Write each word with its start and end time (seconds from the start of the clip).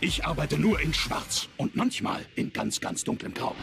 Ich 0.00 0.26
arbeite 0.26 0.60
nur 0.60 0.78
in 0.78 0.92
Schwarz 0.92 1.48
und 1.56 1.74
manchmal 1.74 2.20
in 2.34 2.52
ganz, 2.52 2.82
ganz 2.82 3.02
dunklem 3.02 3.32
Grau. 3.32 3.54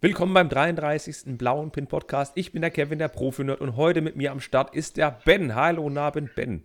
Willkommen 0.00 0.32
beim 0.32 0.48
33. 0.48 1.36
Blauen 1.36 1.72
Pin 1.72 1.88
Podcast. 1.88 2.32
Ich 2.36 2.52
bin 2.52 2.62
der 2.62 2.70
Kevin, 2.70 3.00
der 3.00 3.08
Profi-Nerd 3.08 3.60
und 3.60 3.74
heute 3.74 4.02
mit 4.02 4.14
mir 4.14 4.30
am 4.30 4.38
Start 4.38 4.72
ist 4.72 4.98
der 4.98 5.18
Ben. 5.24 5.56
Hallo, 5.56 5.82
guten 5.82 5.98
Abend, 5.98 6.34
Ben. 6.36 6.62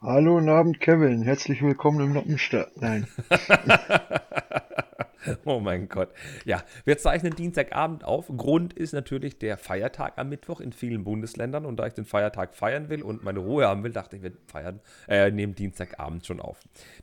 Hallo, 0.00 0.38
Abend, 0.38 0.78
Kevin. 0.78 1.22
Herzlich 1.22 1.60
willkommen 1.60 2.00
im 2.00 2.12
Noppenstadt. 2.12 2.76
Nein. 2.76 3.08
Oh 5.44 5.60
mein 5.60 5.88
Gott. 5.88 6.10
Ja, 6.44 6.62
wir 6.84 6.98
zeichnen 6.98 7.34
Dienstagabend 7.34 8.04
auf. 8.04 8.28
Grund 8.36 8.72
ist 8.72 8.92
natürlich 8.92 9.38
der 9.38 9.56
Feiertag 9.56 10.18
am 10.18 10.28
Mittwoch 10.28 10.60
in 10.60 10.72
vielen 10.72 11.04
Bundesländern. 11.04 11.66
Und 11.66 11.76
da 11.76 11.86
ich 11.86 11.94
den 11.94 12.04
Feiertag 12.04 12.54
feiern 12.54 12.88
will 12.88 13.02
und 13.02 13.24
meine 13.24 13.40
Ruhe 13.40 13.66
haben 13.66 13.82
will, 13.84 13.92
dachte 13.92 14.16
ich, 14.16 14.22
wir 14.22 14.32
feiern, 14.46 14.80
äh, 15.08 15.30
nehmen 15.30 15.54
Dienstagabend 15.54 16.26
schon 16.26 16.40
auf. 16.40 16.60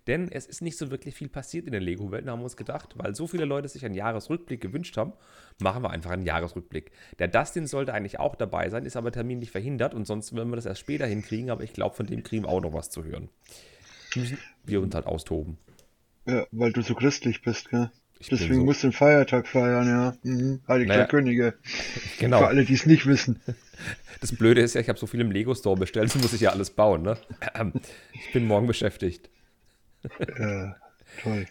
Denn 0.08 0.32
es 0.32 0.46
ist 0.46 0.62
nicht 0.62 0.78
so 0.78 0.92
wirklich 0.92 1.16
viel 1.16 1.30
passiert 1.30 1.66
in 1.66 1.72
der 1.72 1.82
Lego-Welt, 1.82 2.28
haben 2.28 2.40
wir 2.40 2.44
uns 2.44 2.58
gedacht, 2.58 2.94
weil 2.96 3.16
so 3.16 3.28
viele 3.28 3.46
Leute 3.46 3.68
sich 3.68 3.86
einen 3.86 3.96
Jahresrückblick 3.96 4.62
gewünscht 4.62 4.98
haben, 4.98 5.14
machen 5.60 5.84
wir 5.84 5.90
einfach 5.90 6.12
einen 6.12 6.26
Jahresrückblick. 6.26 6.92
Der 7.20 7.28
Dustin 7.28 7.68
sollte 7.68 7.94
eigentlich 7.94 8.20
auch 8.20 8.36
dabei 8.36 8.70
sein, 8.70 8.86
ist 8.86 8.96
aber 8.96 9.12
terminlich 9.12 9.52
verhindert 9.52 9.94
und 9.94 10.06
sonst 10.06 10.34
würden 10.34 10.50
wir 10.50 10.56
das 10.56 10.66
erst 10.66 10.82
später 10.82 11.06
hinkriegen, 11.06 11.50
aber 11.50 11.64
ich 11.64 11.74
glaube, 11.74 11.96
von 11.96 12.06
dem 12.06 12.24
kriegen 12.24 12.44
wir 12.44 12.50
auch 12.50 12.62
noch 12.62 12.74
was 12.74 12.90
zu 12.90 13.04
hören. 13.04 13.30
Müssen 14.16 14.38
wir 14.66 14.82
uns 14.82 14.94
halt 14.94 15.06
austoben. 15.06 15.58
Ja, 16.26 16.46
weil 16.52 16.72
du 16.72 16.82
so 16.82 16.96
christlich 16.96 17.42
bist, 17.42 17.70
gell? 17.70 17.90
Ich 18.22 18.30
Deswegen 18.30 18.56
so- 18.56 18.64
musst 18.66 18.84
du 18.84 18.88
den 18.88 18.94
Feiertag 18.94 19.48
feiern, 19.48 19.88
ja. 19.88 20.14
Mhm. 20.24 20.62
Heilig 20.68 20.88
Naja, 20.88 21.06
Könige. 21.06 21.56
Genau. 22.20 22.40
Für 22.40 22.48
alle, 22.48 22.66
die 22.66 22.74
es 22.74 22.86
nicht 22.86 23.06
wissen. 23.06 23.40
Das 24.20 24.36
Blöde 24.36 24.62
ist 24.62 24.76
ja, 24.76 24.82
ich 24.82 24.90
habe 24.90 25.00
so 25.00 25.08
viel 25.08 25.20
im 25.22 25.32
Lego-Store 25.32 25.76
bestellt, 25.76 26.14
das 26.14 26.16
muss 26.22 26.34
ich 26.34 26.42
ja 26.42 26.52
alles 26.52 26.70
bauen, 26.70 27.02
ne? 27.02 27.18
Ich 28.14 28.32
bin 28.34 28.46
morgen 28.46 28.68
beschäftigt. 28.68 29.30
Ja, 30.38 30.76
toll. 31.24 31.48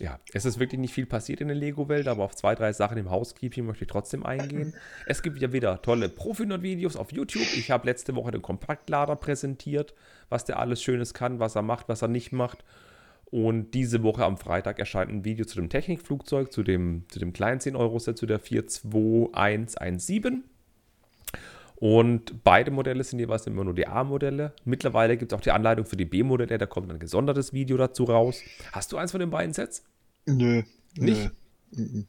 Ja, 0.00 0.18
es 0.32 0.46
ist 0.46 0.58
wirklich 0.58 0.80
nicht 0.80 0.94
viel 0.94 1.04
passiert 1.04 1.42
in 1.42 1.48
der 1.48 1.56
Lego-Welt, 1.58 2.08
aber 2.08 2.24
auf 2.24 2.34
zwei, 2.34 2.54
drei 2.54 2.72
Sachen 2.72 2.96
im 2.96 3.10
Housekeeping 3.10 3.66
möchte 3.66 3.84
ich 3.84 3.90
trotzdem 3.90 4.24
eingehen. 4.24 4.72
Es 5.06 5.22
gibt 5.22 5.38
ja 5.42 5.52
wieder 5.52 5.82
tolle 5.82 6.08
Profi-Videos 6.08 6.96
auf 6.96 7.12
YouTube. 7.12 7.42
Ich 7.54 7.70
habe 7.70 7.86
letzte 7.86 8.14
Woche 8.14 8.30
den 8.30 8.40
Kompaktlader 8.40 9.16
präsentiert, 9.16 9.92
was 10.30 10.46
der 10.46 10.58
alles 10.58 10.82
Schönes 10.82 11.12
kann, 11.12 11.38
was 11.38 11.54
er 11.54 11.62
macht, 11.62 11.90
was 11.90 12.00
er 12.00 12.08
nicht 12.08 12.32
macht. 12.32 12.64
Und 13.30 13.72
diese 13.72 14.02
Woche 14.02 14.24
am 14.24 14.38
Freitag 14.38 14.78
erscheint 14.78 15.10
ein 15.10 15.24
Video 15.24 15.44
zu 15.44 15.56
dem 15.56 15.68
Technikflugzeug, 15.68 16.50
zu 16.50 16.62
dem, 16.62 17.04
zu 17.08 17.18
dem 17.18 17.34
kleinen 17.34 17.60
10-Euro-Set, 17.60 18.16
zu 18.16 18.24
der 18.24 18.38
42117. 18.38 20.44
Und 21.76 22.42
beide 22.42 22.70
Modelle 22.70 23.04
sind 23.04 23.20
jeweils 23.20 23.46
immer 23.46 23.64
nur 23.64 23.74
die 23.74 23.86
A-Modelle. 23.86 24.54
Mittlerweile 24.64 25.16
gibt 25.16 25.32
es 25.32 25.38
auch 25.38 25.42
die 25.42 25.52
Anleitung 25.52 25.84
für 25.84 25.96
die 25.96 26.06
B-Modelle, 26.06 26.58
da 26.58 26.66
kommt 26.66 26.90
ein 26.90 26.98
gesondertes 26.98 27.52
Video 27.52 27.76
dazu 27.76 28.04
raus. 28.04 28.40
Hast 28.72 28.92
du 28.92 28.96
eins 28.96 29.12
von 29.12 29.20
den 29.20 29.30
beiden 29.30 29.52
Sets? 29.52 29.84
Nö. 30.26 30.62
Nicht? 30.96 31.30
Nö. 31.70 32.04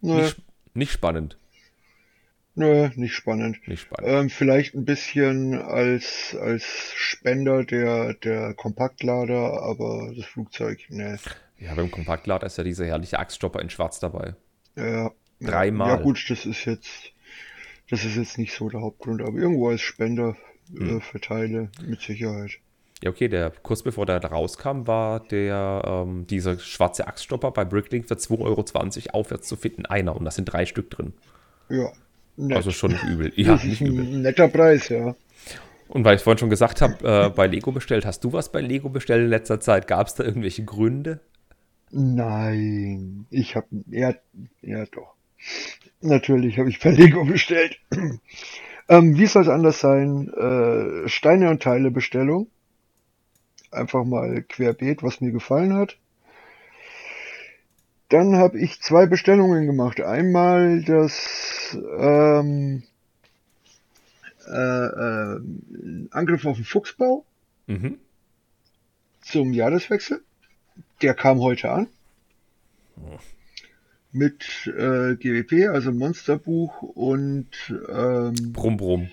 Nö, 0.00 0.16
Nicht, 0.16 0.36
nicht 0.74 0.92
spannend. 0.92 1.38
Nö, 2.54 2.90
nicht 2.96 3.14
spannend. 3.14 3.66
Nicht 3.66 3.82
spannend. 3.82 4.10
Ähm, 4.10 4.30
vielleicht 4.30 4.74
ein 4.74 4.84
bisschen 4.84 5.54
als, 5.60 6.36
als 6.40 6.64
Spender 6.94 7.64
der, 7.64 8.14
der 8.14 8.54
Kompaktlader, 8.54 9.62
aber 9.62 10.12
das 10.16 10.26
Flugzeug, 10.26 10.80
ne. 10.88 11.18
Ja, 11.58 11.74
beim 11.74 11.90
Kompaktlader 11.90 12.46
ist 12.46 12.58
ja 12.58 12.64
dieser 12.64 12.86
herrliche 12.86 13.18
Axtstopper 13.18 13.60
in 13.60 13.70
Schwarz 13.70 14.00
dabei. 14.00 14.34
Ja, 14.76 15.10
Dreimal. 15.40 15.88
Ja 15.88 15.96
gut, 15.96 16.24
das 16.28 16.46
ist 16.46 16.64
jetzt, 16.64 17.12
das 17.90 18.04
ist 18.04 18.16
jetzt 18.16 18.38
nicht 18.38 18.54
so 18.54 18.68
der 18.68 18.80
Hauptgrund, 18.80 19.22
aber 19.22 19.36
irgendwo 19.36 19.68
als 19.68 19.80
Spender 19.80 20.36
Hm. 20.72 20.98
äh, 20.98 21.00
für 21.00 21.20
Teile 21.20 21.70
mit 21.82 22.00
Sicherheit. 22.00 22.52
Ja, 23.02 23.10
okay, 23.10 23.28
der 23.28 23.50
kurz 23.62 23.82
bevor 23.82 24.06
der 24.06 24.20
da 24.20 24.28
rauskam, 24.28 24.86
war 24.86 25.20
der 25.20 25.82
ähm, 25.84 26.26
dieser 26.26 26.58
schwarze 26.58 27.06
Axtstopper 27.06 27.50
bei 27.50 27.64
Bricklink 27.64 28.08
für 28.08 28.14
2,20 28.14 28.40
Euro 28.40 29.18
aufwärts 29.18 29.48
zu 29.48 29.56
finden. 29.56 29.84
Einer 29.84 30.16
und 30.16 30.24
da 30.24 30.30
sind 30.30 30.46
drei 30.46 30.64
Stück 30.64 30.90
drin. 30.90 31.12
Ja, 31.68 31.92
nett. 32.36 32.56
Also 32.56 32.70
schon 32.70 32.92
nicht 32.92 33.04
übel. 33.04 33.32
Ja, 33.36 33.56
nicht 33.62 33.80
übel. 33.80 34.04
ein 34.04 34.22
netter 34.22 34.48
Preis, 34.48 34.88
ja. 34.88 35.14
Und 35.88 36.04
weil 36.04 36.16
ich 36.16 36.22
vorhin 36.22 36.38
schon 36.38 36.50
gesagt 36.50 36.80
habe, 36.80 37.26
äh, 37.26 37.30
bei 37.30 37.46
Lego 37.46 37.70
bestellt, 37.72 38.06
hast 38.06 38.24
du 38.24 38.32
was 38.32 38.50
bei 38.50 38.60
Lego 38.60 38.88
bestellt 38.88 39.24
in 39.24 39.30
letzter 39.30 39.60
Zeit? 39.60 39.86
Gab 39.86 40.06
es 40.06 40.14
da 40.14 40.24
irgendwelche 40.24 40.64
Gründe? 40.64 41.20
Nein, 41.90 43.26
ich 43.30 43.54
habe, 43.54 43.66
ja, 43.86 44.14
ja 44.62 44.84
doch. 44.86 45.14
Natürlich 46.00 46.58
habe 46.58 46.68
ich 46.68 46.80
bei 46.80 46.90
Lego 46.90 47.24
bestellt. 47.24 47.78
ähm, 48.88 49.16
wie 49.16 49.26
soll 49.26 49.42
es 49.42 49.48
anders 49.48 49.80
sein? 49.80 50.28
Äh, 50.28 51.08
Steine 51.08 51.50
und 51.50 51.62
Teile 51.62 51.90
Bestellung. 51.90 52.48
Einfach 53.70 54.04
mal 54.04 54.42
querbeet, 54.42 55.02
was 55.02 55.20
mir 55.20 55.32
gefallen 55.32 55.74
hat. 55.74 55.96
Dann 58.08 58.36
habe 58.36 58.58
ich 58.60 58.80
zwei 58.80 59.06
Bestellungen 59.06 59.66
gemacht. 59.66 60.00
Einmal 60.00 60.82
das 60.82 61.76
ähm, 61.98 62.82
äh, 64.46 64.86
äh, 64.86 65.40
Angriff 66.10 66.44
auf 66.46 66.56
den 66.56 66.64
Fuchsbau 66.64 67.24
Mhm. 67.66 67.98
zum 69.22 69.52
Jahreswechsel. 69.54 70.22
Der 71.00 71.14
kam 71.14 71.40
heute 71.40 71.70
an. 71.70 71.86
Mit 74.12 74.66
äh, 74.66 75.16
GWP, 75.16 75.68
also 75.68 75.90
Monsterbuch 75.90 76.82
und 76.82 77.48
ähm, 77.88 78.52
Brumm, 78.52 78.76
brumm. 78.76 79.10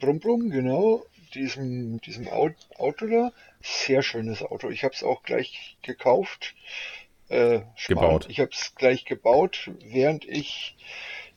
Brumm 0.00 0.20
Brumm, 0.20 0.50
genau, 0.50 1.04
diesem, 1.34 2.00
diesem 2.00 2.28
Au- 2.28 2.54
Auto 2.78 3.06
da. 3.08 3.32
Sehr 3.60 4.02
schönes 4.02 4.42
Auto. 4.42 4.70
Ich 4.70 4.84
habe 4.84 4.94
es 4.94 5.02
auch 5.02 5.22
gleich 5.22 5.76
gekauft. 5.82 6.54
Äh. 7.28 7.60
Gebaut. 7.86 8.26
Ich 8.28 8.40
habe 8.40 8.50
es 8.52 8.74
gleich 8.74 9.04
gebaut, 9.04 9.70
während 9.80 10.24
ich 10.24 10.76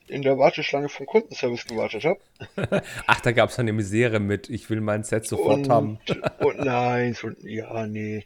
in 0.08 0.22
der 0.22 0.38
Warteschlange 0.38 0.90
vom 0.90 1.06
Kundenservice 1.06 1.66
gewartet 1.66 2.04
habe. 2.04 2.20
Ach, 3.08 3.22
da 3.22 3.32
gab 3.32 3.50
es 3.50 3.60
eine 3.60 3.72
Misere 3.72 4.20
mit, 4.20 4.50
ich 4.50 4.70
will 4.70 4.82
mein 4.82 5.04
Set 5.04 5.26
sofort 5.26 5.70
haben. 5.70 6.00
Und 6.40 6.60
nein, 6.60 7.14
so, 7.14 7.30
ja, 7.44 7.88
nee. 7.88 8.26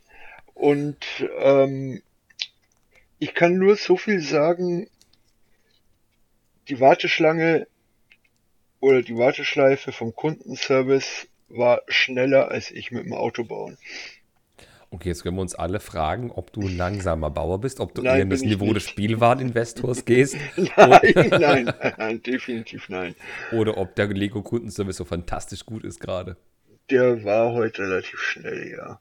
Und 0.55 0.97
ähm, 1.39 2.01
ich 3.19 3.33
kann 3.33 3.57
nur 3.57 3.75
so 3.75 3.97
viel 3.97 4.19
sagen, 4.19 4.87
die 6.67 6.79
Warteschlange 6.79 7.67
oder 8.79 9.01
die 9.01 9.17
Warteschleife 9.17 9.91
vom 9.91 10.15
Kundenservice 10.15 11.27
war 11.49 11.81
schneller 11.87 12.49
als 12.49 12.71
ich 12.71 12.91
mit 12.91 13.05
dem 13.05 13.13
Auto 13.13 13.43
bauen. 13.43 13.77
Okay, 14.91 15.09
jetzt 15.09 15.23
können 15.23 15.35
wir 15.38 15.41
uns 15.41 15.56
alle 15.56 15.79
fragen, 15.79 16.31
ob 16.31 16.53
du 16.53 16.62
ein 16.62 16.78
langsamer 16.78 17.29
Bauer 17.29 17.59
bist, 17.59 17.79
ob 17.79 17.94
du 17.96 18.01
Nein, 18.01 18.16
eher 18.16 18.22
in 18.23 18.29
das 18.29 18.41
Niveau 18.41 18.73
des 18.73 18.84
nicht. 18.84 18.90
Spielwareninvestors 18.90 20.06
gehst 20.06 20.38
Nein, 20.57 21.13
nein, 21.31 21.73
nein, 21.97 22.23
definitiv 22.23 22.90
nein. 22.90 23.16
oder 23.51 23.78
ob 23.78 23.96
der 23.96 24.07
Lego-Kundenservice 24.07 24.97
so 24.97 25.06
fantastisch 25.06 25.66
gut 25.66 25.84
ist 25.84 26.00
gerade. 26.00 26.38
Der 26.90 27.23
war 27.23 27.53
heute 27.53 27.81
relativ 27.84 28.19
schnell, 28.19 28.72
ja. 28.78 29.00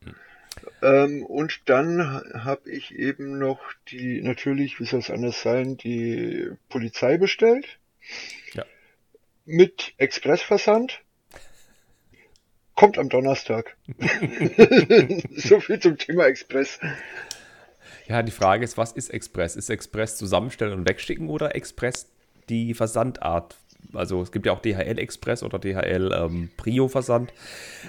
Ähm, 0.82 1.24
und 1.24 1.60
dann 1.66 2.22
habe 2.44 2.70
ich 2.70 2.94
eben 2.94 3.38
noch 3.38 3.60
die, 3.88 4.22
natürlich, 4.22 4.80
wie 4.80 4.86
soll 4.86 5.00
es 5.00 5.10
anders 5.10 5.42
sein, 5.42 5.76
die 5.76 6.50
Polizei 6.68 7.18
bestellt. 7.18 7.78
Ja. 8.54 8.64
Mit 9.44 9.94
Expressversand. 9.98 11.00
Kommt 12.76 12.98
am 12.98 13.08
Donnerstag. 13.08 13.76
so 15.36 15.60
viel 15.60 15.78
zum 15.78 15.96
Thema 15.98 16.26
Express. 16.26 16.80
Ja, 18.08 18.22
die 18.22 18.32
Frage 18.32 18.64
ist, 18.64 18.76
was 18.76 18.92
ist 18.92 19.10
Express? 19.10 19.56
Ist 19.56 19.70
Express 19.70 20.16
zusammenstellen 20.16 20.72
und 20.74 20.88
wegschicken 20.88 21.28
oder 21.28 21.54
Express 21.54 22.08
die 22.48 22.74
Versandart? 22.74 23.56
Also 23.92 24.22
es 24.22 24.32
gibt 24.32 24.46
ja 24.46 24.52
auch 24.52 24.60
DHL 24.60 24.98
Express 24.98 25.42
oder 25.42 25.58
DHL 25.58 26.10
ähm, 26.12 26.50
Prio 26.56 26.88
Versand. 26.88 27.32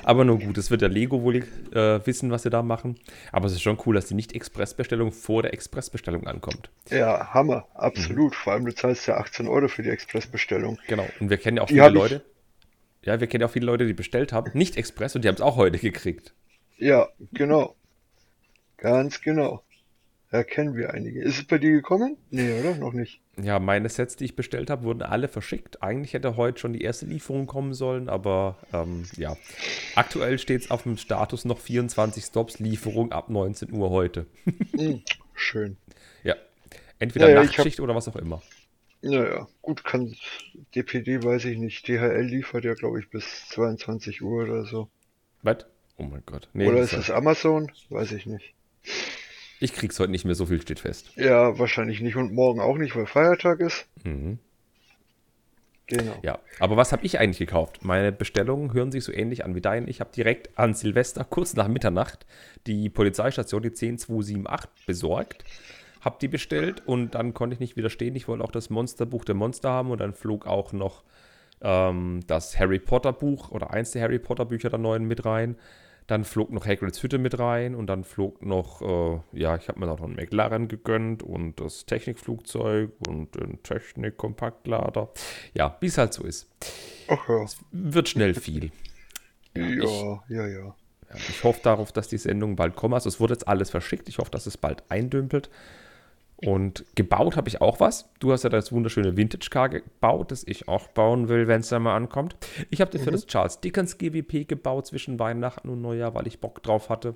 Aber 0.03 0.23
nur 0.23 0.40
gut, 0.40 0.57
das 0.57 0.69
wird 0.69 0.81
der 0.81 0.90
Lego 0.90 1.23
wohl 1.23 1.38
äh, 1.73 2.06
wissen, 2.06 2.29
was 2.31 2.43
sie 2.43 2.49
da 2.49 2.61
machen. 2.61 2.99
Aber 3.31 3.47
es 3.47 3.53
ist 3.53 3.61
schon 3.61 3.78
cool, 3.85 3.96
dass 3.96 4.05
die 4.05 4.14
Nicht-Express-Bestellung 4.14 5.11
vor 5.11 5.41
der 5.41 5.53
Express-Bestellung 5.53 6.28
ankommt. 6.28 6.70
Ja, 6.90 7.34
Hammer, 7.34 7.66
absolut. 7.73 8.35
Vor 8.35 8.53
allem 8.53 8.66
du 8.66 8.76
zahlst 8.76 9.08
ja 9.08 9.17
18 9.17 9.47
Euro 9.47 9.67
für 9.67 9.81
die 9.84 9.90
Expressbestellung. 9.90 10.78
Genau. 10.88 11.08
Und 11.20 11.29
wir 11.29 11.38
kennen 11.38 11.58
ja 11.58 11.64
auch 11.64 11.67
Die 11.67 11.73
viele 11.73 11.85
hab 11.85 11.91
ich- 11.93 11.97
Leute. 11.99 12.22
Ja, 13.05 13.19
wir 13.19 13.28
kennen 13.28 13.41
ja 13.41 13.47
auch 13.47 13.52
viele 13.52 13.66
Leute, 13.67 13.85
die 13.85 13.93
bestellt 13.93 14.34
haben, 14.34 14.52
nicht 14.57 14.78
Express 14.78 15.16
und 15.16 15.23
die 15.23 15.28
haben 15.28 15.35
es 15.35 15.41
auch 15.41 15.55
heute 15.55 15.78
gekriegt. 15.79 16.34
Ja, 16.78 17.07
genau. 17.34 17.75
Ganz 18.78 19.22
genau. 19.22 19.61
Da 20.31 20.43
kennen 20.43 20.75
wir 20.75 20.93
einige. 20.93 21.22
Ist 21.22 21.37
es 21.37 21.46
bei 21.47 21.57
dir 21.59 21.72
gekommen? 21.72 22.17
Nee, 22.29 22.59
oder? 22.59 22.75
Noch 22.75 22.91
nicht. 22.91 23.22
Ja, 23.41 23.59
meine 23.59 23.87
Sets, 23.87 24.16
die 24.17 24.25
ich 24.25 24.35
bestellt 24.35 24.69
habe, 24.69 24.84
wurden 24.84 25.02
alle 25.02 25.28
verschickt. 25.29 25.81
Eigentlich 25.81 26.13
hätte 26.13 26.35
heute 26.35 26.59
schon 26.59 26.73
die 26.73 26.81
erste 26.81 27.05
Lieferung 27.05 27.46
kommen 27.47 27.73
sollen, 27.73 28.09
aber 28.09 28.57
ähm, 28.73 29.03
ja. 29.17 29.37
Aktuell 29.96 30.37
steht 30.40 30.63
es 30.63 30.72
auf 30.72 30.84
dem 30.84 30.97
Status 30.97 31.46
noch 31.46 31.59
24 31.59 32.23
Stops, 32.25 32.59
Lieferung 32.59 33.11
ab 33.13 33.29
19 33.29 33.72
Uhr 33.72 33.91
heute. 33.91 34.25
Hm, 34.75 35.03
schön. 35.35 35.78
Ja. 36.23 36.35
Entweder 36.99 37.29
Ja, 37.29 37.35
ja, 37.35 37.41
ich 37.43 37.49
hab- 37.52 37.57
Nachtschicht 37.59 37.79
oder 37.79 37.96
was 37.96 38.07
auch 38.09 38.16
immer. 38.17 38.41
Naja, 39.07 39.47
gut, 39.61 39.84
kann 39.84 40.16
DPD 40.73 41.23
weiß 41.23 41.46
ich 41.46 41.59
nicht. 41.59 41.87
DHL 41.87 42.23
liefert 42.23 42.66
ja, 42.66 42.73
glaube 42.73 42.99
ich, 42.99 43.09
bis 43.11 43.47
22 43.49 44.23
Uhr 44.23 44.46
oder 44.46 44.66
so. 44.66 44.90
Was? 45.43 45.57
Oh 45.97 46.03
mein 46.03 46.23
Gott. 46.25 46.49
Nee, 46.53 46.67
Oder 46.67 46.79
das 46.79 46.93
ist 46.93 46.99
es 46.99 47.11
Amazon? 47.11 47.72
Weiß 47.90 48.11
ich 48.13 48.25
nicht. 48.25 48.55
Ich 49.59 49.73
krieg's 49.73 49.99
heute 49.99 50.09
nicht 50.09 50.25
mehr, 50.25 50.34
so 50.34 50.47
viel 50.47 50.59
steht 50.59 50.79
fest. 50.79 51.11
Ja, 51.17 51.59
wahrscheinlich 51.59 52.02
nicht 52.02 52.16
und 52.16 52.34
morgen 52.34 52.59
auch 52.59 52.78
nicht, 52.78 52.96
weil 52.96 53.05
Feiertag 53.05 53.59
ist. 53.59 53.85
Mhm. 54.03 54.40
Genau. 55.85 56.17
Ja, 56.23 56.40
aber 56.59 56.75
was 56.75 56.91
habe 56.91 57.05
ich 57.05 57.19
eigentlich 57.19 57.37
gekauft? 57.37 57.85
Meine 57.85 58.11
Bestellungen 58.11 58.73
hören 58.73 58.91
sich 58.91 59.03
so 59.03 59.11
ähnlich 59.11 59.46
an 59.46 59.53
wie 59.53 59.61
deine. 59.61 59.87
Ich 59.87 59.99
habe 59.99 60.09
direkt 60.16 60.57
an 60.57 60.73
Silvester, 60.73 61.23
kurz 61.23 61.53
nach 61.53 61.67
Mitternacht, 61.67 62.25
die 62.66 62.90
Polizeistation, 62.90 63.61
die 63.61 63.72
10278, 63.72 64.85
besorgt. 64.87 65.46
Hab 66.05 66.19
die 66.19 66.28
bestellt 66.29 66.84
und 66.85 67.16
dann 67.16 67.34
konnte 67.34 67.55
ich 67.55 67.59
nicht 67.59 67.75
widerstehen. 67.75 68.16
Ich 68.16 68.28
wollte 68.29 68.43
auch 68.43 68.52
das 68.52 68.69
Monsterbuch 68.69 69.25
der 69.25 69.35
Monster 69.35 69.69
haben 69.72 69.90
und 69.91 69.99
dann 69.99 70.13
flog 70.13 70.46
auch 70.47 70.72
noch 70.72 71.03
ähm, 71.61 72.19
das 72.28 72.57
Harry 72.59 72.79
Potter 72.79 73.11
Buch 73.11 73.49
oder 73.52 73.72
eins 73.72 73.91
der 73.91 74.03
Harry 74.03 74.19
Potter 74.19 74.46
Bücher 74.46 74.69
der 74.69 74.78
neuen 74.79 75.05
mit 75.05 75.25
rein. 75.25 75.57
Dann 76.07 76.23
flog 76.23 76.52
noch 76.52 76.67
Hagrids 76.67 77.02
Hütte 77.02 77.17
mit 77.17 77.40
rein 77.40 77.73
und 77.73 77.87
dann 77.87 78.03
flog 78.03 78.46
noch, 78.46 78.84
äh, 78.84 79.19
ja, 79.40 79.55
ich 79.55 79.67
habe 79.67 79.79
mir 79.79 79.87
noch 79.87 79.99
einen 79.99 80.16
McLaren 80.16 80.67
gegönnt 80.67 81.23
und 81.23 81.59
das 81.59 81.87
Technikflugzeug 81.87 82.91
und 83.07 83.34
den 83.34 83.63
Technik-Kompaktlader. 83.63 85.09
Ja, 85.55 85.78
wie 85.79 85.87
es 85.87 85.97
halt 85.97 86.13
so 86.13 86.23
ist. 86.23 86.47
Ach 87.07 87.28
ja. 87.28 87.46
Wird 87.72 88.09
schnell 88.09 88.34
viel. 88.35 88.72
Ja, 89.57 89.69
ich- 89.69 90.35
ja, 90.35 90.46
ja. 90.47 90.75
Ja, 91.09 91.16
ich 91.29 91.43
hoffe 91.46 91.61
darauf, 91.63 91.93
dass 91.93 92.09
die 92.09 92.17
Sendung 92.17 92.57
bald 92.57 92.75
kommt. 92.75 92.93
Also 92.93 93.07
es 93.07 93.22
wurde 93.22 93.35
jetzt 93.35 93.47
alles 93.47 93.69
verschickt. 93.69 94.09
Ich 94.09 94.17
hoffe, 94.17 94.29
dass 94.31 94.47
es 94.47 94.57
bald 94.57 94.84
eindümpelt. 94.90 95.49
Und 96.37 96.85
gebaut 96.96 97.37
habe 97.37 97.47
ich 97.47 97.61
auch 97.61 97.79
was. 97.79 98.09
Du 98.20 98.32
hast 98.32 98.43
ja 98.43 98.49
das 98.49 98.72
wunderschöne 98.72 99.16
Vintage-Car 99.16 99.70
gebaut, 99.70 100.32
das 100.32 100.43
ich 100.46 100.67
auch 100.67 100.87
bauen 100.90 101.29
will, 101.29 101.47
wenn 101.47 101.61
es 101.61 101.70
dann 101.70 101.84
mal 101.84 101.96
ankommt. 101.96 102.35
Ich 102.70 102.82
habe 102.82 102.91
dir 102.91 102.99
für 102.99 103.11
das 103.11 103.26
Charles 103.26 103.61
Dickens 103.61 103.97
GWP 103.97 104.47
gebaut 104.47 104.87
zwischen 104.87 105.17
Weihnachten 105.17 105.70
und 105.70 105.82
Neujahr, 105.82 106.14
weil 106.14 106.28
ich 106.28 106.41
Bock 106.41 106.61
drauf 106.61 106.90
hatte. 106.90 107.16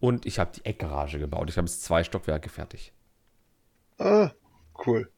Und 0.00 0.26
ich 0.26 0.40
habe 0.40 0.50
die 0.56 0.64
Eckgarage 0.64 1.20
gebaut. 1.20 1.48
Ich 1.48 1.56
habe 1.56 1.68
jetzt 1.68 1.84
zwei 1.84 2.02
Stockwerke 2.02 2.48
fertig. 2.48 2.92
Ah, 3.98 4.32
cool. 4.84 5.08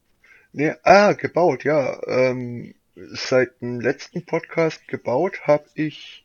Nee, 0.51 0.75
ah, 0.83 1.13
gebaut, 1.13 1.63
ja. 1.63 1.99
Ähm, 2.07 2.75
seit 2.95 3.59
dem 3.61 3.81
letzten 3.81 4.23
Podcast 4.25 4.87
gebaut 4.87 5.41
habe 5.47 5.65
ich 5.73 6.23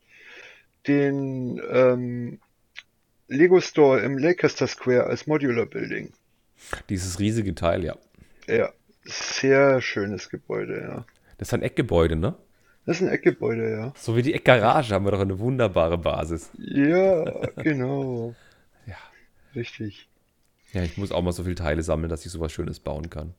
den 0.86 1.60
ähm, 1.70 2.40
Lego 3.28 3.60
Store 3.60 4.00
im 4.00 4.18
Lancaster 4.18 4.66
Square 4.66 5.04
als 5.04 5.26
Modular 5.26 5.66
Building. 5.66 6.12
Dieses 6.88 7.18
riesige 7.18 7.54
Teil, 7.54 7.84
ja. 7.84 7.96
Ja, 8.46 8.72
sehr 9.04 9.80
schönes 9.80 10.28
Gebäude, 10.28 10.80
ja. 10.80 11.06
Das 11.38 11.48
ist 11.48 11.54
ein 11.54 11.62
Eckgebäude, 11.62 12.16
ne? 12.16 12.36
Das 12.86 12.96
ist 12.96 13.02
ein 13.02 13.08
Eckgebäude, 13.08 13.70
ja. 13.70 13.92
So 13.96 14.16
wie 14.16 14.22
die 14.22 14.34
Eckgarage 14.34 14.94
haben 14.94 15.04
wir 15.04 15.12
doch 15.12 15.20
eine 15.20 15.38
wunderbare 15.38 15.98
Basis. 15.98 16.50
Ja, 16.58 17.24
genau. 17.56 18.34
Ja. 18.86 18.96
Richtig. 19.54 20.08
Ja, 20.72 20.82
ich 20.82 20.96
muss 20.96 21.12
auch 21.12 21.22
mal 21.22 21.32
so 21.32 21.44
viele 21.44 21.54
Teile 21.54 21.82
sammeln, 21.82 22.08
dass 22.08 22.24
ich 22.24 22.32
sowas 22.32 22.52
Schönes 22.52 22.80
bauen 22.80 23.10
kann. 23.10 23.34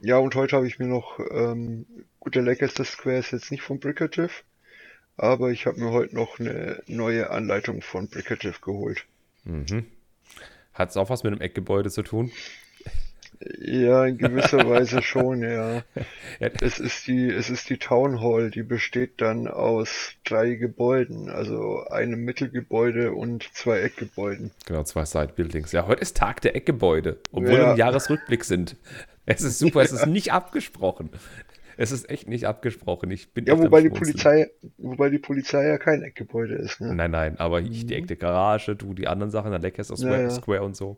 Ja, 0.00 0.18
und 0.18 0.34
heute 0.34 0.56
habe 0.56 0.66
ich 0.66 0.78
mir 0.78 0.86
noch, 0.86 1.18
ähm, 1.30 1.86
gut, 2.20 2.34
der 2.34 2.42
Lancaster 2.42 2.84
Square 2.84 3.18
ist 3.18 3.32
jetzt 3.32 3.50
nicht 3.50 3.62
von 3.62 3.80
Bricative, 3.80 4.30
aber 5.16 5.50
ich 5.50 5.66
habe 5.66 5.80
mir 5.80 5.90
heute 5.90 6.14
noch 6.14 6.38
eine 6.38 6.82
neue 6.86 7.30
Anleitung 7.30 7.80
von 7.80 8.08
Bricative 8.08 8.60
geholt. 8.60 9.06
Mhm. 9.44 9.86
Hat 10.76 10.90
es 10.90 10.96
auch 10.96 11.10
was 11.10 11.24
mit 11.24 11.32
einem 11.32 11.40
Eckgebäude 11.40 11.90
zu 11.90 12.02
tun? 12.02 12.30
Ja, 13.60 14.06
in 14.06 14.16
gewisser 14.16 14.58
Weise 14.68 15.02
schon, 15.02 15.42
ja. 15.42 15.82
Es 16.60 16.78
ist 16.78 17.06
die, 17.06 17.28
es 17.28 17.50
ist 17.50 17.68
die 17.68 17.76
Town 17.76 18.20
Hall, 18.22 18.50
die 18.50 18.62
besteht 18.62 19.20
dann 19.20 19.46
aus 19.46 20.12
drei 20.24 20.54
Gebäuden, 20.54 21.28
also 21.28 21.84
einem 21.90 22.24
Mittelgebäude 22.24 23.12
und 23.12 23.42
zwei 23.54 23.80
Eckgebäuden. 23.80 24.52
genau, 24.64 24.84
zwei 24.84 25.04
Side-Buildings. 25.04 25.72
Ja, 25.72 25.86
heute 25.86 26.00
ist 26.00 26.16
Tag 26.16 26.40
der 26.40 26.56
Eckgebäude, 26.56 27.18
obwohl 27.30 27.48
wir 27.50 27.58
Ja. 27.58 27.72
im 27.72 27.78
Jahresrückblick 27.78 28.44
sind. 28.44 28.76
Es 29.26 29.42
ist 29.42 29.58
super, 29.58 29.82
es 29.82 29.92
ist 29.92 30.06
nicht 30.06 30.32
abgesprochen. 30.32 31.10
Es 31.76 31.92
ist 31.92 32.08
echt 32.08 32.28
nicht 32.28 32.46
abgesprochen. 32.46 33.10
Ich 33.10 33.32
bin 33.32 33.44
Ja, 33.46 33.58
wobei 33.58 33.82
die. 33.82 33.90
Polizei, 33.90 34.50
wobei 34.78 35.10
die 35.10 35.18
Polizei 35.18 35.66
ja 35.66 35.78
kein 35.78 36.02
Eckgebäude 36.02 36.54
ist, 36.54 36.80
ne? 36.80 36.94
Nein, 36.94 37.10
nein, 37.10 37.38
aber 37.38 37.60
ich 37.60 37.86
die 37.86 37.94
echte 37.94 38.16
Garage, 38.16 38.76
du 38.76 38.94
die 38.94 39.06
anderen 39.06 39.30
Sachen, 39.30 39.50
der 39.50 39.60
Lancaster 39.60 39.96
Square, 39.96 40.16
Ja, 40.16 40.22
ja. 40.22 40.30
Square 40.30 40.62
und 40.62 40.76
so. 40.76 40.96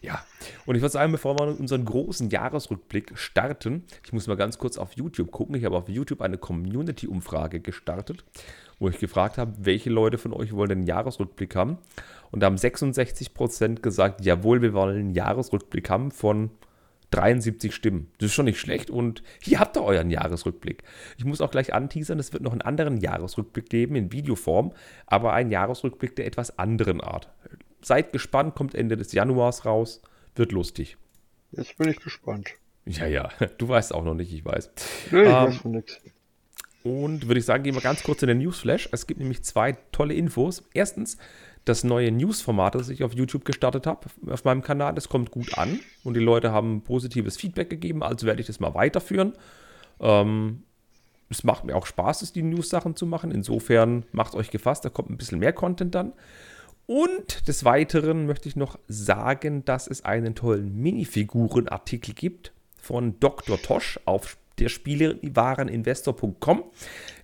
Ja, 0.00 0.24
und 0.66 0.74
ich 0.74 0.82
würde 0.82 0.92
sagen, 0.92 1.12
bevor 1.12 1.38
wir 1.38 1.58
unseren 1.58 1.84
großen 1.84 2.30
Jahresrückblick 2.30 3.12
starten, 3.14 3.84
ich 4.04 4.12
muss 4.12 4.26
mal 4.26 4.36
ganz 4.36 4.58
kurz 4.58 4.78
auf 4.78 4.92
YouTube 4.92 5.30
gucken. 5.30 5.54
Ich 5.54 5.64
habe 5.64 5.76
auf 5.76 5.88
YouTube 5.88 6.20
eine 6.20 6.38
Community-Umfrage 6.38 7.60
gestartet, 7.60 8.24
wo 8.78 8.88
ich 8.88 8.98
gefragt 8.98 9.38
habe, 9.38 9.52
welche 9.58 9.90
Leute 9.90 10.18
von 10.18 10.32
euch 10.32 10.52
wollen 10.52 10.72
einen 10.72 10.86
Jahresrückblick 10.86 11.54
haben. 11.54 11.78
Und 12.32 12.40
da 12.40 12.46
haben 12.46 12.56
66% 12.56 13.80
gesagt, 13.80 14.24
jawohl, 14.24 14.60
wir 14.60 14.72
wollen 14.72 14.98
einen 14.98 15.14
Jahresrückblick 15.14 15.88
haben 15.88 16.10
von 16.10 16.50
73 17.10 17.74
Stimmen. 17.74 18.10
Das 18.18 18.26
ist 18.26 18.34
schon 18.34 18.46
nicht 18.46 18.58
schlecht 18.60 18.90
und 18.90 19.22
hier 19.40 19.60
habt 19.60 19.76
ihr 19.76 19.82
euren 19.84 20.10
Jahresrückblick. 20.10 20.82
Ich 21.16 21.24
muss 21.24 21.40
auch 21.40 21.50
gleich 21.50 21.72
anteasern, 21.72 22.18
es 22.18 22.32
wird 22.32 22.42
noch 22.42 22.52
einen 22.52 22.62
anderen 22.62 22.98
Jahresrückblick 22.98 23.70
geben 23.70 23.96
in 23.96 24.12
Videoform, 24.12 24.72
aber 25.06 25.32
ein 25.32 25.50
Jahresrückblick 25.50 26.16
der 26.16 26.26
etwas 26.26 26.58
anderen 26.58 27.00
Art. 27.00 27.32
Seid 27.80 28.12
gespannt, 28.12 28.54
kommt 28.54 28.74
Ende 28.74 28.96
des 28.96 29.12
Januars 29.12 29.64
raus, 29.64 30.02
wird 30.34 30.52
lustig. 30.52 30.96
Jetzt 31.52 31.78
bin 31.78 31.88
ich 31.88 32.00
gespannt. 32.00 32.50
Ja, 32.84 33.06
ja, 33.06 33.28
du 33.58 33.68
weißt 33.68 33.94
auch 33.94 34.04
noch 34.04 34.14
nicht, 34.14 34.32
ich 34.32 34.44
weiß. 34.44 34.70
Nee, 35.10 35.22
ich 35.22 35.26
Ähm, 35.28 35.32
weiß 35.32 35.56
von 35.56 35.70
nix. 35.72 36.00
Und 36.82 37.26
würde 37.26 37.40
ich 37.40 37.44
sagen, 37.44 37.64
gehen 37.64 37.74
wir 37.74 37.82
ganz 37.82 38.04
kurz 38.04 38.22
in 38.22 38.28
den 38.28 38.38
Newsflash. 38.38 38.88
Es 38.92 39.08
gibt 39.08 39.18
nämlich 39.18 39.42
zwei 39.42 39.72
tolle 39.90 40.14
Infos. 40.14 40.62
Erstens, 40.72 41.16
das 41.66 41.84
neue 41.84 42.10
News-Format, 42.12 42.76
das 42.76 42.88
ich 42.88 43.04
auf 43.04 43.12
YouTube 43.12 43.44
gestartet 43.44 43.86
habe, 43.86 44.06
auf 44.30 44.44
meinem 44.44 44.62
Kanal, 44.62 44.94
das 44.94 45.08
kommt 45.08 45.30
gut 45.30 45.58
an 45.58 45.80
und 46.04 46.14
die 46.14 46.20
Leute 46.20 46.52
haben 46.52 46.82
positives 46.82 47.36
Feedback 47.36 47.68
gegeben, 47.68 48.02
also 48.02 48.26
werde 48.26 48.40
ich 48.40 48.46
das 48.46 48.60
mal 48.60 48.74
weiterführen. 48.74 49.34
Ähm, 50.00 50.62
es 51.28 51.42
macht 51.42 51.64
mir 51.64 51.74
auch 51.74 51.86
Spaß, 51.86 52.22
es 52.22 52.32
die 52.32 52.42
News-Sachen 52.42 52.94
zu 52.94 53.04
machen. 53.04 53.32
Insofern 53.32 54.04
macht 54.12 54.36
euch 54.36 54.50
gefasst, 54.50 54.84
da 54.84 54.90
kommt 54.90 55.10
ein 55.10 55.16
bisschen 55.16 55.40
mehr 55.40 55.52
Content 55.52 55.92
dann. 55.94 56.12
Und 56.86 57.48
des 57.48 57.64
Weiteren 57.64 58.26
möchte 58.26 58.48
ich 58.48 58.54
noch 58.54 58.78
sagen, 58.86 59.64
dass 59.64 59.88
es 59.88 60.04
einen 60.04 60.36
tollen 60.36 60.80
Minifiguren-Artikel 60.80 62.14
gibt 62.14 62.52
von 62.80 63.18
Dr. 63.18 63.60
Tosch 63.60 63.98
auf 64.04 64.36
der 64.60 64.68
Spielewareninvestor.com. 64.68 66.62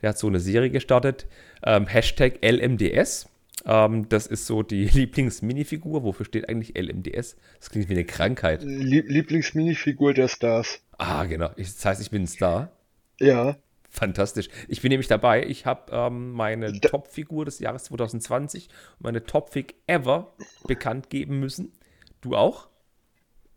Er 0.03 0.09
hat 0.09 0.19
so 0.19 0.27
eine 0.27 0.41
Serie 0.41 0.71
gestartet, 0.71 1.29
ähm, 1.63 1.87
Hashtag 1.87 2.41
LMDS. 2.45 3.29
Ähm, 3.65 4.09
das 4.09 4.27
ist 4.27 4.47
so 4.47 4.63
die 4.63 4.85
Lieblings-Minifigur. 4.93 6.03
Wofür 6.03 6.27
steht 6.27 6.49
eigentlich 6.49 6.77
LMDS? 6.77 7.37
Das 7.59 7.71
klingt 7.71 7.89
wie 7.89 7.95
eine 7.95 8.05
Krankheit. 8.05 8.63
Lieb 8.63 9.09
Lieblingsminifigur 9.09 10.15
der 10.15 10.29
Stars. 10.29 10.81
Ah, 10.99 11.25
genau. 11.25 11.51
Das 11.57 11.85
heißt, 11.85 12.01
ich 12.01 12.11
bin 12.11 12.23
ein 12.23 12.27
Star. 12.27 12.73
Ja, 13.21 13.57
Fantastisch. 13.95 14.49
Ich 14.69 14.81
bin 14.81 14.89
nämlich 14.89 15.09
dabei. 15.09 15.45
Ich 15.45 15.67
habe 15.67 15.93
ähm, 15.93 16.33
meine 16.33 16.81
Top-Figur 16.81 17.45
des 17.45 17.59
Jahres 17.59 17.85
2020, 17.85 18.71
meine 19.01 19.23
Top-Fig 19.23 19.75
ever 19.87 20.33
bekannt 20.67 21.11
geben 21.11 21.41
müssen. 21.41 21.73
Du 22.23 22.35
auch? 22.35 22.69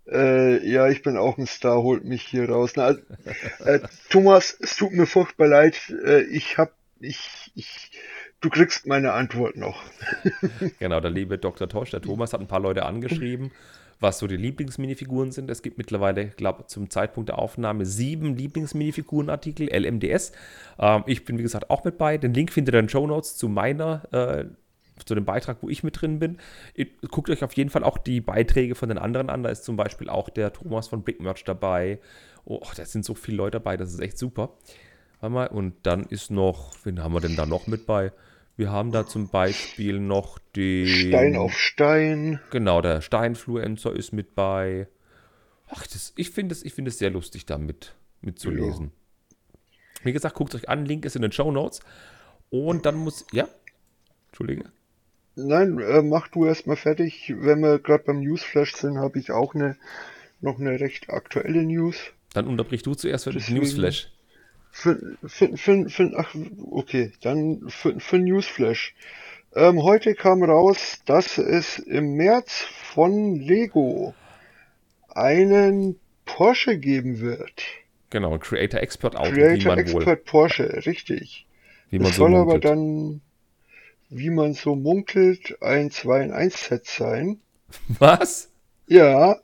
äh, 0.07 0.67
ja, 0.67 0.87
ich 0.89 1.01
bin 1.01 1.17
auch 1.17 1.37
ein 1.37 1.47
Star, 1.47 1.81
holt 1.81 2.03
mich 2.03 2.23
hier 2.23 2.49
raus. 2.49 2.73
Na, 2.75 2.85
also, 2.85 3.01
äh, 3.63 3.79
Thomas, 4.09 4.55
es 4.59 4.75
tut 4.75 4.91
mir 4.91 5.05
furchtbar 5.05 5.47
leid. 5.47 5.75
Äh, 6.05 6.21
ich 6.23 6.57
hab, 6.57 6.73
ich, 6.99 7.51
ich, 7.55 7.91
du 8.45 8.49
kriegst 8.51 8.85
meine 8.85 9.13
Antwort 9.13 9.57
noch. 9.57 9.81
Genau, 10.79 10.99
der 10.99 11.11
liebe 11.11 11.37
Dr. 11.37 11.67
Tosch, 11.67 11.91
der 11.91 12.01
Thomas, 12.01 12.33
hat 12.33 12.41
ein 12.41 12.47
paar 12.47 12.59
Leute 12.59 12.85
angeschrieben, 12.85 13.51
was 13.99 14.19
so 14.19 14.27
die 14.27 14.37
Lieblingsminifiguren 14.37 15.31
sind. 15.31 15.49
Es 15.49 15.63
gibt 15.63 15.77
mittlerweile, 15.77 16.23
ich 16.23 16.35
glaube, 16.35 16.67
zum 16.67 16.89
Zeitpunkt 16.89 17.29
der 17.29 17.39
Aufnahme 17.39 17.85
sieben 17.85 18.35
Lieblingsminifigurenartikel, 18.35 19.67
LMDS. 19.73 20.31
Ähm, 20.79 21.03
ich 21.07 21.25
bin, 21.25 21.39
wie 21.39 21.43
gesagt, 21.43 21.69
auch 21.69 21.83
mit 21.83 21.97
bei. 21.97 22.17
Den 22.17 22.33
Link 22.33 22.51
findet 22.51 22.75
ihr 22.75 22.79
in 22.79 22.85
den 22.85 22.89
Show 22.89 23.07
Notes 23.07 23.35
zu 23.35 23.49
meiner, 23.49 24.03
äh, 24.13 24.45
zu 25.05 25.15
dem 25.15 25.25
Beitrag, 25.25 25.57
wo 25.61 25.69
ich 25.69 25.83
mit 25.83 25.99
drin 25.99 26.19
bin. 26.19 26.37
Guckt 27.09 27.29
euch 27.29 27.43
auf 27.43 27.53
jeden 27.53 27.69
Fall 27.69 27.83
auch 27.83 27.97
die 27.97 28.21
Beiträge 28.21 28.75
von 28.75 28.89
den 28.89 28.97
anderen 28.97 29.29
an. 29.29 29.43
Da 29.43 29.49
ist 29.49 29.63
zum 29.63 29.75
Beispiel 29.75 30.07
auch 30.07 30.29
der 30.29 30.53
Thomas 30.53 30.87
von 30.87 31.03
Big 31.03 31.19
Merch 31.19 31.43
dabei. 31.43 31.99
Oh, 32.45 32.61
da 32.75 32.85
sind 32.85 33.03
so 33.03 33.15
viele 33.15 33.37
Leute 33.37 33.57
dabei, 33.57 33.75
das 33.75 33.91
ist 33.91 33.99
echt 33.99 34.19
super. 34.19 34.51
Warte 35.19 35.33
mal, 35.33 35.47
und 35.47 35.73
dann 35.83 36.03
ist 36.03 36.29
noch, 36.29 36.73
wen 36.83 37.03
haben 37.03 37.13
wir 37.13 37.21
denn 37.21 37.35
da 37.35 37.45
noch 37.47 37.65
mit 37.65 37.87
bei? 37.87 38.11
Wir 38.57 38.71
haben 38.71 38.91
da 38.91 39.05
zum 39.05 39.29
Beispiel 39.29 39.99
noch 39.99 40.39
den. 40.55 40.87
Stein 40.87 41.35
auf 41.35 41.57
Stein. 41.57 42.39
Genau, 42.51 42.81
der 42.81 43.01
Steinfluencer 43.01 43.93
ist 43.93 44.13
mit 44.13 44.33
bei. 44.35 44.87
Ach, 45.67 45.85
das, 45.87 46.13
ich 46.15 46.29
finde 46.29 46.53
es 46.53 46.63
ich 46.63 46.73
find 46.73 46.87
es 46.87 46.97
sehr 46.97 47.09
lustig, 47.09 47.45
da 47.45 47.57
mit, 47.57 47.95
mitzulesen. 48.21 48.91
Wie 50.03 50.13
gesagt, 50.13 50.35
guckt 50.35 50.55
euch 50.55 50.69
an, 50.69 50.85
Link 50.85 51.03
ist 51.03 51.15
in 51.15 51.21
den 51.21 51.31
Show 51.31 51.51
Notes. 51.51 51.81
Und 52.49 52.85
dann 52.85 52.95
muss. 52.95 53.25
Ja? 53.31 53.47
Entschuldige. 54.27 54.71
Nein, 55.35 55.79
äh, 55.79 56.01
mach 56.01 56.29
du 56.29 56.45
erstmal 56.45 56.77
fertig. 56.77 57.33
Wenn 57.37 57.59
wir 57.59 57.79
gerade 57.79 58.03
beim 58.05 58.21
Newsflash 58.21 58.75
sind, 58.75 58.99
habe 58.99 59.19
ich 59.19 59.31
auch 59.31 59.53
eine, 59.53 59.75
noch 60.39 60.59
eine 60.59 60.79
recht 60.79 61.09
aktuelle 61.09 61.63
News. 61.63 61.97
Dann 62.33 62.47
unterbrich 62.47 62.83
du 62.83 62.93
zuerst 62.93 63.25
für 63.25 63.31
den 63.31 63.53
Newsflash. 63.53 64.11
Für, 64.77 64.99
für, 65.25 65.55
für, 65.55 65.89
für, 65.89 66.11
ach, 66.17 66.35
okay, 66.69 67.13
dann 67.21 67.61
für, 67.69 67.97
für 67.97 68.19
Newsflash. 68.19 68.93
Ähm, 69.55 69.81
heute 69.83 70.15
kam 70.15 70.43
raus, 70.43 70.99
dass 71.05 71.37
es 71.37 71.79
im 71.79 72.15
März 72.15 72.65
von 72.93 73.35
Lego 73.35 74.13
einen 75.07 75.97
Porsche 76.25 76.77
geben 76.77 77.21
wird. 77.21 77.63
Genau, 78.09 78.33
ein 78.33 78.39
Creator 78.41 78.81
Expert 78.81 79.15
Auto, 79.15 79.31
wie 79.47 79.61
Creator 79.61 79.71
man 79.71 79.79
Expert 79.79 80.07
wohl. 80.07 80.15
Porsche, 80.17 80.85
richtig. 80.85 81.45
Wie 81.89 81.99
man 81.99 82.11
Es 82.11 82.17
so 82.17 82.23
soll 82.23 82.35
aber 82.35 82.59
munkelt. 82.59 82.65
dann, 82.65 83.21
wie 84.09 84.29
man 84.29 84.53
so 84.53 84.75
munkelt, 84.75 85.57
ein 85.61 85.89
2 85.89 86.21
in 86.21 86.31
1 86.33 86.65
Set 86.65 86.85
sein. 86.85 87.39
Was? 87.87 88.49
Ja, 88.87 89.37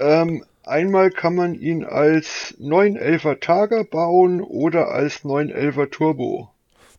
ähm, 0.00 0.44
einmal 0.68 1.10
kann 1.10 1.34
man 1.34 1.54
ihn 1.54 1.84
als 1.84 2.54
911er 2.60 3.40
Targa 3.40 3.82
bauen 3.82 4.40
oder 4.40 4.88
als 4.88 5.24
911er 5.24 5.90
Turbo. 5.90 6.50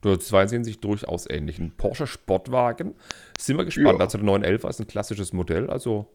Die 0.04 0.18
zwei 0.20 0.48
sehen 0.48 0.64
sich 0.64 0.80
durchaus 0.80 1.30
ähnlich. 1.30 1.60
Ein 1.60 1.74
Porsche 1.76 2.08
Sportwagen. 2.08 2.96
Sind 3.38 3.58
wir 3.58 3.66
gespannt. 3.66 4.00
Ja. 4.00 4.06
Also 4.06 4.18
der 4.18 4.26
911 4.26 4.64
ist 4.64 4.80
ein 4.80 4.88
klassisches 4.88 5.34
Modell. 5.34 5.70
Also 5.70 6.08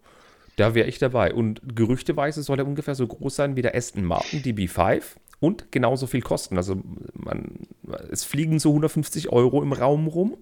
da 0.56 0.74
wäre 0.74 0.88
ich 0.88 0.98
dabei. 0.98 1.34
Und 1.34 1.60
gerüchteweise 1.76 2.42
soll 2.42 2.58
er 2.58 2.66
ungefähr 2.66 2.94
so 2.94 3.06
groß 3.06 3.36
sein 3.36 3.56
wie 3.56 3.62
der 3.62 3.74
Aston 3.74 4.04
Martin 4.04 4.40
DB5 4.42 5.02
und 5.40 5.70
genauso 5.70 6.06
viel 6.06 6.22
kosten. 6.22 6.56
Also 6.56 6.76
man, 7.12 7.66
es 8.10 8.24
fliegen 8.24 8.58
so 8.58 8.70
150 8.70 9.30
Euro 9.30 9.62
im 9.62 9.72
Raum 9.72 10.06
rum. 10.06 10.36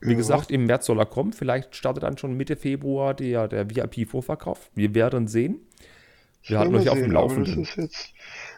Wie 0.00 0.10
Ja. 0.12 0.16
gesagt, 0.16 0.50
im 0.50 0.66
März 0.66 0.86
soll 0.86 1.00
er 1.00 1.06
kommen. 1.06 1.32
Vielleicht 1.32 1.74
startet 1.74 2.04
dann 2.04 2.18
schon 2.18 2.36
Mitte 2.36 2.54
Februar 2.54 3.14
der, 3.14 3.48
der 3.48 3.68
VIP-Vorverkauf. 3.68 4.70
Wir 4.74 4.94
werden 4.94 5.26
sehen. 5.26 5.60
Wir 6.46 6.58
Werden 6.60 6.74
euch 6.76 6.88
auf 6.88 6.98
dem 6.98 7.10
Laufenden. 7.10 7.66
Jetzt, 7.76 8.12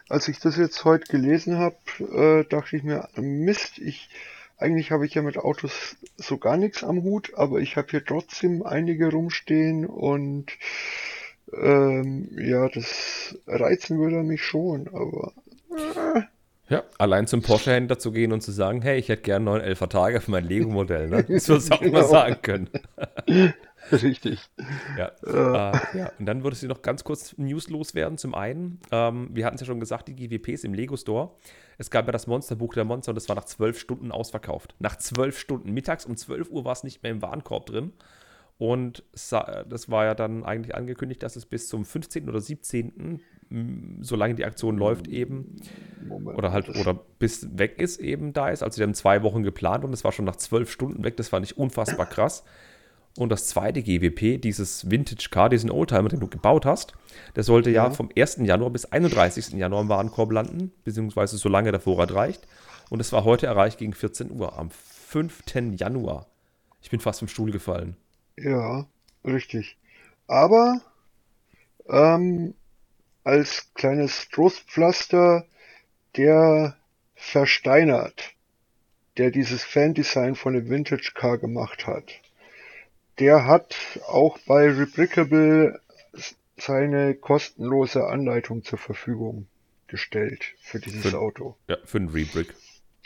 als 0.09 0.27
ich 0.27 0.39
das 0.39 0.57
jetzt 0.57 0.83
heute 0.85 1.05
gelesen 1.11 1.57
habe, 1.57 1.75
äh, 1.99 2.43
dachte 2.47 2.75
ich 2.77 2.83
mir, 2.83 3.07
Mist, 3.15 3.79
ich, 3.79 4.09
eigentlich 4.57 4.91
habe 4.91 5.05
ich 5.05 5.13
ja 5.15 5.21
mit 5.21 5.37
Autos 5.37 5.95
so 6.17 6.37
gar 6.37 6.57
nichts 6.57 6.83
am 6.83 7.03
Hut, 7.03 7.31
aber 7.35 7.59
ich 7.59 7.77
habe 7.77 7.87
hier 7.89 8.03
trotzdem 8.05 8.63
einige 8.63 9.09
rumstehen 9.11 9.85
und 9.85 10.51
ähm, 11.53 12.29
ja, 12.39 12.69
das 12.69 13.37
reizen 13.47 13.97
würde 13.99 14.17
mich 14.23 14.43
schon, 14.43 14.87
aber 14.89 15.33
Ja, 16.69 16.83
allein 16.99 17.25
zum 17.25 17.41
Porsche-Händler 17.41 17.97
zu 17.97 18.11
gehen 18.11 18.31
und 18.31 18.41
zu 18.41 18.51
sagen, 18.51 18.83
hey, 18.83 18.99
ich 18.99 19.09
hätte 19.09 19.23
gern 19.23 19.43
911 19.45 19.79
Tage 19.89 20.21
für 20.21 20.29
mein 20.31 20.45
Lego-Modell. 20.45 21.07
Ne? 21.09 21.23
Das 21.27 21.47
wirst 21.49 21.71
du 21.71 21.75
auch 21.75 21.81
mal 21.81 22.03
Genau. 22.03 22.07
sagen 22.07 22.35
können. 22.43 22.69
richtig. 24.03 24.39
Ja. 24.97 25.11
Äh, 25.25 25.97
ja. 25.97 26.11
Und 26.19 26.25
dann 26.25 26.43
würdest 26.43 26.63
du 26.63 26.67
noch 26.67 26.81
ganz 26.81 27.03
kurz 27.03 27.37
News 27.37 27.69
loswerden. 27.69 28.17
Zum 28.17 28.35
einen, 28.35 28.79
ähm, 28.91 29.29
wir 29.33 29.45
hatten 29.45 29.55
es 29.55 29.61
ja 29.61 29.67
schon 29.67 29.79
gesagt, 29.79 30.07
die 30.07 30.15
GWPs 30.15 30.63
im 30.63 30.73
Lego 30.73 30.95
Store. 30.97 31.31
Es 31.77 31.89
gab 31.89 32.05
ja 32.07 32.11
das 32.11 32.27
Monsterbuch 32.27 32.73
der 32.73 32.85
Monster 32.85 33.11
und 33.11 33.15
das 33.15 33.29
war 33.29 33.35
nach 33.35 33.45
zwölf 33.45 33.79
Stunden 33.79 34.11
ausverkauft. 34.11 34.75
Nach 34.79 34.97
zwölf 34.97 35.37
Stunden. 35.39 35.71
Mittags 35.71 36.05
um 36.05 36.15
12 36.17 36.49
Uhr 36.49 36.65
war 36.65 36.73
es 36.73 36.83
nicht 36.83 37.03
mehr 37.03 37.11
im 37.11 37.21
Warenkorb 37.21 37.65
drin. 37.67 37.93
Und 38.57 39.03
sa- 39.13 39.63
das 39.63 39.89
war 39.89 40.03
ja 40.03 40.15
dann 40.15 40.43
eigentlich 40.43 40.75
angekündigt, 40.75 41.23
dass 41.23 41.37
es 41.37 41.45
bis 41.45 41.69
zum 41.69 41.85
15. 41.85 42.27
oder 42.27 42.41
17., 42.41 43.21
m, 43.49 43.97
solange 44.01 44.35
die 44.35 44.43
Aktion 44.43 44.77
läuft, 44.77 45.07
eben 45.07 45.55
Moment. 46.05 46.37
oder 46.37 46.51
halt 46.51 46.69
oder 46.77 46.93
bis 47.19 47.57
weg 47.57 47.79
ist 47.79 47.99
eben 48.01 48.33
da 48.33 48.49
ist. 48.49 48.61
Also 48.61 48.75
die 48.77 48.83
haben 48.83 48.93
zwei 48.93 49.23
Wochen 49.23 49.43
geplant 49.43 49.85
und 49.85 49.93
es 49.93 50.03
war 50.03 50.11
schon 50.11 50.25
nach 50.25 50.35
zwölf 50.35 50.69
Stunden 50.69 51.03
weg. 51.05 51.15
Das 51.15 51.29
fand 51.29 51.45
ich 51.45 51.57
unfassbar 51.57 52.05
krass. 52.05 52.43
Und 53.17 53.29
das 53.29 53.47
zweite 53.47 53.81
GWP, 53.81 54.37
dieses 54.39 54.89
Vintage 54.89 55.29
Car, 55.31 55.49
diesen 55.49 55.71
Oldtimer, 55.71 56.09
den 56.09 56.19
du 56.19 56.27
gebaut 56.27 56.65
hast, 56.65 56.93
der 57.35 57.43
sollte 57.43 57.69
ja, 57.69 57.85
Ja. 57.85 57.91
vom 57.91 58.09
1. 58.15 58.37
Januar 58.45 58.69
bis 58.69 58.85
31. 58.85 59.53
Januar 59.53 59.81
im 59.81 59.89
Warenkorb 59.89 60.31
landen, 60.31 60.71
beziehungsweise 60.83 61.37
solange 61.37 61.71
der 61.71 61.81
Vorrat 61.81 62.13
reicht. 62.13 62.47
Und 62.89 62.99
es 63.01 63.11
war 63.11 63.23
heute 63.23 63.47
erreicht 63.47 63.77
gegen 63.77 63.93
14 63.93 64.31
Uhr, 64.31 64.57
am 64.57 64.69
5. 64.71 65.43
Januar. 65.77 66.27
Ich 66.81 66.89
bin 66.89 66.99
fast 66.99 67.19
vom 67.19 67.27
Stuhl 67.27 67.51
gefallen. 67.51 67.97
Ja, 68.37 68.85
richtig. 69.25 69.77
Aber 70.27 70.79
ähm, 71.89 72.53
als 73.23 73.73
kleines 73.73 74.29
Trostpflaster, 74.29 75.45
der 76.15 76.77
versteinert, 77.15 78.31
der 79.17 79.31
dieses 79.31 79.63
Fan-Design 79.63 80.35
von 80.35 80.53
dem 80.53 80.69
Vintage 80.69 81.11
Car 81.13 81.37
gemacht 81.37 81.85
hat, 81.85 82.05
der 83.19 83.45
hat 83.45 83.75
auch 84.07 84.37
bei 84.47 84.69
Rebrickable 84.71 85.79
s- 86.13 86.35
seine 86.57 87.13
kostenlose 87.15 88.05
Anleitung 88.07 88.63
zur 88.63 88.77
Verfügung 88.79 89.47
gestellt 89.87 90.43
für 90.61 90.79
dieses 90.79 91.05
Für- 91.07 91.19
Auto. 91.19 91.55
Ja, 91.67 91.77
für 91.85 91.97
einen 91.97 92.09
Rebrick. 92.09 92.53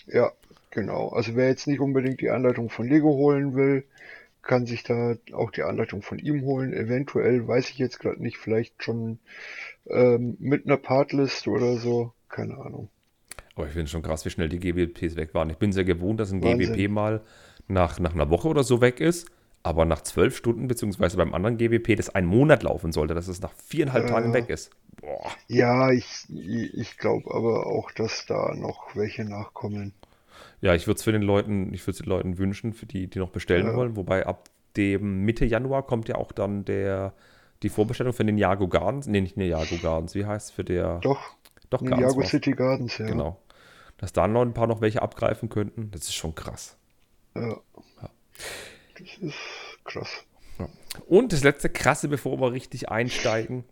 Ja, 0.08 0.32
genau. 0.72 1.10
Also 1.10 1.36
wer 1.36 1.48
jetzt 1.48 1.68
nicht 1.68 1.80
unbedingt 1.80 2.20
die 2.22 2.30
Anleitung 2.30 2.70
von 2.70 2.88
Lego 2.88 3.10
holen 3.10 3.56
will, 3.56 3.84
kann 4.42 4.66
sich 4.66 4.84
da 4.84 5.16
auch 5.32 5.52
die 5.52 5.64
Anleitung 5.64 6.02
von 6.02 6.20
ihm 6.20 6.42
holen. 6.44 6.74
Eventuell, 6.74 7.48
weiß 7.48 7.70
ich 7.70 7.78
jetzt 7.78 8.00
gerade 8.00 8.22
nicht, 8.22 8.38
vielleicht 8.38 8.84
schon 8.84 9.20
ähm, 9.88 10.36
mit 10.40 10.66
einer 10.66 10.76
Partlist 10.78 11.48
oder 11.48 11.78
so. 11.78 12.12
Keine 12.28 12.58
Ahnung. 12.58 12.90
Aber 13.56 13.68
ich 13.68 13.74
finde 13.74 13.90
schon 13.90 14.02
krass, 14.02 14.26
wie 14.26 14.32
schnell 14.32 14.50
die 14.50 14.60
GWPs 14.60 15.16
weg 15.16 15.34
waren. 15.34 15.50
Ich 15.50 15.58
bin 15.58 15.72
sehr 15.72 15.86
gewohnt, 15.86 16.20
dass 16.20 16.32
ein 16.32 16.44
Wahnsinn. 16.44 16.74
GWP 16.74 16.90
mal 16.92 17.22
nach, 17.68 18.00
nach 18.00 18.14
einer 18.14 18.30
Woche 18.30 18.48
oder 18.50 18.64
so 18.64 18.82
weg 18.82 19.00
ist. 19.00 19.28
Aber 19.66 19.86
nach 19.86 20.02
zwölf 20.02 20.36
Stunden, 20.36 20.68
beziehungsweise 20.68 21.16
beim 21.16 21.34
anderen 21.34 21.58
GWP, 21.58 21.96
das 21.96 22.10
einen 22.14 22.28
Monat 22.28 22.64
laufen 22.64 22.92
sollte, 22.92 23.14
dass 23.14 23.30
es 23.30 23.42
nach 23.42 23.54
viereinhalb 23.54 24.04
Ja. 24.06 24.10
Tagen 24.16 24.34
weg 24.34 24.50
ist. 24.50 24.72
Boah. 25.00 25.32
Ja, 25.48 25.92
ich, 25.92 26.26
ich 26.30 26.98
glaube 26.98 27.34
aber 27.34 27.66
auch, 27.68 27.92
dass 27.92 28.26
da 28.26 28.54
noch 28.56 28.94
welche 28.96 29.24
nachkommen. 29.24 29.94
Ja, 30.60 30.76
ich 30.76 30.86
würde 30.88 30.98
es 30.98 31.04
für 31.04 31.12
den 31.14 31.22
Leuten, 31.22 31.74
ich 31.74 31.82
würde 31.84 31.92
es 31.92 31.98
den 32.00 32.08
Leuten 32.10 32.38
wünschen, 32.38 32.74
für 32.74 32.86
die, 32.86 33.08
die 33.10 33.20
noch 33.20 33.30
bestellen 33.30 33.68
Ja. 33.68 33.76
wollen. 33.76 33.96
Wobei 33.96 34.26
ab 34.26 34.50
dem 34.76 35.22
Mitte 35.24 35.46
Januar 35.46 35.84
kommt 35.84 36.10
ja 36.10 36.16
auch 36.16 36.32
dann 36.34 36.66
der, 36.66 37.14
die 37.64 37.70
Vorbestellung 37.70 38.12
für 38.14 38.26
den 38.26 38.38
Jago 38.38 38.68
Gardens. 38.68 39.08
Nee, 39.08 39.22
nicht 39.22 39.38
den 39.38 39.48
Jago 39.48 39.78
Gardens. 39.82 40.14
Wie 40.16 40.26
heißt 40.26 40.50
es 40.50 40.52
für 40.52 40.64
der? 40.66 41.00
Doch, 41.00 41.22
doch 41.70 41.82
Ninjago 41.82 42.18
war's. 42.18 42.30
City 42.30 42.52
Gardens, 42.52 42.98
ja. 42.98 43.06
Genau. 43.06 43.40
Dass 43.98 44.12
da 44.12 44.28
noch 44.28 44.42
ein 44.42 44.54
paar 44.54 44.68
noch 44.68 44.82
welche 44.82 45.02
abgreifen 45.02 45.48
könnten, 45.48 45.90
das 45.92 46.02
ist 46.04 46.16
schon 46.16 46.36
krass. 46.36 46.78
ja. 47.36 47.58
Das 48.98 49.18
ist 49.22 49.36
krass. 49.84 50.26
Und 51.08 51.34
das 51.34 51.44
letzte 51.44 51.70
krasse, 51.70 52.08
bevor 52.08 52.40
wir 52.40 52.52
richtig 52.52 52.90
einsteigen. 52.90 53.64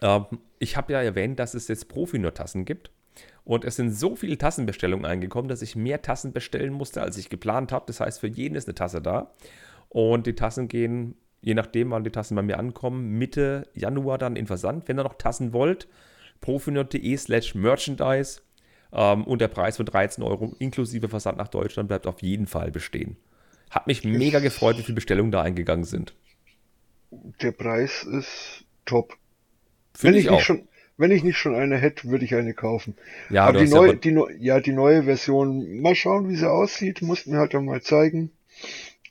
Ähm, 0.00 0.26
ich 0.58 0.76
habe 0.76 0.92
ja 0.92 1.02
erwähnt, 1.02 1.38
dass 1.38 1.54
es 1.54 1.68
jetzt 1.68 1.88
Profi-Nur-Tassen 1.88 2.64
gibt. 2.64 2.90
Und 3.44 3.64
es 3.64 3.76
sind 3.76 3.90
so 3.90 4.16
viele 4.16 4.38
Tassenbestellungen 4.38 5.04
eingekommen, 5.04 5.48
dass 5.48 5.62
ich 5.62 5.76
mehr 5.76 6.00
Tassen 6.00 6.32
bestellen 6.32 6.72
musste, 6.72 7.02
als 7.02 7.18
ich 7.18 7.28
geplant 7.28 7.72
habe. 7.72 7.84
Das 7.86 8.00
heißt, 8.00 8.20
für 8.20 8.28
jeden 8.28 8.54
ist 8.54 8.68
eine 8.68 8.74
Tasse 8.74 9.02
da. 9.02 9.32
Und 9.88 10.26
die 10.26 10.34
Tassen 10.34 10.68
gehen, 10.68 11.16
je 11.42 11.54
nachdem, 11.54 11.90
wann 11.90 12.04
die 12.04 12.10
Tassen 12.10 12.36
bei 12.36 12.42
mir 12.42 12.58
ankommen, 12.58 13.18
Mitte 13.18 13.68
Januar 13.74 14.18
dann 14.18 14.36
in 14.36 14.46
Versand. 14.46 14.88
Wenn 14.88 14.98
ihr 14.98 15.04
noch 15.04 15.18
Tassen 15.18 15.52
wollt, 15.52 15.88
profinot.de 16.40 17.16
slash 17.16 17.54
merchandise. 17.54 18.40
Ähm, 18.92 19.24
und 19.24 19.40
der 19.40 19.48
Preis 19.48 19.76
von 19.76 19.86
13 19.86 20.22
Euro 20.22 20.54
inklusive 20.58 21.08
Versand 21.08 21.36
nach 21.38 21.48
Deutschland 21.48 21.88
bleibt 21.88 22.06
auf 22.06 22.22
jeden 22.22 22.46
Fall 22.46 22.70
bestehen. 22.70 23.16
Hat 23.72 23.86
mich 23.88 24.04
mega 24.04 24.38
gefreut, 24.38 24.78
wie 24.78 24.82
viele 24.82 24.94
Bestellungen 24.94 25.32
da 25.32 25.42
eingegangen 25.42 25.84
sind. 25.84 26.14
Der 27.42 27.52
Preis 27.52 28.04
ist 28.04 28.64
top. 28.84 29.16
Finde 29.94 30.14
Wenn 30.14 30.20
ich 30.20 30.26
ich 30.26 30.30
nicht 30.30 30.44
schon, 30.44 30.68
wenn 30.98 31.10
ich 31.10 31.24
nicht 31.24 31.38
schon 31.38 31.54
eine 31.54 31.78
hätte, 31.78 32.08
würde 32.08 32.24
ich 32.24 32.34
eine 32.34 32.54
kaufen. 32.54 32.94
Ja, 33.30 33.44
aber 33.46 33.58
die 33.58 33.64
ja 33.64 33.76
neue, 33.76 33.90
aber- 33.90 33.98
die, 33.98 34.44
ja, 34.44 34.60
die 34.60 34.72
neue 34.72 35.02
Version, 35.04 35.80
mal 35.80 35.94
schauen, 35.94 36.28
wie 36.28 36.36
sie 36.36 36.50
aussieht, 36.50 37.02
musst 37.02 37.26
mir 37.26 37.38
halt 37.38 37.54
dann 37.54 37.64
mal 37.64 37.82
zeigen. 37.82 38.30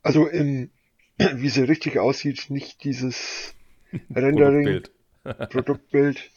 Also 0.03 0.27
im, 0.27 0.69
wie 1.17 1.49
sie 1.49 1.61
richtig 1.63 1.97
aussieht, 1.99 2.45
nicht 2.49 2.83
dieses 2.83 3.53
Rendering, 4.15 4.63
Produktbild. 4.63 4.91
Produktbild. 5.49 6.31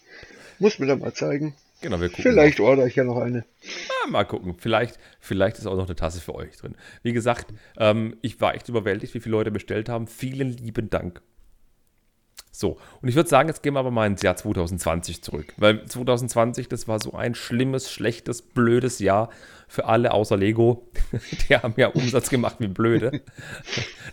Muss 0.58 0.78
mir 0.78 0.86
dann 0.86 1.00
mal 1.00 1.12
zeigen. 1.14 1.54
Genau, 1.84 2.00
wir 2.00 2.08
gucken. 2.08 2.22
Vielleicht 2.22 2.60
ordere 2.60 2.88
ich 2.88 2.96
ja 2.96 3.04
noch 3.04 3.18
eine. 3.18 3.40
mal. 3.40 3.44
Ja, 3.62 4.10
mal 4.10 4.24
gucken. 4.24 4.54
Vielleicht, 4.56 4.98
vielleicht 5.20 5.58
ist 5.58 5.66
auch 5.66 5.76
noch 5.76 5.84
eine 5.84 5.94
Tasse 5.94 6.18
für 6.18 6.34
euch 6.34 6.56
drin. 6.56 6.76
Wie 7.02 7.12
gesagt, 7.12 7.52
ähm, 7.76 8.16
ich 8.22 8.40
war 8.40 8.54
echt 8.54 8.70
überwältigt, 8.70 9.12
wie 9.12 9.20
viele 9.20 9.32
Leute 9.32 9.50
bestellt 9.50 9.90
haben. 9.90 10.06
Vielen 10.06 10.48
lieben 10.48 10.88
Dank. 10.88 11.20
So, 12.56 12.78
und 13.02 13.08
ich 13.08 13.16
würde 13.16 13.28
sagen, 13.28 13.48
jetzt 13.48 13.64
gehen 13.64 13.74
wir 13.74 13.80
aber 13.80 13.90
mal 13.90 14.06
ins 14.06 14.22
Jahr 14.22 14.36
2020 14.36 15.22
zurück. 15.22 15.52
Weil 15.56 15.84
2020, 15.86 16.68
das 16.68 16.86
war 16.86 17.00
so 17.00 17.12
ein 17.12 17.34
schlimmes, 17.34 17.90
schlechtes, 17.90 18.42
blödes 18.42 19.00
Jahr 19.00 19.30
für 19.66 19.86
alle 19.86 20.12
außer 20.12 20.36
Lego. 20.36 20.86
Die 21.48 21.56
haben 21.56 21.74
ja 21.76 21.88
Umsatz 21.88 22.30
gemacht 22.30 22.56
wie 22.60 22.68
blöde. 22.68 23.22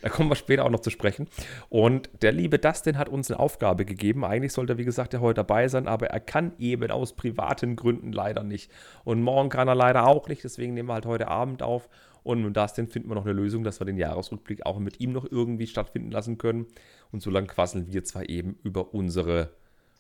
Da 0.02 0.10
kommen 0.10 0.28
wir 0.30 0.36
später 0.36 0.66
auch 0.66 0.72
noch 0.72 0.80
zu 0.80 0.90
sprechen. 0.90 1.28
Und 1.70 2.10
der 2.24 2.32
liebe 2.32 2.58
Dustin 2.58 2.98
hat 2.98 3.10
uns 3.10 3.30
eine 3.30 3.40
Aufgabe 3.40 3.86
gegeben. 3.86 4.26
Eigentlich 4.26 4.54
sollte 4.54 4.74
er, 4.74 4.78
wie 4.80 4.86
gesagt, 4.86 5.14
ja 5.14 5.20
heute 5.20 5.36
dabei 5.36 5.68
sein, 5.68 5.88
aber 5.88 6.08
er 6.08 6.20
kann 6.20 6.54
eben 6.58 6.90
aus 6.90 7.14
privaten 7.14 7.76
Gründen 7.76 8.12
leider 8.12 8.42
nicht. 8.42 8.72
Und 9.04 9.22
morgen 9.22 9.50
kann 9.50 9.68
er 9.68 9.76
leider 9.76 10.08
auch 10.08 10.28
nicht, 10.28 10.44
deswegen 10.44 10.74
nehmen 10.74 10.90
wir 10.90 10.96
halt 10.96 11.06
heute 11.06 11.28
Abend 11.28 11.62
auf. 11.62 11.90
Und 12.24 12.44
mit 12.44 12.56
Dustin 12.56 12.88
finden 12.88 13.10
wir 13.10 13.16
noch 13.16 13.26
eine 13.26 13.34
Lösung, 13.34 13.64
dass 13.64 13.80
wir 13.80 13.86
den 13.86 13.98
Jahresrückblick 13.98 14.66
auch 14.66 14.78
mit 14.80 15.00
ihm 15.00 15.12
noch 15.12 15.26
irgendwie 15.30 15.68
stattfinden 15.68 16.12
lassen 16.12 16.38
können. 16.38 16.68
Und 17.12 17.22
so 17.22 17.30
lange 17.30 17.48
quasseln 17.48 17.88
wir 17.92 18.04
zwar 18.04 18.30
eben 18.30 18.58
über 18.64 18.94
unsere, 18.94 19.54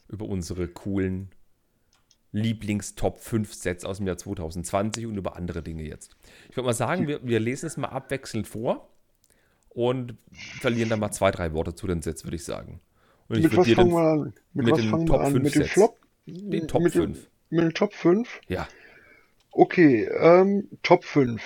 über 0.07 0.25
unsere 0.25 0.67
coolen 0.67 1.29
Lieblings-Top 2.33 3.19
5 3.19 3.53
Sets 3.53 3.83
aus 3.83 3.97
dem 3.97 4.07
Jahr 4.07 4.17
2020 4.17 5.05
und 5.05 5.17
über 5.17 5.35
andere 5.35 5.61
Dinge 5.61 5.83
jetzt. 5.83 6.15
Ich 6.49 6.55
würde 6.55 6.67
mal 6.67 6.73
sagen, 6.73 7.07
wir, 7.07 7.25
wir 7.25 7.39
lesen 7.39 7.65
es 7.65 7.75
mal 7.77 7.89
abwechselnd 7.89 8.47
vor. 8.47 8.87
und 9.69 10.15
verlieren 10.59 10.89
dann 10.89 10.99
mal 10.99 11.11
zwei, 11.11 11.31
drei 11.31 11.53
Worte 11.53 11.73
zu 11.75 11.87
den 11.87 12.01
Sets, 12.01 12.23
würde 12.25 12.35
ich 12.35 12.43
sagen. 12.43 12.81
Und 13.29 13.37
ich 13.37 13.43
mit 13.43 13.55
was 13.57 13.69
fangen 13.69 13.89
den- 13.89 13.95
wir 13.95 14.01
an? 14.11 14.33
Mit, 14.53 14.65
mit 14.65 14.71
was 14.73 14.79
den 14.81 14.89
fangen 14.89 15.05
Top 15.07 15.19
wir 15.19 15.25
an? 15.25 15.31
5 15.31 15.43
Mit 15.43 15.55
dem 15.55 15.61
Sets. 15.63 15.73
Flop? 15.73 15.97
Den 16.25 16.67
Top 16.67 16.81
mit 16.81 16.95
dem- 16.95 17.01
5. 17.15 17.29
Mit 17.49 17.63
den 17.63 17.73
Top 17.73 17.93
5? 17.93 18.41
Ja. 18.47 18.67
Okay, 19.51 20.05
ähm, 20.19 20.67
Top 20.83 21.03
5. 21.05 21.41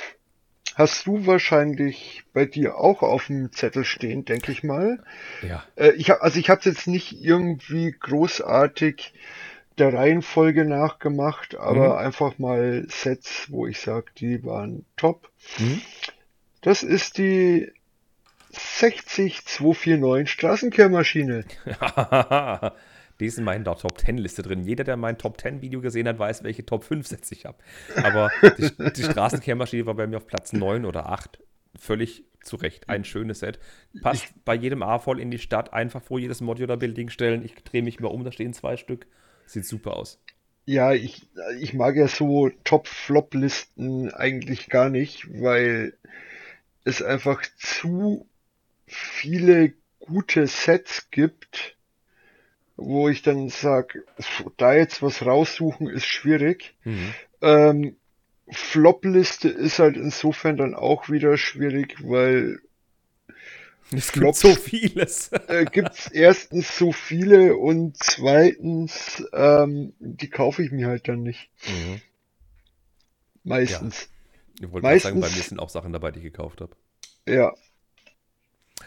Hast 0.75 1.07
du 1.07 1.25
wahrscheinlich 1.25 2.23
bei 2.33 2.45
dir 2.45 2.77
auch 2.77 3.01
auf 3.01 3.27
dem 3.27 3.51
Zettel 3.53 3.85
stehen, 3.85 4.25
denke 4.25 4.51
ich 4.51 4.61
mal. 4.61 5.01
Ja. 5.41 5.63
Äh, 5.77 5.91
ich 5.91 6.09
hab, 6.09 6.21
also 6.21 6.37
ich 6.37 6.49
habe 6.49 6.59
es 6.59 6.65
jetzt 6.65 6.87
nicht 6.87 7.13
irgendwie 7.23 7.95
großartig 7.97 9.13
der 9.77 9.93
Reihenfolge 9.93 10.65
nachgemacht, 10.65 11.55
aber 11.55 11.93
Mhm. 11.93 12.05
einfach 12.05 12.39
mal 12.39 12.85
Sets, 12.89 13.47
wo 13.49 13.67
ich 13.67 13.79
sage, 13.79 14.07
die 14.17 14.43
waren 14.43 14.85
top. 14.97 15.29
Mhm. 15.59 15.81
Das 16.61 16.83
ist 16.83 17.17
die 17.17 17.71
60249 18.51 20.29
Straßenkehrmaschine. 20.29 21.45
Die 23.19 23.25
ist 23.27 23.37
in 23.37 23.43
meiner 23.43 23.75
Top 23.75 23.99
10 23.99 24.17
Liste 24.17 24.41
drin. 24.41 24.63
Jeder, 24.63 24.83
der 24.83 24.97
mein 24.97 25.17
Top 25.17 25.39
10 25.39 25.61
Video 25.61 25.81
gesehen 25.81 26.07
hat, 26.07 26.19
weiß, 26.19 26.43
welche 26.43 26.65
Top 26.65 26.83
5 26.83 27.07
Sets 27.07 27.31
ich 27.31 27.45
habe. 27.45 27.57
Aber 28.03 28.29
die, 28.57 28.71
die 28.93 29.03
Straßenkehrmaschine 29.03 29.85
war 29.85 29.95
bei 29.95 30.07
mir 30.07 30.17
auf 30.17 30.27
Platz 30.27 30.53
9 30.53 30.85
oder 30.85 31.09
8. 31.09 31.39
Völlig 31.77 32.25
zu 32.43 32.57
Recht. 32.57 32.89
Ein 32.89 33.03
schönes 33.03 33.39
Set. 33.39 33.59
Passt 34.01 34.33
bei 34.43 34.55
jedem 34.55 34.83
A 34.83 34.99
voll 34.99 35.19
in 35.19 35.31
die 35.31 35.39
Stadt. 35.39 35.73
Einfach 35.73 36.01
vor 36.01 36.19
jedes 36.19 36.41
Modular 36.41 36.77
Building 36.77 37.09
stellen. 37.09 37.43
Ich 37.43 37.55
drehe 37.55 37.83
mich 37.83 37.99
mal 37.99 38.09
um, 38.09 38.23
da 38.23 38.31
stehen 38.31 38.53
zwei 38.53 38.77
Stück. 38.77 39.07
Sieht 39.45 39.65
super 39.65 39.95
aus. 39.95 40.21
Ja, 40.65 40.93
ich, 40.93 41.27
ich 41.59 41.73
mag 41.73 41.95
ja 41.95 42.07
so 42.07 42.49
Top-Flop-Listen 42.63 44.11
eigentlich 44.11 44.67
gar 44.69 44.89
nicht, 44.89 45.27
weil 45.39 45.93
es 46.83 47.01
einfach 47.03 47.43
zu 47.57 48.27
viele 48.87 49.73
gute 49.99 50.47
Sets 50.47 51.09
gibt, 51.11 51.74
wo 52.77 53.09
ich 53.09 53.21
dann 53.21 53.49
sage, 53.49 54.03
da 54.57 54.73
jetzt 54.75 55.01
was 55.01 55.25
raussuchen 55.25 55.87
ist 55.87 56.05
schwierig. 56.05 56.75
Mhm. 56.83 57.13
Ähm, 57.41 57.95
Flop-Liste 58.51 59.49
ist 59.49 59.79
halt 59.79 59.97
insofern 59.97 60.57
dann 60.57 60.75
auch 60.75 61.09
wieder 61.09 61.37
schwierig, 61.37 61.95
weil 62.03 62.59
Es 63.91 64.11
Flops. 64.11 64.41
gibt 64.41 64.55
so 64.55 64.61
vieles. 64.61 65.31
äh, 65.47 65.65
gibt's 65.65 66.07
erstens 66.11 66.77
so 66.77 66.91
viele 66.91 67.55
und 67.57 67.97
zweitens, 67.97 69.23
ähm, 69.33 69.93
die 69.99 70.29
kaufe 70.29 70.63
ich 70.63 70.71
mir 70.71 70.87
halt 70.87 71.07
dann 71.07 71.23
nicht. 71.23 71.49
Mhm. 71.67 72.01
Meistens. 73.43 74.09
Ich 74.59 74.71
wollte 74.71 74.87
gerade 74.87 74.99
sagen, 74.99 75.15
bei 75.19 75.27
Meistens- 75.27 75.37
mir 75.43 75.49
sind 75.49 75.59
auch 75.59 75.69
Sachen 75.69 75.93
dabei, 75.93 76.11
die 76.11 76.19
ich 76.19 76.23
gekauft 76.25 76.61
habe. 76.61 76.75
Ja. 77.27 77.53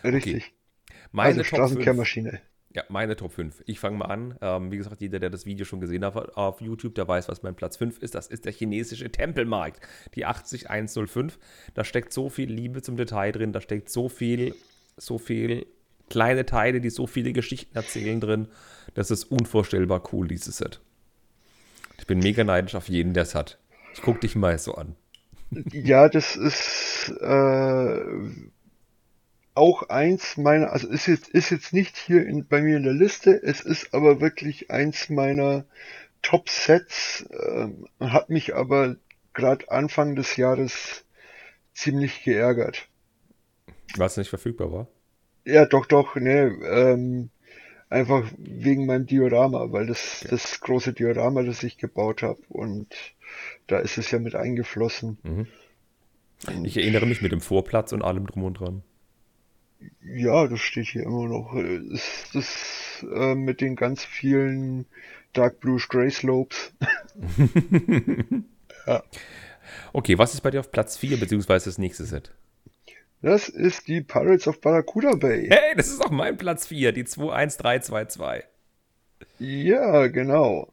Richtig. 0.04 0.52
Meine 1.12 1.38
also 1.40 1.42
Top 1.56 1.68
5. 1.70 2.47
Ja, 2.74 2.84
meine 2.90 3.16
Top 3.16 3.32
5. 3.32 3.62
Ich 3.66 3.80
fange 3.80 3.96
mal 3.96 4.06
an. 4.06 4.34
Ähm, 4.42 4.70
wie 4.70 4.76
gesagt, 4.76 5.00
jeder, 5.00 5.18
der 5.18 5.30
das 5.30 5.46
Video 5.46 5.64
schon 5.64 5.80
gesehen 5.80 6.04
hat 6.04 6.36
auf 6.36 6.60
YouTube, 6.60 6.94
der 6.94 7.08
weiß, 7.08 7.28
was 7.28 7.42
mein 7.42 7.54
Platz 7.54 7.78
5 7.78 7.98
ist. 7.98 8.14
Das 8.14 8.26
ist 8.26 8.44
der 8.44 8.52
chinesische 8.52 9.10
Tempelmarkt. 9.10 9.80
Die 10.14 10.26
80105. 10.26 11.38
Da 11.74 11.84
steckt 11.84 12.12
so 12.12 12.28
viel 12.28 12.52
Liebe 12.52 12.82
zum 12.82 12.96
Detail 12.96 13.32
drin. 13.32 13.52
Da 13.52 13.62
steckt 13.62 13.88
so 13.88 14.10
viel, 14.10 14.54
so 14.98 15.16
viel 15.16 15.66
kleine 16.10 16.44
Teile, 16.44 16.80
die 16.80 16.90
so 16.90 17.06
viele 17.06 17.32
Geschichten 17.32 17.74
erzählen 17.74 18.20
drin. 18.20 18.48
Das 18.94 19.10
ist 19.10 19.24
unvorstellbar 19.24 20.02
cool, 20.12 20.28
dieses 20.28 20.58
Set. 20.58 20.80
Ich 21.98 22.06
bin 22.06 22.18
mega 22.18 22.44
neidisch 22.44 22.74
auf 22.74 22.88
jeden, 22.88 23.14
der 23.14 23.22
es 23.22 23.34
hat. 23.34 23.58
Ich 23.94 24.02
guck 24.02 24.20
dich 24.20 24.36
mal 24.36 24.58
so 24.58 24.74
an. 24.74 24.94
Ja, 25.72 26.08
das 26.08 26.36
ist 26.36 27.12
äh, 27.20 28.00
auch 29.58 29.88
eins 29.88 30.36
meiner, 30.36 30.72
also 30.72 30.88
ist 30.88 31.06
jetzt, 31.06 31.28
ist 31.28 31.50
jetzt 31.50 31.72
nicht 31.72 31.96
hier 31.96 32.24
in, 32.24 32.46
bei 32.46 32.62
mir 32.62 32.76
in 32.76 32.84
der 32.84 32.94
Liste, 32.94 33.42
es 33.42 33.60
ist 33.60 33.92
aber 33.92 34.20
wirklich 34.20 34.70
eins 34.70 35.10
meiner 35.10 35.64
Top-Sets, 36.22 37.28
ähm, 37.32 37.88
hat 37.98 38.30
mich 38.30 38.54
aber 38.54 38.96
gerade 39.34 39.70
Anfang 39.70 40.14
des 40.14 40.36
Jahres 40.36 41.04
ziemlich 41.74 42.22
geärgert. 42.22 42.88
Weil 43.96 44.06
es 44.06 44.16
nicht 44.16 44.30
verfügbar 44.30 44.72
war. 44.72 44.88
Ja, 45.44 45.66
doch, 45.66 45.86
doch, 45.86 46.14
ne, 46.14 46.56
ähm, 46.64 47.30
einfach 47.88 48.30
wegen 48.36 48.86
meinem 48.86 49.06
Diorama, 49.06 49.72
weil 49.72 49.86
das 49.86 50.24
das 50.28 50.60
große 50.60 50.92
Diorama, 50.92 51.42
das 51.42 51.64
ich 51.64 51.78
gebaut 51.78 52.22
habe 52.22 52.40
und 52.48 52.86
da 53.66 53.78
ist 53.78 53.98
es 53.98 54.10
ja 54.12 54.20
mit 54.20 54.36
eingeflossen. 54.36 55.18
Ich 56.62 56.76
erinnere 56.76 57.06
mich 57.06 57.22
mit 57.22 57.32
dem 57.32 57.40
Vorplatz 57.40 57.92
und 57.92 58.02
allem 58.02 58.26
drum 58.26 58.44
und 58.44 58.54
dran. 58.54 58.82
Ja, 60.02 60.46
das 60.46 60.60
steht 60.60 60.86
hier 60.86 61.02
immer 61.04 61.28
noch. 61.28 61.54
Äh, 61.54 61.76
Ist 61.92 62.30
das 62.34 63.06
äh, 63.14 63.34
mit 63.34 63.60
den 63.60 63.76
ganz 63.76 64.04
vielen 64.04 64.86
Dark 65.32 65.60
Blue 65.60 65.80
Grey 65.88 66.10
Slopes? 66.10 66.72
Okay, 69.92 70.16
was 70.16 70.32
ist 70.34 70.40
bei 70.40 70.50
dir 70.50 70.60
auf 70.60 70.70
Platz 70.70 70.96
4, 70.96 71.20
beziehungsweise 71.20 71.66
das 71.66 71.76
nächste 71.76 72.04
Set? 72.04 72.32
Das 73.20 73.48
ist 73.48 73.88
die 73.88 74.00
Pirates 74.00 74.46
of 74.46 74.60
Barracuda 74.60 75.14
Bay. 75.16 75.48
Hey, 75.50 75.74
das 75.76 75.88
ist 75.88 76.00
auch 76.02 76.10
mein 76.10 76.38
Platz 76.38 76.66
4, 76.68 76.92
die 76.92 77.04
21322. 77.04 78.44
Ja, 79.38 80.06
genau. 80.06 80.72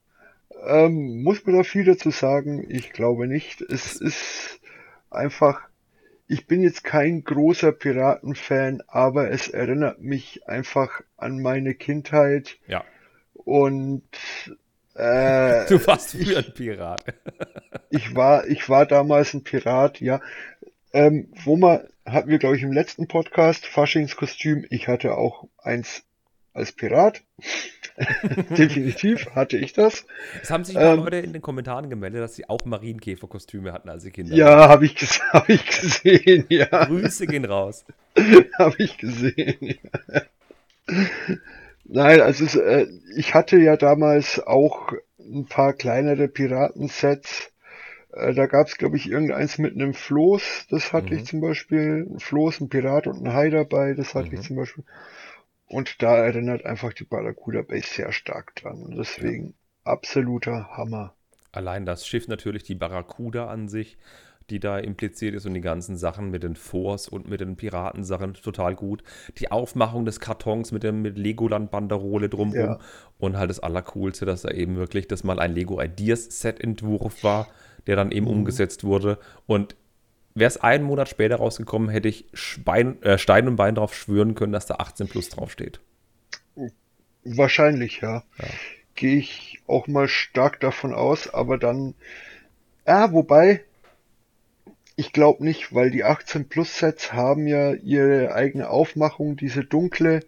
Ähm, 0.65 1.23
muss 1.23 1.45
man 1.45 1.57
da 1.57 1.63
viel 1.63 1.83
dazu 1.83 2.11
sagen? 2.11 2.65
Ich 2.69 2.91
glaube 2.93 3.27
nicht. 3.27 3.61
Es 3.61 3.95
ist 3.95 4.59
einfach, 5.09 5.61
ich 6.27 6.47
bin 6.47 6.61
jetzt 6.61 6.83
kein 6.83 7.23
großer 7.23 7.71
Piratenfan, 7.71 8.81
aber 8.87 9.31
es 9.31 9.47
erinnert 9.47 10.01
mich 10.01 10.47
einfach 10.47 11.01
an 11.17 11.41
meine 11.41 11.75
Kindheit 11.75 12.57
Ja, 12.67 12.83
und 13.33 14.03
äh, 14.95 15.65
du 15.69 15.85
warst 15.87 16.11
früher 16.11 16.39
ein 16.39 16.53
Pirat. 16.53 17.03
ich 17.89 18.15
war, 18.15 18.47
ich 18.47 18.69
war 18.69 18.85
damals 18.85 19.33
ein 19.33 19.43
Pirat, 19.43 20.01
ja. 20.01 20.21
Ähm, 20.93 21.29
wo 21.43 21.57
man, 21.57 21.81
hatten 22.05 22.29
wir, 22.29 22.39
glaube 22.39 22.55
ich, 22.55 22.63
im 22.63 22.71
letzten 22.71 23.07
Podcast, 23.07 23.65
Faschingskostüm, 23.65 24.65
ich 24.69 24.87
hatte 24.87 25.17
auch 25.17 25.47
eins 25.57 26.03
als 26.55 26.71
Pirat. 26.73 27.23
Definitiv 28.57 29.27
hatte 29.35 29.57
ich 29.57 29.73
das. 29.73 30.05
Es 30.41 30.49
haben 30.49 30.63
sich 30.65 30.75
Ähm, 30.75 30.95
Leute 30.95 31.17
in 31.17 31.33
den 31.33 31.41
Kommentaren 31.41 31.89
gemeldet, 31.89 32.21
dass 32.21 32.35
sie 32.35 32.49
auch 32.49 32.65
Marienkäferkostüme 32.65 33.73
hatten, 33.73 33.89
als 33.89 34.03
sie 34.03 34.11
Kinder 34.11 34.37
Ja, 34.37 34.69
habe 34.69 34.85
ich, 34.85 34.95
hab 35.33 35.49
ich 35.49 35.65
gesehen, 35.65 36.45
ja. 36.49 36.67
Grüße 36.77 37.27
gehen 37.27 37.45
raus. 37.45 37.85
Habe 38.57 38.75
ich 38.83 38.97
gesehen. 38.97 39.79
Ja. 40.07 40.21
Nein, 41.83 42.21
also 42.21 42.45
es, 42.45 42.55
äh, 42.55 42.87
ich 43.15 43.33
hatte 43.33 43.57
ja 43.57 43.77
damals 43.77 44.39
auch 44.39 44.91
ein 45.19 45.45
paar 45.47 45.73
kleinere 45.73 46.27
Piratensets. 46.27 47.51
Äh, 48.13 48.33
da 48.35 48.47
gab 48.47 48.67
es, 48.67 48.77
glaube 48.77 48.97
ich, 48.97 49.09
irgendeins 49.09 49.57
mit 49.59 49.75
einem 49.75 49.93
Floß. 49.93 50.67
Das 50.71 50.93
hatte 50.93 51.13
Mhm. 51.13 51.15
ich 51.15 51.25
zum 51.25 51.41
Beispiel. 51.41 52.07
Ein 52.09 52.19
Floß, 52.19 52.61
ein 52.61 52.69
Pirat 52.69 53.07
und 53.07 53.25
ein 53.25 53.33
Hai 53.33 53.49
dabei. 53.51 53.93
Das 53.95 54.15
hatte 54.15 54.33
Mhm. 54.33 54.35
ich 54.35 54.41
zum 54.41 54.57
Beispiel. 54.57 54.85
Und 55.67 56.01
da 56.01 56.15
erinnert 56.17 56.65
einfach 56.65 56.93
die 56.93 57.05
Barracuda 57.05 57.61
Base 57.61 57.87
sehr 57.87 58.11
stark 58.11 58.55
dran. 58.55 58.81
Und 58.83 58.97
deswegen 58.97 59.55
absoluter 59.83 60.69
Hammer. 60.77 61.15
Allein 61.51 61.85
das 61.85 62.05
Schiff 62.05 62.27
natürlich, 62.27 62.63
die 62.63 62.75
Barracuda 62.75 63.47
an 63.47 63.67
sich, 63.67 63.97
die 64.49 64.59
da 64.59 64.77
impliziert 64.77 65.33
ist 65.33 65.45
und 65.47 65.55
die 65.55 65.61
ganzen 65.61 65.97
Sachen 65.97 66.29
mit 66.29 66.43
den 66.43 66.55
Forts 66.55 67.07
und 67.07 67.27
mit 67.27 67.41
den 67.41 67.55
Piratensachen 67.55 68.33
total 68.35 68.75
gut. 68.75 69.03
Die 69.39 69.51
Aufmachung 69.51 70.05
des 70.05 70.19
Kartons 70.19 70.71
mit 70.71 70.83
dem 70.83 71.01
mit 71.01 71.17
Legoland-Banderole 71.17 72.29
drumrum 72.29 72.53
Ja. 72.55 72.79
und 73.17 73.37
halt 73.37 73.49
das 73.49 73.59
Allercoolste, 73.59 74.25
dass 74.25 74.43
da 74.43 74.51
eben 74.51 74.75
wirklich 74.75 75.07
das 75.07 75.23
mal 75.23 75.39
ein 75.39 75.53
Lego 75.53 75.81
Ideas 75.81 76.25
Set-Entwurf 76.41 77.23
war, 77.23 77.47
der 77.87 77.95
dann 77.95 78.11
eben 78.11 78.27
umgesetzt 78.27 78.83
wurde. 78.83 79.17
Und 79.47 79.75
wäre 80.35 80.49
es 80.49 80.57
einen 80.57 80.83
Monat 80.83 81.09
später 81.09 81.37
rausgekommen, 81.37 81.89
hätte 81.89 82.09
ich 82.09 82.25
Spein, 82.33 83.01
äh, 83.01 83.17
Stein 83.17 83.47
und 83.47 83.55
Bein 83.55 83.75
drauf 83.75 83.95
schwören 83.95 84.35
können, 84.35 84.51
dass 84.53 84.65
da 84.65 84.75
18 84.75 85.07
plus 85.07 85.29
draufsteht. 85.29 85.79
Wahrscheinlich, 87.23 88.01
ja. 88.01 88.23
Gehe 88.93 89.17
ich 89.17 89.61
auch 89.65 89.87
mal 89.87 90.07
stark 90.07 90.59
davon 90.59 90.93
aus, 90.93 91.33
aber 91.33 91.57
dann, 91.57 91.95
ja, 92.85 93.11
wobei, 93.11 93.63
ich 94.95 95.11
glaube 95.11 95.43
nicht, 95.43 95.73
weil 95.73 95.89
die 95.89 96.03
18 96.03 96.47
Plus 96.47 96.77
Sets 96.77 97.11
haben 97.11 97.47
ja 97.47 97.73
ihre 97.73 98.33
eigene 98.33 98.69
Aufmachung, 98.69 99.37
diese 99.37 99.63
dunkle, 99.63 100.21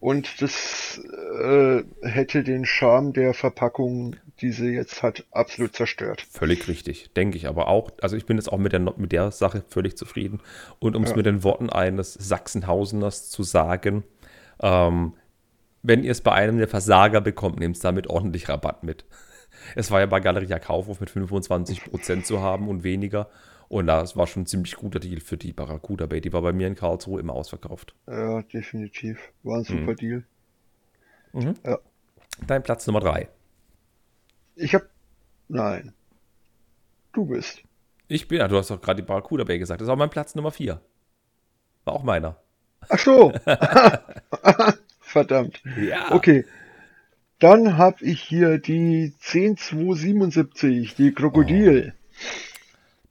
und 0.00 0.42
das 0.42 1.00
äh, 1.42 1.82
hätte 2.02 2.44
den 2.44 2.66
Charme 2.66 3.14
der 3.14 3.32
Verpackung, 3.32 4.16
die 4.40 4.50
sie 4.50 4.70
jetzt 4.70 5.02
hat, 5.02 5.24
absolut 5.30 5.74
zerstört. 5.76 6.26
Völlig 6.30 6.66
richtig, 6.68 7.12
denke 7.14 7.36
ich 7.36 7.46
aber 7.46 7.68
auch. 7.68 7.92
Also 8.02 8.16
ich 8.16 8.26
bin 8.26 8.36
jetzt 8.36 8.50
auch 8.52 8.58
mit 8.58 8.72
der, 8.72 8.80
mit 8.80 9.12
der 9.12 9.30
Sache 9.30 9.64
völlig 9.68 9.96
zufrieden. 9.96 10.40
Und 10.80 10.96
um 10.96 11.04
es 11.04 11.10
Ja. 11.10 11.16
mit 11.16 11.26
den 11.26 11.44
Worten 11.44 11.70
eines 11.70 12.14
Sachsenhauseners 12.14 13.30
zu 13.30 13.42
sagen, 13.44 14.02
ähm, 14.60 15.14
wenn 15.82 16.02
ihr 16.02 16.10
es 16.12 16.20
bei 16.20 16.32
einem 16.32 16.58
der 16.58 16.68
Versager 16.68 17.20
bekommt, 17.20 17.60
nehmt 17.60 17.76
es 17.76 17.82
damit 17.82 18.08
ordentlich 18.08 18.48
Rabatt 18.48 18.82
mit. 18.82 19.04
Es 19.76 19.90
war 19.90 20.00
ja 20.00 20.06
bei 20.06 20.18
Galeria 20.20 20.58
Kaufhof 20.58 21.00
mit 21.00 21.10
25% 21.10 22.24
zu 22.24 22.40
haben 22.42 22.68
und 22.68 22.82
weniger. 22.82 23.30
Und 23.68 23.86
das 23.86 24.16
war 24.16 24.26
schon 24.26 24.42
ein 24.42 24.46
ziemlich 24.46 24.74
guter 24.76 24.98
Deal 24.98 25.20
für 25.20 25.36
die 25.36 25.52
Barracuda 25.52 26.06
Bay. 26.06 26.20
Die 26.20 26.32
war 26.32 26.42
bei 26.42 26.52
mir 26.52 26.66
in 26.66 26.74
Karlsruhe 26.74 27.20
immer 27.20 27.32
ausverkauft. 27.34 27.94
Ja, 28.06 28.42
definitiv. 28.42 29.18
War 29.42 29.58
ein 29.58 29.64
super 29.64 29.94
Deal. 29.94 30.24
Mhm. 31.32 31.54
Ja. 31.64 31.78
Dein 32.46 32.62
Platz 32.62 32.86
Nummer 32.86 33.00
drei. 33.00 33.28
Ich 34.56 34.74
hab. 34.74 34.82
Nein. 35.48 35.92
Du 37.12 37.26
bist. 37.26 37.62
Ich 38.08 38.28
bin, 38.28 38.38
ja, 38.38 38.48
du 38.48 38.56
hast 38.56 38.70
doch 38.70 38.80
gerade 38.80 39.02
die 39.02 39.06
Barracuda 39.06 39.44
Bay 39.44 39.58
gesagt. 39.58 39.80
Das 39.80 39.88
ist 39.88 39.92
auch 39.92 39.96
mein 39.96 40.10
Platz 40.10 40.34
Nummer 40.34 40.50
vier. 40.50 40.80
War 41.84 41.94
auch 41.94 42.02
meiner. 42.02 42.36
Ach 42.88 42.98
so. 42.98 43.32
Verdammt. 45.00 45.62
Ja. 45.80 46.12
Okay. 46.12 46.44
Dann 47.38 47.76
habe 47.76 48.04
ich 48.04 48.22
hier 48.22 48.58
die 48.58 49.12
10277, 49.18 50.94
die 50.94 51.12
Krokodil. 51.12 51.94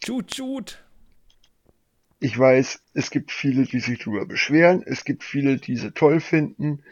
Tschut, 0.03 0.27
tschut. 0.27 0.83
Ich 2.19 2.37
weiß, 2.39 2.81
es 2.93 3.11
gibt 3.11 3.31
viele, 3.31 3.63
die 3.63 3.79
sich 3.79 3.99
darüber 3.99 4.25
beschweren. 4.25 4.81
Es 4.85 5.03
gibt 5.03 5.23
viele, 5.23 5.57
die 5.57 5.75
sie 5.75 5.91
toll 5.91 6.19
finden. 6.19 6.83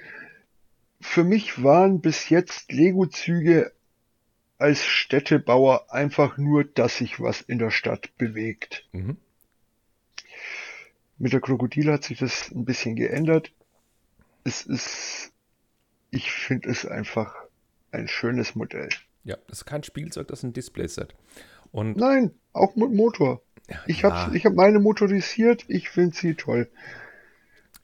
Für 0.99 1.23
mich 1.23 1.63
waren 1.63 2.01
bis 2.01 2.29
jetzt 2.29 2.71
Lego-Züge 2.71 3.71
als 4.61 4.85
Städtebauer 4.85 5.91
einfach 5.91 6.37
nur, 6.37 6.63
dass 6.63 6.97
sich 6.97 7.19
was 7.19 7.41
in 7.41 7.59
der 7.59 7.71
Stadt 7.71 8.15
bewegt. 8.17 8.87
Mhm. 8.91 9.17
Mit 11.17 11.33
der 11.33 11.41
Krokodil 11.41 11.91
hat 11.91 12.03
sich 12.03 12.19
das 12.19 12.51
ein 12.51 12.65
bisschen 12.65 12.95
geändert. 12.95 13.51
Es 14.43 14.63
ist, 14.63 15.31
ich 16.11 16.31
finde 16.31 16.69
es 16.69 16.85
einfach 16.85 17.35
ein 17.91 18.07
schönes 18.07 18.55
Modell. 18.55 18.89
Ja, 19.23 19.37
das 19.47 19.59
ist 19.59 19.65
kein 19.65 19.83
Spielzeug, 19.83 20.27
das 20.27 20.39
ist 20.39 20.43
ein 20.43 20.53
Displayset. 20.53 21.15
Und 21.71 21.97
Nein, 21.97 22.31
auch 22.53 22.75
mit 22.75 22.91
Motor. 22.91 23.41
Ich 23.87 24.01
ja. 24.01 24.11
habe 24.11 24.37
ich 24.37 24.45
hab 24.45 24.53
meine 24.53 24.79
motorisiert, 24.79 25.65
ich 25.67 25.89
finde 25.89 26.15
sie 26.15 26.35
toll. 26.35 26.69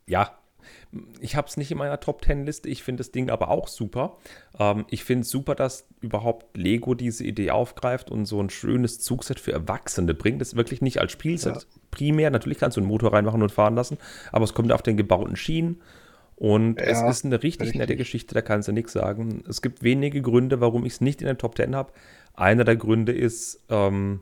Ja, 0.05 0.37
ich 1.19 1.35
habe 1.35 1.47
es 1.47 1.57
nicht 1.57 1.71
in 1.71 1.77
meiner 1.77 1.99
Top 1.99 2.23
10 2.23 2.45
Liste. 2.45 2.69
Ich 2.69 2.83
finde 2.83 3.01
das 3.01 3.11
Ding 3.11 3.29
aber 3.29 3.49
auch 3.49 3.67
super. 3.67 4.17
Ähm, 4.57 4.85
ich 4.89 5.03
finde 5.03 5.21
es 5.23 5.29
super, 5.29 5.53
dass 5.55 5.87
überhaupt 6.01 6.55
Lego 6.57 6.93
diese 6.93 7.23
Idee 7.23 7.51
aufgreift 7.51 8.09
und 8.09 8.25
so 8.25 8.41
ein 8.41 8.49
schönes 8.49 8.99
Zugset 8.99 9.39
für 9.39 9.51
Erwachsene 9.51 10.13
bringt. 10.13 10.39
Das 10.41 10.49
ist 10.49 10.55
wirklich 10.55 10.81
nicht 10.81 10.99
als 10.99 11.11
Spielset 11.11 11.55
Ja. 11.55 11.61
primär. 11.91 12.29
Natürlich 12.31 12.57
kannst 12.57 12.77
du 12.77 12.81
einen 12.81 12.87
Motor 12.89 13.13
reinmachen 13.13 13.41
und 13.41 13.51
fahren 13.51 13.75
lassen, 13.75 13.97
aber 14.31 14.43
es 14.45 14.53
kommt 14.53 14.71
auf 14.71 14.81
den 14.81 14.97
gebauten 14.97 15.35
Schienen. 15.35 15.81
Und 16.35 16.79
es 16.79 16.99
Ja, 16.99 17.09
ist 17.09 17.25
eine 17.25 17.41
richtig, 17.41 17.61
richtig. 17.69 17.79
nette 17.79 17.95
Geschichte, 17.95 18.35
da 18.35 18.41
kannst 18.43 18.67
du 18.67 18.71
nichts 18.71 18.93
sagen. 18.93 19.43
Es 19.49 19.61
gibt 19.63 19.81
wenige 19.81 20.21
Gründe, 20.21 20.61
warum 20.61 20.85
ich 20.85 20.93
es 20.93 21.01
nicht 21.01 21.19
in 21.21 21.25
der 21.25 21.37
Top 21.39 21.57
10 21.57 21.75
habe. 21.75 21.91
Einer 22.35 22.63
der 22.63 22.75
Gründe 22.75 23.11
ist, 23.11 23.63
ähm, 23.69 24.21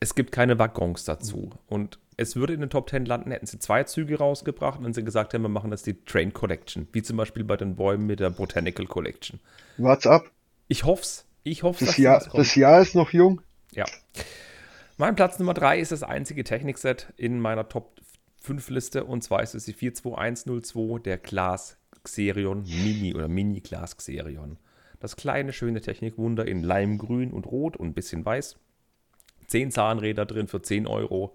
es 0.00 0.14
gibt 0.14 0.32
keine 0.32 0.58
Waggons 0.58 1.04
dazu. 1.04 1.50
Und 1.68 1.98
es 2.16 2.36
würde 2.36 2.52
in 2.54 2.60
den 2.60 2.70
Top 2.70 2.90
10 2.90 3.06
landen, 3.06 3.30
hätten 3.30 3.46
sie 3.46 3.58
zwei 3.58 3.84
Züge 3.84 4.18
rausgebracht, 4.18 4.82
wenn 4.82 4.92
sie 4.92 5.04
gesagt 5.04 5.32
hätten, 5.32 5.42
wir 5.42 5.48
machen 5.48 5.70
jetzt 5.70 5.86
die 5.86 6.04
Train 6.04 6.32
Collection. 6.32 6.88
Wie 6.92 7.02
zum 7.02 7.16
Beispiel 7.16 7.44
bei 7.44 7.56
den 7.56 7.76
Bäumen 7.76 8.06
mit 8.06 8.20
der 8.20 8.30
Botanical 8.30 8.86
Collection. 8.86 9.40
Wart's 9.78 10.06
ab. 10.06 10.30
Ich 10.68 10.84
hoff's. 10.84 11.26
Ich 11.42 11.62
hoffe, 11.62 11.84
Das 11.84 11.98
Jahr, 11.98 12.26
das 12.32 12.54
Jahr 12.54 12.80
ist 12.80 12.94
noch 12.94 13.10
jung. 13.12 13.40
ja. 13.72 13.84
Mein 14.96 15.16
Platz 15.16 15.40
Nummer 15.40 15.54
3 15.54 15.80
ist 15.80 15.90
das 15.90 16.04
einzige 16.04 16.44
Technikset 16.44 17.12
in 17.16 17.40
meiner 17.40 17.68
Top 17.68 18.00
5 18.42 18.70
Liste 18.70 19.04
und 19.04 19.24
zwar 19.24 19.42
ist 19.42 19.54
es 19.54 19.64
die 19.64 19.72
42102 19.72 21.00
der 21.00 21.18
Glas 21.18 21.76
Xerion 22.04 22.62
Mini 22.62 23.12
oder 23.14 23.26
Mini 23.26 23.60
Glas 23.60 23.96
Xerion. 23.96 24.56
Das 25.00 25.16
kleine, 25.16 25.52
schöne 25.52 25.80
Technikwunder 25.80 26.46
in 26.46 26.62
Leimgrün 26.62 27.32
und 27.32 27.46
Rot 27.46 27.76
und 27.76 27.88
ein 27.88 27.94
bisschen 27.94 28.24
weiß. 28.24 28.56
10 29.48 29.72
Zahnräder 29.72 30.26
drin 30.26 30.46
für 30.46 30.62
10 30.62 30.86
Euro. 30.86 31.34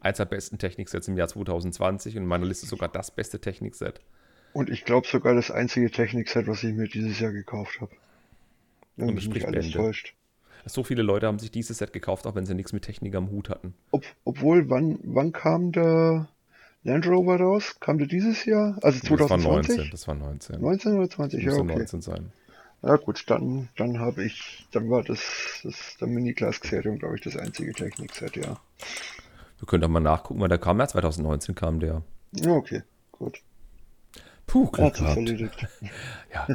Eins 0.00 0.18
der 0.18 0.24
besten 0.26 0.58
Techniksets 0.58 1.08
im 1.08 1.16
Jahr 1.16 1.28
2020 1.28 2.16
und 2.16 2.22
in 2.22 2.28
meiner 2.28 2.46
Liste 2.46 2.66
sogar 2.66 2.88
das 2.88 3.10
beste 3.10 3.40
Technikset. 3.40 4.00
Und 4.52 4.70
ich 4.70 4.84
glaube 4.84 5.06
sogar 5.06 5.34
das 5.34 5.50
einzige 5.50 5.90
Technikset, 5.90 6.46
was 6.46 6.62
ich 6.64 6.74
mir 6.74 6.88
dieses 6.88 7.18
Jahr 7.20 7.32
gekauft 7.32 7.80
habe. 7.80 7.92
Wenn 8.96 9.08
Und 9.08 9.14
mich 9.14 9.28
nicht 9.28 9.46
alles 9.46 9.66
Bände. 9.66 9.78
täuscht. 9.78 10.14
So 10.66 10.82
viele 10.84 11.02
Leute 11.02 11.26
haben 11.26 11.38
sich 11.38 11.50
dieses 11.50 11.78
Set 11.78 11.92
gekauft, 11.92 12.26
auch 12.26 12.34
wenn 12.34 12.46
sie 12.46 12.54
nichts 12.54 12.72
mit 12.72 12.84
Technik 12.84 13.14
am 13.14 13.30
Hut 13.30 13.48
hatten. 13.48 13.74
Ob, 13.90 14.04
obwohl, 14.24 14.68
wann, 14.68 14.98
wann 15.02 15.32
kam 15.32 15.72
der 15.72 16.28
Land 16.84 17.06
Rover 17.06 17.38
raus? 17.38 17.76
Kam 17.80 17.98
der 17.98 18.06
dieses 18.06 18.44
Jahr? 18.44 18.78
Also 18.82 19.00
Das 19.00 19.10
war 19.10 19.18
2020? 19.28 19.76
19. 19.76 19.90
Das 19.90 20.08
war 20.08 20.14
19. 20.14 20.60
19 20.60 20.92
oder 20.94 21.10
20? 21.10 21.40
Ja, 21.40 21.46
Müsste 21.46 21.62
okay. 21.62 21.72
19 21.76 22.00
sein. 22.02 22.32
Ja 22.82 22.96
gut, 22.96 23.24
dann, 23.28 23.68
dann 23.76 23.98
habe 23.98 24.24
ich, 24.24 24.66
dann 24.70 24.88
war 24.88 25.02
das, 25.02 25.60
das 25.64 25.96
der 26.00 26.06
Mini-Class 26.08 26.60
Xerion, 26.60 26.98
glaube 26.98 27.16
ich, 27.16 27.22
das 27.22 27.36
einzige 27.36 27.72
Technikset, 27.72 28.36
ja. 28.36 28.60
Wir 29.58 29.66
können 29.66 29.82
doch 29.82 29.88
mal 29.88 30.00
nachgucken, 30.00 30.40
weil 30.40 30.48
der 30.48 30.58
kam 30.58 30.78
ja 30.78 30.86
2019 30.86 31.54
kam 31.54 31.80
der. 31.80 32.02
Okay, 32.46 32.82
gut. 33.12 33.40
Puh, 34.46 34.70
Glück 34.70 34.94
gehabt. 34.94 35.18
Ja. 36.32 36.46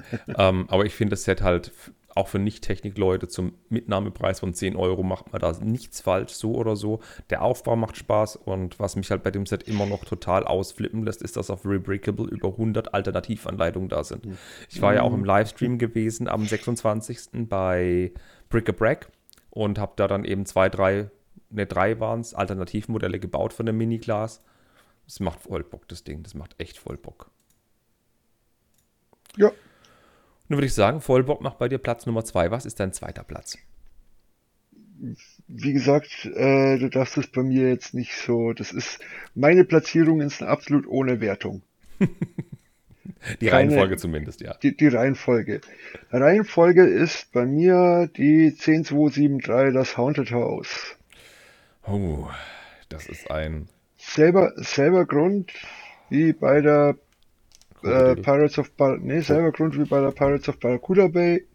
ähm, 0.49 0.65
aber 0.69 0.85
ich 0.85 0.93
finde 0.93 1.11
das 1.11 1.23
Set 1.23 1.41
halt 1.41 1.71
auch 2.15 2.27
für 2.27 2.39
Nicht-Technik-Leute 2.39 3.27
zum 3.27 3.53
Mitnahmepreis 3.69 4.39
von 4.39 4.53
10 4.53 4.75
Euro 4.75 5.03
macht 5.03 5.31
man 5.31 5.41
da 5.41 5.51
nichts 5.61 6.01
falsch, 6.01 6.33
so 6.33 6.53
oder 6.53 6.75
so. 6.75 6.99
Der 7.29 7.41
Aufbau 7.41 7.75
macht 7.75 7.97
Spaß 7.97 8.35
und 8.35 8.79
was 8.79 8.95
mich 8.95 9.09
halt 9.09 9.23
bei 9.23 9.31
dem 9.31 9.45
Set 9.45 9.63
immer 9.63 9.85
noch 9.85 10.05
total 10.05 10.43
ausflippen 10.45 11.03
lässt, 11.03 11.23
ist, 11.23 11.37
dass 11.37 11.49
auf 11.49 11.65
Rebrickable 11.65 12.27
über 12.27 12.49
100 12.49 12.93
Alternativanleitungen 12.93 13.89
da 13.89 14.03
sind. 14.03 14.27
Ich 14.69 14.81
war 14.81 14.93
ja 14.93 15.01
auch 15.01 15.13
im 15.13 15.25
Livestream 15.25 15.79
gewesen 15.79 16.27
am 16.27 16.45
26. 16.45 17.47
bei 17.49 18.11
Brick 18.49 18.69
a 18.69 18.73
Brack 18.73 19.09
und 19.49 19.79
habe 19.79 19.93
da 19.95 20.07
dann 20.07 20.23
eben 20.23 20.45
zwei, 20.45 20.69
drei, 20.69 21.09
ne, 21.53 21.65
drei 21.65 21.99
waren 21.99 22.19
es, 22.21 22.33
Alternativmodelle 22.33 23.19
gebaut 23.19 23.53
von 23.53 23.65
dem 23.65 23.77
Mini-Glas. 23.77 24.41
Das 25.05 25.19
macht 25.19 25.41
voll 25.41 25.63
Bock, 25.63 25.87
das 25.87 26.03
Ding. 26.03 26.23
Das 26.23 26.33
macht 26.33 26.55
echt 26.59 26.77
voll 26.77 26.97
Bock. 26.97 27.29
Ja, 29.35 29.51
Nun 30.47 30.57
würde 30.57 30.67
ich 30.67 30.73
sagen, 30.73 31.01
Vollbock 31.01 31.41
macht 31.41 31.57
bei 31.57 31.67
dir 31.67 31.79
Platz 31.79 32.05
Nummer 32.05 32.23
zwei. 32.23 32.51
Was 32.51 32.65
ist 32.65 32.79
dein 32.79 32.93
zweiter 32.93 33.23
Platz? 33.23 33.57
wie 35.47 35.73
gesagt, 35.73 36.25
äh, 36.33 36.77
du 36.77 36.89
darfst 36.89 37.17
es 37.17 37.27
bei 37.27 37.43
mir 37.43 37.67
jetzt 37.67 37.93
nicht 37.93 38.15
so, 38.15 38.53
das 38.53 38.71
ist, 38.71 38.99
meine 39.35 39.65
Platzierungen 39.65 40.29
sind 40.29 40.47
absolut 40.47 40.87
ohne 40.87 41.19
Wertung. 41.19 41.61
Die 43.41 43.47
Keine- 43.47 43.51
Reihenfolge 43.71 43.97
zumindest, 43.97 44.39
ja. 44.41 44.53
Die, 44.63 44.77
die 44.77 44.87
Reihenfolge. 44.87 45.59
Reihenfolge 46.11 46.85
ist 46.85 47.31
bei 47.33 47.45
mir 47.45 48.09
die 48.15 48.55
10273, 48.55 49.73
das 49.73 49.97
Haunted 49.97 50.31
House. 50.31 50.95
Oh, 51.85 52.29
das 52.89 53.07
ist 53.07 53.29
ein 53.29 53.67
Selber, 53.97 54.53
selber 54.55 55.05
Grund 55.05 55.51
wie 56.09 56.33
bei 56.33 56.61
der 56.61 56.95
äh. 57.83 58.15
Pirates 58.15 58.57
of 58.57 58.71
Bar 58.71 58.97
nee, 58.99 59.19
selber 59.19 59.51
Grund 59.51 59.77
wie 59.77 59.85
bei 59.85 59.99
der 59.99 60.11
Pirates 60.11 60.47
of 60.49 60.59
Barracuda 60.59 61.07
Bay. 61.07 61.45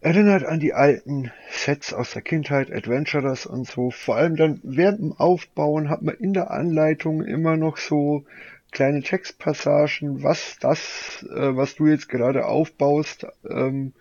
Erinnert 0.00 0.44
an 0.44 0.60
die 0.60 0.72
alten 0.72 1.30
Sets 1.50 1.92
aus 1.92 2.12
der 2.12 2.22
Kindheit, 2.22 2.72
Adventurers 2.72 3.44
und 3.44 3.66
so. 3.66 3.90
Vor 3.90 4.16
allem 4.16 4.36
dann 4.36 4.60
während 4.62 5.00
dem 5.00 5.12
Aufbauen 5.12 5.90
hat 5.90 6.00
man 6.00 6.14
in 6.14 6.32
der 6.32 6.50
Anleitung 6.50 7.22
immer 7.22 7.58
noch 7.58 7.76
so 7.76 8.24
kleine 8.70 9.02
Textpassagen, 9.02 10.22
was 10.22 10.58
das, 10.58 11.26
äh, 11.28 11.54
was 11.54 11.74
du 11.74 11.86
jetzt 11.86 12.08
gerade 12.08 12.46
aufbaust, 12.46 13.26
ähm, 13.46 13.92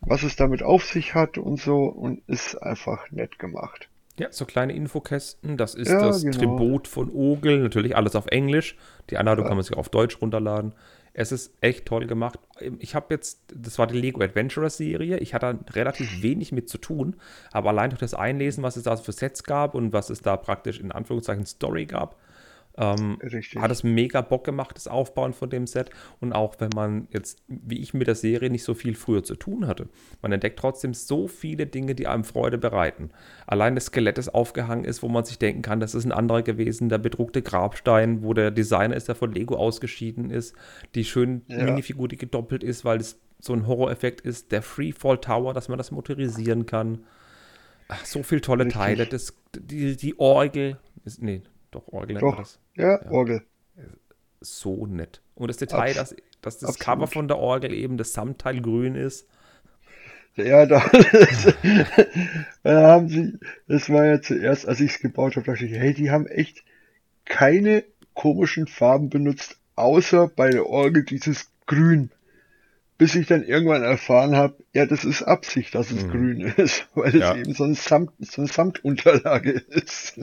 was 0.00 0.24
es 0.24 0.34
damit 0.34 0.64
auf 0.64 0.84
sich 0.84 1.14
hat 1.14 1.38
und 1.38 1.60
so 1.60 1.84
und 1.84 2.22
ist 2.26 2.56
einfach 2.56 3.10
nett 3.12 3.38
gemacht. 3.38 3.88
Ja, 4.20 4.28
so 4.30 4.44
kleine 4.44 4.72
Infokästen. 4.74 5.56
Das 5.56 5.74
ist 5.74 5.88
Ja, 5.88 6.00
das 6.00 6.22
genau. 6.22 6.36
Tribut 6.36 6.86
von 6.88 7.10
Ogel. 7.10 7.58
Natürlich 7.60 7.96
alles 7.96 8.14
auf 8.14 8.26
Englisch. 8.26 8.76
Die 9.10 9.16
Anleitung 9.16 9.44
Ja. 9.44 9.48
kann 9.48 9.56
man 9.56 9.64
sich 9.64 9.76
auf 9.76 9.88
Deutsch 9.88 10.20
runterladen. 10.20 10.74
Es 11.12 11.32
ist 11.32 11.52
echt 11.60 11.86
toll 11.86 12.06
gemacht. 12.06 12.38
Ich 12.78 12.94
habe 12.94 13.06
jetzt, 13.10 13.40
das 13.52 13.78
war 13.78 13.86
die 13.88 13.98
Lego 13.98 14.20
Adventurers 14.22 14.76
Serie. 14.76 15.18
Ich 15.18 15.34
hatte 15.34 15.58
relativ 15.72 16.22
wenig 16.22 16.52
mit 16.52 16.68
zu 16.68 16.78
tun. 16.78 17.16
Aber 17.50 17.70
allein 17.70 17.90
durch 17.90 18.00
das 18.00 18.14
Einlesen, 18.14 18.62
was 18.62 18.76
es 18.76 18.84
da 18.84 18.96
für 18.96 19.10
Sets 19.12 19.42
gab 19.42 19.74
und 19.74 19.92
was 19.92 20.10
es 20.10 20.20
da 20.22 20.36
praktisch 20.36 20.78
in 20.78 20.92
Anführungszeichen 20.92 21.46
Story 21.46 21.86
gab, 21.86 22.16
ähm, 22.76 23.18
hat 23.56 23.70
es 23.70 23.82
mega 23.82 24.20
Bock 24.20 24.44
gemacht, 24.44 24.76
das 24.76 24.88
Aufbauen 24.88 25.32
von 25.32 25.50
dem 25.50 25.66
Set. 25.66 25.90
Und 26.20 26.32
auch 26.32 26.54
wenn 26.60 26.70
man 26.74 27.08
jetzt, 27.10 27.42
wie 27.48 27.80
ich 27.80 27.94
mit 27.94 28.06
der 28.06 28.14
Serie, 28.14 28.48
nicht 28.50 28.64
so 28.64 28.74
viel 28.74 28.94
früher 28.94 29.22
zu 29.22 29.34
tun 29.34 29.66
hatte. 29.66 29.88
Man 30.22 30.32
entdeckt 30.32 30.58
trotzdem 30.58 30.94
so 30.94 31.28
viele 31.28 31.66
Dinge, 31.66 31.94
die 31.94 32.06
einem 32.06 32.24
Freude 32.24 32.58
bereiten. 32.58 33.10
Allein 33.46 33.74
das 33.74 33.86
Skelett, 33.86 34.18
das 34.18 34.28
aufgehangen 34.28 34.84
ist, 34.84 35.02
wo 35.02 35.08
man 35.08 35.24
sich 35.24 35.38
denken 35.38 35.62
kann, 35.62 35.80
das 35.80 35.94
ist 35.94 36.04
ein 36.04 36.12
anderer 36.12 36.42
gewesen. 36.42 36.88
Der 36.88 36.98
bedruckte 36.98 37.42
Grabstein, 37.42 38.22
wo 38.22 38.34
der 38.34 38.50
Designer 38.50 38.96
ist, 38.96 39.08
der 39.08 39.14
von 39.14 39.32
Lego 39.32 39.56
ausgeschieden 39.56 40.30
ist. 40.30 40.54
Die 40.94 41.04
schöne 41.04 41.42
Ja. 41.48 41.64
Minifigur, 41.64 42.08
die 42.08 42.16
gedoppelt 42.16 42.62
ist, 42.62 42.84
weil 42.84 43.00
es 43.00 43.20
so 43.40 43.52
ein 43.52 43.66
Horror-Effekt 43.66 44.20
ist. 44.20 44.52
Der 44.52 44.62
Freefall 44.62 45.18
Tower, 45.18 45.54
dass 45.54 45.68
man 45.68 45.78
das 45.78 45.90
motorisieren 45.90 46.66
kann. 46.66 47.04
Ach, 47.88 48.04
so 48.04 48.22
viele 48.22 48.40
tolle 48.40 48.64
Richtig. 48.64 48.80
Teile. 48.80 49.06
Das, 49.06 49.34
die, 49.58 49.96
die 49.96 50.18
Orgel. 50.18 50.78
Ist, 51.04 51.22
nee, 51.22 51.42
doch, 51.70 51.88
Orgel 51.88 52.14
nennt 52.14 52.22
man 52.22 52.30
Doch, 52.32 52.38
das 52.38 52.58
ja, 52.74 53.10
Orgel. 53.10 53.42
so 54.40 54.86
nett. 54.86 55.20
Und 55.34 55.48
das 55.48 55.56
Detail, 55.56 55.98
Abs- 55.98 56.10
dass, 56.10 56.16
dass 56.42 56.58
das 56.58 56.70
absolut. 56.70 56.80
Cover 56.80 57.06
von 57.06 57.28
der 57.28 57.38
Orgel 57.38 57.72
eben 57.72 57.96
das 57.96 58.12
Samtteil 58.12 58.60
grün 58.60 58.94
ist. 58.94 59.26
Ja, 60.36 60.64
da, 60.64 60.80
da 62.62 62.88
haben 62.88 63.08
sie, 63.08 63.38
das 63.66 63.90
war 63.90 64.06
ja 64.06 64.20
zuerst, 64.20 64.66
als 64.66 64.80
ich 64.80 64.92
es 64.92 65.00
gebaut 65.00 65.36
habe, 65.36 65.46
dachte 65.46 65.66
ich, 65.66 65.72
hey, 65.72 65.92
die 65.92 66.10
haben 66.10 66.26
echt 66.26 66.64
keine 67.24 67.84
komischen 68.14 68.66
Farben 68.66 69.10
benutzt, 69.10 69.58
außer 69.76 70.28
bei 70.28 70.50
der 70.50 70.66
Orgel 70.66 71.04
dieses 71.04 71.50
Grün. 71.66 72.10
Bis 72.96 73.14
ich 73.14 73.26
dann 73.26 73.44
irgendwann 73.44 73.82
erfahren 73.82 74.36
habe, 74.36 74.56
ja, 74.74 74.84
das 74.84 75.04
ist 75.04 75.22
Absicht, 75.22 75.74
dass 75.74 75.90
es 75.90 76.04
mhm. 76.04 76.10
grün 76.10 76.40
ist, 76.40 76.86
weil 76.94 77.16
ja. 77.16 77.32
es 77.32 77.38
eben 77.38 77.54
so, 77.54 77.64
ein 77.64 77.74
Samt, 77.74 78.12
so 78.20 78.42
eine 78.42 78.50
Samtunterlage 78.50 79.52
ist. 79.70 80.20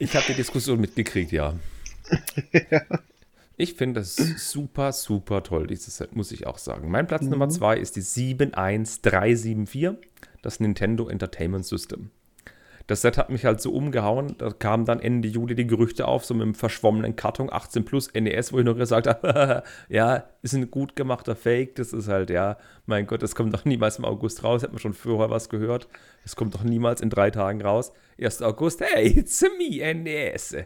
Ich 0.00 0.16
habe 0.16 0.24
die 0.26 0.34
Diskussion 0.34 0.80
mitgekriegt, 0.80 1.30
ja. 1.30 1.54
ja. 2.52 2.80
Ich 3.58 3.74
finde 3.74 4.00
das 4.00 4.16
super, 4.16 4.92
super 4.92 5.42
toll, 5.42 5.66
dieses 5.66 5.98
Set, 5.98 6.16
muss 6.16 6.32
ich 6.32 6.46
auch 6.46 6.56
sagen. 6.56 6.90
Mein 6.90 7.06
Platz 7.06 7.24
mhm. 7.24 7.32
Nummer 7.32 7.50
zwei 7.50 7.76
ist 7.76 7.96
die 7.96 8.00
71374, 8.00 9.98
das 10.40 10.58
Nintendo 10.58 11.06
Entertainment 11.06 11.66
System. 11.66 12.10
Das 12.86 13.02
Set 13.02 13.18
hat 13.18 13.28
mich 13.28 13.44
halt 13.44 13.60
so 13.60 13.72
umgehauen, 13.72 14.36
da 14.38 14.48
kamen 14.50 14.86
dann 14.86 15.00
Ende 15.00 15.28
Juli 15.28 15.54
die 15.54 15.66
Gerüchte 15.66 16.08
auf, 16.08 16.24
so 16.24 16.32
mit 16.32 16.44
einem 16.44 16.54
verschwommenen 16.54 17.14
Karton 17.14 17.52
18 17.52 17.84
plus 17.84 18.10
NES, 18.14 18.54
wo 18.54 18.58
ich 18.58 18.64
noch 18.64 18.78
gesagt 18.78 19.06
habe, 19.06 19.62
ja, 19.90 20.24
ist 20.40 20.54
ein 20.54 20.70
gut 20.70 20.96
gemachter 20.96 21.36
Fake, 21.36 21.74
das 21.74 21.92
ist 21.92 22.08
halt, 22.08 22.30
ja, 22.30 22.56
mein 22.86 23.06
Gott, 23.06 23.22
das 23.22 23.34
kommt 23.34 23.52
doch 23.52 23.66
niemals 23.66 23.98
im 23.98 24.06
August 24.06 24.44
raus, 24.44 24.62
hat 24.62 24.72
man 24.72 24.80
schon 24.80 24.94
vorher 24.94 25.28
was 25.28 25.50
gehört, 25.50 25.88
das 26.22 26.36
kommt 26.36 26.54
doch 26.54 26.64
niemals 26.64 27.02
in 27.02 27.10
drei 27.10 27.30
Tagen 27.30 27.60
raus. 27.60 27.92
1. 28.20 28.42
August, 28.42 28.80
hey, 28.80 29.06
it's 29.18 29.42
me, 29.58 29.94
NES. 29.94 30.56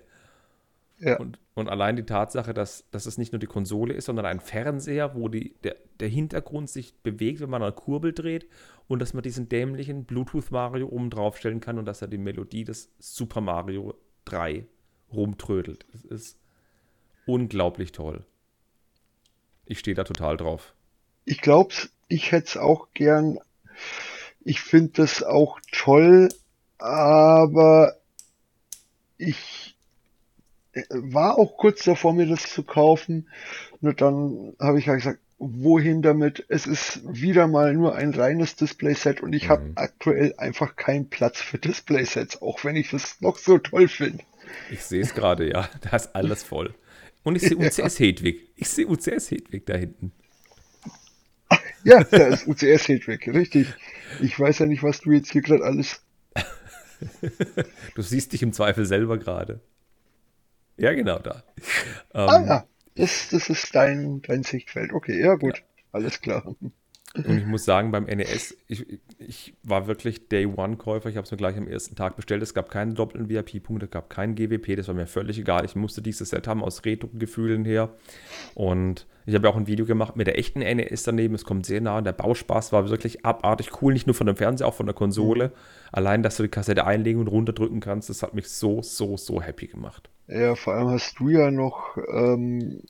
Ja. 0.98 1.18
Und, 1.18 1.38
und, 1.54 1.68
allein 1.68 1.96
die 1.96 2.04
Tatsache, 2.04 2.54
dass, 2.54 2.88
dass 2.90 3.06
es 3.06 3.18
nicht 3.18 3.32
nur 3.32 3.38
die 3.38 3.46
Konsole 3.46 3.94
ist, 3.94 4.06
sondern 4.06 4.26
ein 4.26 4.40
Fernseher, 4.40 5.14
wo 5.14 5.28
die, 5.28 5.54
der, 5.62 5.76
der 6.00 6.08
Hintergrund 6.08 6.70
sich 6.70 6.94
bewegt, 7.02 7.40
wenn 7.40 7.50
man 7.50 7.62
eine 7.62 7.72
Kurbel 7.72 8.12
dreht 8.12 8.48
und 8.86 9.00
dass 9.00 9.12
man 9.12 9.22
diesen 9.22 9.48
dämlichen 9.48 10.04
Bluetooth 10.04 10.50
Mario 10.50 10.88
oben 10.88 11.10
drauf 11.10 11.36
stellen 11.36 11.60
kann 11.60 11.78
und 11.78 11.84
dass 11.84 12.02
er 12.02 12.08
die 12.08 12.18
Melodie 12.18 12.64
des 12.64 12.90
Super 12.98 13.40
Mario 13.40 13.94
3 14.24 14.66
rumtrödelt. 15.12 15.84
Das 15.92 16.04
ist 16.04 16.38
unglaublich 17.26 17.92
toll. 17.92 18.24
Ich 19.66 19.78
stehe 19.78 19.94
da 19.94 20.04
total 20.04 20.36
drauf. 20.36 20.74
Ich 21.24 21.40
glaube, 21.40 21.74
ich 22.08 22.32
hätte 22.32 22.46
es 22.46 22.56
auch 22.56 22.88
gern. 22.92 23.38
Ich 24.44 24.60
finde 24.60 24.92
das 24.94 25.22
auch 25.22 25.58
toll, 25.72 26.28
aber 26.78 27.96
ich 29.16 29.76
war 30.90 31.38
auch 31.38 31.56
kurz 31.56 31.84
davor, 31.84 32.12
mir 32.12 32.26
das 32.26 32.52
zu 32.52 32.62
kaufen. 32.62 33.28
Nur 33.80 33.94
dann 33.94 34.54
habe 34.58 34.78
ich 34.78 34.87
ja 34.87 34.94
gesagt, 34.94 35.20
wohin 35.38 36.02
damit? 36.02 36.44
Es 36.48 36.66
ist 36.66 37.00
wieder 37.04 37.46
mal 37.46 37.74
nur 37.74 37.94
ein 37.94 38.14
reines 38.14 38.56
Display-Set 38.56 39.20
und 39.20 39.32
ich 39.32 39.44
mhm. 39.44 39.50
habe 39.50 39.72
aktuell 39.76 40.34
einfach 40.38 40.76
keinen 40.76 41.08
Platz 41.08 41.40
für 41.40 41.58
Display-Sets, 41.58 42.42
auch 42.42 42.64
wenn 42.64 42.76
ich 42.76 42.90
das 42.90 43.20
noch 43.20 43.38
so 43.38 43.58
toll 43.58 43.88
finde. 43.88 44.24
Ich 44.70 44.82
sehe 44.82 45.02
es 45.02 45.14
gerade, 45.14 45.50
ja. 45.50 45.68
Da 45.80 45.96
ist 45.96 46.14
alles 46.14 46.42
voll. 46.42 46.74
Und 47.22 47.37
ich 47.37 47.42
sehe 47.42 47.56
UCS 47.58 47.98
Hedwig. 47.98 48.50
Ich 48.56 48.68
sehe 48.68 48.87
UCS 48.87 49.30
Hedwig 49.30 49.66
da 49.66 49.76
hinten. 49.76 50.12
Ja, 51.84 52.02
da 52.02 52.28
ist 52.28 52.46
UCS 52.46 52.88
Hedwig, 52.88 53.28
richtig. 53.28 53.68
Ich 54.20 54.38
weiß 54.38 54.60
ja 54.60 54.66
nicht, 54.66 54.82
was 54.82 55.00
du 55.00 55.12
jetzt 55.12 55.32
hier 55.32 55.42
gerade 55.42 55.64
alles. 55.64 56.00
Du 57.94 58.02
siehst 58.02 58.32
dich 58.32 58.42
im 58.42 58.52
Zweifel 58.52 58.86
selber 58.86 59.18
gerade. 59.18 59.60
Ja, 60.76 60.92
genau 60.92 61.18
da. 61.18 61.44
Ähm, 62.12 62.28
ah 62.28 62.44
ja, 62.46 62.66
das, 62.96 63.28
das 63.30 63.48
ist 63.48 63.74
dein, 63.74 64.22
dein 64.22 64.42
Sichtfeld. 64.42 64.92
Okay, 64.92 65.20
ja 65.20 65.34
gut, 65.34 65.58
ja. 65.58 65.64
alles 65.92 66.20
klar. 66.20 66.54
Und 67.14 67.38
ich 67.38 67.46
muss 67.46 67.64
sagen, 67.64 67.92
beim 67.92 68.05
NES, 68.05 68.57
ich, 68.66 69.00
ich 69.18 69.55
war 69.62 69.87
wirklich 69.87 70.29
Day-One-Käufer. 70.29 71.09
Ich 71.09 71.16
habe 71.16 71.24
es 71.24 71.31
mir 71.31 71.37
gleich 71.37 71.57
am 71.57 71.68
ersten 71.68 71.94
Tag 71.94 72.16
bestellt. 72.16 72.42
Es 72.42 72.55
gab 72.55 72.70
keine 72.70 72.94
doppelten 72.94 73.29
VIP-Punkte, 73.29 73.87
es 73.87 73.92
gab 73.92 74.11
keinen 74.11 74.35
GWP. 74.35 74.74
Das 74.77 74.88
war 74.88 74.94
mir 74.94 75.07
völlig 75.07 75.38
egal. 75.38 75.64
Ich 75.64 75.77
musste 75.77 76.03
dieses 76.03 76.31
Set 76.31 76.48
haben 76.48 76.62
aus 76.62 76.85
Retro-Gefühlen 76.85 77.64
her. 77.64 77.90
Und 78.55 79.07
ich 79.27 79.35
habe 79.37 79.46
ja 79.46 79.53
auch 79.53 79.57
ein 79.57 79.68
Video 79.68 79.87
gemacht 79.87 80.16
mit 80.16 80.27
der 80.27 80.38
echten 80.38 80.59
NES 80.59 81.05
daneben. 81.05 81.37
Es 81.37 81.44
kommt 81.44 81.66
sehr 81.66 81.81
nah. 81.81 81.98
Und 81.98 82.05
der 82.05 82.12
Bauspaß 82.12 82.72
war 82.72 82.90
wirklich 82.90 83.24
abartig 83.24 83.81
cool. 83.81 83.92
Nicht 83.92 84.09
nur 84.09 84.14
von 84.14 84.27
dem 84.27 84.37
Fernseher, 84.37 84.66
auch 84.66 84.74
von 84.74 84.87
der 84.87 84.94
Konsole. 84.94 85.48
Mhm. 85.48 85.53
Allein, 85.92 86.22
dass 86.24 86.37
du 86.37 86.42
die 86.42 86.48
Kassette 86.48 86.85
einlegen 86.85 87.20
und 87.20 87.29
runterdrücken 87.29 87.79
kannst, 87.79 88.11
das 88.11 88.24
hat 88.24 88.35
mich 88.35 88.48
so, 88.48 88.83
so, 88.83 89.16
so 89.16 89.40
happy 89.40 89.68
gemacht. 89.68 90.11
Ja, 90.27 90.57
vor 90.57 90.74
allem 90.74 90.88
hast 90.88 91.20
du 91.20 91.29
ja 91.29 91.53
noch 91.53 91.96
ähm, 92.12 92.81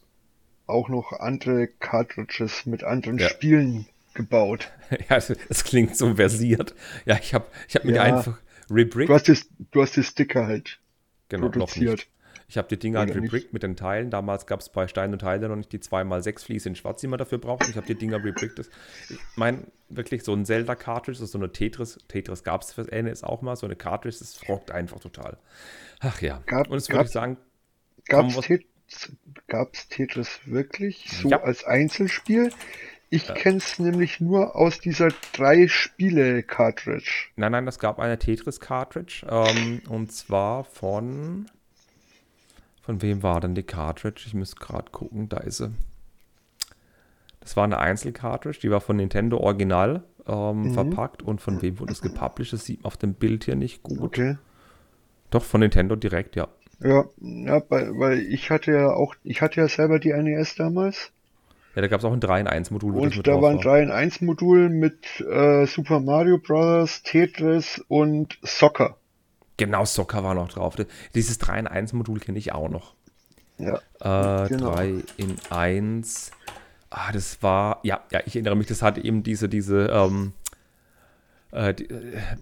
auch 0.67 0.89
noch 0.89 1.13
andere 1.13 1.69
Cartridges 1.69 2.65
mit 2.65 2.85
anderen 2.85 3.19
ja. 3.19 3.29
Spielen 3.29 3.87
gebaut. 4.14 4.70
ja, 5.09 5.16
es 5.16 5.64
klingt 5.64 5.96
so 5.96 6.14
versiert. 6.14 6.74
Ja, 7.05 7.18
ich 7.20 7.35
habe 7.35 7.46
ich 7.68 7.74
hab 7.74 7.85
mir 7.85 7.96
ja. 7.96 8.03
einfach 8.03 8.38
rebrickt. 8.70 9.11
Du 9.11 9.14
hast, 9.14 9.29
die, 9.29 9.38
du 9.70 9.83
hast 9.83 9.96
die 9.96 10.03
Sticker 10.03 10.46
halt 10.46 10.81
genau, 11.29 11.48
produziert. 11.48 12.07
Ich 12.46 12.59
habe 12.59 12.68
die 12.68 12.79
Dinger 12.79 13.00
halt 13.00 13.14
rebrickt 13.14 13.53
mit 13.53 13.62
den 13.62 13.74
Teilen. 13.74 14.11
Damals 14.11 14.46
gab 14.46 14.61
es 14.61 14.68
bei 14.68 14.87
Stein 14.87 15.12
und 15.12 15.20
Teile 15.20 15.48
noch 15.48 15.57
nicht 15.57 15.72
die 15.72 15.79
2x6 15.79 16.44
Fliese 16.44 16.68
in 16.68 16.77
Schwarz, 16.77 17.00
die 17.00 17.07
man 17.07 17.18
dafür 17.18 17.38
braucht. 17.38 17.68
Ich 17.68 17.77
habe 17.77 17.87
die 17.87 17.94
Dinger 17.94 18.22
rebrickt. 18.22 18.59
Ich 18.59 19.18
meine, 19.37 19.66
wirklich 19.88 20.22
so 20.22 20.35
ein 20.35 20.44
Zelda-Cartridge, 20.44 21.24
so 21.24 21.38
eine 21.38 21.50
Tetris. 21.50 21.98
Tetris 22.07 22.44
gab 22.44 22.62
es 22.62 22.72
für 22.72 22.83
NES 22.83 23.24
auch 23.24 23.42
mal. 23.42 23.57
So 23.57 23.66
eine 23.66 23.77
Cartridge, 23.77 24.18
das 24.18 24.35
frockt 24.35 24.70
einfach 24.70 25.00
total. 25.00 25.38
Ach 26.00 26.20
ja. 26.20 26.42
Gab, 26.46 26.68
und 26.68 26.74
das 26.74 26.88
würde 26.88 27.05
ich 27.05 27.11
sagen. 27.11 27.38
Gab 28.07 29.72
es 29.72 29.88
Tetris 29.88 30.40
wirklich 30.44 31.11
so 31.11 31.31
ja. 31.31 31.42
als 31.42 31.64
Einzelspiel? 31.64 32.50
Ich 33.11 33.29
ja. 33.29 33.35
kenne 33.35 33.59
es 33.59 33.79
nämlich 33.79 34.21
nur 34.21 34.57
aus 34.57 34.81
dieser 34.81 35.09
drei 35.33 35.69
Spiele-Cartridge. 35.69 37.29
Nein, 37.37 37.53
nein, 37.53 37.69
es 37.69 37.79
gab 37.79 37.99
eine 37.99 38.19
Tetris-Cartridge. 38.19 39.27
Ähm, 39.29 39.83
und 39.88 40.12
zwar 40.12 40.64
von. 40.64 41.47
Von 42.83 43.01
wem 43.01 43.23
war 43.23 43.40
denn 43.40 43.55
die 43.55 43.62
Cartridge? 43.62 44.25
Ich 44.27 44.35
muss 44.35 44.57
gerade 44.57 44.90
gucken, 44.90 45.29
da 45.29 45.38
ist 45.38 45.59
sie. 45.59 45.73
Das 47.40 47.57
war 47.57 47.64
eine 47.64 47.79
Einzel-Cartridge, 47.79 48.59
die 48.62 48.71
war 48.71 48.81
von 48.81 48.97
Nintendo 48.97 49.37
Original 49.37 50.03
ähm, 50.27 50.62
mhm. 50.62 50.75
verpackt. 50.75 51.23
Und 51.23 51.40
von 51.40 51.62
wem 51.62 51.79
wurde 51.79 51.93
es 51.93 52.03
gepublished? 52.03 52.53
Das 52.53 52.64
sieht 52.64 52.83
man 52.83 52.87
auf 52.87 52.97
dem 52.97 53.14
Bild 53.14 53.45
hier 53.45 53.57
nicht 53.57 53.83
gut. 53.83 54.01
Okay. 54.01 54.38
Doch, 55.31 55.45
von 55.45 55.61
Nintendo 55.61 55.97
direkt, 55.97 56.37
ja. 56.37 56.49
Ja, 56.81 57.05
ja 57.21 57.62
weil, 57.69 57.99
weil 57.99 58.19
ich 58.21 58.51
hatte 58.51 58.73
ja 58.73 58.93
auch, 58.93 59.14
ich 59.23 59.40
hatte 59.40 59.61
ja 59.61 59.69
selber 59.69 59.99
die 59.99 60.12
NES 60.12 60.55
damals. 60.57 61.12
Ja, 61.75 61.83
da 61.83 61.89
gab 61.89 62.01
es 62.01 62.05
auch 62.05 62.13
ein 62.13 62.21
3 62.21 62.41
in 62.41 62.47
1 62.47 62.71
Modul. 62.71 62.95
Und 62.95 63.27
da 63.27 63.41
war 63.43 63.51
ein 63.51 63.59
3 63.59 63.83
in 63.83 63.91
1 63.91 64.21
Modul 64.21 64.69
mit 64.69 65.21
äh, 65.21 65.67
Super 65.67 66.01
Mario 66.01 66.39
Bros., 66.39 67.03
Tetris 67.03 67.85
und 67.89 68.39
Soccer. 68.43 68.97
Genau, 69.57 69.85
Soccer 69.85 70.23
war 70.23 70.35
noch 70.35 70.51
drauf. 70.51 70.77
Dieses 71.15 71.39
3 71.39 71.61
in 71.61 71.67
1 71.67 71.93
Modul 71.93 72.21
kenne 72.21 72.39
ich 72.39 72.53
auch 72.53 72.69
noch. 72.69 72.95
Ja. 73.59 74.45
Äh, 74.45 74.49
genau. 74.49 74.75
3 74.75 75.03
in 75.17 75.37
1. 75.51 76.31
Ah, 76.91 77.11
das 77.13 77.43
war, 77.43 77.81
ja, 77.83 78.01
ja, 78.13 78.21
ich 78.25 78.37
erinnere 78.37 78.57
mich, 78.57 78.69
das 78.69 78.83
hatte 78.83 79.05
eben 79.05 79.25
diese, 79.25 79.49
diese, 79.49 79.87
ähm, 79.87 80.33
äh, 81.53 81.71
äh 81.71 81.77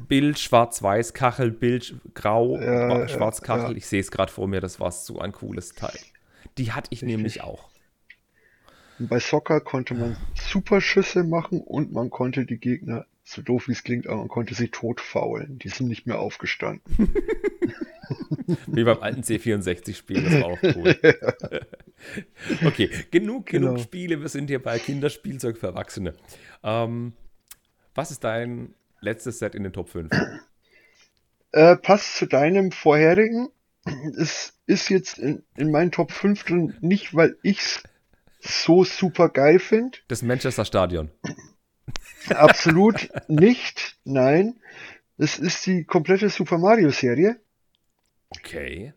Bild, 0.09 0.39
Schwarz-Weiß, 0.39 1.15
Kachel, 1.15 1.51
Bild, 1.51 1.95
Grau, 2.13 2.59
ja, 2.59 3.09
Schwarz, 3.09 3.41
Kachel. 3.41 3.71
Ja. 3.71 3.77
Ich 3.77 3.87
sehe 3.87 4.01
es 4.01 4.11
gerade 4.11 4.31
vor 4.31 4.49
mir, 4.49 4.61
das 4.61 4.79
war 4.79 4.93
so 4.93 5.21
ein 5.21 5.33
cooles 5.33 5.75
Teil. 5.75 5.99
Die 6.59 6.73
hatte 6.73 6.89
ich 6.91 7.01
Richtig. 7.01 7.17
nämlich 7.17 7.43
auch. 7.43 7.72
Bei 9.09 9.19
Soccer 9.19 9.61
konnte 9.61 9.95
man 9.95 10.17
Superschüsse 10.35 11.25
machen 11.25 11.61
und 11.61 11.93
man 11.93 12.11
konnte 12.11 12.45
die 12.45 12.59
Gegner, 12.59 13.07
so 13.25 13.43
doof 13.43 13.69
wie 13.69 13.73
es 13.73 13.83
klingt, 13.83 14.07
aber 14.07 14.19
man 14.19 14.29
konnte 14.29 14.55
sie 14.55 14.69
totfaulen. 14.69 15.59
Die 15.59 15.69
sind 15.69 15.89
nicht 15.89 16.07
mehr 16.07 16.19
aufgestanden. 16.19 16.83
wie 18.67 18.85
beim 18.85 18.99
alten 19.01 19.23
C64-Spiel, 19.23 20.23
das 20.23 20.35
war 20.35 20.45
auch 20.45 20.63
cool. 20.77 20.97
okay, 22.67 22.91
genug, 23.11 23.47
genug 23.47 23.47
genau. 23.47 23.77
Spiele. 23.79 24.21
Wir 24.21 24.29
sind 24.29 24.49
hier 24.49 24.63
bei 24.63 24.79
Kinderspielzeug 24.79 25.57
für 25.57 25.69
Erwachsene. 25.69 26.15
Ähm, 26.63 27.13
was 27.95 28.11
ist 28.11 28.25
dein 28.25 28.75
letztes 29.01 29.39
Set 29.39 29.55
in 29.55 29.63
den 29.63 29.73
Top 29.73 29.89
5? 29.89 30.11
Äh, 31.55 31.77
passt 31.77 32.17
zu 32.17 32.25
deinem 32.25 32.73
vorherigen. 32.73 33.51
Es 34.17 34.59
ist 34.65 34.89
jetzt 34.89 35.19
in, 35.19 35.43
in 35.55 35.71
meinen 35.71 35.91
Top 35.91 36.11
5 36.11 36.45
drin, 36.45 36.75
nicht 36.81 37.15
weil 37.15 37.37
ich 37.43 37.59
es 37.59 37.83
so 38.43 38.85
super 38.85 39.29
geil 39.29 39.59
finde. 39.59 39.99
Das 40.09 40.23
Manchester 40.23 40.65
Stadion. 40.65 41.11
Absolut 42.31 43.09
nicht, 43.29 43.97
nein. 44.05 44.61
Es 45.19 45.39
ist 45.39 45.65
die 45.67 45.85
komplette 45.85 46.29
Super 46.29 46.59
Mario 46.59 46.91
Serie. 46.91 47.41
Okay. 48.31 48.93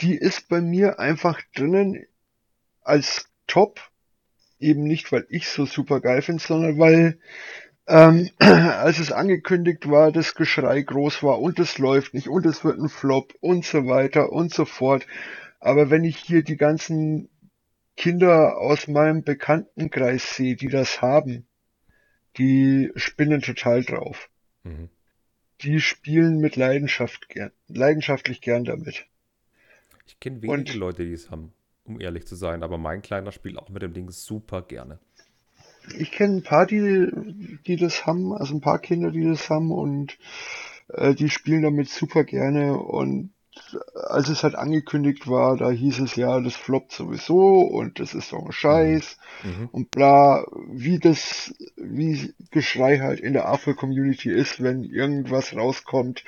Die 0.00 0.14
ist 0.14 0.48
bei 0.48 0.60
mir 0.60 0.98
einfach 0.98 1.40
drinnen 1.54 2.06
als 2.82 3.28
Top. 3.46 3.80
Eben 4.58 4.84
nicht, 4.84 5.10
weil 5.10 5.26
ich 5.30 5.48
so 5.48 5.66
super 5.66 6.00
geil 6.00 6.22
finde, 6.22 6.42
sondern 6.42 6.78
weil 6.78 7.18
ähm, 7.86 8.30
als 8.38 8.98
es 8.98 9.10
angekündigt 9.10 9.90
war, 9.90 10.12
das 10.12 10.34
Geschrei 10.34 10.82
groß 10.82 11.22
war 11.22 11.40
und 11.40 11.58
es 11.58 11.78
läuft 11.78 12.14
nicht 12.14 12.28
und 12.28 12.46
es 12.46 12.62
wird 12.64 12.78
ein 12.78 12.88
Flop 12.88 13.34
und 13.40 13.64
so 13.64 13.86
weiter 13.86 14.30
und 14.30 14.52
so 14.52 14.64
fort. 14.64 15.06
Aber 15.58 15.90
wenn 15.90 16.04
ich 16.04 16.16
hier 16.18 16.42
die 16.42 16.56
ganzen 16.56 17.29
Kinder 18.00 18.56
aus 18.56 18.88
meinem 18.88 19.24
Bekanntenkreis 19.24 20.34
sehe, 20.34 20.56
die 20.56 20.68
das 20.68 21.02
haben, 21.02 21.46
die 22.38 22.90
spinnen 22.96 23.42
total 23.42 23.84
drauf. 23.84 24.30
Mhm. 24.64 24.88
Die 25.60 25.80
spielen 25.80 26.38
mit 26.38 26.56
Leidenschaft 26.56 27.28
gern, 27.28 27.50
leidenschaftlich 27.68 28.40
gern 28.40 28.64
damit. 28.64 29.04
Ich 30.06 30.18
kenne 30.18 30.40
wenige 30.40 30.50
Und- 30.50 30.74
Leute, 30.76 31.04
die 31.04 31.12
es 31.12 31.30
haben, 31.30 31.52
um 31.84 32.00
ehrlich 32.00 32.26
zu 32.26 32.36
sein, 32.36 32.62
aber 32.62 32.78
mein 32.78 33.02
Kleiner 33.02 33.32
spielt 33.32 33.58
auch 33.58 33.68
mit 33.68 33.82
dem 33.82 33.92
Ding 33.92 34.10
super 34.10 34.62
gerne. 34.62 34.98
Ich 35.98 36.10
kenne 36.10 36.36
ein 36.38 36.42
paar, 36.42 36.64
die, 36.64 37.58
die 37.66 37.76
das 37.76 38.06
haben, 38.06 38.32
also 38.32 38.54
ein 38.54 38.62
paar 38.62 38.78
Kinder, 38.78 39.10
die 39.10 39.24
das 39.24 39.50
haben 39.50 39.70
und 39.72 40.16
äh, 40.88 41.14
die 41.14 41.28
spielen 41.28 41.60
damit 41.60 41.90
super 41.90 42.24
gerne 42.24 42.78
und 42.78 43.34
als 43.94 44.28
es 44.28 44.42
halt 44.42 44.54
angekündigt 44.54 45.28
war, 45.28 45.56
da 45.56 45.70
hieß 45.70 46.00
es 46.00 46.16
ja, 46.16 46.40
das 46.40 46.54
floppt 46.54 46.92
sowieso 46.92 47.60
und 47.60 48.00
das 48.00 48.14
ist 48.14 48.32
doch 48.32 48.44
ein 48.44 48.52
Scheiß 48.52 49.18
Mhm. 49.42 49.68
und 49.72 49.90
bla, 49.90 50.44
wie 50.70 50.98
das, 50.98 51.54
wie 51.76 52.34
Geschrei 52.50 52.98
halt 52.98 53.20
in 53.20 53.32
der 53.32 53.48
AFL-Community 53.48 54.30
ist, 54.30 54.62
wenn 54.62 54.84
irgendwas 54.84 55.54
rauskommt, 55.56 56.24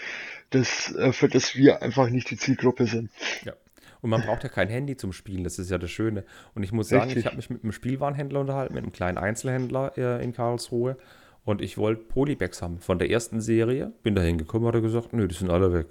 das, 0.50 0.94
äh, 0.94 1.12
für 1.12 1.28
das 1.28 1.54
wir 1.54 1.82
einfach 1.82 2.08
nicht 2.08 2.30
die 2.30 2.36
Zielgruppe 2.36 2.86
sind. 2.86 3.10
Ja. 3.44 3.52
Und 4.00 4.10
man 4.10 4.22
braucht 4.22 4.42
ja 4.42 4.48
kein 4.48 4.68
Handy 4.68 4.96
zum 4.96 5.12
Spielen, 5.12 5.44
das 5.44 5.58
ist 5.58 5.70
ja 5.70 5.78
das 5.78 5.90
Schöne. 5.90 6.24
Und 6.54 6.62
ich 6.64 6.72
muss 6.72 6.88
sagen, 6.88 7.04
Richtig. 7.04 7.20
ich 7.20 7.26
habe 7.26 7.36
mich 7.36 7.50
mit 7.50 7.62
einem 7.62 7.72
Spielwarenhändler 7.72 8.40
unterhalten, 8.40 8.74
mit 8.74 8.82
einem 8.82 8.92
kleinen 8.92 9.18
Einzelhändler 9.18 9.92
äh, 9.96 10.24
in 10.24 10.32
Karlsruhe. 10.32 10.96
Und 11.44 11.60
ich 11.60 11.78
wollte 11.78 12.02
Polybags 12.02 12.62
haben 12.62 12.78
von 12.80 12.98
der 12.98 13.10
ersten 13.10 13.40
Serie. 13.40 13.92
Bin 14.02 14.14
da 14.14 14.22
hingekommen, 14.22 14.66
hat 14.66 14.74
er 14.74 14.80
gesagt, 14.80 15.12
nö, 15.12 15.28
die 15.28 15.34
sind 15.34 15.50
alle 15.50 15.72
weg. 15.72 15.86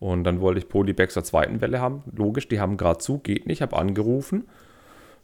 Und 0.00 0.24
dann 0.24 0.40
wollte 0.40 0.60
ich 0.60 0.68
Polybags 0.68 1.14
der 1.14 1.24
zweiten 1.24 1.60
Welle 1.60 1.80
haben. 1.80 2.04
Logisch, 2.14 2.48
die 2.48 2.60
haben 2.60 2.76
gerade 2.76 2.98
zu, 2.98 3.18
geht 3.18 3.46
nicht. 3.46 3.62
Habe 3.62 3.76
angerufen. 3.76 4.46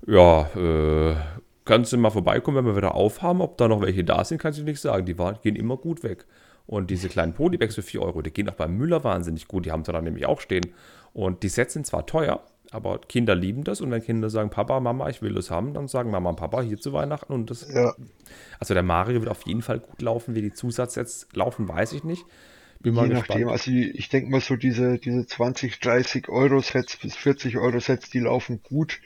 Ja, 0.06 0.48
äh, 0.56 1.14
kannst 1.64 1.92
du 1.92 1.96
mal 1.96 2.10
vorbeikommen, 2.10 2.58
wenn 2.58 2.66
wir 2.66 2.76
wieder 2.76 2.94
aufhaben? 2.94 3.40
Ob 3.40 3.56
da 3.56 3.68
noch 3.68 3.80
welche 3.80 4.04
da 4.04 4.24
sind, 4.24 4.38
kannst 4.38 4.58
du 4.58 4.64
nicht 4.64 4.80
sagen. 4.80 5.06
Die 5.06 5.18
waren, 5.18 5.38
gehen 5.42 5.56
immer 5.56 5.76
gut 5.76 6.02
weg. 6.02 6.26
Und 6.66 6.90
diese 6.90 7.08
kleinen 7.08 7.34
Polybags 7.34 7.74
für 7.74 7.82
4 7.82 8.02
Euro, 8.02 8.22
die 8.22 8.32
gehen 8.32 8.48
auch 8.48 8.54
beim 8.54 8.76
Müller 8.76 9.04
wahnsinnig 9.04 9.48
gut. 9.48 9.66
Die 9.66 9.72
haben 9.72 9.84
sie 9.84 9.92
da 9.92 10.00
nämlich 10.00 10.26
auch 10.26 10.40
stehen. 10.40 10.72
Und 11.12 11.42
die 11.42 11.48
Sets 11.48 11.74
sind 11.74 11.86
zwar 11.86 12.06
teuer, 12.06 12.40
aber 12.70 12.98
Kinder 12.98 13.34
lieben 13.34 13.64
das. 13.64 13.80
Und 13.80 13.90
wenn 13.90 14.02
Kinder 14.02 14.30
sagen, 14.30 14.50
Papa, 14.50 14.80
Mama, 14.80 15.08
ich 15.08 15.22
will 15.22 15.34
das 15.34 15.50
haben, 15.50 15.74
dann 15.74 15.88
sagen 15.88 16.10
Mama 16.10 16.30
und 16.30 16.36
Papa 16.36 16.62
hier 16.62 16.80
zu 16.80 16.92
Weihnachten. 16.92 17.32
Und 17.32 17.50
das, 17.50 17.72
Ja, 17.72 17.94
also 18.58 18.74
der 18.74 18.82
Mario 18.82 19.20
wird 19.20 19.30
auf 19.30 19.46
jeden 19.46 19.62
Fall 19.62 19.78
gut 19.78 20.00
laufen. 20.00 20.34
Wie 20.34 20.42
die 20.42 20.52
Zusatzsets 20.52 21.28
laufen, 21.34 21.68
weiß 21.68 21.92
ich 21.92 22.02
nicht. 22.02 22.24
Bin 22.84 22.94
mal 22.94 23.06
je 23.08 23.14
gespannt. 23.14 23.28
nachdem, 23.30 23.48
also 23.48 23.70
ich 23.72 24.08
denke 24.10 24.30
mal 24.30 24.40
so 24.40 24.54
diese, 24.56 24.98
diese 24.98 25.26
20, 25.26 25.80
30 25.80 26.28
Euro 26.28 26.60
Sets 26.60 26.96
bis 26.98 27.16
40 27.16 27.56
Euro 27.56 27.80
Sets, 27.80 28.10
die 28.10 28.20
laufen 28.20 28.60
gut. 28.62 29.00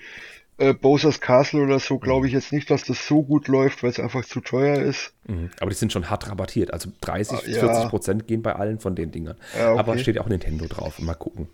Äh, 0.60 0.74
Bowser's 0.74 1.20
Castle 1.20 1.62
oder 1.62 1.78
so 1.78 1.98
glaube 2.00 2.26
ich 2.26 2.32
jetzt 2.32 2.52
nicht, 2.52 2.68
dass 2.68 2.82
das 2.82 3.06
so 3.06 3.22
gut 3.22 3.46
läuft, 3.46 3.84
weil 3.84 3.90
es 3.90 4.00
einfach 4.00 4.24
zu 4.24 4.40
teuer 4.40 4.82
ist. 4.82 5.12
Mhm. 5.28 5.50
Aber 5.60 5.70
die 5.70 5.76
sind 5.76 5.92
schon 5.92 6.10
hart 6.10 6.28
rabattiert. 6.28 6.72
Also 6.72 6.90
30, 7.00 7.38
Ah, 7.38 7.42
ja. 7.46 7.60
40 7.60 7.88
Prozent 7.88 8.26
gehen 8.26 8.42
bei 8.42 8.56
allen 8.56 8.80
von 8.80 8.96
den 8.96 9.12
Dingern. 9.12 9.36
Ja, 9.56 9.70
okay. 9.70 9.78
Aber 9.78 9.98
steht 9.98 10.16
ja 10.16 10.22
auch 10.22 10.28
Nintendo 10.28 10.66
drauf. 10.66 10.98
Mal 10.98 11.14
gucken. 11.14 11.46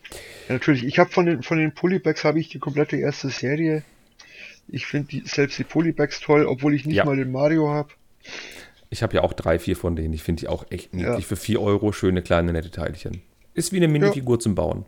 Ja, 0.49 0.55
natürlich, 0.55 0.85
ich 0.87 0.99
habe 0.99 1.11
von 1.11 1.27
den, 1.27 1.43
von 1.43 1.59
den 1.59 1.73
Polybags 1.75 2.25
habe 2.25 2.41
ich 2.41 2.49
die 2.49 2.59
komplette 2.59 2.97
erste 2.97 3.29
Serie. 3.29 3.83
Ich 4.69 4.87
finde 4.87 5.21
selbst 5.27 5.59
die 5.59 5.65
Polybags 5.65 6.21
toll, 6.21 6.47
obwohl 6.47 6.75
ich 6.75 6.87
nicht 6.87 7.05
mal 7.05 7.17
den 7.17 7.31
Mario 7.31 7.69
habe. 7.69 7.91
Ich 8.95 9.03
habe 9.03 9.17
ja 9.17 9.25
auch 9.25 9.33
drei, 9.33 9.59
vier 9.59 9.75
von 9.75 9.97
denen. 9.97 10.15
Ich 10.15 10.23
finde 10.23 10.43
die 10.43 10.49
auch 10.49 10.67
echt 10.71 10.95
niedlich. 10.95 11.19
Ja. 11.19 11.21
Für 11.21 11.35
4 11.35 11.61
Euro 11.61 11.91
schöne 11.91 12.23
kleine 12.23 12.53
nette 12.53 12.71
Teilchen. 12.71 13.23
Ist 13.53 13.73
wie 13.73 13.79
eine 13.79 13.89
Minifigur 13.89 14.39
zum 14.39 14.55
Bauen. 14.55 14.85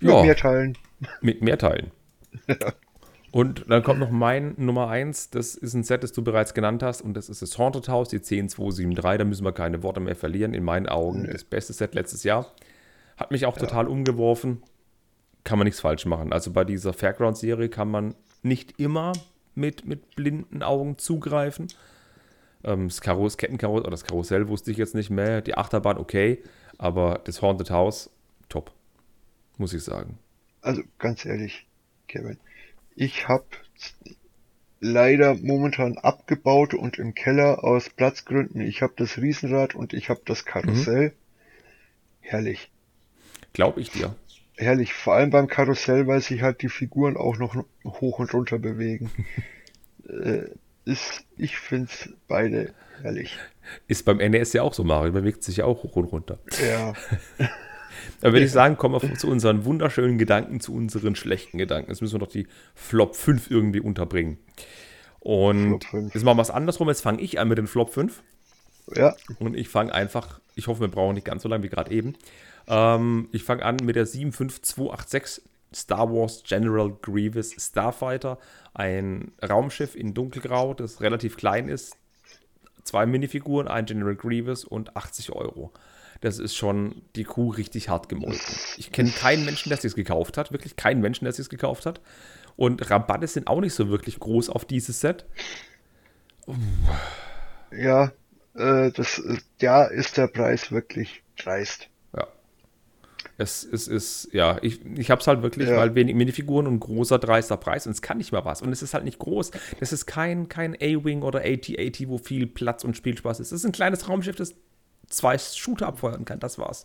Mit 0.00 0.10
Ja, 0.10 0.22
mehr 0.22 0.36
Teilen. 0.36 0.76
mit 1.22 1.40
mehr 1.40 1.56
Teilen. 1.56 1.92
Und 3.30 3.64
dann 3.70 3.82
kommt 3.82 4.00
noch 4.00 4.10
mein 4.10 4.52
Nummer 4.58 4.90
1. 4.90 5.30
Das 5.30 5.54
ist 5.54 5.72
ein 5.72 5.82
Set, 5.82 6.02
das 6.02 6.12
du 6.12 6.22
bereits 6.22 6.52
genannt 6.52 6.82
hast. 6.82 7.00
Und 7.00 7.14
das 7.14 7.30
ist 7.30 7.40
das 7.40 7.56
Haunted 7.56 7.88
House, 7.88 8.10
die 8.10 8.20
10273. 8.20 9.18
Da 9.18 9.24
müssen 9.24 9.46
wir 9.46 9.52
keine 9.52 9.82
Worte 9.82 10.00
mehr 10.00 10.14
verlieren. 10.14 10.52
In 10.52 10.62
meinen 10.62 10.86
Augen 10.86 11.26
das 11.32 11.44
beste 11.44 11.72
Set 11.72 11.94
letztes 11.94 12.22
Jahr. 12.22 12.52
Hat 13.16 13.30
mich 13.30 13.46
auch 13.46 13.56
total 13.56 13.88
umgeworfen. 13.88 14.62
Kann 15.42 15.58
man 15.58 15.64
nichts 15.64 15.80
falsch 15.80 16.04
machen. 16.04 16.34
Also 16.34 16.50
bei 16.50 16.64
dieser 16.64 16.92
Fairground-Serie 16.92 17.70
kann 17.70 17.90
man 17.90 18.14
nicht 18.42 18.78
immer 18.78 19.14
mit, 19.54 19.86
mit 19.86 20.16
blinden 20.16 20.62
Augen 20.62 20.98
zugreifen. 20.98 21.68
Ähm, 22.64 22.88
das, 22.88 23.00
Karuss, 23.00 23.36
Kettenkarussell 23.36 23.82
oder 23.82 23.90
das 23.90 24.04
Karussell 24.04 24.48
wusste 24.48 24.70
ich 24.70 24.76
jetzt 24.76 24.94
nicht 24.94 25.10
mehr. 25.10 25.40
Die 25.40 25.56
Achterbahn 25.56 25.98
okay. 25.98 26.42
Aber 26.78 27.20
das 27.24 27.42
Haunted 27.42 27.70
House 27.70 28.10
top. 28.48 28.72
Muss 29.58 29.72
ich 29.72 29.82
sagen. 29.82 30.18
Also 30.62 30.82
ganz 30.98 31.24
ehrlich, 31.24 31.66
Kevin, 32.08 32.38
ich 32.96 33.28
habe 33.28 33.44
leider 34.80 35.34
momentan 35.34 35.98
abgebaut 35.98 36.74
und 36.74 36.98
im 36.98 37.14
Keller 37.14 37.64
aus 37.64 37.90
Platzgründen. 37.90 38.60
Ich 38.60 38.82
habe 38.82 38.94
das 38.96 39.18
Riesenrad 39.18 39.74
und 39.74 39.92
ich 39.92 40.08
habe 40.08 40.20
das 40.24 40.44
Karussell. 40.44 41.12
Herrlich. 42.20 42.70
Glaube 43.52 43.80
ich 43.80 43.90
dir. 43.90 44.14
Herrlich, 44.56 44.92
vor 44.92 45.14
allem 45.14 45.30
beim 45.30 45.48
Karussell, 45.48 46.06
weil 46.06 46.20
sich 46.20 46.42
halt 46.42 46.62
die 46.62 46.68
Figuren 46.68 47.16
auch 47.16 47.38
noch 47.38 47.56
hoch 47.84 48.18
und 48.18 48.32
runter 48.32 48.58
bewegen. 48.58 49.10
äh, 50.08 50.44
ist, 50.84 51.24
ich 51.36 51.58
find's 51.58 52.10
beide 52.28 52.72
herrlich. 53.02 53.38
Ist 53.86 54.04
beim 54.04 54.18
NES 54.18 54.52
ja 54.52 54.62
auch 54.62 54.74
so, 54.74 54.84
Mario 54.84 55.12
bewegt 55.12 55.42
sich 55.44 55.58
ja 55.58 55.64
auch 55.64 55.82
hoch 55.82 55.96
und 55.96 56.04
runter. 56.06 56.38
Ja, 56.62 56.94
Da 58.20 58.32
würde 58.32 58.44
ich 58.44 58.52
sagen, 58.52 58.76
kommen 58.76 59.00
wir 59.00 59.14
zu 59.14 59.28
unseren 59.28 59.64
wunderschönen 59.64 60.18
Gedanken, 60.18 60.60
zu 60.60 60.74
unseren 60.74 61.16
schlechten 61.16 61.58
Gedanken. 61.58 61.90
Jetzt 61.90 62.00
müssen 62.00 62.14
wir 62.14 62.20
doch 62.20 62.32
die 62.32 62.46
Flop 62.74 63.16
5 63.16 63.50
irgendwie 63.50 63.80
unterbringen. 63.80 64.38
Und 65.20 65.84
Flop 65.84 65.84
5. 65.84 66.14
jetzt 66.14 66.24
machen 66.24 66.38
wir 66.38 66.42
es 66.42 66.50
andersrum. 66.50 66.88
Jetzt 66.88 67.02
fange 67.02 67.20
ich 67.20 67.38
an 67.38 67.48
mit 67.48 67.58
den 67.58 67.66
Flop 67.66 67.92
5. 67.92 68.22
ja, 68.94 69.14
Und 69.38 69.56
ich 69.56 69.68
fange 69.68 69.94
einfach, 69.94 70.40
ich 70.54 70.66
hoffe, 70.66 70.80
wir 70.80 70.88
brauchen 70.88 71.14
nicht 71.14 71.24
ganz 71.24 71.42
so 71.42 71.48
lange 71.48 71.62
wie 71.62 71.68
gerade 71.68 71.90
eben. 71.90 72.14
Ähm, 72.68 73.28
ich 73.32 73.44
fange 73.44 73.64
an 73.64 73.76
mit 73.82 73.96
der 73.96 74.06
75286 74.06 75.42
Star 75.74 76.10
Wars 76.10 76.42
General 76.44 76.90
Grievous 77.02 77.54
Starfighter. 77.58 78.38
Ein 78.74 79.32
Raumschiff 79.42 79.94
in 79.94 80.14
dunkelgrau, 80.14 80.74
das 80.74 81.00
relativ 81.00 81.36
klein 81.36 81.68
ist. 81.68 81.96
Zwei 82.84 83.06
Minifiguren, 83.06 83.68
ein 83.68 83.86
General 83.86 84.16
Grievous 84.16 84.64
und 84.64 84.96
80 84.96 85.32
Euro. 85.32 85.72
Das 86.20 86.38
ist 86.38 86.54
schon 86.54 87.02
die 87.16 87.24
Kuh 87.24 87.50
richtig 87.50 87.88
hart 87.88 88.08
gemolken. 88.08 88.56
Ich 88.76 88.92
kenne 88.92 89.10
keinen 89.10 89.44
Menschen, 89.44 89.70
der 89.70 89.78
sich 89.78 89.94
gekauft 89.94 90.36
hat. 90.36 90.52
Wirklich 90.52 90.76
keinen 90.76 91.00
Menschen, 91.00 91.24
der 91.24 91.32
sich 91.32 91.48
gekauft 91.48 91.86
hat. 91.86 92.00
Und 92.56 92.90
Rabatte 92.90 93.26
sind 93.26 93.46
auch 93.46 93.60
nicht 93.60 93.74
so 93.74 93.88
wirklich 93.88 94.18
groß 94.18 94.50
auf 94.50 94.64
dieses 94.64 95.00
Set. 95.00 95.24
ja, 97.70 98.12
äh, 98.54 98.90
das, 98.90 99.22
ja, 99.60 99.84
ist 99.84 100.16
der 100.16 100.26
Preis 100.26 100.72
wirklich 100.72 101.22
dreist. 101.36 101.89
Es, 103.38 103.64
es 103.64 103.88
ist, 103.88 104.28
ja, 104.32 104.58
ich, 104.62 104.84
ich 104.96 105.10
habe 105.10 105.20
es 105.20 105.26
halt 105.26 105.42
wirklich, 105.42 105.68
Ja. 105.68 105.76
weil 105.76 105.94
wenig 105.94 106.14
Minifiguren 106.14 106.66
und 106.66 106.80
großer 106.80 107.18
dreister 107.18 107.56
Preis 107.56 107.86
und 107.86 107.92
es 107.92 108.02
kann 108.02 108.18
nicht 108.18 108.32
mal 108.32 108.44
was. 108.44 108.62
Und 108.62 108.70
es 108.72 108.82
ist 108.82 108.94
halt 108.94 109.04
nicht 109.04 109.18
groß. 109.18 109.50
Das 109.80 109.92
ist 109.92 110.06
kein, 110.06 110.48
kein 110.48 110.74
A-Wing 110.74 111.22
oder 111.22 111.40
AT-AT, 111.40 112.08
wo 112.08 112.18
viel 112.18 112.46
Platz 112.46 112.84
und 112.84 112.96
Spielspaß 112.96 113.40
ist. 113.40 113.48
Es 113.52 113.60
ist 113.60 113.64
ein 113.66 113.72
kleines 113.72 114.08
Raumschiff, 114.08 114.36
das 114.36 114.54
zwei 115.08 115.38
Shooter 115.38 115.86
abfeuern 115.88 116.24
kann. 116.24 116.38
Das 116.40 116.58
war's. 116.58 116.84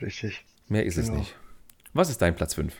Richtig. 0.00 0.44
Mehr 0.68 0.84
ist 0.84 0.96
es 0.98 1.06
Genau. 1.06 1.18
nicht. 1.18 1.34
Was 1.92 2.10
ist 2.10 2.20
dein 2.22 2.34
Platz 2.36 2.54
5? 2.54 2.74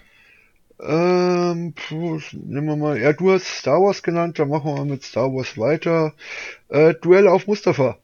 Ähm, 0.80 1.72
puh, 1.74 2.20
nehmen 2.32 2.66
wir 2.66 2.76
mal, 2.76 2.98
ja, 2.98 3.12
du 3.12 3.30
hast 3.32 3.46
Star 3.46 3.80
Wars 3.80 4.02
genannt, 4.02 4.38
dann 4.40 4.48
machen 4.48 4.64
wir 4.70 4.74
mal 4.74 4.84
mit 4.84 5.04
Star 5.04 5.32
Wars 5.32 5.56
weiter. 5.56 6.12
Äh, 6.68 6.94
Duell 6.94 7.28
auf 7.28 7.46
Mustafa. 7.46 7.96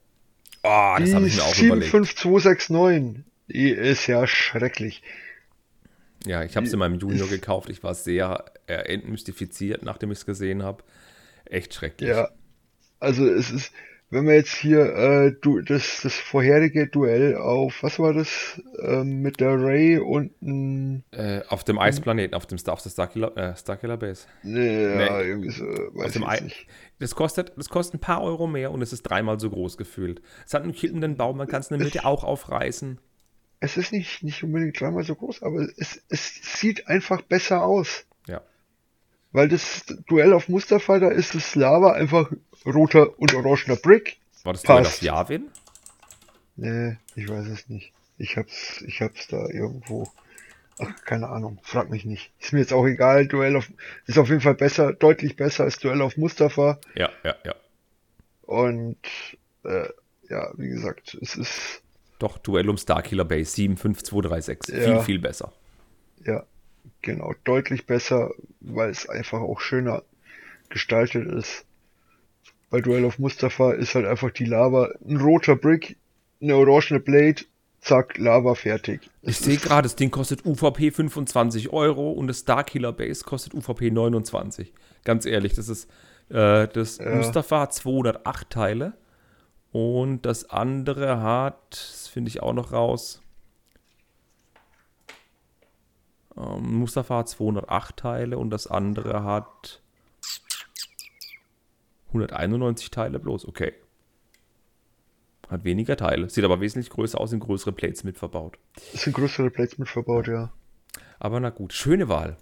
Oh, 0.62 0.94
das 0.98 1.12
habe 1.14 1.26
ich 1.26 1.36
mir 1.36 1.42
auch 1.42 1.58
überlegt. 1.58 1.90
75269. 1.90 3.24
Die 3.52 3.70
ist 3.70 4.06
ja 4.06 4.26
schrecklich. 4.26 5.02
Ja, 6.26 6.44
ich 6.44 6.56
habe 6.56 6.66
es 6.66 6.72
in 6.72 6.78
meinem 6.78 6.98
Junior 6.98 7.28
gekauft. 7.28 7.70
Ich 7.70 7.82
war 7.82 7.94
sehr 7.94 8.44
äh, 8.66 8.74
entmystifiziert, 8.94 9.82
nachdem 9.82 10.10
ich 10.12 10.18
es 10.18 10.26
gesehen 10.26 10.62
habe. 10.62 10.84
Echt 11.46 11.74
schrecklich. 11.74 12.10
Ja. 12.10 12.28
Also 13.00 13.26
es 13.26 13.50
ist, 13.50 13.72
wenn 14.10 14.26
wir 14.26 14.34
jetzt 14.34 14.54
hier 14.54 14.80
äh, 14.94 15.32
du, 15.40 15.62
das, 15.62 16.00
das 16.02 16.14
vorherige 16.14 16.86
Duell 16.88 17.36
auf, 17.36 17.82
was 17.82 17.98
war 17.98 18.12
das, 18.12 18.60
ähm, 18.82 19.22
mit 19.22 19.40
der 19.40 19.54
Ray 19.58 19.96
und 19.98 20.32
Äh, 21.12 21.40
auf 21.48 21.64
dem 21.64 21.78
Eisplaneten, 21.78 22.34
auf 22.34 22.46
dem 22.46 22.58
Star, 22.58 22.74
auf 22.74 22.82
der 22.82 22.90
Starkiller, 22.90 23.34
äh, 23.38 23.56
Starkiller 23.56 23.96
Base. 23.96 24.26
ne, 24.42 25.04
ja, 25.06 25.18
Nee. 25.22 25.28
irgendwie 25.28 25.50
so, 25.50 25.64
weiß 25.64 26.16
ich 26.16 26.22
Ei- 26.22 26.40
nicht. 26.40 26.66
Das 26.98 27.14
kostet, 27.14 27.52
das 27.56 27.70
kostet 27.70 27.94
ein 27.94 28.00
paar 28.00 28.22
Euro 28.22 28.46
mehr 28.46 28.70
und 28.72 28.82
es 28.82 28.92
ist 28.92 29.02
dreimal 29.04 29.40
so 29.40 29.48
groß 29.48 29.78
gefühlt. 29.78 30.20
Es 30.46 30.52
hat 30.52 30.64
einen 30.64 30.74
kippenden 30.74 31.16
Baum, 31.16 31.38
man 31.38 31.48
kann 31.48 31.60
es 31.60 31.70
in 31.70 31.78
der 31.78 31.86
Mitte 31.86 32.04
auch 32.04 32.24
aufreißen. 32.24 32.98
Es 33.60 33.76
ist 33.76 33.92
nicht, 33.92 34.22
nicht 34.22 34.42
unbedingt 34.42 34.80
dreimal 34.80 35.04
so 35.04 35.14
groß, 35.14 35.42
aber 35.42 35.68
es, 35.76 36.02
es 36.08 36.58
sieht 36.58 36.88
einfach 36.88 37.20
besser 37.22 37.62
aus. 37.62 38.06
Ja. 38.26 38.40
Weil 39.32 39.48
das 39.48 39.84
Duell 40.08 40.32
auf 40.32 40.48
Mustafa, 40.48 40.98
da 40.98 41.08
ist 41.08 41.34
das 41.34 41.54
Lava 41.54 41.92
einfach 41.92 42.32
roter 42.64 43.18
und 43.18 43.34
orangener 43.34 43.76
Brick. 43.76 44.18
War 44.44 44.54
das 44.54 44.62
Duell 44.62 44.80
auf 44.80 45.02
Yavin? 45.02 45.50
Nee, 46.56 46.96
ich 47.14 47.28
weiß 47.28 47.46
es 47.48 47.68
nicht. 47.68 47.92
Ich 48.16 48.36
hab's, 48.36 48.82
ich 48.86 49.00
hab's 49.00 49.28
da 49.28 49.46
irgendwo. 49.48 50.10
Ach, 50.78 51.04
keine 51.04 51.28
Ahnung. 51.28 51.58
Frag 51.62 51.90
mich 51.90 52.04
nicht. 52.06 52.32
Ist 52.40 52.52
mir 52.52 52.60
jetzt 52.60 52.72
auch 52.72 52.86
egal. 52.86 53.26
Duell 53.26 53.56
auf, 53.56 53.70
ist 54.06 54.18
auf 54.18 54.28
jeden 54.28 54.40
Fall 54.40 54.54
besser, 54.54 54.94
deutlich 54.94 55.36
besser 55.36 55.64
als 55.64 55.78
Duell 55.78 56.00
auf 56.00 56.16
Mustafa. 56.16 56.78
Ja, 56.94 57.10
ja, 57.22 57.34
ja. 57.44 57.54
Und 58.42 58.98
äh, 59.64 59.88
ja, 60.28 60.50
wie 60.56 60.68
gesagt, 60.68 61.18
es 61.20 61.36
ist. 61.36 61.82
Doch, 62.20 62.38
Duell 62.38 62.68
um 62.68 62.76
Starkiller 62.76 63.24
Base 63.24 63.50
75236. 63.56 64.74
Ja. 64.74 64.84
Viel, 64.84 65.00
viel 65.00 65.18
besser. 65.18 65.52
Ja, 66.24 66.44
genau, 67.02 67.34
deutlich 67.44 67.86
besser, 67.86 68.30
weil 68.60 68.90
es 68.90 69.08
einfach 69.08 69.40
auch 69.40 69.60
schöner 69.60 70.02
gestaltet 70.68 71.26
ist. 71.26 71.64
Bei 72.70 72.80
Duell 72.80 73.04
of 73.04 73.18
Mustafa 73.18 73.72
ist 73.72 73.94
halt 73.94 74.06
einfach 74.06 74.30
die 74.30 74.44
Lava 74.44 74.90
ein 75.04 75.16
roter 75.16 75.56
Brick, 75.56 75.96
eine 76.40 76.54
orangene 76.56 77.00
Blade, 77.00 77.42
zack, 77.80 78.16
Lava 78.18 78.54
fertig. 78.54 79.10
Ich 79.22 79.38
sehe 79.38 79.56
gerade, 79.56 79.82
das 79.86 79.96
Ding 79.96 80.10
kostet 80.10 80.44
UVP 80.46 80.92
25 80.92 81.70
Euro 81.72 82.12
und 82.12 82.28
das 82.28 82.40
Starkiller 82.40 82.92
Base 82.92 83.24
kostet 83.24 83.54
UVP 83.54 83.90
29. 83.90 84.72
Ganz 85.04 85.26
ehrlich, 85.26 85.54
das 85.54 85.68
ist 85.68 85.88
äh, 86.28 86.68
das 86.68 86.98
Ja. 86.98 87.14
Mustafa 87.16 87.60
hat 87.62 87.74
208 87.74 88.50
Teile 88.50 88.92
und 89.72 90.22
das 90.22 90.50
andere 90.50 91.20
hat, 91.20 91.70
das 91.72 92.08
finde 92.08 92.28
ich 92.28 92.42
auch 92.42 92.52
noch 92.52 92.72
raus. 92.72 93.22
Ähm, 96.36 96.74
Mustafa 96.74 97.18
hat 97.18 97.28
208 97.28 97.96
Teile 97.96 98.38
und 98.38 98.50
das 98.50 98.66
andere 98.66 99.22
hat 99.22 99.82
191 102.08 102.90
Teile 102.90 103.18
bloß. 103.18 103.46
Okay. 103.46 103.74
Hat 105.48 105.64
weniger 105.64 105.96
Teile. 105.96 106.30
Sieht 106.30 106.44
aber 106.44 106.60
wesentlich 106.60 106.90
größer 106.90 107.20
aus, 107.20 107.30
sind 107.30 107.40
größere 107.40 107.72
Plates 107.72 108.04
mit 108.04 108.18
verbaut. 108.18 108.58
Es 108.94 109.02
sind 109.02 109.14
größere 109.14 109.50
Plates 109.50 109.78
mit 109.78 109.88
verbaut, 109.88 110.28
ja. 110.28 110.52
Aber 111.18 111.40
na 111.40 111.50
gut, 111.50 111.72
schöne 111.72 112.08
Wahl. 112.08 112.36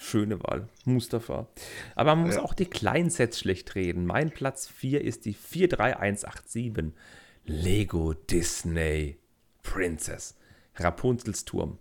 Schöne 0.00 0.40
Wahl. 0.42 0.68
Mustafa. 0.84 1.48
Aber 1.96 2.14
man 2.14 2.26
muss 2.26 2.36
Ja. 2.36 2.42
auch 2.42 2.54
die 2.54 2.66
kleinen 2.66 3.10
Sets 3.10 3.40
schlecht 3.40 3.74
reden. 3.74 4.06
Mein 4.06 4.30
Platz 4.30 4.68
4 4.68 5.02
ist 5.02 5.24
die 5.24 5.32
43187 5.34 6.92
Lego 7.44 8.14
Disney 8.14 9.18
Princess. 9.62 10.36
Rapunzels 10.76 11.44
Turm. 11.44 11.78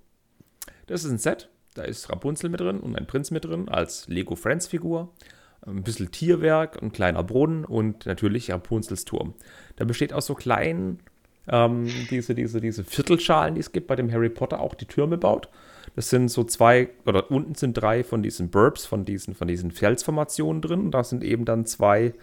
Das 0.87 1.03
ist 1.03 1.11
ein 1.11 1.19
Set. 1.19 1.49
Da 1.75 1.83
ist 1.83 2.09
Rapunzel 2.09 2.49
mit 2.49 2.59
drin 2.59 2.79
und 2.79 2.95
ein 2.95 3.05
Prinz 3.05 3.29
mit 3.29 3.45
drin 3.45 3.69
als 3.69 4.07
Lego 4.07 4.35
Friends 4.35 4.65
Figur. 4.67 5.13
Ein 5.61 5.83
bisschen 5.83 6.09
Tierwerk, 6.11 6.81
ein 6.81 6.91
kleiner 6.91 7.23
Brunnen 7.23 7.65
und 7.65 8.05
natürlich 8.07 8.49
Rapunzels 8.49 9.05
Turm. 9.05 9.35
Der 9.77 9.85
besteht 9.85 10.11
aus 10.13 10.25
so 10.25 10.33
kleinen, 10.33 11.03
ähm, 11.47 11.89
diese, 12.09 12.35
diese, 12.35 12.61
diese 12.61 12.83
Viertelschalen, 12.83 13.55
die 13.55 13.61
es 13.61 13.71
gibt, 13.71 13.87
bei 13.87 13.95
dem 13.95 14.11
Harry 14.11 14.29
Potter 14.29 14.59
auch 14.59 14.75
die 14.75 14.85
Türme 14.85 15.17
baut. 15.17 15.49
Das 15.95 16.09
sind 16.09 16.29
so 16.29 16.43
zwei, 16.43 16.89
oder 17.05 17.31
unten 17.31 17.55
sind 17.55 17.73
drei 17.73 18.03
von 18.03 18.21
diesen 18.21 18.49
Burbs, 18.49 18.85
von 18.85 19.05
diesen, 19.05 19.33
von 19.33 19.47
diesen 19.47 19.71
Felsformationen 19.71 20.61
drin. 20.61 20.81
Und 20.81 20.91
da 20.91 21.03
sind 21.03 21.23
eben 21.23 21.45
dann 21.45 21.65
zwei 21.65 22.13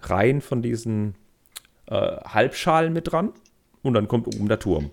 Reihen 0.00 0.40
von 0.40 0.62
diesen 0.62 1.14
äh, 1.86 1.94
Halbschalen 1.94 2.92
mit 2.92 3.10
dran. 3.12 3.32
Und 3.82 3.94
dann 3.94 4.08
kommt 4.08 4.28
oben 4.28 4.48
der 4.48 4.58
Turm. 4.58 4.90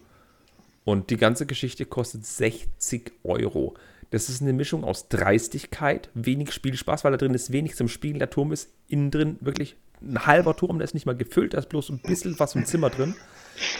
Und 0.83 1.09
die 1.09 1.17
ganze 1.17 1.45
Geschichte 1.45 1.85
kostet 1.85 2.25
60 2.25 3.11
Euro. 3.23 3.75
Das 4.11 4.29
ist 4.29 4.41
eine 4.41 4.53
Mischung 4.53 4.83
aus 4.83 5.09
Dreistigkeit, 5.09 6.09
wenig 6.13 6.51
Spielspaß, 6.51 7.03
weil 7.03 7.11
da 7.11 7.17
drin 7.17 7.33
ist 7.33 7.51
wenig 7.51 7.75
zum 7.75 7.87
Spielen. 7.87 8.19
Der 8.19 8.29
Turm 8.29 8.51
ist 8.51 8.69
innen 8.87 9.11
drin 9.11 9.37
wirklich 9.41 9.75
ein 10.01 10.25
halber 10.25 10.55
Turm, 10.55 10.77
der 10.77 10.85
ist 10.85 10.93
nicht 10.93 11.05
mal 11.05 11.15
gefüllt, 11.15 11.53
da 11.53 11.57
ist 11.57 11.69
bloß 11.69 11.89
ein 11.89 11.99
bisschen 11.99 12.37
was 12.39 12.55
im 12.55 12.65
Zimmer 12.65 12.89
drin. 12.89 13.15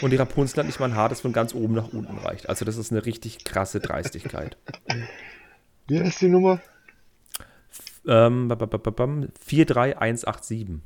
Und 0.00 0.10
die 0.10 0.16
Rapunzel 0.16 0.60
hat 0.60 0.66
nicht 0.66 0.80
mal 0.80 0.86
ein 0.86 0.96
Haar, 0.96 1.08
das 1.08 1.20
von 1.20 1.32
ganz 1.32 1.54
oben 1.54 1.74
nach 1.74 1.88
unten 1.92 2.18
reicht. 2.18 2.48
Also 2.48 2.64
das 2.64 2.76
ist 2.76 2.92
eine 2.92 3.04
richtig 3.04 3.44
krasse 3.44 3.80
Dreistigkeit. 3.80 4.56
Wie 5.88 6.00
heißt 6.00 6.20
die 6.20 6.28
Nummer? 6.28 6.60
ähm, 8.06 8.48
ba- 8.48 8.54
ba- 8.54 8.66
ba- 8.66 8.78
ba- 8.78 8.90
bam, 8.90 9.28
43187. 9.44 10.80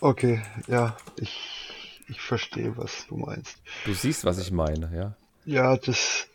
Okay, 0.00 0.42
ja, 0.68 0.96
ich, 1.16 1.72
ich 2.08 2.20
verstehe, 2.20 2.76
was 2.76 3.06
du 3.08 3.16
meinst. 3.16 3.58
Du 3.84 3.94
siehst, 3.94 4.24
was 4.24 4.38
ich 4.38 4.50
meine, 4.52 4.90
ja. 4.94 5.14
Ja, 5.44 5.76
das, 5.76 6.28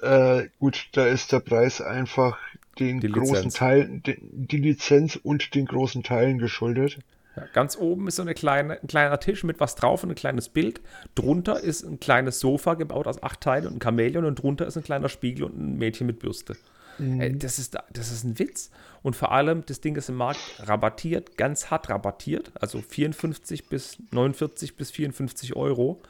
äh, 0.00 0.48
gut, 0.58 0.88
da 0.92 1.06
ist 1.06 1.32
der 1.32 1.40
Preis 1.40 1.80
einfach 1.80 2.38
den 2.78 3.00
Die 3.00 3.08
großen 3.08 3.34
Lizenz. 3.36 3.54
Teilen, 3.54 4.02
die, 4.04 4.56
Lizenz 4.56 5.16
und 5.16 5.54
den 5.54 5.66
großen 5.66 6.02
Teilen 6.02 6.38
geschuldet. 6.38 6.98
Ja, 7.36 7.44
ganz 7.54 7.76
oben 7.78 8.08
ist 8.08 8.16
so 8.16 8.22
eine 8.22 8.34
kleine, 8.34 8.80
ein 8.80 8.86
kleiner 8.88 9.18
Tisch 9.20 9.42
mit 9.44 9.58
was 9.60 9.74
drauf 9.74 10.02
und 10.04 10.10
ein 10.10 10.14
kleines 10.14 10.48
Bild. 10.50 10.80
Drunter 11.14 11.60
ist 11.60 11.82
ein 11.82 11.98
kleines 12.00 12.40
Sofa 12.40 12.74
gebaut 12.74 13.06
aus 13.06 13.22
acht 13.22 13.40
Teilen 13.40 13.66
und 13.68 13.74
ein 13.76 13.80
Chamäleon 13.82 14.24
und 14.26 14.36
drunter 14.42 14.66
ist 14.66 14.76
ein 14.76 14.82
kleiner 14.84 15.08
Spiegel 15.08 15.44
und 15.44 15.58
ein 15.58 15.76
Mädchen 15.78 16.06
mit 16.06 16.18
Bürste. 16.18 16.56
Ey, 16.98 17.36
das, 17.36 17.58
ist, 17.58 17.74
da- 17.74 17.84
das 17.90 18.12
ist 18.12 18.22
ein 18.24 18.38
Witz. 18.38 18.70
Und 19.02 19.16
vor 19.16 19.32
allem, 19.32 19.64
das 19.64 19.80
Ding 19.80 19.96
ist 19.96 20.10
im 20.10 20.16
Markt 20.16 20.40
rabattiert, 20.58 21.38
ganz 21.38 21.70
hart 21.70 21.88
rabattiert. 21.88 22.52
Also 22.60 22.82
54 22.82 23.66
bis 23.68 23.96
49 24.10 24.76
bis 24.76 24.90
54 24.90 25.56
Euro. 25.56 26.02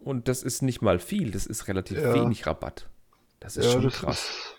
Und 0.00 0.28
das 0.28 0.42
ist 0.42 0.62
nicht 0.62 0.80
mal 0.80 0.98
viel, 1.00 1.32
das 1.32 1.44
ist 1.46 1.66
relativ 1.66 1.98
Ja. 1.98 2.14
wenig 2.14 2.46
Rabatt. 2.46 2.86
Das 3.40 3.56
ist 3.56 3.66
Ja, 3.66 3.72
schon 3.72 3.82
das 3.82 3.94
krass. 3.94 4.18
ist. 4.28 4.53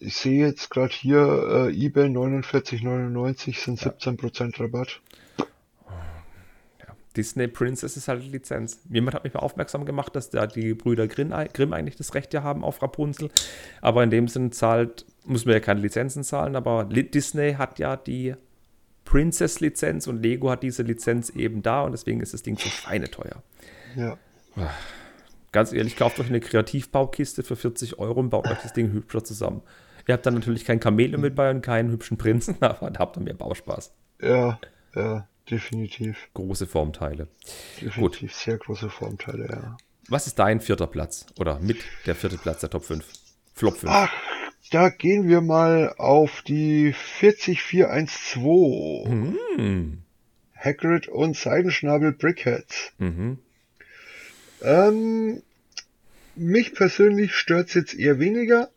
Ich 0.00 0.16
sehe 0.16 0.46
jetzt 0.46 0.70
gerade 0.70 0.92
hier 0.92 1.70
äh, 1.70 1.84
eBay 1.84 2.06
49,99 2.06 3.64
sind 3.64 3.80
17% 3.80 4.60
Rabatt. 4.60 5.00
Disney 7.16 7.48
Princess 7.48 7.96
ist 7.96 8.06
halt 8.06 8.24
Lizenz. 8.30 8.80
Jemand 8.88 9.16
hat 9.16 9.24
mich 9.24 9.34
mal 9.34 9.40
aufmerksam 9.40 9.84
gemacht, 9.84 10.14
dass 10.14 10.30
da 10.30 10.46
die 10.46 10.74
Brüder 10.74 11.08
Grimm, 11.08 11.34
Grimm 11.52 11.72
eigentlich 11.72 11.96
das 11.96 12.14
Recht 12.14 12.32
ja 12.32 12.44
haben 12.44 12.62
auf 12.62 12.80
Rapunzel. 12.80 13.28
Aber 13.80 14.04
in 14.04 14.10
dem 14.10 14.28
Sinn 14.28 14.52
zahlt, 14.52 15.04
muss 15.24 15.44
man 15.44 15.54
ja 15.54 15.60
keine 15.60 15.80
Lizenzen 15.80 16.22
zahlen, 16.22 16.54
aber 16.54 16.84
Disney 16.84 17.54
hat 17.54 17.80
ja 17.80 17.96
die 17.96 18.36
Princess-Lizenz 19.04 20.06
und 20.06 20.22
Lego 20.22 20.48
hat 20.48 20.62
diese 20.62 20.84
Lizenz 20.84 21.30
eben 21.30 21.62
da 21.62 21.82
und 21.82 21.90
deswegen 21.90 22.20
ist 22.20 22.34
das 22.34 22.42
Ding 22.42 22.56
so 22.56 22.68
schweineteuer. 22.68 23.42
Ja. 23.96 24.16
Ganz 25.50 25.72
ehrlich, 25.72 25.96
kauft 25.96 26.20
euch 26.20 26.28
eine 26.28 26.40
Kreativbaukiste 26.40 27.42
für 27.42 27.56
40 27.56 27.98
Euro 27.98 28.20
und 28.20 28.30
baut 28.30 28.46
euch 28.46 28.58
das 28.62 28.74
Ding 28.74 28.92
hübscher 28.92 29.24
zusammen. 29.24 29.62
Ihr 30.08 30.14
habt 30.14 30.26
dann 30.26 30.34
natürlich 30.34 30.64
kein 30.64 30.82
Chamäleon 30.82 31.20
mit 31.20 31.34
bei 31.34 31.50
und 31.50 31.60
keinen 31.60 31.90
hübschen 31.90 32.16
Prinzen, 32.16 32.56
aber 32.60 32.90
da 32.90 32.98
habt 32.98 33.18
ihr 33.18 33.22
mehr 33.22 33.34
Bauspaß. 33.34 33.92
Ja, 34.22 34.58
ja, 34.94 35.28
definitiv. 35.50 36.30
Große 36.32 36.66
Formteile. 36.66 37.28
Definitiv 37.80 38.34
sehr 38.34 38.56
große 38.56 38.88
Formteile, 38.88 39.48
ja. 39.48 39.76
Was 40.08 40.26
ist 40.26 40.38
dein 40.38 40.62
vierter 40.62 40.86
Platz? 40.86 41.26
Oder 41.38 41.58
mit 41.60 41.76
der 42.06 42.14
vierte 42.14 42.38
Platz 42.38 42.60
der 42.60 42.70
Top 42.70 42.86
5? 42.86 43.04
Flop 43.52 43.76
5. 43.76 43.92
Ach, 43.94 44.10
da 44.70 44.88
gehen 44.88 45.28
wir 45.28 45.42
mal 45.42 45.94
auf 45.98 46.40
die 46.40 46.94
40412. 46.94 49.36
Hm. 49.56 49.98
Hagrid 50.56 51.08
und 51.08 51.36
Seidenschnabel 51.36 52.12
Brickheads. 52.12 52.92
Mhm. 52.96 53.40
Ähm, 54.62 55.42
mich 56.34 56.74
persönlich 56.74 57.34
stört's 57.34 57.74
jetzt 57.74 57.92
eher 57.94 58.18
weniger, 58.18 58.70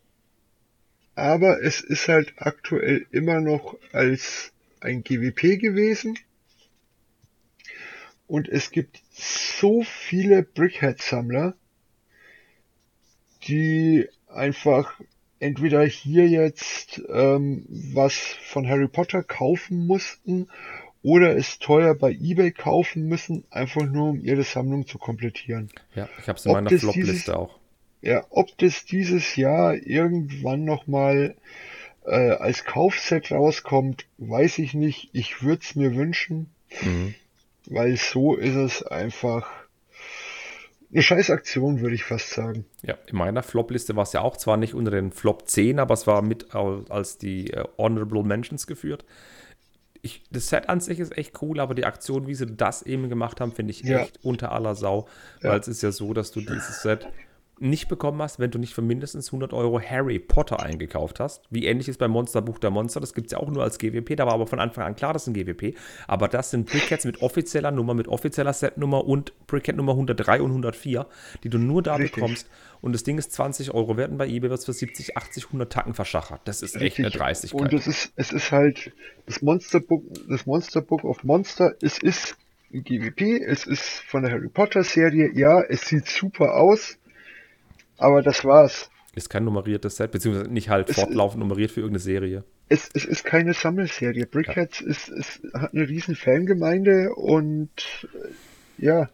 aber 1.16 1.62
es 1.64 1.82
ist 1.82 2.08
halt 2.08 2.34
aktuell 2.38 3.06
immer 3.12 3.42
noch 3.42 3.78
als 3.92 4.52
ein 4.80 5.04
GWP 5.04 5.60
gewesen. 5.60 6.18
Und 8.28 8.48
es 8.48 8.72
gibt 8.72 9.02
so 9.12 9.84
viele 9.84 10.44
Brickhead-Sammler, 10.44 11.54
die 13.44 14.08
einfach 14.30 15.02
entweder 15.40 15.84
hier 15.84 16.28
jetzt 16.30 17.02
ähm, 17.10 17.66
was 17.68 18.16
von 18.16 18.68
Harry 18.68 18.88
Potter 18.88 19.24
kaufen 19.24 19.86
mussten 19.86 20.48
oder 21.04 21.36
es 21.36 21.60
teuer 21.60 21.96
bei 21.96 22.12
eBay 22.12 22.52
kaufen 22.52 23.08
müssen, 23.08 23.44
einfach 23.50 23.84
nur 23.84 24.12
um 24.12 24.22
ihre 24.22 24.44
Sammlung 24.44 24.86
zu 24.88 24.98
komplettieren. 24.98 25.70
Ja, 25.96 26.08
ich 26.20 26.28
habe 26.30 26.38
es 26.38 26.46
in 26.46 26.52
meiner 26.52 26.70
Flop-Liste 26.70 27.38
auch. 27.38 27.61
Ja, 28.02 28.26
ob 28.30 28.58
das 28.58 28.86
dieses 28.86 29.36
Jahr 29.36 29.76
irgendwann 29.76 30.66
nochmal 30.66 31.36
äh, 32.06 32.32
als 32.32 32.66
Kaufset 32.66 33.32
rauskommt, 33.32 34.06
weiß 34.18 34.58
ich 34.60 34.74
nicht. 34.74 35.10
Ich 35.14 35.44
würde 35.44 35.62
es 35.64 35.76
mir 35.76 35.96
wünschen, 35.96 36.48
Mhm. 36.84 37.14
weil 37.68 37.96
so 37.98 38.36
ist 38.36 38.56
es 38.56 38.82
einfach 38.84 39.48
eine 40.92 41.04
Scheißaktion, 41.04 41.80
würde 41.82 41.96
ich 41.96 42.04
fast 42.04 42.32
sagen. 42.32 42.66
Ja, 42.82 42.96
in 43.08 43.18
meiner 43.18 43.44
Flop-Liste 43.44 43.96
war 43.96 44.04
es 44.04 44.14
ja 44.14 44.22
auch 44.22 44.36
zwar 44.36 44.58
nicht 44.58 44.74
unter 44.74 44.92
den 44.92 45.12
Flop 45.12 45.48
10, 45.48 45.80
aber 45.80 45.94
es 45.94 46.08
war 46.08 46.22
mit 46.22 46.54
als 46.56 47.18
die 47.18 47.52
äh, 47.54 47.64
Honorable 47.78 48.24
Mentions 48.24 48.68
geführt. 48.68 49.06
Ich, 50.02 50.24
das 50.32 50.48
Set 50.50 50.68
an 50.70 50.82
sich 50.82 51.00
ist 51.00 51.16
echt 51.16 51.42
cool, 51.44 51.60
aber 51.60 51.76
die 51.76 51.86
Aktion, 51.86 52.26
wie 52.26 52.34
sie 52.34 52.48
das 52.48 52.82
eben 52.82 53.08
gemacht 53.10 53.40
haben, 53.40 53.52
finde 53.52 53.72
ich 53.72 53.82
Ja. 53.84 54.00
echt 54.02 54.20
unter 54.24 54.52
aller 54.52 54.74
Sau. 54.76 55.08
Ja. 55.44 55.52
Weil 55.52 55.60
es 55.60 55.68
ist 55.68 55.84
ja 55.84 55.92
so, 55.92 56.14
dass 56.14 56.32
du 56.32 56.42
dieses 56.42 56.82
Set 56.82 57.08
nicht 57.62 57.88
bekommen 57.88 58.22
hast, 58.22 58.40
wenn 58.40 58.50
du 58.50 58.58
nicht 58.58 58.74
für 58.74 58.82
mindestens 58.82 59.28
100 59.28 59.54
Euro 59.54 59.80
Harry 59.80 60.18
Potter 60.18 60.62
eingekauft 60.62 61.20
hast. 61.20 61.44
Wie 61.52 61.66
ähnlich 61.66 61.88
ist 61.88 62.00
beim 62.00 62.10
Monsterbuch 62.12 62.58
der 62.58 62.72
Monster. 62.72 63.00
Das 63.00 63.14
gibt 63.14 63.28
es 63.28 63.34
ja 63.34 63.38
auch 63.38 63.50
nur 63.50 63.62
als 63.62 63.78
GWP. 63.78 64.16
Da 64.16 64.26
war 64.26 64.34
aber 64.34 64.48
von 64.48 64.60
Anfang 64.60 64.84
an 64.84 64.96
klar, 64.96 65.14
das 65.14 65.24
ist 65.24 65.28
ein 65.28 65.34
GWP. 65.36 65.76
Aber 66.08 66.28
das 66.28 66.50
sind 66.50 66.68
Brickheads 66.68 67.06
mit 67.06 67.22
offizieller 67.22 67.70
Nummer, 67.70 67.94
mit 67.94 68.08
offizieller 68.08 68.54
Setnummer 68.54 69.06
und 69.06 69.34
Brickhead 69.46 69.76
Nummer 69.76 69.92
103 69.92 70.42
und 70.42 70.50
104, 70.50 71.06
die 71.44 71.50
du 71.50 71.60
nur 71.60 71.84
da 71.84 71.96
Richtig. 71.96 72.16
bekommst. 72.16 72.50
Und 72.82 72.94
das 72.94 73.04
Ding 73.04 73.20
ist 73.20 73.32
20 73.32 73.76
Euro 73.76 73.96
wert 73.96 74.10
und 74.10 74.18
bei 74.18 74.28
eBay 74.28 74.50
wird 74.50 74.60
es 74.60 74.66
für 74.66 74.74
70, 74.74 75.16
80, 75.16 75.46
100 75.46 75.72
Tacken 75.72 75.94
verschachert. 75.94 76.42
Das 76.46 76.64
ist 76.64 76.76
Richtig. 76.76 76.88
echt 76.88 77.00
eine 77.00 77.10
Dreistigkeit. 77.12 77.62
Und 77.62 77.74
es 77.74 77.86
ist, 77.86 78.12
es 78.16 78.32
ist 78.32 78.52
halt 78.52 78.92
das 79.28 79.44
Monsterbook, 79.44 80.04
das 80.28 80.48
Monsterbook 80.48 81.04
of 81.04 81.24
Monster. 81.24 81.76
Es 81.80 82.00
ist 82.00 82.38
ein 82.74 82.84
GWP, 82.84 83.44
es 83.46 83.68
ist 83.68 84.04
von 84.08 84.24
der 84.24 84.32
Harry 84.32 84.50
Potter 84.50 84.84
Serie. 84.84 85.30
Ja, 85.36 85.62
es 85.62 85.82
sieht 85.82 86.08
super 86.08 86.56
aus 86.56 86.98
aber 88.02 88.22
das 88.22 88.44
war's. 88.44 88.90
Ist 89.14 89.30
kein 89.30 89.44
nummeriertes 89.44 89.98
Set, 89.98 90.12
beziehungsweise 90.12 90.50
nicht 90.50 90.70
halt 90.70 90.90
es 90.90 90.96
fortlaufend 90.96 91.40
nummeriert 91.40 91.72
für 91.72 91.82
irgendeine 91.82 92.00
Serie. 92.00 92.44
Es, 92.70 92.90
es 92.94 93.04
ist 93.04 93.26
keine 93.26 93.54
Sammelserie. 93.54 94.26
Brickheads 94.26 94.80
ja. 94.80 94.88
ist, 94.88 95.10
ist, 95.10 95.42
hat 95.54 95.74
eine 95.74 95.88
riesen 95.88 96.16
Fangemeinde 96.16 97.14
und 97.16 97.70
äh, 98.14 98.86
ja. 98.86 99.10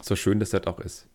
So 0.00 0.16
schön 0.16 0.40
das 0.40 0.50
Set 0.50 0.66
auch 0.66 0.80
ist. 0.80 1.06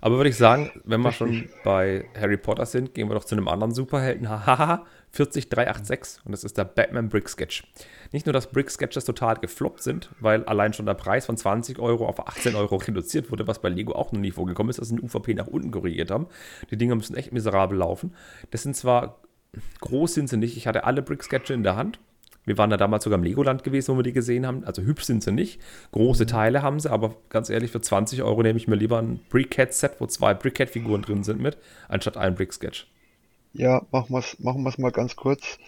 Aber 0.00 0.16
würde 0.16 0.30
ich 0.30 0.36
sagen, 0.36 0.72
wenn 0.84 1.02
wir 1.02 1.12
schon 1.12 1.48
bei 1.62 2.06
Harry 2.18 2.38
Potter 2.38 2.66
sind, 2.66 2.94
gehen 2.94 3.08
wir 3.08 3.14
doch 3.14 3.24
zu 3.24 3.34
einem 3.34 3.48
anderen 3.48 3.74
Superhelden. 3.74 4.28
Hahaha, 4.46 4.86
40386 5.12 6.24
und 6.24 6.32
das 6.32 6.44
ist 6.44 6.56
der 6.56 6.64
Batman 6.64 7.08
Brick 7.08 7.28
Sketch. 7.28 7.64
Nicht 8.12 8.26
nur, 8.26 8.32
dass 8.32 8.50
Brick 8.50 8.70
Sketches 8.70 9.04
total 9.04 9.36
gefloppt 9.36 9.82
sind, 9.82 10.10
weil 10.20 10.44
allein 10.44 10.72
schon 10.72 10.86
der 10.86 10.94
Preis 10.94 11.26
von 11.26 11.36
20 11.36 11.78
Euro 11.78 12.06
auf 12.06 12.26
18 12.26 12.54
Euro 12.54 12.76
reduziert 12.76 13.30
wurde, 13.30 13.46
was 13.46 13.60
bei 13.60 13.68
Lego 13.68 13.92
auch 13.92 14.12
noch 14.12 14.20
nie 14.20 14.30
vorgekommen 14.30 14.70
ist, 14.70 14.78
dass 14.78 14.88
sie 14.88 14.96
den 14.96 15.04
UVP 15.04 15.34
nach 15.34 15.46
unten 15.46 15.70
korrigiert 15.70 16.10
haben. 16.10 16.26
Die 16.70 16.76
Dinger 16.76 16.94
müssen 16.94 17.16
echt 17.16 17.32
miserabel 17.32 17.78
laufen. 17.78 18.14
Das 18.50 18.62
sind 18.62 18.76
zwar 18.76 19.20
groß 19.80 20.14
sind 20.14 20.28
sie 20.28 20.36
nicht. 20.36 20.56
Ich 20.56 20.66
hatte 20.66 20.84
alle 20.84 21.02
Brick 21.02 21.22
Sketche 21.22 21.54
in 21.54 21.62
der 21.62 21.76
Hand. 21.76 21.98
Wir 22.44 22.58
waren 22.58 22.70
da 22.70 22.76
damals 22.76 23.04
sogar 23.04 23.18
im 23.18 23.24
Legoland 23.24 23.62
gewesen, 23.62 23.94
wo 23.94 23.98
wir 23.98 24.02
die 24.02 24.12
gesehen 24.12 24.46
haben. 24.46 24.64
Also 24.64 24.82
hübsch 24.82 25.04
sind 25.04 25.22
sie 25.22 25.30
nicht. 25.30 25.60
Große. 25.92 26.26
Teile 26.26 26.62
haben 26.62 26.80
sie, 26.80 26.90
aber 26.90 27.14
ganz 27.28 27.50
ehrlich, 27.50 27.70
für 27.70 27.80
20 27.80 28.22
Euro 28.22 28.42
nehme 28.42 28.56
ich 28.56 28.66
mir 28.66 28.74
lieber 28.74 28.98
ein 28.98 29.20
Brickhead-Set, 29.28 29.96
wo 30.00 30.06
zwei 30.06 30.34
Brickhead-Figuren 30.34 31.02
drin 31.02 31.22
sind 31.22 31.40
mit, 31.40 31.58
anstatt 31.88 32.16
ein 32.16 32.34
Brick 32.34 32.52
Sketch. 32.52 32.91
Ja, 33.54 33.86
machen 33.90 34.10
wir 34.10 34.18
es 34.18 34.38
machen 34.38 34.62
wir's 34.62 34.78
mal 34.78 34.92
ganz 34.92 35.16
kurz, 35.16 35.58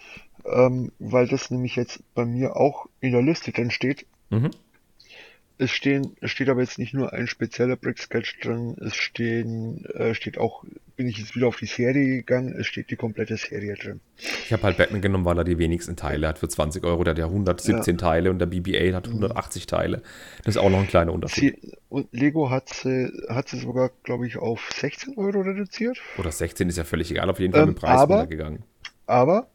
ähm, 0.45 0.91
weil 0.99 1.27
das 1.27 1.51
nämlich 1.51 1.75
jetzt 1.75 2.01
bei 2.15 2.25
mir 2.25 2.55
auch 2.57 2.87
in 2.99 3.11
der 3.11 3.21
Liste 3.21 3.51
drin 3.51 3.71
steht. 3.71 4.05
Mhm. 4.29 4.51
Es 5.57 5.71
stehen, 5.71 6.17
es 6.19 6.31
steht 6.31 6.49
aber 6.49 6.61
jetzt 6.61 6.77
nicht 6.77 6.93
nur 6.93 7.13
ein 7.13 7.27
spezieller 7.27 7.77
Brick 7.77 7.97
Sketch 7.97 8.41
drin, 8.41 8.75
es 8.85 8.95
stehen, 8.95 9.85
äh, 9.85 10.13
steht 10.13 10.37
auch, 10.37 10.65
bin 10.97 11.07
ich 11.07 11.17
jetzt 11.17 11.33
wieder 11.33 11.47
auf 11.47 11.55
die 11.55 11.65
Serie 11.65 12.17
gegangen, 12.17 12.53
es 12.59 12.67
steht 12.67 12.89
die 12.89 12.97
komplette 12.97 13.37
Serie 13.37 13.75
drin. 13.75 14.01
Ich 14.17 14.51
habe 14.51 14.63
halt 14.63 14.75
Batman 14.75 15.01
genommen, 15.01 15.23
weil 15.23 15.37
er 15.37 15.45
die 15.45 15.57
wenigsten 15.57 15.95
Teile 15.95 16.27
hat 16.27 16.39
für 16.39 16.49
20 16.49 16.83
Euro. 16.83 17.05
Der 17.05 17.11
hat 17.11 17.19
ja 17.19 17.25
117 17.25 17.95
ja. 17.95 17.97
Teile 17.97 18.31
und 18.31 18.39
der 18.39 18.49
BB-8 18.49 18.93
hat 18.93 19.07
180 19.07 19.63
mhm. 19.63 19.67
Teile. 19.67 20.01
Das 20.43 20.55
ist 20.55 20.61
auch 20.61 20.69
noch 20.69 20.79
ein 20.79 20.87
kleiner 20.87 21.13
Unterschied. 21.13 21.57
Sie, 21.61 21.71
und 21.87 22.11
Lego 22.11 22.49
hat 22.49 22.67
sie, 22.67 23.09
hat 23.29 23.47
sie 23.47 23.57
sogar, 23.57 23.91
glaube 24.03 24.27
ich, 24.27 24.37
auf 24.37 24.69
16 24.75 25.17
Euro 25.17 25.39
reduziert. 25.39 25.97
Oder 26.17 26.33
16 26.33 26.67
ist 26.67 26.77
ja 26.77 26.83
völlig 26.83 27.11
egal, 27.11 27.29
auf 27.29 27.39
jeden 27.39 27.53
Fall 27.53 27.63
ähm, 27.63 27.69
mit 27.69 27.77
dem 27.77 27.79
Preis 27.79 27.99
aber, 28.01 28.15
runtergegangen. 28.15 28.63
Aber 29.05 29.47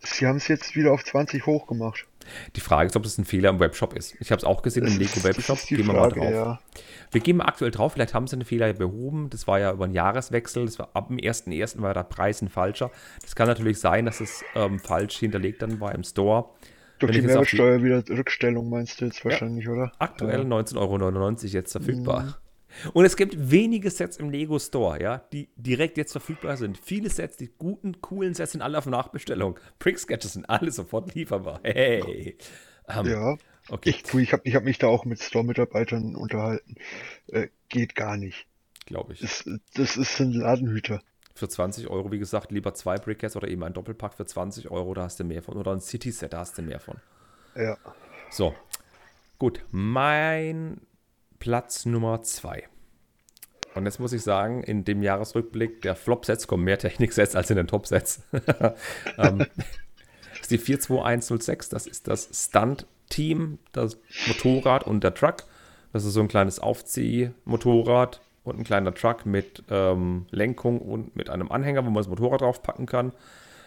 sie 0.00 0.26
haben 0.26 0.38
es 0.38 0.48
jetzt 0.48 0.74
wieder 0.74 0.92
auf 0.92 1.04
20 1.04 1.46
hochgemacht. 1.46 2.06
Die 2.56 2.60
Frage 2.60 2.86
ist, 2.86 2.96
ob 2.96 3.02
das 3.02 3.18
ein 3.18 3.24
Fehler 3.24 3.50
im 3.50 3.60
Webshop 3.60 3.94
ist. 3.94 4.14
Ich 4.20 4.30
habe 4.30 4.38
es 4.38 4.44
auch 4.44 4.62
gesehen 4.62 4.86
im 4.86 4.98
Lego 4.98 5.22
Webshop. 5.22 5.58
Gehen 5.66 5.86
wir 5.86 5.94
mal 5.94 6.08
drauf. 6.08 6.30
Ja. 6.30 6.60
Wir 7.10 7.20
gehen 7.20 7.36
mal 7.36 7.46
aktuell 7.46 7.70
drauf. 7.70 7.92
Vielleicht 7.92 8.14
haben 8.14 8.26
sie 8.26 8.36
einen 8.36 8.44
Fehler 8.44 8.72
behoben. 8.72 9.30
Das 9.30 9.46
war 9.46 9.58
ja 9.58 9.72
über 9.72 9.84
einen 9.84 9.94
Jahreswechsel. 9.94 10.66
Das 10.66 10.78
war 10.78 10.90
ab 10.94 11.08
dem 11.08 11.18
1.1. 11.18 11.80
war 11.80 11.94
der 11.94 12.02
Preis 12.04 12.42
ein 12.42 12.48
falscher. 12.48 12.90
Das 13.22 13.34
kann 13.34 13.46
natürlich 13.46 13.78
sein, 13.78 14.06
dass 14.06 14.20
es 14.20 14.44
ähm, 14.54 14.78
falsch 14.78 15.18
hinterlegt 15.18 15.62
dann 15.62 15.80
war 15.80 15.94
im 15.94 16.04
Store. 16.04 16.50
Durch 16.98 17.12
Wenn 17.12 17.22
die 17.22 17.26
Mehrwertsteuer 17.26 17.82
wieder 17.82 18.02
Rückstellung 18.08 18.70
meinst 18.70 19.00
du 19.00 19.06
jetzt 19.06 19.24
wahrscheinlich, 19.24 19.64
ja. 19.64 19.72
oder? 19.72 19.92
Aktuell 19.98 20.42
ja. 20.42 20.46
19,99 20.46 20.76
Euro 20.78 21.30
jetzt 21.48 21.72
verfügbar. 21.72 22.38
Und 22.92 23.04
es 23.04 23.16
gibt 23.16 23.50
wenige 23.50 23.90
Sets 23.90 24.16
im 24.16 24.30
Lego 24.30 24.58
Store, 24.58 25.00
ja, 25.00 25.18
die 25.32 25.48
direkt 25.56 25.96
jetzt 25.96 26.12
verfügbar 26.12 26.56
sind. 26.56 26.78
Viele 26.78 27.10
Sets, 27.10 27.36
die 27.36 27.50
guten, 27.58 28.00
coolen 28.00 28.34
Sets 28.34 28.52
sind 28.52 28.62
alle 28.62 28.78
auf 28.78 28.86
Nachbestellung. 28.86 29.58
Prick 29.78 29.98
Sketches 29.98 30.34
sind 30.34 30.48
alle 30.48 30.70
sofort 30.70 31.14
lieferbar. 31.14 31.60
Hey. 31.62 32.36
Um, 32.86 33.06
ähm, 33.06 33.12
ja. 33.12 33.36
Okay. 33.68 33.90
Ich, 33.90 34.14
ich 34.14 34.32
habe 34.32 34.42
ich 34.44 34.54
hab 34.54 34.64
mich 34.64 34.78
da 34.78 34.88
auch 34.88 35.04
mit 35.04 35.20
Store-Mitarbeitern 35.20 36.16
unterhalten. 36.16 36.74
Äh, 37.28 37.48
geht 37.68 37.94
gar 37.94 38.16
nicht. 38.16 38.46
Glaube 38.86 39.14
ich. 39.14 39.20
Das, 39.20 39.48
das 39.74 39.96
ist 39.96 40.20
ein 40.20 40.32
Ladenhüter. 40.32 41.00
Für 41.34 41.48
20 41.48 41.88
Euro, 41.88 42.12
wie 42.12 42.18
gesagt, 42.18 42.52
lieber 42.52 42.74
zwei 42.74 42.96
Brickheads 42.96 43.36
oder 43.36 43.48
eben 43.48 43.64
ein 43.64 43.72
Doppelpack 43.72 44.14
für 44.14 44.26
20 44.26 44.70
Euro, 44.70 44.94
da 44.94 45.04
hast 45.04 45.18
du 45.18 45.24
mehr 45.24 45.42
von. 45.42 45.56
Oder 45.56 45.72
ein 45.72 45.80
City-Set, 45.80 46.32
da 46.32 46.40
hast 46.40 46.58
du 46.58 46.62
mehr 46.62 46.78
von. 46.78 46.96
Ja. 47.56 47.76
So. 48.30 48.54
Gut. 49.38 49.64
Mein 49.70 50.80
Platz 51.44 51.84
Nummer 51.84 52.22
2. 52.22 52.64
Und 53.74 53.84
jetzt 53.84 54.00
muss 54.00 54.14
ich 54.14 54.22
sagen, 54.22 54.62
in 54.62 54.86
dem 54.86 55.02
Jahresrückblick 55.02 55.82
der 55.82 55.94
Flop-Sets 55.94 56.46
kommen 56.46 56.64
mehr 56.64 56.78
Technik-Sets 56.78 57.36
als 57.36 57.50
in 57.50 57.58
den 57.58 57.66
Top-Sets. 57.66 58.22
ähm, 59.18 59.44
ist 60.40 60.50
die 60.50 60.56
42106, 60.56 61.68
das 61.68 61.86
ist 61.86 62.08
das 62.08 62.30
Stunt-Team, 62.32 63.58
das 63.72 63.98
Motorrad 64.26 64.84
und 64.84 65.04
der 65.04 65.12
Truck. 65.12 65.44
Das 65.92 66.06
ist 66.06 66.14
so 66.14 66.22
ein 66.22 66.28
kleines 66.28 66.60
Aufziehmotorrad 66.60 68.22
und 68.44 68.60
ein 68.60 68.64
kleiner 68.64 68.94
Truck 68.94 69.26
mit 69.26 69.64
ähm, 69.68 70.24
Lenkung 70.30 70.80
und 70.80 71.14
mit 71.14 71.28
einem 71.28 71.52
Anhänger, 71.52 71.84
wo 71.84 71.90
man 71.90 71.96
das 71.96 72.08
Motorrad 72.08 72.40
draufpacken 72.40 72.86
kann. 72.86 73.12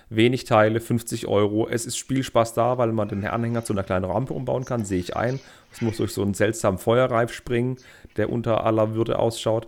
Wenig 0.09 0.45
Teile, 0.45 0.79
50 0.79 1.27
Euro. 1.27 1.67
Es 1.67 1.85
ist 1.85 1.97
Spielspaß 1.97 2.53
da, 2.53 2.77
weil 2.77 2.93
man 2.93 3.09
den 3.09 3.25
Anhänger 3.25 3.65
zu 3.65 3.73
einer 3.73 3.83
kleinen 3.83 4.05
Rampe 4.05 4.33
umbauen 4.33 4.63
kann, 4.63 4.85
sehe 4.85 4.99
ich 4.99 5.17
ein. 5.17 5.39
Es 5.73 5.81
muss 5.81 5.97
durch 5.97 6.13
so 6.13 6.21
einen 6.21 6.33
seltsamen 6.33 6.77
Feuerreif 6.77 7.33
springen, 7.33 7.77
der 8.15 8.31
unter 8.31 8.63
aller 8.65 8.95
Würde 8.95 9.19
ausschaut. 9.19 9.67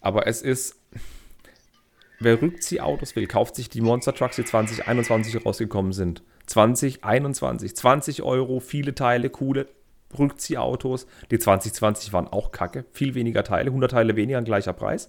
Aber 0.00 0.26
es 0.26 0.42
ist, 0.42 0.76
wer 2.18 2.42
Rückziehautos 2.42 3.14
will, 3.14 3.26
kauft 3.28 3.54
sich 3.54 3.68
die 3.68 3.80
Monster 3.80 4.14
Trucks, 4.14 4.36
die 4.36 4.44
2021 4.44 5.44
rausgekommen 5.46 5.92
sind. 5.92 6.22
2021, 6.46 7.76
20 7.76 8.22
Euro, 8.22 8.58
viele 8.58 8.94
Teile, 8.94 9.30
coole 9.30 9.68
Rückziehautos. 10.18 11.06
Die 11.30 11.38
2020 11.38 12.12
waren 12.12 12.26
auch 12.26 12.50
kacke, 12.50 12.84
viel 12.92 13.14
weniger 13.14 13.44
Teile, 13.44 13.66
100 13.66 13.90
Teile 13.90 14.16
weniger, 14.16 14.42
gleicher 14.42 14.72
Preis. 14.72 15.08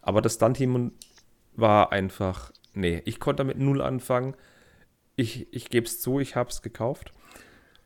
Aber 0.00 0.22
das 0.22 0.34
Stunt-Team 0.34 0.92
war 1.54 1.92
einfach 1.92 2.52
nee, 2.76 3.02
ich 3.04 3.18
konnte 3.18 3.42
damit 3.42 3.58
null 3.58 3.82
anfangen. 3.82 4.34
Ich, 5.16 5.52
ich 5.52 5.70
gebe 5.70 5.86
es 5.86 6.00
zu, 6.00 6.20
ich 6.20 6.36
habe 6.36 6.50
es 6.50 6.62
gekauft. 6.62 7.12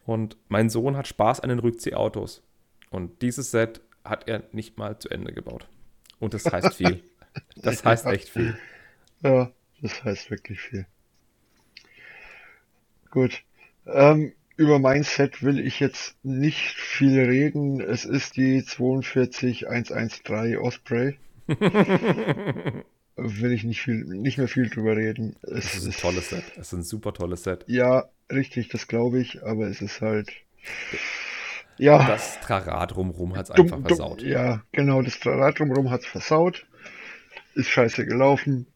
Und 0.05 0.37
mein 0.49 0.69
Sohn 0.69 0.97
hat 0.97 1.07
Spaß 1.07 1.41
an 1.41 1.49
den 1.49 1.61
Rückziehautos. 1.61 2.43
Und 2.91 3.23
dieses 3.23 3.51
Set 3.51 3.81
hat 4.05 4.29
er 4.29 4.43
nicht 4.53 4.77
mal 4.79 4.99
zu 4.99 5.09
Ende 5.09 5.33
gebaut. 5.33 5.69
Und 6.19 6.35
das 6.35 6.45
heißt 6.47 6.75
viel. 6.75 7.03
Das 7.55 7.85
heißt 7.85 8.07
echt 8.07 8.29
viel. 8.29 8.59
Ja, 9.23 9.53
das 9.81 10.03
heißt 10.03 10.33
wirklich 10.33 10.61
viel. 10.61 10.85
Gut. 13.09 13.45
Ähm, 13.87 14.33
über 14.57 14.81
mein 14.81 15.05
Set 15.05 15.45
will 15.45 15.61
ich 15.61 15.79
jetzt 15.79 16.17
nicht 16.25 16.75
viel 16.75 17.21
reden. 17.21 17.81
Es 17.81 18.05
ist 18.05 18.37
die 18.37 18.65
42113 18.65 20.59
Osprey. 20.59 21.19
will 23.21 23.53
ich 23.53 23.65
nicht 23.65 23.81
viel, 23.81 24.05
nicht 24.05 24.39
mehr 24.39 24.49
viel 24.49 24.69
drüber 24.69 24.97
reden. 24.97 25.37
Es, 25.43 25.75
ist 25.75 25.87
ein 25.87 25.93
tolles 25.93 26.31
Set. 26.31 26.45
Es 26.57 26.69
ist 26.69 26.73
ein 26.73 26.83
super 26.83 27.13
tolles 27.13 27.45
Set. 27.45 27.65
Ja, 27.67 28.09
richtig, 28.31 28.69
das 28.69 28.89
glaube 28.89 29.21
ich, 29.21 29.43
aber 29.43 29.67
es 29.69 29.81
ist 29.81 30.01
halt. 30.01 30.31
Ja. 31.79 32.07
Das 32.07 32.41
Trarat 32.41 32.95
drumherum 32.95 33.37
hat 33.37 33.47
es 33.47 33.51
einfach 33.51 33.81
versaut. 33.81 34.23
Ja, 34.23 34.63
genau, 34.73 35.03
das 35.03 35.19
Trarat 35.21 35.59
drumherum 35.59 35.91
hat 35.91 36.01
es 36.01 36.07
versaut. 36.07 36.67
Ist 37.55 37.69
scheiße 37.69 38.05
gelaufen. 38.05 38.67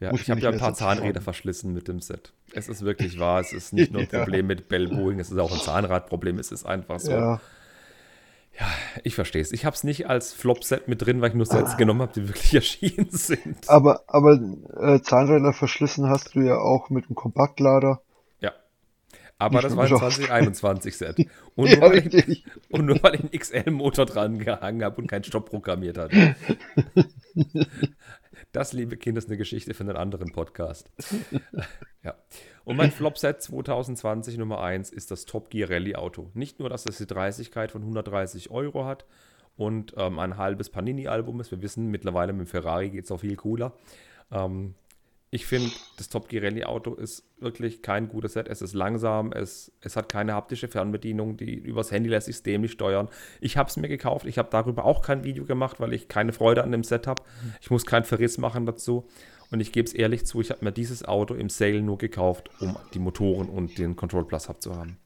Ja, 0.00 0.10
Muss 0.10 0.22
ich 0.22 0.30
habe 0.30 0.40
ja 0.40 0.50
ein 0.50 0.58
paar 0.58 0.74
Zahnräder 0.74 1.20
verschlissen 1.20 1.72
mit 1.72 1.86
dem 1.86 2.00
Set. 2.00 2.32
Es 2.52 2.68
ist 2.68 2.82
wirklich 2.82 3.20
wahr. 3.20 3.40
Es 3.40 3.52
ist 3.52 3.72
nicht 3.72 3.92
nur 3.92 4.02
ein 4.02 4.08
ja. 4.12 4.18
Problem 4.18 4.48
mit 4.48 4.68
Bell 4.68 4.88
Boeing, 4.88 5.20
es 5.20 5.30
ist 5.30 5.38
auch 5.38 5.52
ein 5.52 5.60
Zahnradproblem. 5.60 6.38
Es 6.38 6.50
ist 6.50 6.66
einfach 6.66 6.98
so. 6.98 7.12
Ja. 7.12 7.40
Ja, 8.58 8.66
ich 9.02 9.14
verstehe 9.14 9.40
es. 9.40 9.52
Ich 9.52 9.64
habe 9.64 9.74
es 9.74 9.82
nicht 9.82 10.08
als 10.08 10.34
Flop-Set 10.34 10.86
mit 10.86 11.04
drin, 11.04 11.20
weil 11.20 11.30
ich 11.30 11.34
nur 11.34 11.46
Sets 11.46 11.72
ah. 11.72 11.76
genommen 11.76 12.02
habe, 12.02 12.12
die 12.12 12.28
wirklich 12.28 12.54
erschienen 12.54 13.08
sind. 13.10 13.68
Aber, 13.68 14.04
aber 14.06 14.38
äh, 14.78 15.00
Zahnräder 15.00 15.52
verschlissen 15.52 16.08
hast 16.08 16.34
du 16.34 16.40
ja 16.40 16.58
auch 16.58 16.90
mit 16.90 17.06
einem 17.06 17.14
Kompaktlader. 17.14 18.02
Ja. 18.40 18.52
Aber 19.38 19.56
nicht 19.56 19.64
das 19.64 19.76
war 19.76 19.84
ein 19.84 20.52
2021-Set. 20.52 21.26
Und, 21.54 21.68
ja, 21.70 21.82
und, 22.70 22.86
nur 22.86 23.02
weil 23.02 23.14
ich 23.14 23.20
einen 23.20 23.30
XL-Motor 23.30 24.06
dran 24.06 24.38
gehangen 24.38 24.84
habe 24.84 25.00
und 25.00 25.06
keinen 25.06 25.24
Stopp 25.24 25.48
programmiert 25.48 25.96
hatte. 25.96 26.36
Das, 28.52 28.74
liebe 28.74 28.98
Kinder, 28.98 29.18
ist 29.18 29.28
eine 29.28 29.38
Geschichte 29.38 29.72
für 29.72 29.84
einen 29.84 29.96
anderen 29.96 30.30
Podcast. 30.32 30.90
ja. 32.02 32.14
Und 32.64 32.76
mein 32.76 32.90
Flopset 32.90 33.42
2020 33.42 34.38
Nummer 34.38 34.60
1 34.60 34.90
ist 34.90 35.10
das 35.10 35.24
Top 35.24 35.50
Gear 35.50 35.70
Rally 35.70 35.96
Auto. 35.96 36.30
Nicht 36.34 36.60
nur, 36.60 36.68
dass 36.68 36.86
es 36.86 36.98
die 36.98 37.06
Dreißigkeit 37.06 37.72
von 37.72 37.82
130 37.82 38.50
Euro 38.50 38.84
hat 38.84 39.04
und 39.56 39.94
ähm, 39.96 40.18
ein 40.18 40.36
halbes 40.36 40.70
Panini-Album 40.70 41.40
ist. 41.40 41.50
Wir 41.50 41.62
wissen, 41.62 41.88
mittlerweile 41.88 42.32
mit 42.32 42.46
dem 42.46 42.50
Ferrari 42.50 42.90
geht 42.90 43.04
es 43.04 43.10
auch 43.10 43.20
viel 43.20 43.36
cooler. 43.36 43.72
Ähm, 44.30 44.74
ich 45.34 45.46
finde, 45.46 45.70
das 45.96 46.10
Top 46.10 46.28
Gear 46.28 46.44
Rally 46.44 46.62
Auto 46.64 46.94
ist 46.94 47.24
wirklich 47.40 47.80
kein 47.80 48.10
gutes 48.10 48.34
Set. 48.34 48.48
Es 48.48 48.60
ist 48.60 48.74
langsam, 48.74 49.32
es, 49.32 49.72
es 49.80 49.96
hat 49.96 50.10
keine 50.10 50.34
haptische 50.34 50.68
Fernbedienung, 50.68 51.38
die 51.38 51.54
übers 51.54 51.90
Handy 51.90 52.10
lässt 52.10 52.26
sich 52.26 52.42
dämlich 52.42 52.72
steuern. 52.72 53.08
Ich 53.40 53.56
habe 53.56 53.70
es 53.70 53.78
mir 53.78 53.88
gekauft, 53.88 54.26
ich 54.26 54.36
habe 54.36 54.50
darüber 54.50 54.84
auch 54.84 55.00
kein 55.00 55.24
Video 55.24 55.46
gemacht, 55.46 55.80
weil 55.80 55.94
ich 55.94 56.08
keine 56.08 56.34
Freude 56.34 56.62
an 56.62 56.70
dem 56.70 56.84
Set 56.84 57.06
habe. 57.06 57.22
Ich 57.62 57.70
muss 57.70 57.86
keinen 57.86 58.04
Verriss 58.04 58.36
machen 58.36 58.66
dazu. 58.66 59.08
Und 59.52 59.60
ich 59.60 59.70
gebe 59.70 59.86
es 59.86 59.92
ehrlich 59.92 60.24
zu, 60.24 60.40
ich 60.40 60.50
habe 60.50 60.64
mir 60.64 60.72
dieses 60.72 61.04
Auto 61.04 61.34
im 61.34 61.50
Sale 61.50 61.82
nur 61.82 61.98
gekauft, 61.98 62.48
um 62.60 62.74
die 62.94 62.98
Motoren 62.98 63.50
und 63.50 63.76
den 63.76 63.96
Control 63.96 64.24
Plus 64.24 64.48
Hub 64.48 64.62
zu 64.62 64.74
haben. 64.74 64.96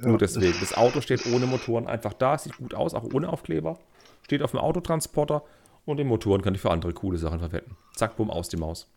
Ja, 0.00 0.08
nur 0.08 0.18
deswegen. 0.18 0.54
Das 0.60 0.74
Auto 0.74 1.02
steht 1.02 1.26
ohne 1.26 1.44
Motoren 1.44 1.86
einfach 1.86 2.14
da, 2.14 2.38
sieht 2.38 2.56
gut 2.56 2.72
aus, 2.72 2.94
auch 2.94 3.04
ohne 3.12 3.28
Aufkleber. 3.28 3.78
Steht 4.22 4.42
auf 4.42 4.52
dem 4.52 4.60
Autotransporter 4.60 5.42
und 5.84 5.98
den 5.98 6.06
Motoren 6.06 6.40
kann 6.40 6.54
ich 6.54 6.62
für 6.62 6.70
andere 6.70 6.94
coole 6.94 7.18
Sachen 7.18 7.40
verwenden. 7.40 7.76
Zack, 7.94 8.16
bumm, 8.16 8.30
aus 8.30 8.48
die 8.48 8.56
Maus. 8.56 8.88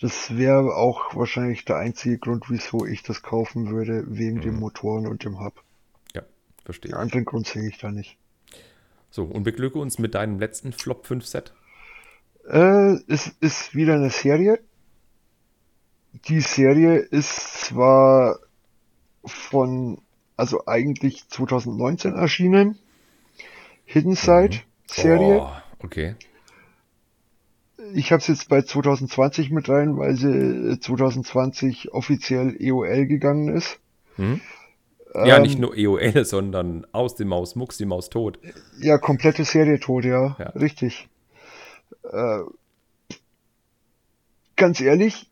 Das 0.00 0.36
wäre 0.36 0.74
auch 0.74 1.14
wahrscheinlich 1.14 1.64
der 1.64 1.76
einzige 1.76 2.18
Grund, 2.18 2.46
wieso 2.48 2.84
ich 2.84 3.04
das 3.04 3.22
kaufen 3.22 3.70
würde, 3.70 4.02
wegen 4.08 4.38
mhm. 4.38 4.42
den 4.42 4.58
Motoren 4.58 5.06
und 5.06 5.24
dem 5.24 5.38
Hub. 5.38 5.62
Ja, 6.12 6.22
verstehe. 6.64 6.90
Den 6.90 6.98
anderen 6.98 7.24
Grund 7.24 7.46
sehe 7.46 7.68
ich 7.68 7.78
da 7.78 7.92
nicht. 7.92 8.16
So, 9.10 9.24
und 9.24 9.44
beglücke 9.44 9.78
uns 9.78 10.00
mit 10.00 10.16
deinem 10.16 10.40
letzten 10.40 10.72
Flop 10.72 11.06
5 11.06 11.24
Set. 11.24 11.52
Äh, 12.50 12.98
es 13.08 13.28
ist 13.40 13.74
wieder 13.74 13.94
eine 13.94 14.10
Serie. 14.10 14.60
Die 16.28 16.40
Serie 16.40 16.96
ist 16.96 17.60
zwar 17.60 18.38
von, 19.24 20.00
also 20.36 20.66
eigentlich 20.66 21.28
2019 21.28 22.14
erschienen. 22.14 22.78
Hidden 23.84 24.14
Side 24.16 24.56
mhm. 24.56 24.60
Serie. 24.86 25.42
Oh, 25.42 25.50
okay 25.84 26.16
ich 27.94 28.12
habe 28.12 28.20
es 28.20 28.28
jetzt 28.28 28.48
bei 28.48 28.62
2020 28.62 29.50
mit 29.50 29.68
rein, 29.68 29.96
weil 29.96 30.14
sie 30.16 30.78
2020 30.78 31.86
äh, 31.86 31.88
offiziell 31.90 32.56
EOL 32.58 33.06
gegangen 33.06 33.54
ist. 33.54 33.78
Hm? 34.16 34.40
Ja, 35.14 35.36
ähm, 35.36 35.42
nicht 35.42 35.58
nur 35.58 35.76
EOL, 35.76 36.24
sondern 36.24 36.86
aus 36.92 37.16
dem 37.16 37.28
Maus, 37.28 37.56
Mucks 37.56 37.78
die 37.78 37.86
Maus 37.86 38.10
tot. 38.10 38.38
Ja, 38.78 38.98
komplette 38.98 39.44
Serie 39.44 39.80
tot, 39.80 40.04
ja, 40.04 40.36
ja. 40.38 40.48
richtig. 40.50 41.08
Äh, 42.04 42.40
ganz 44.56 44.80
ehrlich, 44.80 45.30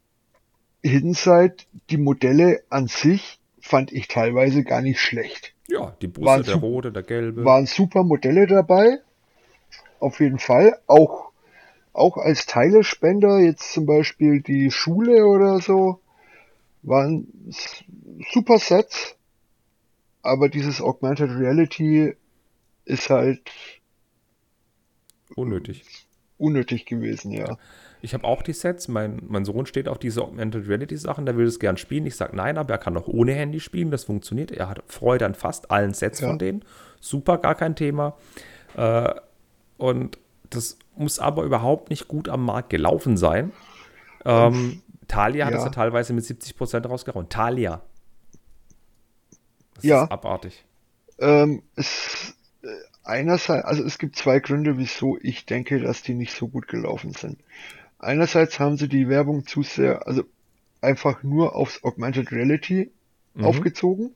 Side, 0.82 1.56
die 1.90 1.98
Modelle 1.98 2.62
an 2.70 2.86
sich 2.86 3.40
fand 3.60 3.92
ich 3.92 4.08
teilweise 4.08 4.64
gar 4.64 4.80
nicht 4.80 5.00
schlecht. 5.00 5.54
Ja, 5.68 5.94
die 6.00 6.06
Busse, 6.06 6.42
der 6.42 6.54
rote, 6.56 6.92
der 6.92 7.02
gelbe. 7.02 7.44
Waren 7.44 7.66
super 7.66 8.04
Modelle 8.04 8.46
dabei. 8.46 9.00
Auf 10.00 10.20
jeden 10.20 10.38
Fall. 10.38 10.78
Auch 10.86 11.28
auch 11.98 12.16
als 12.16 12.46
Teilespender, 12.46 13.40
jetzt 13.40 13.72
zum 13.72 13.84
Beispiel 13.84 14.40
die 14.40 14.70
Schule 14.70 15.26
oder 15.26 15.60
so, 15.60 16.00
waren 16.82 17.26
super 18.32 18.58
Sets, 18.58 19.16
aber 20.22 20.48
dieses 20.48 20.80
Augmented 20.80 21.30
Reality 21.30 22.14
ist 22.84 23.10
halt 23.10 23.50
unnötig. 25.34 25.84
Unnötig 26.38 26.86
gewesen, 26.86 27.32
ja. 27.32 27.58
Ich 28.00 28.14
habe 28.14 28.24
auch 28.24 28.42
die 28.42 28.52
Sets. 28.52 28.88
Mein, 28.88 29.22
mein 29.26 29.44
Sohn 29.44 29.66
steht 29.66 29.88
auf 29.88 29.98
diese 29.98 30.22
Augmented 30.22 30.68
Reality 30.68 30.96
Sachen, 30.96 31.26
der 31.26 31.36
will 31.36 31.46
es 31.46 31.58
gern 31.58 31.76
spielen. 31.76 32.06
Ich 32.06 32.16
sage 32.16 32.36
nein, 32.36 32.56
aber 32.56 32.74
er 32.74 32.78
kann 32.78 32.96
auch 32.96 33.08
ohne 33.08 33.32
Handy 33.32 33.58
spielen. 33.60 33.90
Das 33.90 34.04
funktioniert. 34.04 34.52
Er 34.52 34.68
hat 34.68 34.82
Freude 34.86 35.26
an 35.26 35.34
fast 35.34 35.70
allen 35.70 35.94
Sets 35.94 36.20
ja. 36.20 36.28
von 36.28 36.38
denen. 36.38 36.64
Super, 37.00 37.38
gar 37.38 37.56
kein 37.56 37.74
Thema. 37.74 38.16
Äh, 38.76 39.14
und 39.78 40.18
das 40.50 40.78
muss 40.96 41.18
aber 41.18 41.42
überhaupt 41.42 41.90
nicht 41.90 42.08
gut 42.08 42.28
am 42.28 42.44
Markt 42.44 42.70
gelaufen 42.70 43.16
sein. 43.16 43.52
Ähm, 44.24 44.82
Thalia 45.06 45.46
hat 45.46 45.54
es 45.54 45.64
ja 45.64 45.70
teilweise 45.70 46.12
mit 46.12 46.24
70% 46.24 46.86
rausgehauen. 46.86 47.28
Thalia. 47.28 47.82
Das 49.74 49.84
ja. 49.84 50.04
ist 50.04 50.12
abartig. 50.12 50.64
Ähm, 51.18 51.62
es, 51.74 52.34
äh, 52.62 52.68
einerseits, 53.08 53.64
also 53.64 53.82
es 53.84 53.98
gibt 53.98 54.16
zwei 54.16 54.38
Gründe, 54.40 54.78
wieso 54.78 55.18
ich 55.22 55.46
denke, 55.46 55.80
dass 55.80 56.02
die 56.02 56.14
nicht 56.14 56.32
so 56.32 56.48
gut 56.48 56.68
gelaufen 56.68 57.12
sind. 57.12 57.38
Einerseits 57.98 58.60
haben 58.60 58.76
sie 58.76 58.88
die 58.88 59.08
Werbung 59.08 59.46
zu 59.46 59.62
sehr, 59.62 60.06
also 60.06 60.24
einfach 60.80 61.22
nur 61.22 61.56
aufs 61.56 61.82
Augmented 61.82 62.30
Reality 62.30 62.90
mhm. 63.34 63.44
aufgezogen, 63.44 64.14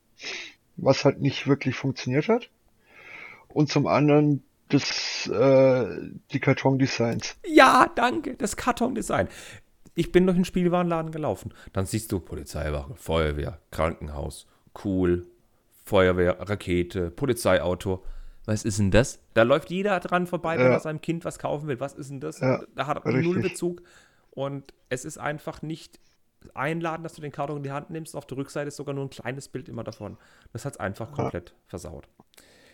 was 0.76 1.04
halt 1.04 1.20
nicht 1.20 1.46
wirklich 1.46 1.74
funktioniert 1.74 2.28
hat. 2.28 2.48
Und 3.48 3.70
zum 3.70 3.86
anderen 3.86 4.42
das, 4.68 5.26
äh, 5.26 6.10
die 6.32 6.40
Kartondesigns. 6.40 7.36
Ja, 7.46 7.90
danke, 7.94 8.34
das 8.36 8.56
Kartondesign. 8.56 9.28
Ich 9.94 10.12
bin 10.12 10.26
durch 10.26 10.36
den 10.36 10.46
Spielwarenladen 10.46 11.12
gelaufen. 11.12 11.52
Dann 11.74 11.84
siehst 11.84 12.12
du 12.12 12.20
Polizeiwache, 12.20 12.94
Feuerwehr, 12.96 13.58
Krankenhaus, 13.70 14.46
cool, 14.84 15.26
Feuerwehr, 15.84 16.38
Rakete, 16.40 17.10
Polizeiauto. 17.10 18.02
Was 18.44 18.64
ist 18.64 18.78
denn 18.78 18.90
das? 18.90 19.20
Da 19.34 19.42
läuft 19.42 19.70
jeder 19.70 20.00
dran 20.00 20.26
vorbei, 20.26 20.58
wenn 20.58 20.66
er 20.66 20.80
seinem 20.80 21.00
Kind 21.00 21.24
was 21.24 21.38
kaufen 21.38 21.68
will. 21.68 21.78
Was 21.78 21.94
ist 21.94 22.10
denn 22.10 22.20
das? 22.20 22.40
Ja, 22.40 22.62
da 22.74 22.86
hat 22.86 23.04
er 23.04 23.12
null 23.12 23.40
Bezug. 23.40 23.82
Und 24.30 24.72
es 24.88 25.04
ist 25.04 25.18
einfach 25.18 25.62
nicht 25.62 26.00
einladen, 26.54 27.02
dass 27.02 27.14
du 27.14 27.20
den 27.20 27.30
Karton 27.32 27.58
in 27.58 27.62
die 27.62 27.70
Hand 27.70 27.90
nimmst. 27.90 28.16
Auf 28.16 28.26
der 28.26 28.38
Rückseite 28.38 28.68
ist 28.68 28.76
sogar 28.76 28.94
nur 28.94 29.04
ein 29.04 29.10
kleines 29.10 29.48
Bild 29.48 29.68
immer 29.68 29.84
davon. 29.84 30.16
Das 30.52 30.64
hat 30.64 30.74
es 30.74 30.80
einfach 30.80 31.12
komplett 31.12 31.50
ja. 31.50 31.56
versaut. 31.66 32.08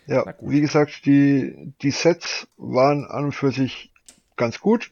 Ja, 0.07 0.25
wie 0.41 0.61
gesagt, 0.61 1.05
die, 1.05 1.73
die 1.83 1.91
Sets 1.91 2.47
waren 2.57 3.05
an 3.05 3.25
und 3.25 3.31
für 3.33 3.51
sich 3.51 3.93
ganz 4.37 4.59
gut, 4.59 4.91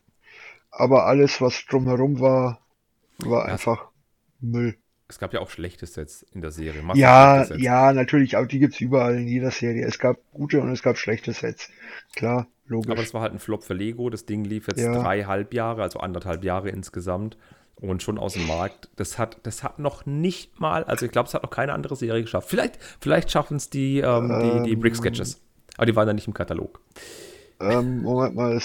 aber 0.69 1.05
alles, 1.05 1.41
was 1.41 1.65
drumherum 1.65 2.19
war, 2.19 2.61
war 3.17 3.47
ja, 3.47 3.53
einfach 3.53 3.87
Müll. 4.39 4.77
Es 5.09 5.19
gab 5.19 5.33
ja 5.33 5.39
auch 5.39 5.49
schlechte 5.49 5.85
Sets 5.85 6.25
in 6.33 6.41
der 6.41 6.51
Serie. 6.51 6.83
Ja, 6.95 7.45
ja, 7.55 7.93
natürlich, 7.93 8.35
aber 8.35 8.45
die 8.45 8.59
gibt's 8.59 8.81
überall 8.81 9.15
in 9.15 9.27
jeder 9.27 9.51
Serie. 9.51 9.85
Es 9.85 9.99
gab 9.99 10.17
gute 10.33 10.59
und 10.59 10.69
es 10.71 10.83
gab 10.83 10.97
schlechte 10.97 11.31
Sets. 11.31 11.69
Klar, 12.15 12.47
logisch. 12.65 12.91
Aber 12.91 13.01
es 13.01 13.13
war 13.13 13.21
halt 13.21 13.33
ein 13.33 13.39
Flop 13.39 13.63
für 13.63 13.73
Lego. 13.73 14.09
Das 14.09 14.25
Ding 14.25 14.43
lief 14.43 14.67
jetzt 14.67 14.81
ja. 14.81 14.91
dreieinhalb 14.91 15.53
Jahre, 15.53 15.81
also 15.81 15.99
anderthalb 15.99 16.43
Jahre 16.43 16.69
insgesamt 16.69 17.37
und 17.79 18.03
schon 18.03 18.17
aus 18.17 18.33
dem 18.33 18.47
Markt. 18.47 18.89
Das 18.95 19.17
hat, 19.17 19.37
das 19.43 19.63
hat 19.63 19.79
noch 19.79 20.05
nicht 20.05 20.59
mal, 20.59 20.83
also 20.83 21.05
ich 21.05 21.11
glaube, 21.11 21.27
es 21.27 21.33
hat 21.33 21.43
noch 21.43 21.51
keine 21.51 21.73
andere 21.73 21.95
Serie 21.95 22.23
geschafft. 22.23 22.49
Vielleicht, 22.49 22.77
vielleicht 22.99 23.31
schaffen 23.31 23.57
es 23.57 23.69
die, 23.69 23.99
ähm, 23.99 24.31
ähm, 24.31 24.63
die, 24.63 24.69
die 24.71 24.75
Brick 24.75 24.95
Sketches. 24.95 25.39
Aber 25.77 25.85
die 25.85 25.95
waren 25.95 26.07
dann 26.07 26.15
nicht 26.15 26.27
im 26.27 26.33
Katalog. 26.33 26.81
Ähm, 27.59 28.01
Moment 28.01 28.35
mal, 28.35 28.61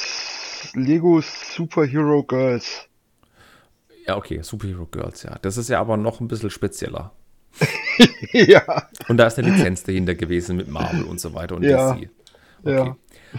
Lego 0.74 1.20
Superhero 1.20 2.22
Girls. 2.22 2.88
Ja, 4.06 4.16
okay, 4.16 4.40
Superhero 4.42 4.86
Girls, 4.86 5.22
ja. 5.22 5.38
Das 5.42 5.56
ist 5.56 5.68
ja 5.68 5.80
aber 5.80 5.96
noch 5.96 6.20
ein 6.20 6.28
bisschen 6.28 6.50
spezieller. 6.50 7.12
ja. 8.32 8.88
Und 9.08 9.16
da 9.16 9.26
ist 9.26 9.38
eine 9.38 9.50
Lizenz 9.50 9.84
dahinter 9.84 10.14
gewesen 10.14 10.56
mit 10.56 10.68
Marvel 10.68 11.04
und 11.04 11.20
so 11.20 11.34
weiter 11.34 11.56
und 11.56 11.62
ja. 11.62 11.92
DC. 11.94 12.10
Okay. 12.64 12.74
Ja. 12.74 12.96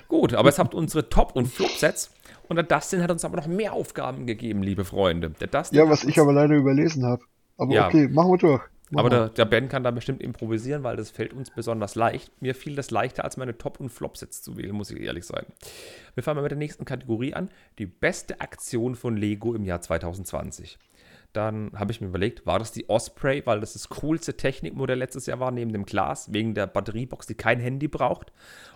Gut, 0.07 0.33
aber 0.33 0.49
jetzt 0.49 0.59
habt 0.59 0.73
unsere 0.75 1.09
Top- 1.09 1.35
und 1.35 1.47
Flop-Sets. 1.47 2.11
Und 2.49 2.57
der 2.57 2.65
Dustin 2.65 3.01
hat 3.01 3.09
uns 3.09 3.23
aber 3.25 3.37
noch 3.37 3.47
mehr 3.47 3.73
Aufgaben 3.73 4.27
gegeben, 4.27 4.63
liebe 4.63 4.85
Freunde. 4.85 5.31
Der 5.31 5.47
Dustin 5.47 5.79
ja, 5.79 5.89
was 5.89 6.03
ich 6.03 6.19
aber 6.19 6.33
leider 6.33 6.55
überlesen 6.55 7.05
habe. 7.05 7.23
Aber 7.57 7.73
ja. 7.73 7.87
okay, 7.87 8.07
machen 8.07 8.31
wir 8.31 8.37
durch. 8.37 8.61
Aber 8.95 9.09
der, 9.09 9.29
der, 9.29 9.45
Ben 9.45 9.69
kann 9.69 9.83
da 9.83 9.91
bestimmt 9.91 10.21
improvisieren, 10.21 10.83
weil 10.83 10.95
das 10.95 11.11
fällt 11.11 11.33
uns 11.33 11.49
besonders 11.49 11.95
leicht. 11.95 12.31
Mir 12.41 12.55
fiel 12.55 12.75
das 12.75 12.91
leichter, 12.91 13.23
als 13.23 13.37
meine 13.37 13.57
Top- 13.57 13.79
und 13.79 13.89
Flop-Sets 13.89 14.41
zu 14.41 14.57
wählen, 14.57 14.73
muss 14.73 14.91
ich 14.91 14.99
ehrlich 15.01 15.25
sein. 15.25 15.45
Wir 16.13 16.23
fangen 16.23 16.37
mal 16.37 16.43
mit 16.43 16.51
der 16.51 16.57
nächsten 16.57 16.85
Kategorie 16.85 17.33
an. 17.33 17.49
Die 17.79 17.85
beste 17.85 18.41
Aktion 18.41 18.95
von 18.95 19.17
Lego 19.17 19.53
im 19.55 19.63
Jahr 19.63 19.81
2020. 19.81 20.77
Dann 21.33 21.71
habe 21.75 21.91
ich 21.91 21.99
mir 21.99 22.07
überlegt, 22.07 22.45
war 22.45 22.59
das 22.59 22.71
die 22.71 22.87
Osprey, 22.89 23.43
weil 23.45 23.59
das 23.59 23.73
das 23.73 23.89
coolste 23.89 24.37
Technikmodell 24.37 24.99
letztes 24.99 25.25
Jahr 25.25 25.39
war, 25.39 25.49
neben 25.49 25.73
dem 25.73 25.83
Glas, 25.83 26.31
wegen 26.31 26.53
der 26.53 26.67
Batteriebox, 26.67 27.25
die 27.25 27.33
kein 27.33 27.59
Handy 27.59 27.87
braucht? 27.87 28.31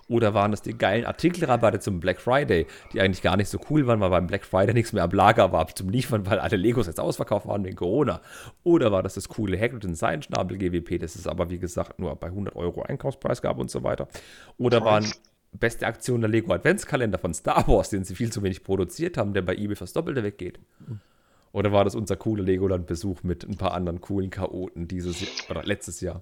Oder 0.09 0.33
waren 0.33 0.51
das 0.51 0.63
die 0.63 0.75
geilen 0.75 1.05
Artikelrabatte 1.05 1.79
zum 1.79 1.99
Black 1.99 2.19
Friday, 2.19 2.65
die 2.93 3.01
eigentlich 3.01 3.21
gar 3.21 3.37
nicht 3.37 3.49
so 3.49 3.59
cool 3.69 3.85
waren, 3.85 3.99
weil 3.99 4.09
beim 4.09 4.25
Black 4.25 4.43
Friday 4.43 4.73
nichts 4.73 4.91
mehr 4.91 5.03
am 5.03 5.11
Lager 5.11 5.51
war 5.51 5.67
zum 5.67 5.89
Liefern, 5.89 6.25
weil 6.25 6.39
alle 6.39 6.57
Legos 6.57 6.87
jetzt 6.87 6.99
ausverkauft 6.99 7.45
waren 7.45 7.63
wegen 7.63 7.75
Corona? 7.75 8.21
Oder 8.63 8.91
war 8.91 9.03
das 9.03 9.13
das 9.13 9.29
coole 9.29 9.59
Hagrid 9.59 9.83
Design 9.83 10.23
Schnabel 10.23 10.57
GWP, 10.57 10.99
das 10.99 11.15
es 11.15 11.27
aber 11.27 11.51
wie 11.51 11.59
gesagt 11.59 11.99
nur 11.99 12.15
bei 12.15 12.27
100 12.27 12.55
Euro 12.55 12.81
Einkaufspreis 12.81 13.41
gab 13.41 13.59
und 13.59 13.69
so 13.69 13.83
weiter? 13.83 14.07
Oder 14.57 14.83
waren 14.83 15.05
beste 15.51 15.85
Aktion 15.85 16.21
der 16.21 16.29
Lego 16.29 16.53
Adventskalender 16.53 17.19
von 17.19 17.33
Star 17.33 17.67
Wars, 17.67 17.89
den 17.89 18.03
sie 18.03 18.15
viel 18.15 18.31
zu 18.31 18.41
wenig 18.41 18.63
produziert 18.63 19.17
haben, 19.17 19.33
der 19.33 19.41
bei 19.41 19.55
eBay 19.55 19.75
fürs 19.75 19.93
Doppelte 19.93 20.23
weggeht? 20.23 20.59
Oder 21.51 21.71
war 21.71 21.83
das 21.83 21.95
unser 21.95 22.15
cooler 22.15 22.43
Legoland-Besuch 22.43 23.23
mit 23.23 23.43
ein 23.43 23.57
paar 23.57 23.73
anderen 23.73 24.01
coolen 24.01 24.29
Chaoten 24.29 24.87
dieses 24.87 25.21
Jahr, 25.21 25.29
oder 25.49 25.63
letztes 25.63 26.01
Jahr? 26.01 26.21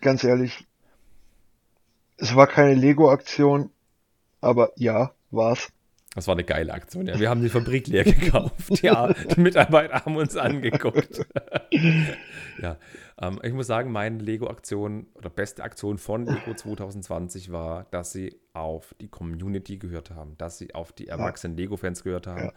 Ganz 0.00 0.24
ehrlich, 0.24 0.66
es 2.16 2.34
war 2.34 2.46
keine 2.46 2.74
Lego-Aktion, 2.74 3.70
aber 4.40 4.72
ja, 4.76 5.12
war's. 5.30 5.70
Das 6.14 6.26
war 6.26 6.34
eine 6.34 6.44
geile 6.44 6.72
Aktion, 6.72 7.06
ja. 7.06 7.20
Wir 7.20 7.28
haben 7.28 7.42
die 7.42 7.50
Fabrik 7.50 7.88
leer 7.88 8.04
gekauft. 8.04 8.82
Ja, 8.82 9.12
die 9.12 9.38
Mitarbeiter 9.38 10.06
haben 10.06 10.16
uns 10.16 10.34
angeguckt. 10.34 11.26
ja. 12.62 12.78
Ähm, 13.20 13.38
ich 13.42 13.52
muss 13.52 13.66
sagen, 13.66 13.92
meine 13.92 14.18
Lego-Aktion 14.18 15.08
oder 15.12 15.28
beste 15.28 15.62
Aktion 15.62 15.98
von 15.98 16.24
Lego 16.24 16.54
2020 16.54 17.52
war, 17.52 17.84
dass 17.90 18.12
sie 18.12 18.40
auf 18.54 18.94
die 18.98 19.08
Community 19.08 19.76
gehört 19.76 20.10
haben, 20.10 20.38
dass 20.38 20.56
sie 20.56 20.74
auf 20.74 20.92
die 20.92 21.06
erwachsenen 21.06 21.54
Lego-Fans 21.54 22.02
gehört 22.02 22.26
haben. 22.26 22.44
Ja. 22.46 22.52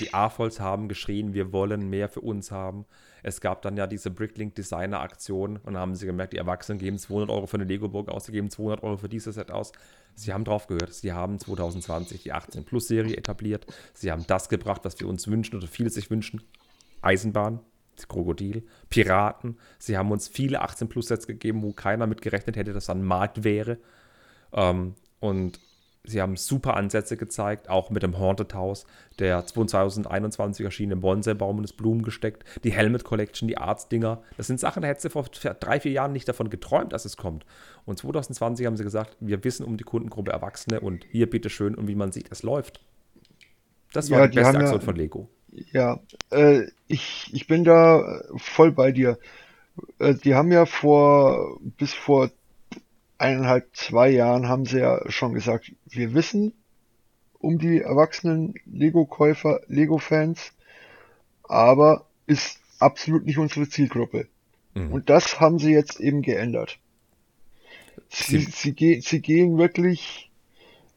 Die 0.00 0.14
AFOLs 0.14 0.60
haben 0.60 0.88
geschrien, 0.88 1.34
wir 1.34 1.52
wollen 1.52 1.90
mehr 1.90 2.08
für 2.08 2.20
uns 2.20 2.50
haben. 2.50 2.86
Es 3.22 3.40
gab 3.40 3.62
dann 3.62 3.76
ja 3.76 3.86
diese 3.86 4.10
Bricklink 4.10 4.54
Designer 4.54 5.00
Aktion 5.00 5.56
und 5.56 5.74
dann 5.74 5.78
haben 5.78 5.94
sie 5.94 6.06
gemerkt, 6.06 6.32
die 6.32 6.38
Erwachsenen 6.38 6.78
geben 6.78 6.98
200 6.98 7.30
Euro 7.30 7.46
für 7.46 7.56
eine 7.56 7.64
Lego-Burg 7.64 8.08
aus, 8.08 8.26
sie 8.26 8.32
geben 8.32 8.50
200 8.50 8.82
Euro 8.82 8.98
für 8.98 9.08
dieses 9.08 9.34
Set 9.34 9.50
aus. 9.50 9.72
Sie 10.14 10.32
haben 10.32 10.44
drauf 10.44 10.68
gehört. 10.68 10.94
Sie 10.94 11.12
haben 11.12 11.38
2020 11.38 12.22
die 12.22 12.32
18 12.32 12.64
Plus 12.64 12.86
Serie 12.86 13.16
etabliert. 13.16 13.66
Sie 13.94 14.12
haben 14.12 14.24
das 14.26 14.48
gebracht, 14.48 14.84
was 14.84 14.98
wir 15.00 15.08
uns 15.08 15.26
wünschen 15.26 15.56
oder 15.56 15.66
viele 15.66 15.90
sich 15.90 16.10
wünschen. 16.10 16.42
Eisenbahn, 17.02 17.60
Krokodil, 18.08 18.64
Piraten. 18.90 19.58
Sie 19.78 19.98
haben 19.98 20.12
uns 20.12 20.28
viele 20.28 20.60
18 20.60 20.88
Plus 20.88 21.08
Sets 21.08 21.26
gegeben, 21.26 21.62
wo 21.62 21.72
keiner 21.72 22.06
mit 22.06 22.22
gerechnet 22.22 22.56
hätte, 22.56 22.72
dass 22.72 22.86
da 22.86 22.94
ein 22.94 23.02
Markt 23.02 23.42
wäre. 23.42 23.78
Ähm, 24.52 24.94
und 25.18 25.58
sie 26.04 26.20
haben 26.20 26.36
super 26.36 26.76
Ansätze 26.76 27.16
gezeigt, 27.16 27.68
auch 27.68 27.90
mit 27.90 28.02
dem 28.02 28.18
Haunted 28.18 28.54
House, 28.54 28.86
der 29.18 29.44
2021 29.46 30.64
erschienene 30.64 30.96
Bonsai-Baum 31.00 31.56
und 31.56 31.62
das 31.62 31.72
Blumen 31.72 32.02
gesteckt, 32.02 32.44
die 32.62 32.72
Helmet 32.72 33.04
Collection, 33.04 33.48
die 33.48 33.58
Arts-Dinger. 33.58 34.22
Das 34.36 34.46
sind 34.46 34.60
Sachen, 34.60 34.82
da 34.82 34.88
hättest 34.88 35.06
du 35.06 35.10
vor 35.10 35.24
drei, 35.24 35.80
vier 35.80 35.92
Jahren 35.92 36.12
nicht 36.12 36.28
davon 36.28 36.50
geträumt, 36.50 36.92
dass 36.92 37.04
es 37.04 37.16
kommt. 37.16 37.46
Und 37.86 37.98
2020 37.98 38.66
haben 38.66 38.76
sie 38.76 38.84
gesagt, 38.84 39.16
wir 39.20 39.42
wissen 39.44 39.64
um 39.64 39.76
die 39.76 39.84
Kundengruppe 39.84 40.30
Erwachsene 40.32 40.80
und 40.80 41.04
hier 41.10 41.28
bitteschön 41.28 41.74
und 41.74 41.88
wie 41.88 41.94
man 41.94 42.12
sieht, 42.12 42.30
es 42.30 42.42
läuft. 42.42 42.80
Das 43.92 44.10
war 44.10 44.18
Ja, 44.20 44.26
die 44.26 44.32
die 44.32 44.36
beste 44.38 44.48
haben 44.48 44.54
ja- 44.56 44.60
Aktion 44.62 44.80
von 44.82 44.96
Lego. 44.96 45.28
Ja, 45.72 46.00
äh, 46.30 46.62
ich, 46.88 47.30
ich 47.32 47.46
bin 47.46 47.62
da 47.62 48.22
voll 48.36 48.72
bei 48.72 48.90
dir. 48.90 49.18
Äh, 50.00 50.14
die 50.14 50.34
haben 50.34 50.50
ja 50.50 50.66
vor, 50.66 51.60
bis 51.62 51.94
vor 51.94 52.30
eineinhalb, 53.18 53.74
zwei 53.76 54.10
Jahren 54.10 54.48
haben 54.48 54.66
sie 54.66 54.78
ja 54.78 55.00
schon 55.10 55.34
gesagt, 55.34 55.72
wir 55.86 56.14
wissen 56.14 56.52
um 57.38 57.58
die 57.58 57.80
erwachsenen 57.80 58.54
Lego-Käufer, 58.66 59.60
Lego-Fans, 59.68 60.52
aber 61.42 62.06
ist 62.26 62.58
absolut 62.78 63.24
nicht 63.26 63.38
unsere 63.38 63.68
Zielgruppe. 63.68 64.28
Mhm. 64.74 64.92
Und 64.92 65.10
das 65.10 65.40
haben 65.40 65.58
sie 65.58 65.72
jetzt 65.72 66.00
eben 66.00 66.22
geändert. 66.22 66.78
Sie, 68.08 68.38
Sie- 68.38 68.72
sie, 68.74 69.00
sie 69.00 69.20
gehen 69.20 69.58
wirklich 69.58 70.30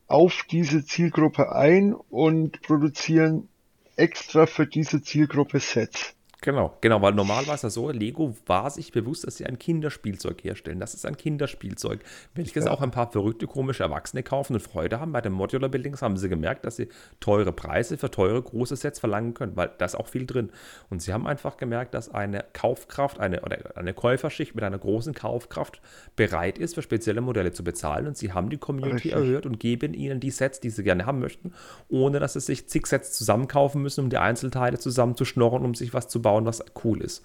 auf 0.07 0.43
diese 0.49 0.85
Zielgruppe 0.85 1.51
ein 1.53 1.93
und 1.93 2.61
produzieren 2.61 3.49
extra 3.97 4.45
für 4.45 4.65
diese 4.65 5.01
Zielgruppe 5.01 5.59
Sets. 5.59 6.13
Genau, 6.41 6.77
genau, 6.81 7.01
weil 7.01 7.13
normal 7.13 7.47
war 7.47 7.55
es 7.55 7.63
ja 7.63 7.69
so, 7.71 7.89
Lego 7.89 8.35
war 8.45 8.69
sich 8.69 8.91
bewusst, 8.91 9.25
dass 9.25 9.37
sie 9.37 9.45
ein 9.47 9.57
Kinderspielzeug 9.57 10.43
herstellen. 10.43 10.79
Das 10.79 10.93
ist 10.93 11.03
ein 11.05 11.17
Kinderspielzeug, 11.17 12.01
welches 12.35 12.65
Ja. 12.65 12.71
auch 12.71 12.81
ein 12.81 12.91
paar 12.91 13.11
verrückte, 13.11 13.47
komische 13.47 13.81
Erwachsene 13.81 14.21
kaufen 14.21 14.53
und 14.53 14.59
Freude 14.59 14.99
haben. 14.99 15.11
Bei 15.13 15.21
den 15.21 15.31
Modular 15.33 15.67
Buildings 15.67 16.03
haben 16.03 16.15
sie 16.15 16.29
gemerkt, 16.29 16.63
dass 16.63 16.75
sie 16.75 16.89
teure 17.19 17.51
Preise 17.51 17.97
für 17.97 18.11
teure, 18.11 18.39
große 18.39 18.75
Sets 18.75 18.99
verlangen 18.99 19.33
können, 19.33 19.55
weil 19.55 19.71
da 19.79 19.85
ist 19.85 19.95
auch 19.95 20.07
viel 20.07 20.27
drin. 20.27 20.51
Und 20.91 21.01
sie 21.01 21.11
haben 21.11 21.25
einfach 21.25 21.57
gemerkt, 21.57 21.95
dass 21.95 22.13
eine 22.13 22.45
Kaufkraft, 22.53 23.19
eine, 23.19 23.41
oder 23.41 23.75
eine 23.75 23.95
Käuferschicht 23.95 24.53
mit 24.53 24.63
einer 24.63 24.77
großen 24.77 25.15
Kaufkraft 25.15 25.81
bereit 26.15 26.59
ist, 26.59 26.75
für 26.75 26.83
spezielle 26.83 27.21
Modelle 27.21 27.51
zu 27.51 27.63
bezahlen. 27.63 28.05
Und 28.05 28.15
sie 28.15 28.31
haben 28.31 28.51
die 28.51 28.57
Community 28.57 29.09
Richtig. 29.09 29.13
erhöht 29.13 29.47
und 29.47 29.59
geben 29.59 29.95
ihnen 29.95 30.19
die 30.19 30.31
Sets, 30.31 30.59
die 30.59 30.69
sie 30.69 30.83
gerne 30.83 31.07
haben 31.07 31.17
möchten, 31.17 31.53
ohne 31.89 32.19
dass 32.19 32.33
sie 32.33 32.41
sich 32.41 32.69
zig 32.69 32.85
Sets 32.85 33.13
zusammenkaufen 33.13 33.81
müssen, 33.81 34.03
um 34.03 34.09
die 34.11 34.17
Einzelteile 34.19 34.77
zusammenzuschnorren, 34.77 35.65
um 35.65 35.73
sich 35.73 35.95
was 35.95 36.07
zu 36.07 36.26
bauen, 36.27 36.45
was 36.45 36.63
cool 36.83 37.01
ist. 37.01 37.23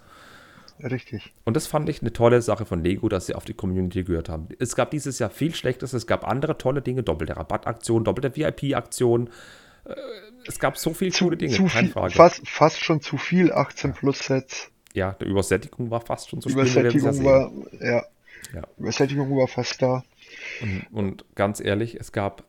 Richtig. 0.82 1.32
Und 1.44 1.55
das 1.57 1.66
fand 1.66 1.88
ich 1.88 2.00
eine 2.00 2.12
tolle 2.12 2.42
Sache 2.42 2.64
von 2.66 2.82
Lego, 2.82 3.09
dass 3.09 3.26
sie 3.26 3.34
auf 3.34 3.44
die 3.44 3.55
Community 3.55 4.03
gehört 4.05 4.28
haben. 4.28 4.48
Es 4.59 4.74
gab 4.74 4.90
dieses 4.90 5.18
Jahr 5.18 5.30
viel 5.30 5.55
Schlechtes, 5.55 5.92
es 5.92 6.07
gab 6.07 6.26
andere 6.26 6.59
tolle 6.59 6.82
Dinge, 6.82 7.03
doppelte 7.03 7.36
Rabattaktionen, 7.36 8.05
doppelte 8.05 8.34
VIP-Aktionen. 8.36 9.28
Äh, 9.84 9.94
Es 10.48 10.59
gab 10.59 10.76
so 10.76 10.92
viele 10.94 11.12
Zu, 11.12 11.24
coole 11.26 11.36
Dinge, 11.36 11.55
zu 11.55 11.64
keine 11.66 11.86
viel, 11.86 11.92
Frage. 11.92 12.14
fast, 12.14 12.48
fast 12.48 12.78
schon 12.82 13.00
zu 13.00 13.16
viel 13.16 13.53
18 13.53 13.92
Plus 13.92 14.18
Sets. 14.20 14.70
Ja, 14.94 15.12
die 15.20 15.26
Übersättigung 15.26 15.90
war 15.90 16.00
fast 16.00 16.30
schon 16.30 16.40
so 16.40 16.50
Übersättigung 16.50 17.24
war, 17.24 17.50
ja, 17.80 18.03
Ja. 18.55 18.62
Übersättigung 18.78 19.36
war 19.36 19.48
fast 19.48 19.80
da. 19.80 20.05
Und, 20.61 20.86
und 20.92 21.24
ganz 21.36 21.61
ehrlich, 21.61 21.94
es 22.00 22.11
gab 22.12 22.44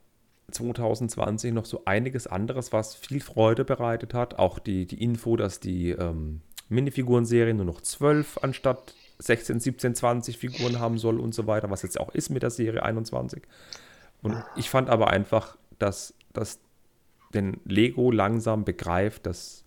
2020 0.52 1.54
noch 1.54 1.66
so 1.66 1.84
einiges 1.86 2.28
anderes, 2.28 2.74
was 2.74 2.96
viel 2.96 3.22
Freude 3.22 3.66
bereitet 3.66 4.14
hat. 4.14 4.40
Auch 4.40 4.60
die, 4.60 4.86
die 4.86 5.02
Info, 5.02 5.36
dass 5.36 5.60
die 5.60 5.92
ähm, 5.92 6.42
Minifiguren-Serie 6.70 7.54
nur 7.54 7.66
noch 7.66 7.82
12 7.82 8.40
anstatt 8.42 8.96
16, 9.20 9.60
17, 9.60 9.96
20 9.96 10.38
Figuren 10.38 10.80
haben 10.80 10.98
soll 10.98 11.20
und 11.20 11.34
so 11.34 11.48
weiter, 11.48 11.70
was 11.70 11.82
jetzt 11.82 12.00
auch 12.00 12.14
ist 12.14 12.30
mit 12.30 12.44
der 12.44 12.50
Serie 12.50 12.84
21. 12.84 13.44
Und 14.22 14.36
ich 14.56 14.70
fand 14.70 14.90
aber 14.90 15.10
einfach, 15.10 15.58
dass, 15.80 16.14
dass 16.34 16.60
den 17.34 17.60
Lego 17.66 18.12
langsam 18.12 18.64
begreift, 18.64 19.26
dass, 19.26 19.66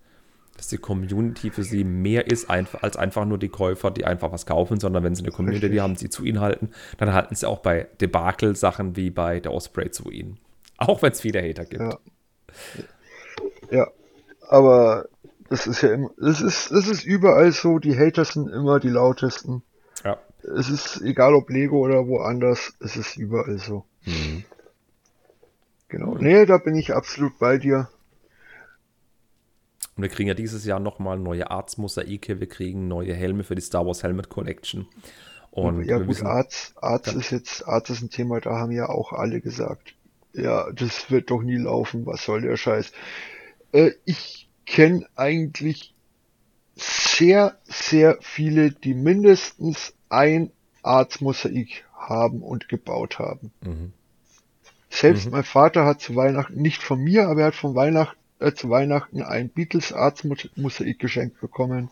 dass 0.56 0.68
die 0.68 0.78
Community 0.78 1.50
für 1.50 1.62
sie 1.62 1.84
mehr 1.84 2.26
ist 2.30 2.48
einfach, 2.50 2.82
als 2.82 2.96
einfach 2.96 3.24
nur 3.24 3.38
die 3.38 3.48
Käufer, 3.48 3.90
die 3.90 4.04
einfach 4.04 4.32
was 4.32 4.46
kaufen, 4.46 4.80
sondern 4.80 5.02
wenn 5.04 5.14
sie 5.14 5.22
eine 5.22 5.32
Community 5.32 5.76
haben, 5.76 5.96
sie 5.96 6.08
zu 6.08 6.24
ihnen 6.24 6.40
halten, 6.40 6.70
dann 6.98 7.12
halten 7.12 7.34
sie 7.34 7.48
auch 7.48 7.58
bei 7.58 7.88
Debakel-Sachen 8.00 8.96
wie 8.96 9.10
bei 9.10 9.40
der 9.40 9.52
Osprey 9.52 9.90
zu 9.90 10.10
ihnen. 10.10 10.38
Auch 10.78 11.02
wenn 11.02 11.12
es 11.12 11.20
viele 11.20 11.42
Hater 11.42 11.64
gibt. 11.64 11.82
Ja. 11.82 11.98
Ja, 13.70 13.90
aber 14.48 15.08
das 15.48 15.66
ist 15.66 15.82
ja 15.82 15.92
immer, 15.92 16.10
das 16.18 16.40
ist, 16.40 16.70
das 16.70 16.88
ist 16.88 17.04
überall 17.04 17.52
so, 17.52 17.78
die 17.78 17.96
Hater 17.98 18.24
sind 18.24 18.48
immer 18.48 18.80
die 18.80 18.88
lautesten. 18.88 19.62
Ja. 20.04 20.18
Es 20.56 20.68
ist 20.68 21.00
egal 21.02 21.34
ob 21.34 21.50
Lego 21.50 21.78
oder 21.78 22.06
woanders, 22.06 22.74
es 22.80 22.96
ist 22.96 23.16
überall 23.16 23.58
so. 23.58 23.84
Mhm. 24.04 24.44
Genau. 25.88 26.16
Nee, 26.16 26.46
da 26.46 26.58
bin 26.58 26.74
ich 26.76 26.94
absolut 26.94 27.38
bei 27.38 27.58
dir. 27.58 27.88
Und 29.96 30.02
wir 30.02 30.10
kriegen 30.10 30.28
ja 30.28 30.34
dieses 30.34 30.64
Jahr 30.64 30.80
nochmal 30.80 31.18
neue 31.18 31.50
Arts-Mosaike, 31.50 32.40
wir 32.40 32.48
kriegen 32.48 32.86
neue 32.86 33.14
Helme 33.14 33.44
für 33.44 33.54
die 33.54 33.62
Star 33.62 33.86
Wars 33.86 34.02
Helmet 34.02 34.28
Collection. 34.28 34.86
Und 35.50 35.84
ja 35.84 35.98
gut, 35.98 36.08
wissen, 36.08 36.26
Arzt, 36.26 36.74
Arzt 36.76 37.14
ist 37.14 37.30
jetzt, 37.30 37.66
Arzt 37.66 37.88
ist 37.90 38.02
ein 38.02 38.10
Thema, 38.10 38.40
da 38.40 38.58
haben 38.58 38.72
ja 38.72 38.88
auch 38.88 39.12
alle 39.12 39.40
gesagt. 39.40 39.94
Ja, 40.36 40.70
das 40.72 41.10
wird 41.10 41.30
doch 41.30 41.42
nie 41.42 41.56
laufen, 41.56 42.04
was 42.06 42.24
soll 42.24 42.42
der 42.42 42.56
Scheiß. 42.56 42.92
Äh, 43.72 43.92
ich 44.04 44.48
kenne 44.66 45.06
eigentlich 45.16 45.94
sehr, 46.76 47.56
sehr 47.64 48.18
viele, 48.20 48.70
die 48.70 48.94
mindestens 48.94 49.94
ein 50.10 50.50
Arztmosaik 50.82 51.84
haben 51.94 52.42
und 52.42 52.68
gebaut 52.68 53.18
haben. 53.18 53.50
Mhm. 53.62 53.92
Selbst 54.90 55.26
Mhm. 55.26 55.32
mein 55.32 55.44
Vater 55.44 55.84
hat 55.86 56.00
zu 56.00 56.14
Weihnachten, 56.16 56.60
nicht 56.60 56.82
von 56.82 57.00
mir, 57.02 57.28
aber 57.28 57.40
er 57.40 57.46
hat 57.48 57.54
von 57.54 57.74
Weihnachten, 57.74 58.18
äh, 58.38 58.52
zu 58.52 58.68
Weihnachten 58.68 59.22
ein 59.22 59.48
Beatles 59.48 59.92
Arztmosaik 59.92 60.98
geschenkt 60.98 61.40
bekommen. 61.40 61.90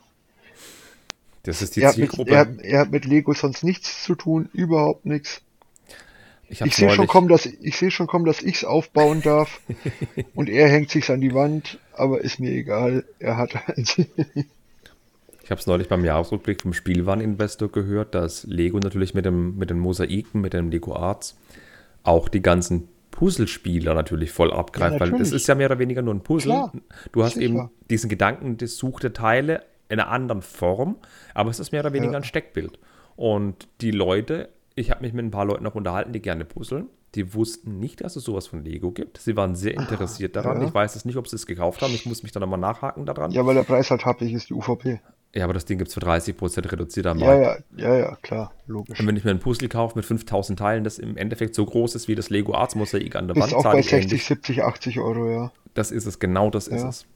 das 1.44 1.62
ist 1.62 1.76
die 1.76 1.80
Er 1.80 1.90
hat, 1.90 1.98
mit, 1.98 2.10
Zielgruppe. 2.10 2.30
er, 2.34 2.58
er 2.64 2.80
hat 2.80 2.90
mit 2.90 3.04
Lego 3.04 3.32
sonst 3.34 3.64
nichts 3.64 4.02
zu 4.04 4.14
tun, 4.14 4.48
überhaupt 4.52 5.06
nichts. 5.06 5.42
Ich 6.60 6.66
Ich 6.68 6.76
sehe 6.76 6.90
schon 6.90 7.06
kommen, 7.06 7.28
dass 7.28 7.46
ich 7.46 7.76
sehe 7.76 7.90
schon 7.90 8.06
kommen, 8.06 8.24
dass 8.24 8.42
ich's 8.42 8.64
aufbauen 8.64 9.22
darf 9.22 9.60
und 10.34 10.48
er 10.48 10.68
hängt 10.68 10.90
sich's 10.90 11.10
an 11.10 11.20
die 11.20 11.34
Wand, 11.34 11.78
aber 11.94 12.20
ist 12.20 12.40
mir 12.40 12.50
egal. 12.50 13.04
Er 13.18 13.36
hat 13.36 13.54
halt 13.66 13.98
ich 15.42 15.50
habe 15.50 15.60
es 15.60 15.66
neulich 15.66 15.88
beim 15.88 16.04
Jahresrückblick 16.04 16.62
vom 16.62 16.72
Spielwareninvestor 16.72 17.70
gehört, 17.70 18.14
dass 18.14 18.44
Lego 18.44 18.78
natürlich 18.78 19.12
mit, 19.14 19.26
dem, 19.26 19.56
mit 19.58 19.68
den 19.70 19.78
Mosaiken, 19.78 20.40
mit 20.40 20.54
den 20.54 20.70
Lego 20.70 20.94
Arts 20.96 21.36
auch 22.02 22.28
die 22.28 22.40
ganzen 22.42 22.88
Puzzlespieler 23.10 23.94
natürlich 23.94 24.32
voll 24.32 24.52
abgreift, 24.52 24.94
Ja, 24.94 25.00
weil 25.00 25.08
es 25.08 25.12
natürlich. 25.12 25.34
ist 25.34 25.46
ja 25.46 25.54
mehr 25.54 25.66
oder 25.70 25.78
weniger 25.78 26.02
nur 26.02 26.14
ein 26.14 26.22
Puzzle. 26.22 26.50
Klar, 26.52 26.72
du 27.12 27.22
hast 27.22 27.34
sicher. 27.34 27.44
eben 27.46 27.70
diesen 27.90 28.08
Gedanken, 28.10 28.56
das 28.56 28.76
suchte 28.76 29.12
Teile 29.12 29.62
in 29.88 30.00
einer 30.00 30.08
anderen 30.10 30.42
Form, 30.42 30.96
aber 31.34 31.50
es 31.50 31.60
ist 31.60 31.72
mehr 31.72 31.82
oder 31.82 31.92
weniger 31.92 32.12
Ja. 32.12 32.18
ein 32.18 32.24
Steckbild. 32.24 32.78
Und 33.16 33.68
die 33.80 33.92
Leute, 33.92 34.48
ich 34.74 34.90
habe 34.90 35.02
mich 35.02 35.12
mit 35.12 35.24
ein 35.24 35.30
paar 35.30 35.44
Leuten 35.44 35.66
auch 35.66 35.74
unterhalten, 35.74 36.12
die 36.12 36.20
gerne 36.22 36.44
puzzeln, 36.44 36.88
die 37.14 37.34
wussten 37.34 37.78
nicht, 37.78 38.00
dass 38.02 38.16
es 38.16 38.24
sowas 38.24 38.46
von 38.48 38.64
Lego 38.64 38.90
gibt. 38.90 39.18
Sie 39.18 39.36
waren 39.36 39.54
sehr 39.54 39.74
interessiert 39.74 40.34
daran. 40.36 40.60
ja. 40.60 40.66
Ich 40.68 40.74
weiß 40.74 40.96
es 40.96 41.04
nicht, 41.04 41.16
ob 41.16 41.28
sie 41.28 41.36
es 41.36 41.46
gekauft 41.46 41.80
haben. 41.82 41.94
Ich 41.94 42.06
muss 42.06 42.22
mich 42.22 42.32
dann 42.32 42.40
nochmal 42.40 42.58
nachhaken 42.58 43.06
daran. 43.06 43.30
ja, 43.30 43.46
weil 43.46 43.54
der 43.54 43.62
Preis 43.62 43.90
halt 43.90 44.04
happig 44.04 44.32
ist, 44.32 44.50
die 44.50 44.54
UVP. 44.54 45.00
Ja, 45.36 45.44
aber 45.44 45.52
das 45.52 45.64
Ding 45.64 45.78
gibt 45.78 45.88
es 45.88 45.94
für 45.94 46.00
30% 46.00 46.70
reduziert 46.70 47.06
am 47.06 47.18
Ja, 47.18 47.26
Markt. 47.26 47.64
ja, 47.76 47.88
ja, 47.88 47.98
ja, 47.98 48.16
klar, 48.22 48.52
logisch. 48.66 49.00
Und 49.00 49.06
wenn 49.08 49.16
ich 49.16 49.24
mir 49.24 49.30
ein 49.32 49.40
Puzzle 49.40 49.68
kaufe 49.68 49.96
mit 49.96 50.04
5000 50.04 50.56
Teilen, 50.58 50.84
das 50.84 50.98
im 51.00 51.16
Endeffekt 51.16 51.54
so 51.56 51.64
groß 51.66 51.96
ist 51.96 52.06
wie 52.06 52.14
das 52.14 52.30
Lego 52.30 52.54
Arts 52.54 52.76
Mosaik 52.76 53.16
an 53.16 53.26
der 53.26 53.34
Bist 53.34 53.52
Wand, 53.52 53.54
auch 53.66 53.72
bei 53.72 53.80
ich 53.80 53.86
60, 53.90 54.04
ähnlich. 54.12 54.24
70, 54.26 54.62
80 54.62 55.00
Euro, 55.00 55.28
ja. 55.30 55.52
Das 55.74 55.90
ist 55.90 56.06
es, 56.06 56.20
genau 56.20 56.50
das 56.50 56.68
ist 56.68 56.82
Ja. 56.82 56.88
es. 56.88 57.06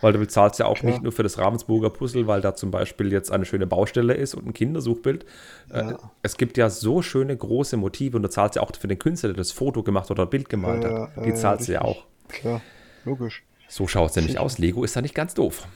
Weil 0.00 0.12
du 0.12 0.18
bezahlst 0.18 0.58
ja 0.58 0.66
auch 0.66 0.76
Klar. 0.78 0.92
nicht 0.92 1.02
nur 1.02 1.12
für 1.12 1.22
das 1.22 1.38
Ravensburger 1.38 1.90
Puzzle, 1.90 2.26
weil 2.26 2.40
da 2.40 2.54
zum 2.54 2.70
Beispiel 2.70 3.12
jetzt 3.12 3.30
eine 3.32 3.44
schöne 3.44 3.66
Baustelle 3.66 4.14
ist 4.14 4.34
und 4.34 4.46
ein 4.46 4.52
Kindersuchbild. 4.52 5.24
Äh, 5.70 5.78
Ja. 5.90 5.98
Es 6.22 6.36
gibt 6.36 6.56
ja 6.56 6.70
so 6.70 7.02
schöne 7.02 7.36
große 7.36 7.76
Motive 7.76 8.16
und 8.16 8.22
du 8.22 8.30
zahlst 8.30 8.56
ja 8.56 8.62
auch 8.62 8.70
für 8.78 8.88
den 8.88 8.98
Künstler, 8.98 9.30
der 9.30 9.36
das 9.36 9.52
Foto 9.52 9.82
gemacht 9.82 10.10
oder 10.10 10.26
Bild 10.26 10.48
gemalt 10.48 10.84
Ja, 10.84 11.08
hat. 11.14 11.24
Die 11.24 11.30
ja, 11.30 11.34
zahlst 11.34 11.68
du 11.68 11.72
ja 11.72 11.82
auch. 11.82 12.04
Klar, 12.28 12.60
logisch. 13.04 13.42
So 13.68 13.86
schaut 13.86 14.10
es 14.10 14.16
nämlich 14.16 14.32
Sicher. 14.32 14.42
aus. 14.44 14.58
Lego 14.58 14.84
ist 14.84 14.96
da 14.96 15.02
nicht 15.02 15.14
ganz 15.14 15.34
doof. 15.34 15.66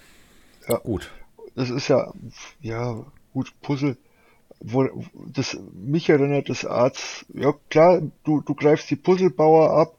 Ja. 0.69 0.79
Gut. 0.79 1.11
Das 1.57 1.71
ist 1.71 1.89
ja, 1.89 2.13
ja, 2.61 3.05
gut, 3.33 3.53
Puzzle, 3.63 3.97
wo, 4.61 4.87
das, 5.33 5.59
mich 5.75 6.09
erinnert 6.09 6.49
das 6.49 6.65
Arzt, 6.65 7.27
ja 7.35 7.53
klar, 7.71 8.03
du, 8.25 8.41
du 8.43 8.55
greifst 8.55 8.89
die 8.91 8.97
Puzzlebauer 8.97 9.71
ab, 9.71 9.95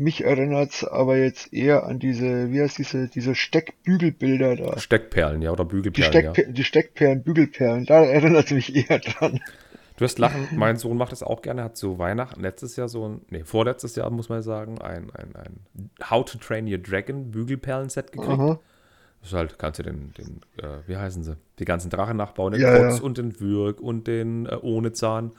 mich 0.00 0.24
erinnert's 0.24 0.84
aber 0.84 1.16
jetzt 1.18 1.52
eher 1.52 1.84
an 1.84 1.98
diese, 1.98 2.50
wie 2.50 2.60
heißt 2.60 2.78
diese, 2.78 3.08
diese 3.08 3.34
Steckbügelbilder 3.34 4.56
da. 4.56 4.78
Steckperlen, 4.78 5.42
ja, 5.42 5.52
oder 5.52 5.64
Die, 5.64 5.70
Bügelperlen, 5.70 6.10
Steckper 6.10 6.42
ja. 6.46 6.52
die 6.52 6.64
Steckperlen, 6.64 7.22
Bügelperlen, 7.22 7.84
da 7.84 8.04
erinnert 8.04 8.50
mich 8.50 8.74
eher 8.74 8.98
dran. 8.98 9.40
Du 9.96 10.04
wirst 10.04 10.18
lachen, 10.18 10.48
mein 10.56 10.76
Sohn 10.76 10.96
macht 10.96 11.12
das 11.12 11.22
auch 11.22 11.42
gerne, 11.42 11.62
hat 11.62 11.76
zu 11.76 11.98
Weihnachten 11.98 12.40
letztes 12.40 12.76
Jahr 12.76 12.88
so 12.88 13.06
ein, 13.06 13.20
nee, 13.28 13.44
vorletztes 13.44 13.96
Jahr 13.96 14.08
muss 14.08 14.30
man 14.30 14.42
sagen, 14.42 14.80
ein, 14.80 15.10
ein, 15.10 15.36
ein 15.36 15.90
How 16.08 16.24
to 16.24 16.38
Train 16.38 16.66
Your 16.66 16.78
Dragon 16.78 17.30
Bügelperlen-Set 17.30 18.12
gekriegt. 18.12 18.32
Aha. 18.32 18.58
Das 19.20 19.32
ist 19.32 19.34
halt, 19.36 19.58
kannst 19.58 19.78
du 19.78 19.82
den, 19.82 20.14
den 20.16 20.40
äh, 20.56 20.78
wie 20.86 20.96
heißen 20.96 21.22
sie, 21.22 21.36
die 21.58 21.66
ganzen 21.66 21.90
Drachen 21.90 22.16
nachbauen, 22.16 22.52
den 22.52 22.62
Ja, 22.62 22.78
Kotz 22.78 22.98
ja. 23.00 23.04
und 23.04 23.18
den 23.18 23.38
Würg 23.38 23.78
und 23.82 24.06
den 24.06 24.46
äh, 24.46 24.56
ohne 24.62 24.92
Zahn. 24.92 25.32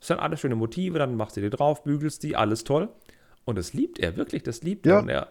Das 0.00 0.08
sind 0.08 0.20
alles 0.20 0.40
schöne 0.40 0.56
Motive, 0.56 0.98
dann 0.98 1.16
machst 1.16 1.38
du 1.38 1.40
die 1.40 1.48
drauf, 1.48 1.82
bügelst 1.82 2.22
die, 2.24 2.36
alles 2.36 2.64
toll. 2.64 2.90
Und 3.44 3.58
das 3.58 3.72
liebt 3.72 3.98
er, 3.98 4.16
wirklich, 4.16 4.42
das 4.42 4.62
liebt 4.62 4.86
Ja. 4.86 4.96
er. 4.96 5.00
Und 5.02 5.08
er, 5.08 5.28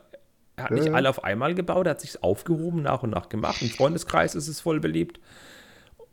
er 0.58 0.64
hat 0.66 0.72
Ja, 0.72 0.76
nicht 0.76 0.88
ja. 0.88 0.94
alle 0.94 1.10
auf 1.10 1.24
einmal 1.24 1.56
gebaut, 1.56 1.88
er 1.88 1.92
hat 1.92 2.02
sich 2.02 2.24
aufgehoben, 2.24 2.82
nach 2.82 3.04
und 3.04 3.12
nach 3.12 3.30
gemacht. 3.30 3.62
Im 3.62 3.70
Freundeskreis 3.70 4.36
ist 4.36 4.48
es 4.48 4.60
voll 4.60 4.80
beliebt. 4.80 5.20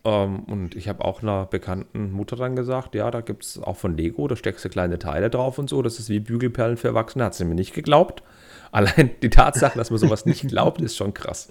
Ähm, 0.05 0.41
und 0.45 0.77
ich 0.77 0.89
habe 0.89 1.05
auch 1.05 1.23
einer 1.23 1.47
bekannten 1.47 2.13
Mutter 2.13 2.37
dann 2.37 2.55
gesagt, 2.55 2.95
ja, 2.95 3.11
da 3.11 3.21
gibt 3.21 3.45
es 3.45 3.59
auch 3.61 3.77
von 3.77 3.97
Lego, 3.97 4.29
da 4.29 4.37
steckst 4.37 4.65
du 4.65 4.69
kleine 4.69 4.99
Teile 5.01 5.29
drauf 5.29 5.59
und 5.59 5.69
so, 5.69 5.83
das 5.83 5.99
ist 5.99 6.09
wie 6.09 6.21
Bügelperlen 6.21 6.77
für 6.77 6.89
Erwachsene, 6.89 7.25
hat 7.25 7.35
sie 7.35 7.45
mir 7.45 7.57
nicht 7.57 7.75
geglaubt. 7.75 8.23
Allein 8.71 9.11
die 9.23 9.31
Tatsache, 9.31 9.77
dass 9.77 9.91
man 9.91 9.99
sowas 9.99 10.25
nicht 10.25 10.47
glaubt, 10.47 10.81
ist 10.81 10.97
schon 10.97 11.15
krass. 11.15 11.49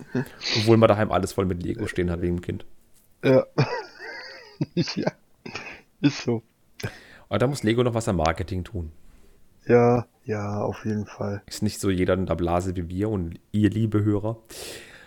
Obwohl 0.59 0.77
man 0.77 0.87
daheim 0.87 1.11
alles 1.11 1.33
voll 1.33 1.45
mit 1.45 1.61
Lego 1.61 1.87
stehen 1.87 2.09
hat 2.09 2.21
wegen 2.21 2.37
dem 2.37 2.41
Kind. 2.41 2.65
Ja. 3.23 3.45
ja. 4.75 5.11
Ist 6.01 6.21
so. 6.23 6.41
Aber 7.27 7.39
da 7.39 7.47
muss 7.47 7.63
Lego 7.63 7.83
noch 7.83 7.93
was 7.95 8.07
am 8.07 8.15
Marketing 8.17 8.63
tun. 8.63 8.91
Ja, 9.67 10.05
ja, 10.27 10.61
auf 10.61 10.85
jeden 10.85 11.05
Fall. 11.05 11.41
Ist 11.47 11.63
nicht 11.63 11.79
so 11.79 11.89
jeder 11.89 12.13
in 12.13 12.25
der 12.25 12.35
Blase 12.35 12.75
wie 12.75 12.89
wir 12.89 13.09
und 13.09 13.39
ihr, 13.51 13.69
liebe 13.69 14.03
Hörer. 14.03 14.37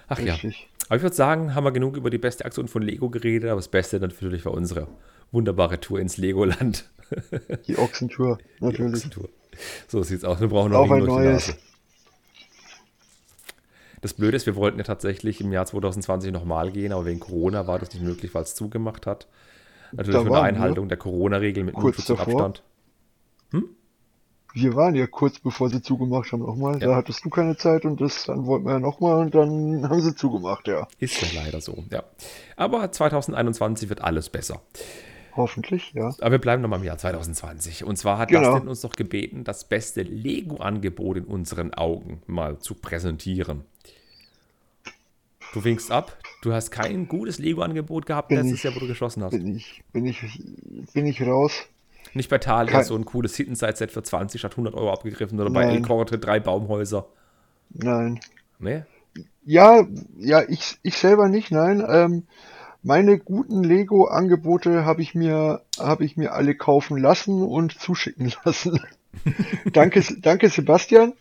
Ach 0.09 0.19
ja. 0.19 0.33
Richtig. 0.33 0.69
Aber 0.89 0.97
ich 0.97 1.03
würde 1.03 1.15
sagen, 1.15 1.55
haben 1.55 1.65
wir 1.65 1.71
genug 1.73 1.97
über 1.97 2.11
die 2.11 2.19
beste 2.19 2.45
Aktion 2.45 2.67
von 2.67 2.83
Lego 2.83 3.11
geredet, 3.11 3.49
aber 3.51 3.61
das 3.61 3.69
Beste 3.69 4.01
natürlich 4.01 4.45
war 4.45 4.53
unsere 4.53 4.89
wunderbare 5.31 5.79
Tour 5.79 6.01
ins 6.01 6.17
Legoland. 6.17 6.91
Die 7.69 7.79
Ochsentour, 7.79 8.39
Die 8.59 8.65
natürlich. 8.65 8.95
Ochsentour. 8.95 9.29
So 9.87 10.03
sieht's 10.03 10.25
aus. 10.25 10.41
Wir 10.41 10.49
brauchen 10.49 10.73
noch 10.73 10.81
Auch 10.81 10.91
ein 10.91 11.01
die 11.03 11.07
neues. 11.07 11.55
Das 14.01 14.15
Blöde 14.15 14.37
ist, 14.37 14.47
wir 14.47 14.57
wollten 14.57 14.79
ja 14.79 14.85
tatsächlich 14.85 15.41
im 15.41 15.53
Jahr 15.53 15.67
2020 15.67 16.33
nochmal 16.33 16.73
gehen, 16.73 16.93
aber 16.93 17.05
wegen 17.05 17.21
Corona 17.21 17.67
war 17.67 17.79
das 17.79 17.93
nicht 17.93 18.03
möglich, 18.03 18.35
weil 18.35 18.43
es 18.43 18.55
zugemacht 18.55 19.07
hat. 19.07 19.29
Natürlich 19.93 20.15
Da 20.15 20.25
waren 20.25 20.33
wir. 20.33 20.43
Einhaltung 20.43 20.89
der 20.89 20.97
Corona-Regel 20.97 21.65
mit 21.65 21.75
Kurz 21.75 21.99
Mundschutz 21.99 22.11
und 22.11 22.19
davor. 22.19 22.45
Abstand. 22.47 22.63
Wir 24.53 24.75
waren 24.75 24.95
ja 24.97 25.07
kurz 25.07 25.39
bevor 25.39 25.69
sie 25.71 25.81
zugemacht 25.81 26.33
haben 26.33 26.41
nochmal. 26.41 26.81
Ja. 26.81 26.89
Da 26.89 26.97
hattest 26.97 27.25
du 27.25 27.31
keine 27.31 27.57
Zeit 27.57 27.85
und 27.85 28.01
das, 28.01 28.25
dann 28.25 28.47
wollten 28.47 28.67
wir 28.67 28.73
ja 28.73 28.81
nochmal 28.81 29.19
und 29.19 29.35
dann 29.35 29.89
haben 29.89 30.01
sie 30.01 30.15
zugemacht, 30.15 30.67
ja. 30.69 30.89
Ist 30.99 31.21
ja 31.23 31.29
leider 31.43 31.61
so, 31.61 31.85
ja. 31.91 32.03
Aber 32.57 32.91
2021 32.91 33.89
wird 33.89 34.01
alles 34.03 34.29
besser. 34.29 34.61
Hoffentlich, 35.37 35.93
ja. 35.95 36.09
Aber 36.21 36.33
wir 36.33 36.39
bleiben 36.41 36.61
nochmal 36.63 36.81
im 36.81 36.85
Jahr 36.85 36.99
2020. 36.99 37.85
Und 37.85 37.97
zwar 37.97 38.19
hat 38.19 38.31
Genau. 38.31 38.51
Dustin 38.53 38.69
uns 38.69 38.81
doch 38.81 38.93
gebeten, 38.93 39.45
das 39.45 39.65
beste 39.69 40.03
Lego-Angebot 40.03 41.19
in 41.19 41.25
unseren 41.25 41.73
Augen 41.73 42.21
mal 42.27 42.59
zu 42.59 42.75
präsentieren. 42.75 43.65
Du 45.53 45.65
winkst 45.65 45.91
ab. 45.91 46.17
Du 46.43 46.53
hast 46.53 46.71
kein 46.71 47.07
gutes 47.09 47.39
Lego-Angebot 47.39 48.07
gehabt 48.07 48.29
Bin 48.29 48.39
letztes 48.39 48.55
ich- 48.59 48.63
Jahr, 48.65 48.75
wo 48.75 48.81
du 48.81 48.87
geschossen 48.87 49.23
hast. 49.23 49.31
Bin 49.31 49.55
ich, 49.57 49.83
bin 49.93 50.07
ich, 50.07 50.21
bin 50.93 51.07
ich 51.07 51.23
raus. 51.23 51.53
Nicht 52.15 52.29
bei 52.31 52.39
Thalia 52.39 52.73
Kein- 52.73 52.85
so 52.85 52.95
ein 52.97 53.05
cooles 53.05 53.37
Hidden-Side-Set 53.37 53.91
für 53.93 54.03
20 54.03 54.41
statt 54.41 54.53
100 54.53 54.75
Euro 54.75 54.93
abgegriffen 54.93 55.39
oder 55.41 55.51
bei 55.51 55.65
Nein. 55.65 55.77
El-Korte 55.77 56.19
drei 56.19 56.41
Baumhäuser. 56.41 57.07
Nein. 57.71 58.21
Ne? 58.59 58.87
Ja, 59.45 59.87
ja, 60.19 60.43
ich, 60.49 60.79
ich 60.83 60.97
selber 60.97 61.29
nicht, 61.29 61.51
nein. 61.51 61.85
Ähm, 61.89 62.25
meine 62.83 63.19
guten 63.19 63.63
Lego-Angebote 63.63 64.85
habe 64.85 65.03
ich 65.03 65.15
mir, 65.15 65.63
habe 65.79 66.05
ich 66.05 66.17
mir 66.17 66.33
alle 66.33 66.55
kaufen 66.55 66.97
lassen 66.99 67.43
und 67.43 67.79
zuschicken 67.79 68.33
lassen. 68.45 68.81
danke, 69.73 70.03
danke 70.21 70.49
Sebastian. 70.49 71.13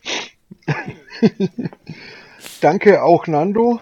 danke 2.61 3.03
auch 3.03 3.27
Nando. 3.27 3.79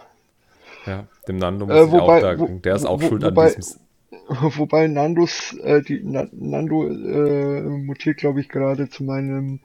Ja, 0.86 1.06
dem 1.28 1.38
Nando 1.38 1.66
muss 1.66 1.76
Äh, 1.76 1.84
ich 1.86 1.92
wobei- 1.92 2.18
auch 2.18 2.22
danken. 2.22 2.62
Der 2.62 2.76
ist 2.76 2.86
auch 2.86 3.02
wo- 3.02 3.08
schuld 3.08 3.24
wobei- 3.24 3.50
an 3.50 3.56
diesem. 3.56 3.80
Wobei 4.28 4.88
Nandos, 4.88 5.54
äh, 5.64 5.82
die 5.82 6.02
Na, 6.04 6.28
Nando 6.32 6.88
äh, 6.88 7.62
mutiert, 7.62 8.18
glaube 8.18 8.42
ich, 8.42 8.50
gerade 8.50 8.90
zu 8.90 9.04
meinem 9.04 9.60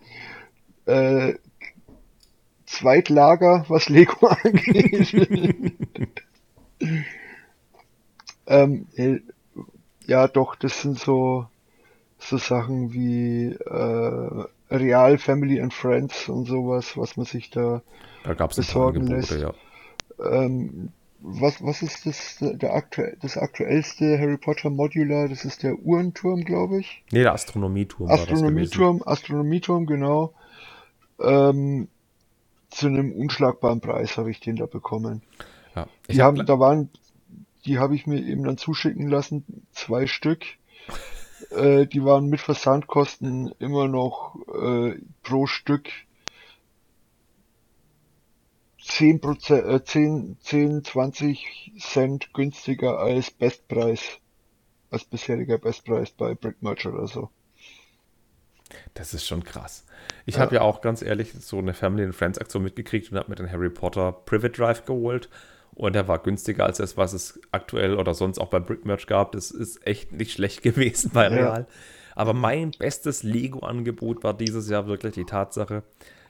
äh, 0.86 1.34
Zweitlager, 2.66 3.64
was 3.68 3.88
Lego 3.88 4.26
angeht. 4.44 5.14
ähm, 8.46 8.86
äh, 8.96 9.20
ja, 10.06 10.28
doch, 10.28 10.56
das 10.56 10.80
sind 10.82 10.98
so 10.98 11.46
so 12.18 12.38
Sachen 12.38 12.92
wie 12.92 13.48
äh, 13.48 14.44
Real 14.70 15.18
Family 15.18 15.60
and 15.60 15.74
Friends 15.74 16.28
und 16.28 16.46
sowas, 16.46 16.96
was 16.96 17.16
man 17.16 17.26
sich 17.26 17.50
da 17.50 17.82
Da 18.24 18.34
gab 18.34 18.52
es 18.52 18.58
ein 18.58 18.64
paar 18.64 18.92
besorgen 18.92 19.12
Angebote, 19.12 19.34
lässt. 19.34 19.54
ja. 20.18 20.44
ähm, 20.44 20.90
was, 21.24 21.62
was 21.62 21.82
ist 21.82 22.04
das, 22.04 22.36
der 22.40 22.74
aktuell, 22.74 23.16
das 23.20 23.36
aktuellste 23.36 24.18
Harry 24.18 24.36
Potter 24.36 24.70
Modular? 24.70 25.28
Das 25.28 25.44
ist 25.44 25.62
der 25.62 25.78
Uhrenturm, 25.78 26.44
glaube 26.44 26.80
ich. 26.80 27.04
Nee, 27.12 27.22
der 27.22 27.32
Astronomieturm. 27.32 28.10
Astronomieturm, 28.10 29.02
Astronomieturm, 29.04 29.86
genau. 29.86 30.34
Ähm, 31.20 31.88
zu 32.70 32.86
einem 32.88 33.12
unschlagbaren 33.12 33.80
Preis 33.80 34.16
habe 34.16 34.30
ich 34.30 34.40
den 34.40 34.56
da 34.56 34.66
bekommen. 34.66 35.22
Ja. 35.76 35.86
Die 36.10 36.20
hab, 36.20 36.36
haben, 36.36 36.46
da 36.46 36.58
waren, 36.58 36.90
die 37.64 37.78
habe 37.78 37.94
ich 37.94 38.06
mir 38.06 38.20
eben 38.20 38.42
dann 38.44 38.58
zuschicken 38.58 39.08
lassen, 39.08 39.44
zwei 39.72 40.06
Stück. 40.06 40.44
Äh, 41.50 41.86
die 41.86 42.04
waren 42.04 42.28
mit 42.28 42.40
Versandkosten 42.40 43.52
immer 43.58 43.88
noch 43.88 44.36
äh, 44.54 44.94
pro 45.24 45.46
Stück 45.46 45.88
10, 48.96 49.20
Prozent, 49.20 49.66
äh, 49.66 49.84
10, 49.84 50.36
10, 50.40 50.84
20 50.84 51.72
Cent 51.78 52.32
günstiger 52.34 52.98
als 52.98 53.30
Bestpreis, 53.30 54.20
als 54.90 55.04
bisheriger 55.06 55.58
Bestpreis 55.58 56.12
bei 56.12 56.34
Brickmatch 56.34 56.86
oder 56.86 57.06
so. 57.08 57.30
Das 58.94 59.14
ist 59.14 59.26
schon 59.26 59.44
krass. 59.44 59.84
Ich 60.26 60.36
Ja. 60.36 60.40
habe 60.40 60.54
ja 60.56 60.60
auch 60.62 60.80
ganz 60.80 61.02
ehrlich 61.02 61.32
so 61.32 61.58
eine 61.58 61.74
Family 61.74 62.04
and 62.04 62.14
Friends 62.14 62.38
Aktion 62.38 62.62
mitgekriegt 62.62 63.10
und 63.12 63.18
habe 63.18 63.30
mir 63.30 63.36
den 63.36 63.50
Harry 63.50 63.70
Potter 63.70 64.12
Private 64.12 64.50
Drive 64.52 64.84
geholt. 64.84 65.28
Und 65.74 65.94
der 65.94 66.06
war 66.08 66.18
günstiger 66.18 66.66
als 66.66 66.78
das, 66.78 66.96
was 66.96 67.12
es 67.14 67.40
aktuell 67.50 67.96
oder 67.96 68.12
sonst 68.14 68.38
auch 68.38 68.48
bei 68.48 68.60
Brickmerch 68.60 69.06
gab. 69.06 69.32
Das 69.32 69.50
ist 69.50 69.86
echt 69.86 70.12
nicht 70.12 70.32
schlecht 70.34 70.62
gewesen 70.62 71.10
bei 71.12 71.28
Ja. 71.28 71.28
Real. 71.28 71.66
Aber 72.14 72.34
mein 72.34 72.72
bestes 72.72 73.22
Lego-Angebot 73.22 74.22
war 74.22 74.34
dieses 74.36 74.68
Jahr 74.68 74.86
wirklich 74.86 75.14
die 75.14 75.24
Tatsache, 75.24 75.82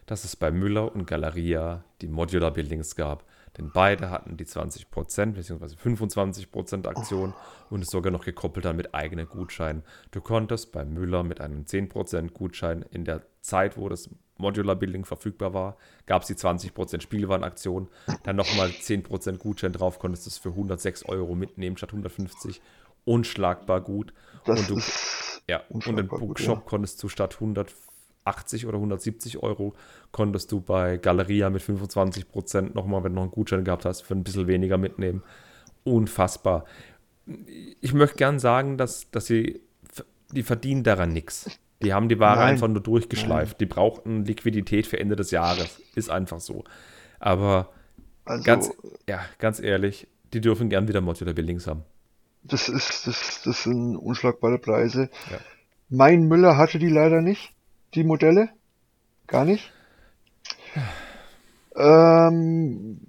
dass 0.07 0.24
es 0.24 0.36
bei 0.36 0.50
Müller 0.50 0.94
und 0.94 1.07
Galeria 1.07 1.84
die 2.00 2.09
Modular 2.09 2.53
Buildings 2.53 2.96
gab. 2.96 3.24
Denn 3.59 3.70
beide 3.72 4.11
hatten 4.11 4.36
die 4.36 4.46
20% 4.46 5.32
bzw. 5.32 5.74
25% 5.76 6.86
Aktion 6.86 7.34
und 7.68 7.82
es 7.82 7.90
sogar 7.90 8.11
noch 8.11 8.24
gekoppelt 8.24 8.64
dann 8.64 8.76
mit 8.76 8.94
eigenen 8.94 9.28
Gutscheinen. 9.28 9.82
Du 10.11 10.22
konntest 10.22 10.72
bei 10.72 10.84
Müller 10.84 11.22
mit 11.22 11.40
einem 11.40 11.64
10% 11.64 12.30
Gutschein 12.32 12.82
in 12.90 13.05
der 13.05 13.22
Zeit, 13.42 13.76
wo 13.76 13.88
das 13.88 14.09
Modular 14.38 14.76
Building 14.76 15.05
verfügbar 15.05 15.53
war, 15.53 15.76
gab 16.07 16.22
es 16.22 16.28
die 16.28 16.34
20% 16.34 17.00
Spielwarenaktion. 17.00 17.88
Dann 18.24 18.36
nochmal 18.36 18.68
10% 18.68 19.38
Gutschein 19.38 19.72
drauf, 19.72 19.98
konntest 19.98 20.26
du 20.26 20.30
es 20.30 20.38
für 20.38 20.50
106 20.50 21.05
Euro 21.07 21.34
mitnehmen 21.34 21.76
statt 21.76 21.90
150. 21.90 22.61
Unschlagbar 23.05 23.80
gut. 23.80 24.14
Das 24.44 24.61
und 24.61 24.70
du, 24.70 24.80
ja, 25.48 25.62
und 25.68 25.84
gut, 25.84 26.09
Bookshop 26.09 26.59
ja. 26.59 26.64
konntest 26.64 27.03
du 27.03 27.09
statt 27.09 27.34
180 28.25 28.66
oder 28.66 28.77
170 28.77 29.43
Euro, 29.43 29.75
konntest 30.11 30.53
du 30.53 30.61
bei 30.61 30.97
Galeria 30.97 31.51
mit 31.51 31.62
25 31.62 32.29
Prozent 32.29 32.75
nochmal, 32.75 33.05
wenn 33.05 33.12
du 33.12 33.16
noch 33.16 33.23
einen 33.23 33.31
Gutschein 33.33 33.64
gehabt 33.64 33.85
hast, 33.85 34.03
für 34.03 34.14
ein 34.14 34.25
bisschen 34.25 34.47
weniger 34.47 34.79
mitnehmen. 34.79 35.23
Unfassbar. 35.85 36.64
Ich 37.81 37.93
möchte 37.95 38.16
gern 38.16 38.39
sagen, 38.39 38.77
dass, 38.79 39.11
dass 39.11 39.27
sie, 39.27 39.61
die 40.33 40.43
verdienen 40.43 40.85
daran 40.85 41.12
nichts. 41.12 41.51
Die 41.83 41.93
haben 41.93 42.09
die 42.09 42.20
Ware 42.20 42.39
Nein. 42.39 42.49
einfach 42.51 42.68
nur 42.68 42.83
durchgeschleift. 42.83 43.61
Die 43.61 43.66
brauchten 43.66 44.25
Liquidität 44.25 44.87
für 44.87 45.01
Ende 45.01 45.16
des 45.16 45.33
Jahres. 45.33 45.81
Ist 45.97 46.11
einfach 46.11 46.41
so. 46.41 46.64
Aber 47.18 47.73
also 48.25 48.45
ganz, 48.45 48.70
ja, 49.09 49.20
ganz 49.39 49.61
ehrlich, 49.61 50.07
die 50.33 50.41
dürfen 50.41 50.68
gern 50.68 50.87
wieder 50.87 51.01
Modular 51.01 51.35
Buildings 51.35 51.66
haben. 51.66 51.83
das 52.45 52.68
ist 52.68 53.07
das, 53.07 53.43
das 53.45 53.64
sind 53.64 53.97
unschlagbare 53.97 54.59
Preise. 54.59 55.11
Ja. 55.31 55.39
Mein 55.89 56.29
Müller 56.29 56.57
hatte 56.57 56.79
die 56.79 56.89
leider 56.89 57.20
nicht, 57.20 57.53
die 57.95 58.05
Modelle, 58.05 58.51
gar 59.26 59.45
nicht. 59.45 59.72
Ähm, 61.76 63.01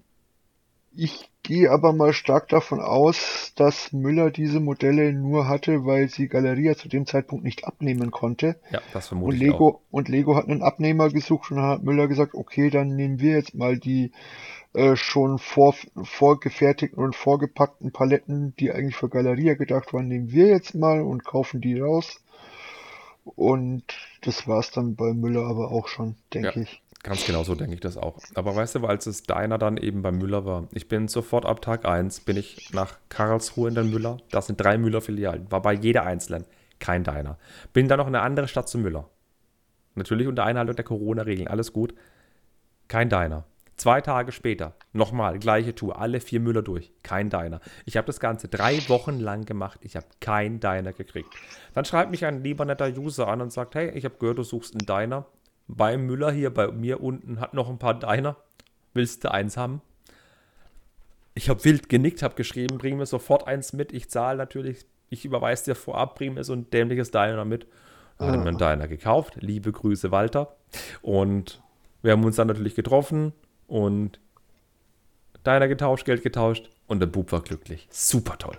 ich 0.95 1.29
gehe 1.43 1.71
aber 1.71 1.91
mal 1.93 2.13
stark 2.13 2.47
davon 2.49 2.79
aus, 2.79 3.51
dass 3.55 3.91
Müller 3.91 4.31
diese 4.31 4.59
Modelle 4.59 5.11
nur 5.13 5.47
hatte, 5.47 5.85
weil 5.85 6.09
sie 6.09 6.27
Galeria 6.27 6.75
zu 6.75 6.87
dem 6.87 7.05
Zeitpunkt 7.05 7.43
nicht 7.43 7.65
abnehmen 7.65 8.11
konnte. 8.11 8.59
Ja, 8.69 8.81
das 8.91 9.07
Und 9.19 9.33
vermute 9.33 9.37
ich 9.37 9.41
Lego, 9.41 9.67
auch. 9.67 9.81
und 9.91 10.07
Lego 10.07 10.35
hat 10.35 10.47
einen 10.47 10.61
Abnehmer 10.63 11.09
gesucht 11.09 11.51
und 11.51 11.61
hat 11.61 11.83
Müller 11.83 12.07
gesagt, 12.07 12.33
okay, 12.35 12.69
dann 12.69 12.95
nehmen 12.95 13.19
wir 13.19 13.33
jetzt 13.33 13.55
mal 13.55 13.77
die 13.77 14.11
äh, 14.73 14.95
schon 14.95 15.39
vor, 15.39 15.75
vorgefertigten 16.03 17.03
und 17.03 17.15
vorgepackten 17.15 17.91
Paletten, 17.91 18.55
die 18.59 18.71
eigentlich 18.71 18.95
für 18.95 19.09
Galeria 19.09 19.55
gedacht 19.55 19.93
waren, 19.93 20.07
nehmen 20.07 20.31
wir 20.31 20.47
jetzt 20.47 20.75
mal 20.75 21.01
und 21.01 21.25
kaufen 21.25 21.61
die 21.61 21.79
raus. 21.79 22.22
Und 23.23 23.83
das 24.21 24.47
war's 24.47 24.71
dann 24.71 24.95
bei 24.95 25.13
Müller 25.13 25.45
aber 25.45 25.71
auch 25.71 25.87
schon, 25.87 26.15
denke 26.33 26.51
Ja. 26.55 26.61
ich. 26.61 26.81
Ganz 27.03 27.25
genau 27.25 27.43
so 27.43 27.53
denke 27.53 27.73
ich 27.73 27.81
das 27.81 27.97
auch. 27.97 28.17
Aber 28.33 28.55
weißt 28.55 28.75
du, 28.75 28.85
als 28.87 29.07
es 29.07 29.23
deiner 29.23 29.57
dann 29.57 29.75
eben 29.75 30.01
bei 30.01 30.11
Müller 30.13 30.45
war, 30.45 30.69
ich 30.71 30.87
bin 30.87 31.09
sofort 31.09 31.45
ab 31.45 31.61
Tag 31.61 31.85
1, 31.85 32.21
bin 32.21 32.37
ich 32.37 32.71
nach 32.73 32.97
Karlsruhe 33.09 33.67
in 33.67 33.75
den 33.75 33.89
Müller. 33.89 34.17
Das 34.31 34.47
sind 34.47 34.55
drei 34.61 34.77
Müller-Filialen. 34.77 35.51
War 35.51 35.61
bei 35.61 35.73
jeder 35.73 36.03
einzelnen. 36.03 36.45
Kein 36.79 37.03
Deiner. 37.03 37.37
Bin 37.73 37.89
dann 37.89 37.97
noch 37.99 38.07
in 38.07 38.15
eine 38.15 38.23
andere 38.23 38.47
Stadt 38.47 38.69
zu 38.69 38.77
Müller. 38.77 39.09
Natürlich 39.95 40.27
unter 40.27 40.45
Einhaltung 40.45 40.75
der 40.77 40.85
Corona-Regeln. 40.85 41.49
Alles 41.49 41.73
gut. 41.73 41.93
Kein 42.87 43.09
Deiner. 43.09 43.43
Zwei 43.75 44.01
Tage 44.01 44.31
später, 44.31 44.75
nochmal, 44.93 45.39
gleiche 45.39 45.73
Tour, 45.73 45.99
alle 45.99 46.19
vier 46.19 46.39
Müller 46.39 46.61
durch. 46.61 46.91
Kein 47.01 47.29
Deiner. 47.29 47.59
Ich 47.85 47.97
habe 47.97 48.05
das 48.05 48.19
Ganze 48.19 48.47
drei 48.47 48.77
Wochen 48.87 49.19
lang 49.19 49.45
gemacht. 49.45 49.79
Ich 49.81 49.95
habe 49.95 50.05
kein 50.19 50.59
Deiner 50.59 50.93
gekriegt. 50.93 51.33
Dann 51.73 51.83
schreibt 51.83 52.11
mich 52.11 52.25
ein 52.25 52.43
lieber 52.43 52.65
netter 52.65 52.87
User 52.87 53.27
an 53.27 53.41
und 53.41 53.51
sagt, 53.51 53.73
hey, 53.73 53.89
ich 53.89 54.05
habe 54.05 54.15
gehört, 54.19 54.37
du 54.37 54.43
suchst 54.43 54.75
einen 54.75 54.85
Deiner. 54.85 55.25
Bei 55.67 55.97
Müller 55.97 56.31
hier 56.31 56.53
bei 56.53 56.67
mir 56.71 57.01
unten 57.01 57.39
hat 57.39 57.55
noch 57.55 57.69
ein 57.69 57.79
paar 57.79 57.95
Deiner. 57.97 58.37
Willst 58.93 59.23
du 59.23 59.31
eins 59.31 59.57
haben? 59.57 59.81
Ich 61.33 61.49
habe 61.49 61.63
wild 61.65 61.89
genickt, 61.89 62.21
habe 62.21 62.35
geschrieben, 62.35 62.77
bring 62.77 62.97
mir 62.97 63.07
sofort 63.07 63.47
eins 63.47 63.73
mit. 63.73 63.91
Ich 63.91 64.07
zahle 64.07 64.37
natürlich, 64.37 64.85
ich 65.09 65.25
überweise 65.25 65.65
dir 65.65 65.75
vorab, 65.75 66.15
bring 66.15 66.35
mir 66.35 66.43
so 66.43 66.53
ein 66.53 66.69
dämliches 66.69 67.09
Diner 67.09 67.43
mit. 67.43 67.65
Dann 68.19 68.31
hat 68.33 68.39
mir 68.39 68.49
einen 68.49 68.57
Diner 68.59 68.87
gekauft. 68.87 69.37
Liebe 69.39 69.71
Grüße, 69.71 70.11
Walter. 70.11 70.55
Und 71.01 71.63
wir 72.03 72.11
haben 72.11 72.23
uns 72.23 72.35
dann 72.35 72.47
natürlich 72.47 72.75
getroffen 72.75 73.33
und 73.67 74.19
Diner 75.45 75.67
getauscht, 75.67 76.05
Geld 76.05 76.23
getauscht 76.23 76.69
und 76.87 76.99
der 76.99 77.07
Bub 77.07 77.31
war 77.31 77.41
glücklich. 77.41 77.87
Super 77.89 78.37
toll. 78.37 78.57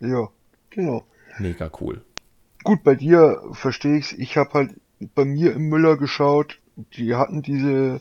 Ja, 0.00 0.28
genau. 0.70 1.04
Mega 1.38 1.70
cool. 1.80 2.02
Gut, 2.64 2.82
bei 2.82 2.94
dir 2.94 3.40
verstehe 3.52 3.98
ich's. 3.98 4.12
Ich 4.12 4.36
habe 4.36 4.52
halt 4.54 4.70
bei 5.14 5.24
mir 5.24 5.52
im 5.52 5.68
Müller 5.68 5.96
geschaut. 5.96 6.58
Die 6.94 7.14
hatten 7.14 7.42
diese 7.42 8.00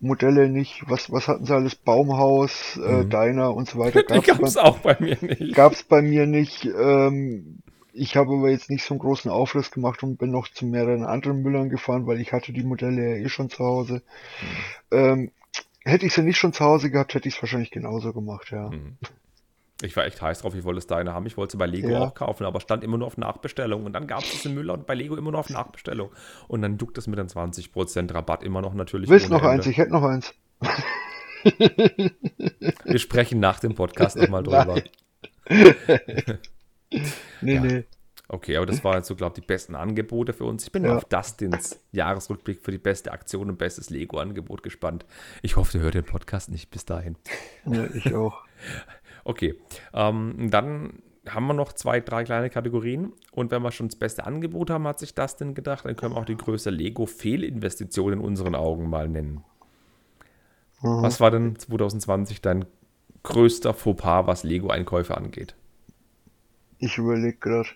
Modelle 0.00 0.48
nicht. 0.48 0.82
Was, 0.88 1.12
was 1.12 1.28
hatten 1.28 1.46
sie 1.46 1.54
alles? 1.54 1.74
Baumhaus, 1.74 2.76
äh, 2.76 3.04
Diner 3.04 3.54
und 3.54 3.68
so 3.68 3.78
weiter. 3.78 4.02
Die 4.08 4.20
Gab's 4.20 4.26
gab 4.26 4.42
es 4.42 4.54
bei, 4.54 4.62
auch 4.62 4.78
bei 4.78 4.96
mir 4.98 5.16
nicht. 5.20 5.54
gab's 5.54 5.82
bei 5.82 6.02
mir 6.02 6.26
nicht. 6.26 6.64
Ähm, 6.64 7.58
ich 7.92 8.16
habe 8.16 8.32
aber 8.32 8.50
jetzt 8.50 8.70
nicht 8.70 8.84
so 8.84 8.94
einen 8.94 9.00
großen 9.00 9.30
Aufriss 9.30 9.70
gemacht 9.70 10.02
und 10.02 10.16
bin 10.16 10.30
noch 10.30 10.48
zu 10.48 10.64
mehreren 10.64 11.04
anderen 11.04 11.42
Müllern 11.42 11.68
gefahren, 11.68 12.06
weil 12.06 12.20
ich 12.20 12.32
hatte 12.32 12.52
die 12.52 12.64
Modelle 12.64 13.16
ja 13.18 13.24
eh 13.24 13.28
schon 13.28 13.50
zu 13.50 13.64
Hause. 13.64 14.02
Ähm, 14.90 15.30
hätte 15.84 16.06
ich 16.06 16.12
sie 16.14 16.22
nicht 16.22 16.38
schon 16.38 16.52
zu 16.52 16.64
Hause 16.64 16.90
gehabt, 16.90 17.14
hätte 17.14 17.28
ich 17.28 17.36
es 17.36 17.42
wahrscheinlich 17.42 17.70
genauso 17.70 18.12
gemacht, 18.12 18.50
ja. 18.50 18.70
Ich 19.84 19.96
war 19.96 20.04
echt 20.04 20.22
heiß 20.22 20.42
drauf, 20.42 20.54
ich 20.54 20.62
wollte 20.62 20.78
es 20.78 20.86
Deiner 20.86 21.12
haben. 21.12 21.26
Ich 21.26 21.36
wollte 21.36 21.52
sie 21.52 21.56
bei 21.58 21.66
Lego 21.66 21.88
Ja. 21.88 22.00
auch 22.02 22.14
kaufen, 22.14 22.44
aber 22.46 22.60
stand 22.60 22.84
immer 22.84 22.98
nur 22.98 23.06
auf 23.08 23.16
Nachbestellung. 23.18 23.84
Und 23.84 23.92
dann 23.94 24.06
gab 24.06 24.22
es 24.22 24.32
es 24.32 24.44
in 24.46 24.54
Müller 24.54 24.74
und 24.74 24.86
bei 24.86 24.94
Lego 24.94 25.16
immer 25.16 25.32
nur 25.32 25.40
auf 25.40 25.50
Nachbestellung. 25.50 26.10
Und 26.46 26.62
dann 26.62 26.78
duckt 26.78 26.98
es 26.98 27.08
mit 27.08 27.18
den 27.18 27.26
20% 27.28 28.14
Rabatt 28.14 28.44
immer 28.44 28.62
noch 28.62 28.74
natürlich. 28.74 29.10
Willst 29.10 29.28
noch 29.28 29.42
eins? 29.42 29.66
Ende. 29.66 29.70
Ich 29.70 29.78
hätte 29.78 29.90
noch 29.90 30.04
eins. 30.04 30.32
Wir 32.84 32.98
sprechen 32.98 33.40
nach 33.40 33.58
dem 33.58 33.74
Podcast 33.74 34.16
nochmal 34.16 34.44
drüber. 34.44 34.80
Nee, 37.40 37.54
Ja. 37.54 37.60
nee. 37.62 37.84
Okay, 38.32 38.56
aber 38.56 38.64
das 38.64 38.82
waren 38.82 38.96
jetzt 38.96 39.08
so, 39.08 39.14
glaube 39.14 39.34
ich, 39.36 39.42
die 39.42 39.46
besten 39.46 39.74
Angebote 39.74 40.32
für 40.32 40.44
uns. 40.46 40.64
Ich 40.64 40.72
bin 40.72 40.84
Ja. 40.86 40.96
auf 40.96 41.04
Dustins 41.04 41.78
Jahresrückblick 41.92 42.62
für 42.62 42.70
die 42.70 42.78
beste 42.78 43.12
Aktion 43.12 43.50
und 43.50 43.58
bestes 43.58 43.90
Lego-Angebot 43.90 44.62
gespannt. 44.62 45.04
Ich 45.42 45.56
hoffe, 45.56 45.76
ihr 45.76 45.84
hört 45.84 45.94
den 45.94 46.04
Podcast 46.04 46.50
nicht 46.50 46.70
bis 46.70 46.86
dahin. 46.86 47.16
Ja, 47.66 47.84
ich 47.94 48.12
auch. 48.14 48.42
Okay, 49.24 49.54
ähm, 49.94 50.48
dann 50.50 50.94
haben 51.28 51.46
wir 51.46 51.54
noch 51.54 51.72
zwei, 51.74 52.00
drei 52.00 52.24
kleine 52.24 52.50
Kategorien. 52.50 53.12
Und 53.30 53.52
wenn 53.52 53.62
wir 53.62 53.70
schon 53.70 53.86
das 53.86 53.94
beste 53.96 54.26
Angebot 54.26 54.68
haben, 54.68 54.84
hat 54.88 54.98
sich 54.98 55.14
Dustin 55.14 55.54
gedacht, 55.54 55.84
dann 55.84 55.94
können 55.94 56.14
wir 56.14 56.18
auch 56.20 56.24
die 56.24 56.36
größte 56.36 56.70
Lego-Fehlinvestition 56.70 58.14
in 58.14 58.18
unseren 58.18 58.56
Augen 58.56 58.90
mal 58.90 59.08
nennen. 59.08 59.44
Was 60.80 61.20
war 61.20 61.30
denn 61.30 61.54
2020 61.56 62.40
dein 62.40 62.64
größter 63.22 63.74
Fauxpas, 63.74 64.26
was 64.26 64.42
Lego-Einkäufe 64.42 65.16
angeht? 65.16 65.54
Ich 66.78 66.98
überlege 66.98 67.36
gerade. 67.38 67.68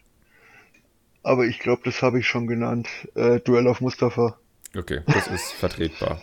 Aber 1.27 1.45
ich 1.45 1.59
glaube, 1.59 1.83
das 1.85 2.03
habe 2.03 2.21
ich 2.21 2.29
schon 2.29 2.47
genannt. 2.47 2.87
Äh, 3.17 3.41
Duell 3.41 3.67
auf 3.67 3.81
Mustafa. 3.81 4.39
Okay, 4.77 5.01
das 5.09 5.27
ist 5.27 5.53
vertretbar. 5.59 6.23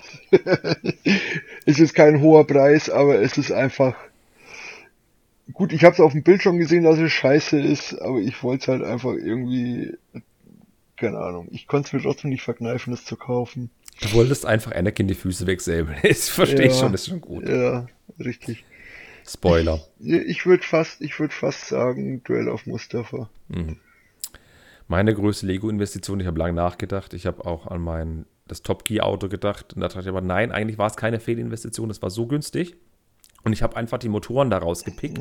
Es 1.66 1.78
ist 1.80 1.93
kein 1.93 2.22
hoher 2.22 2.47
Preis, 2.47 2.89
aber 2.89 3.20
es 3.20 3.38
ist 3.38 3.51
einfach. 3.51 3.95
Gut, 5.51 5.74
ich 5.74 5.84
habe 5.84 5.93
es 5.93 5.99
auf 5.99 6.14
dem 6.14 6.24
Bild 6.24 6.41
schon 6.41 6.58
gesehen, 6.58 6.86
dass 6.86 6.97
es 6.99 7.12
scheiße 7.12 7.60
ist, 7.60 8.01
aber 8.01 8.20
ich 8.20 8.41
wollte 8.43 8.62
es 8.64 8.68
halt 8.70 8.84
einfach 8.84 9.12
irgendwie. 9.14 9.91
Keine 10.95 11.18
Ahnung. 11.18 11.49
Ich 11.51 11.68
konnte 11.68 11.88
es 11.88 11.93
mir 11.93 12.01
trotzdem 12.01 12.30
nicht 12.30 12.43
verkneifen, 12.43 12.93
es 12.93 13.04
zu 13.04 13.18
kaufen. 13.18 13.72
Du 14.01 14.14
wolltest 14.14 14.45
einfach 14.45 14.72
Anakin 14.72 15.10
die 15.10 15.16
Füße 15.16 15.45
wegsäbeln. 15.47 15.97
Das 16.04 16.30
verstehe 16.30 16.68
ich 16.68 16.74
Ja. 16.76 16.80
schon, 16.80 16.91
das 16.93 17.01
ist 17.01 17.08
schon 17.10 17.20
gut. 17.20 17.45
Ja, 17.49 17.88
richtig. 18.20 18.64
Spoiler. 19.28 19.82
Ich 19.99 20.45
würde 20.45 20.64
fast, 20.64 21.01
ich 21.01 21.20
würde 21.20 21.34
fast 21.34 21.68
sagen, 21.68 22.24
Duell 22.24 22.47
auf 22.47 22.66
Mustafa. 22.68 23.30
Meine 24.88 25.14
größte 25.14 25.46
Lego-Investition, 25.46 26.20
ich 26.20 26.28
habe 26.28 26.40
lange 26.40 26.54
nachgedacht. 26.54 27.14
Ich 27.14 27.26
habe 27.26 27.46
auch 27.46 27.68
an 27.68 27.82
mein 27.82 28.26
das 28.48 28.62
Top 28.62 28.84
Gear 28.84 29.06
Auto 29.06 29.30
gedacht. 29.30 29.74
Und 29.74 29.82
da 29.82 29.88
dachte 29.88 30.02
ich 30.02 30.08
aber, 30.10 30.22
nein, 30.22 30.52
eigentlich 30.52 30.78
war 30.78 30.88
es 30.88 30.98
keine 30.98 31.20
Fehlinvestition. 31.20 31.88
Das 31.88 32.02
war 32.02 32.10
so 32.10 32.28
günstig. 32.28 32.76
Und 33.44 33.54
ich 33.54 33.64
habe 33.64 33.76
einfach 33.76 33.98
die 33.98 34.10
Motoren 34.10 34.50
daraus 34.50 34.84
gepickt. 34.84 35.20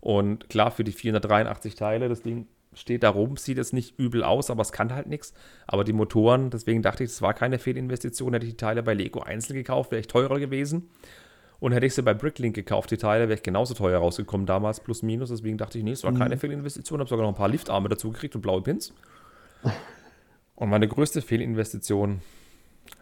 Und 0.00 0.48
klar, 0.48 0.70
für 0.70 0.84
die 0.84 0.92
483 0.92 1.74
Teile, 1.74 2.08
das 2.08 2.22
Ding 2.22 2.46
steht 2.72 3.02
da 3.02 3.10
rum, 3.10 3.36
sieht 3.36 3.56
jetzt 3.56 3.72
nicht 3.72 3.98
übel 3.98 4.22
aus, 4.22 4.50
aber 4.50 4.62
es 4.62 4.72
kann 4.72 4.94
halt 4.94 5.08
nichts. 5.08 5.34
Aber 5.66 5.84
die 5.84 5.92
Motoren, 5.92 6.50
deswegen 6.50 6.82
dachte 6.82 7.04
ich, 7.04 7.10
es 7.10 7.22
war 7.22 7.34
keine 7.34 7.58
Fehlinvestition. 7.58 8.32
Hätte 8.32 8.46
ich 8.46 8.52
die 8.52 8.56
Teile 8.56 8.82
bei 8.82 8.94
Lego 8.94 9.20
einzeln 9.20 9.56
gekauft, 9.56 9.90
wäre 9.90 10.00
ich 10.00 10.06
teurer 10.06 10.38
gewesen. 10.38 10.88
Und 11.60 11.72
hätte 11.72 11.86
ich 11.86 11.94
sie 11.94 12.02
bei 12.02 12.14
Bricklink 12.14 12.54
gekauft, 12.54 12.90
die 12.90 12.96
Teile, 12.96 13.28
wäre 13.28 13.34
ich 13.34 13.42
genauso 13.42 13.74
teuer 13.74 13.98
rausgekommen 13.98 14.46
damals, 14.46 14.80
plus 14.80 15.02
minus. 15.02 15.28
Deswegen 15.28 15.58
dachte 15.58 15.78
ich, 15.78 15.84
nee, 15.84 15.92
es 15.92 16.04
war 16.04 16.14
keine 16.14 16.38
Fehlinvestition. 16.38 17.00
Habe 17.00 17.08
sogar 17.10 17.24
noch 17.24 17.32
ein 17.32 17.38
paar 17.38 17.50
Liftarme 17.50 17.90
dazu 17.90 18.10
gekriegt 18.10 18.34
und 18.34 18.40
blaue 18.40 18.62
Pins. 18.62 18.94
Und 20.56 20.68
meine 20.68 20.88
größte 20.88 21.22
Fehlinvestition 21.22 22.20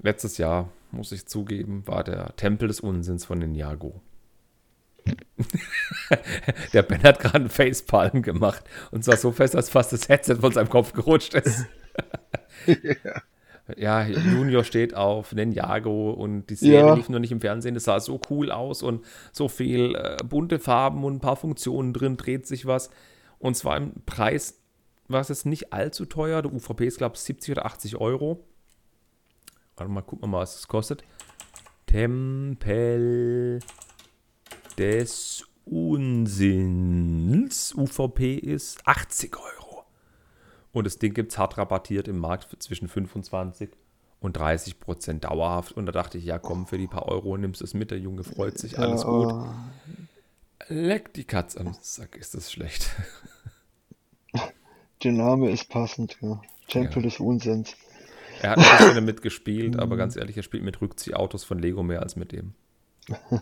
letztes 0.01 0.39
Jahr, 0.39 0.71
muss 0.93 1.11
ich 1.11 1.27
zugeben, 1.27 1.85
war 1.87 2.05
der 2.05 2.37
Tempel 2.37 2.69
des 2.69 2.79
Unsinns 2.79 3.25
von 3.25 3.39
Ninjago. 3.39 4.01
der 6.73 6.83
Ben 6.83 7.03
hat 7.03 7.19
gerade 7.19 7.37
einen 7.37 7.49
Facepalm 7.49 8.23
gemacht 8.23 8.63
und 8.91 9.05
zwar 9.05 9.17
so 9.17 9.33
fest, 9.33 9.55
dass 9.55 9.71
fast 9.71 9.93
das 9.93 10.09
Headset 10.09 10.37
von 10.37 10.53
seinem 10.53 10.69
Kopf 10.69 10.93
gerutscht 10.93 11.35
ist. 11.35 11.67
ja, 12.67 13.23
Junior 13.77 14.65
steht 14.65 14.95
auf 14.95 15.35
Ninjago 15.35 16.11
und 16.13 16.47
die 16.49 16.55
Serie 16.55 16.79
Ja. 16.87 16.95
lief 16.95 17.09
noch 17.09 17.19
nicht 17.19 17.33
im 17.33 17.41
Fernsehen. 17.41 17.75
Das 17.75 17.85
sah 17.85 18.01
so 18.01 18.21
cool 18.31 18.51
aus 18.51 18.83
und 18.83 19.05
so 19.33 19.49
viel 19.49 19.95
äh, 19.95 20.17
bunte 20.25 20.59
Farben 20.59 21.05
und 21.05 21.17
ein 21.17 21.21
paar 21.21 21.37
Funktionen 21.37 21.93
drin, 21.93 22.17
dreht 22.17 22.47
sich 22.47 22.67
was. 22.67 22.91
Und 23.39 23.57
zwar 23.57 23.77
im 23.77 23.93
Preis 24.07 24.61
war 25.07 25.21
es 25.21 25.29
jetzt 25.29 25.47
nicht 25.47 25.73
allzu 25.73 26.07
teuer. 26.07 26.43
Der 26.43 26.53
UVP 26.53 26.87
ist, 26.87 26.99
glaube 26.99 27.15
ich, 27.17 27.21
70 27.21 27.53
oder 27.53 27.67
80 27.67 27.97
Euro. 27.97 28.45
Warte 29.77 29.93
mal, 29.93 30.03
gucken 30.03 30.25
wir 30.25 30.29
mal, 30.29 30.41
was 30.41 30.57
es 30.57 30.69
kostet. 30.69 31.05
Tempel 31.87 33.61
des 34.79 35.45
Unsinns. 35.65 37.75
UVP 37.77 38.35
ist 38.37 38.87
80 38.87 39.37
Euro. 39.37 39.68
Und 40.79 40.85
das 40.85 41.01
Ding 41.01 41.13
gibt 41.13 41.33
es 41.33 41.39
hart 41.39 41.59
rabattiert 41.59 42.07
im 42.07 42.19
Markt 42.19 42.63
zwischen 42.63 42.87
25 42.87 43.71
und 44.21 44.37
30 44.37 44.79
Prozent 44.79 45.25
dauerhaft. 45.25 45.73
Und 45.73 45.87
da 45.87 45.93
dachte 45.93 46.19
ich, 46.19 46.25
ja 46.25 46.39
komm, 46.39 46.69
für 46.69 46.79
die 46.79 46.87
paar 46.87 47.07
Euro 47.09 47.37
nimmst 47.37 47.61
du 47.61 47.65
es 47.65 47.75
mit. 47.75 47.91
Der 47.91 47.99
Junge 47.99 48.23
freut 48.23 48.59
sich, 48.59 48.79
alles 48.79 49.03
Ja, 49.03 49.09
gut. 49.09 49.35
Leck 50.69 51.13
die 51.15 51.25
Katze 51.25 51.59
am 51.59 51.77
Sack, 51.81 52.17
ist 52.17 52.37
das 52.37 52.53
schlecht. 52.53 52.91
Der 55.03 55.13
Name 55.13 55.51
ist 55.51 55.69
passend, 55.69 56.17
ja. 56.21 56.41
Tempel 56.69 57.03
des 57.03 57.19
Unsinns. 57.19 57.75
Er 58.41 58.51
hat 58.51 58.59
ein 58.59 58.79
bisschen 58.79 58.95
damit 58.95 59.23
gespielt, 59.23 59.77
aber 59.81 59.97
ganz 59.97 60.15
ehrlich, 60.15 60.37
er 60.37 60.45
spielt 60.45 60.63
mit 60.63 60.81
Rückziehautos 60.81 61.43
von 61.43 61.59
Lego 61.59 61.83
mehr 61.83 62.03
als 62.03 62.15
mit 62.15 62.31
dem. 62.31 62.55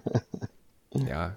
Ja. 0.95 1.37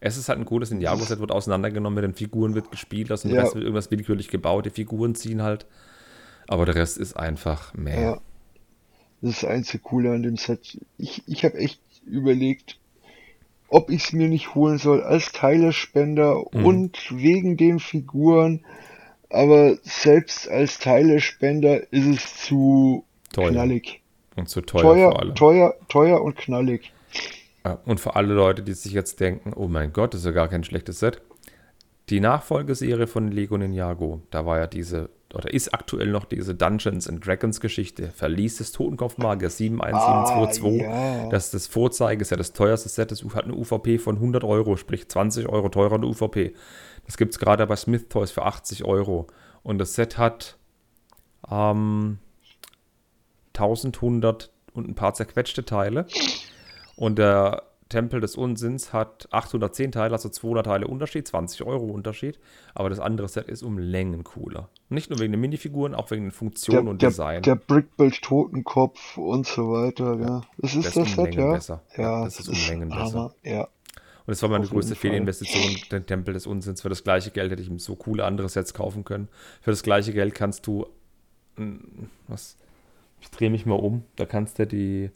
Es 0.00 0.16
ist 0.16 0.28
halt 0.28 0.38
ein 0.38 0.46
cooles 0.46 0.70
Ninjago-Set, 0.70 1.20
wird 1.20 1.30
auseinandergenommen, 1.30 1.94
mit 1.94 2.04
den 2.04 2.14
Figuren 2.14 2.54
wird 2.54 2.70
gespielt, 2.70 3.12
aus 3.12 3.22
dem 3.22 3.32
Ja. 3.34 3.42
Rest 3.42 3.54
wird 3.54 3.64
irgendwas 3.64 3.90
willkürlich 3.90 4.28
gebaut, 4.28 4.64
die 4.66 4.70
Figuren 4.70 5.14
ziehen 5.14 5.42
halt. 5.42 5.66
Aber 6.48 6.64
der 6.66 6.74
Rest 6.74 6.96
ist 6.98 7.14
einfach 7.14 7.74
mehr. 7.74 8.00
Ja. 8.00 8.20
Das 9.20 9.30
ist 9.32 9.42
das 9.42 9.50
einzige 9.50 9.82
Coole 9.82 10.12
an 10.12 10.22
dem 10.22 10.36
Set. 10.36 10.78
Ich, 10.96 11.22
ich 11.26 11.44
habe 11.44 11.58
echt 11.58 11.80
überlegt, 12.06 12.78
ob 13.68 13.90
ich 13.90 14.04
es 14.04 14.12
mir 14.14 14.28
nicht 14.28 14.54
holen 14.54 14.78
soll 14.78 15.02
als 15.02 15.32
Teilespender 15.32 16.42
Mhm. 16.52 16.64
und 16.64 16.98
wegen 17.16 17.56
den 17.58 17.78
Figuren. 17.78 18.64
Aber 19.28 19.76
selbst 19.82 20.48
als 20.48 20.78
Teilespender 20.78 21.92
ist 21.92 22.06
es 22.06 22.36
zu 22.46 23.04
Teuer. 23.32 23.50
knallig. 23.50 24.00
Und 24.36 24.48
zu 24.48 24.60
teuer, 24.62 24.80
vor 24.82 24.94
Teuer, 24.94 25.20
allem. 25.20 25.34
teuer, 25.34 25.74
teuer 25.88 26.22
und 26.22 26.36
knallig. 26.36 26.90
Ja, 27.64 27.78
Und 27.84 28.00
für 28.00 28.16
alle 28.16 28.34
Leute, 28.34 28.62
die 28.62 28.72
sich 28.72 28.92
jetzt 28.92 29.20
denken, 29.20 29.52
oh 29.54 29.68
mein 29.68 29.92
Gott, 29.92 30.14
das 30.14 30.20
ist 30.20 30.26
ja 30.26 30.32
gar 30.32 30.48
kein 30.48 30.64
schlechtes 30.64 31.00
Set. 31.00 31.20
Die 32.08 32.20
Nachfolgeserie 32.20 33.06
von 33.06 33.30
Lego 33.30 33.56
Ninjago, 33.56 34.22
da 34.30 34.44
war 34.44 34.58
ja 34.58 34.66
diese, 34.66 35.10
oder 35.32 35.52
ist 35.52 35.72
aktuell 35.72 36.08
noch 36.08 36.24
diese 36.24 36.56
Dungeons 36.56 37.08
and 37.08 37.24
Dragons 37.24 37.60
Geschichte, 37.60 38.08
Verlies 38.08 38.56
des 38.56 38.72
Totenkopfmagier 38.72 39.48
71722. 39.48 40.82
Ah, 40.82 41.22
ja. 41.22 41.28
Das 41.28 41.46
ist 41.46 41.54
das 41.54 41.66
Vorzeigeset, 41.68 42.40
das 42.40 42.52
teuerste 42.52 42.88
Set, 42.88 43.12
das 43.12 43.22
hat 43.22 43.44
eine 43.44 43.54
UVP 43.54 43.98
von 43.98 44.16
100 44.16 44.42
Euro, 44.42 44.76
sprich 44.76 45.08
20 45.08 45.48
Euro 45.48 45.68
teurer 45.68 45.96
eine 45.96 46.06
UVP. 46.06 46.54
Das 47.06 47.16
gibt 47.16 47.32
es 47.32 47.38
gerade 47.38 47.64
bei 47.66 47.76
Smith 47.76 48.08
Toys 48.08 48.32
für 48.32 48.44
80 48.44 48.84
Euro. 48.84 49.28
Und 49.62 49.78
das 49.78 49.94
Set 49.94 50.18
hat 50.18 50.56
ähm, 51.48 52.18
1100 53.54 54.50
und 54.72 54.88
ein 54.88 54.94
paar 54.94 55.14
zerquetschte 55.14 55.64
Teile. 55.64 56.06
Und 57.00 57.18
der 57.18 57.62
Tempel 57.88 58.20
des 58.20 58.36
Unsinns 58.36 58.92
hat 58.92 59.26
810 59.30 59.90
Teile, 59.92 60.12
also 60.12 60.28
200 60.28 60.66
Teile 60.66 60.86
Unterschied, 60.86 61.26
20 61.26 61.62
Euro 61.64 61.86
Unterschied. 61.86 62.38
Aber 62.74 62.90
das 62.90 63.00
andere 63.00 63.26
Set 63.26 63.48
ist 63.48 63.62
um 63.62 63.78
Längen 63.78 64.22
cooler. 64.22 64.68
Nicht 64.90 65.08
nur 65.08 65.18
wegen 65.18 65.32
den 65.32 65.40
Minifiguren, 65.40 65.94
auch 65.94 66.10
wegen 66.10 66.24
den 66.26 66.30
Funktionen 66.30 66.84
Der, 66.84 66.90
und 66.90 67.00
der, 67.02 67.08
Design. 67.08 67.42
der 67.42 67.54
Brickbuild 67.56 68.20
Totenkopf 68.20 69.16
und 69.16 69.46
so 69.46 69.72
weiter, 69.72 70.18
ja. 70.20 70.42
Das 70.58 70.74
ist 70.74 70.84
Das 70.84 70.94
das, 70.94 71.08
ist 71.08 71.18
um 71.18 71.24
Set, 71.24 71.24
Längen 71.24 71.46
ja. 71.46 71.52
besser. 71.54 71.82
Ja, 71.96 72.24
das 72.24 72.38
ist 72.38 72.48
um 72.50 72.54
Längen 72.68 72.88
besser. 72.90 73.34
Ja. 73.44 73.62
Und 73.62 74.26
das 74.26 74.42
war 74.42 74.50
meine 74.50 74.64
Auf 74.64 74.70
größte. 74.70 74.94
Fehlinvestition, 74.94 75.76
den 75.90 76.04
Tempel 76.04 76.34
des 76.34 76.46
Unsinns. 76.46 76.82
Für 76.82 76.90
das 76.90 77.02
gleiche 77.02 77.30
Geld 77.30 77.50
hätte 77.50 77.62
ich 77.62 77.68
ihm 77.70 77.78
so 77.78 77.96
coole 77.96 78.26
andere 78.26 78.50
Sets 78.50 78.74
kaufen 78.74 79.04
können. 79.04 79.28
Für 79.62 79.70
das 79.70 79.82
gleiche 79.82 80.12
Geld 80.12 80.34
kannst 80.34 80.66
du, 80.66 80.84
mm, 81.56 81.78
was, 82.28 82.58
ich 83.22 83.30
drehe 83.30 83.48
mich 83.48 83.64
mal 83.64 83.76
um, 83.76 84.04
da 84.16 84.26
kannst 84.26 84.58
du 84.58 84.66
die, 84.66 85.10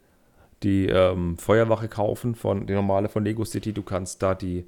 die 0.64 0.86
ähm, 0.86 1.36
Feuerwache 1.38 1.88
kaufen, 1.88 2.34
von, 2.34 2.66
die 2.66 2.72
normale 2.72 3.08
von 3.08 3.24
Lego 3.24 3.44
City. 3.44 3.72
Du 3.72 3.82
kannst 3.82 4.22
da 4.22 4.34
die, 4.34 4.66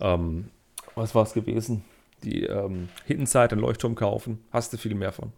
ähm, 0.00 0.50
was 0.94 1.14
war 1.14 1.22
es 1.22 1.34
gewesen? 1.34 1.84
Die 2.22 2.44
ähm, 2.44 2.88
Hidden 3.04 3.26
Side, 3.26 3.48
den 3.48 3.58
Leuchtturm 3.58 3.94
kaufen. 3.94 4.42
Hast 4.50 4.72
du 4.72 4.78
viel 4.78 4.94
mehr 4.94 5.12
von. 5.12 5.32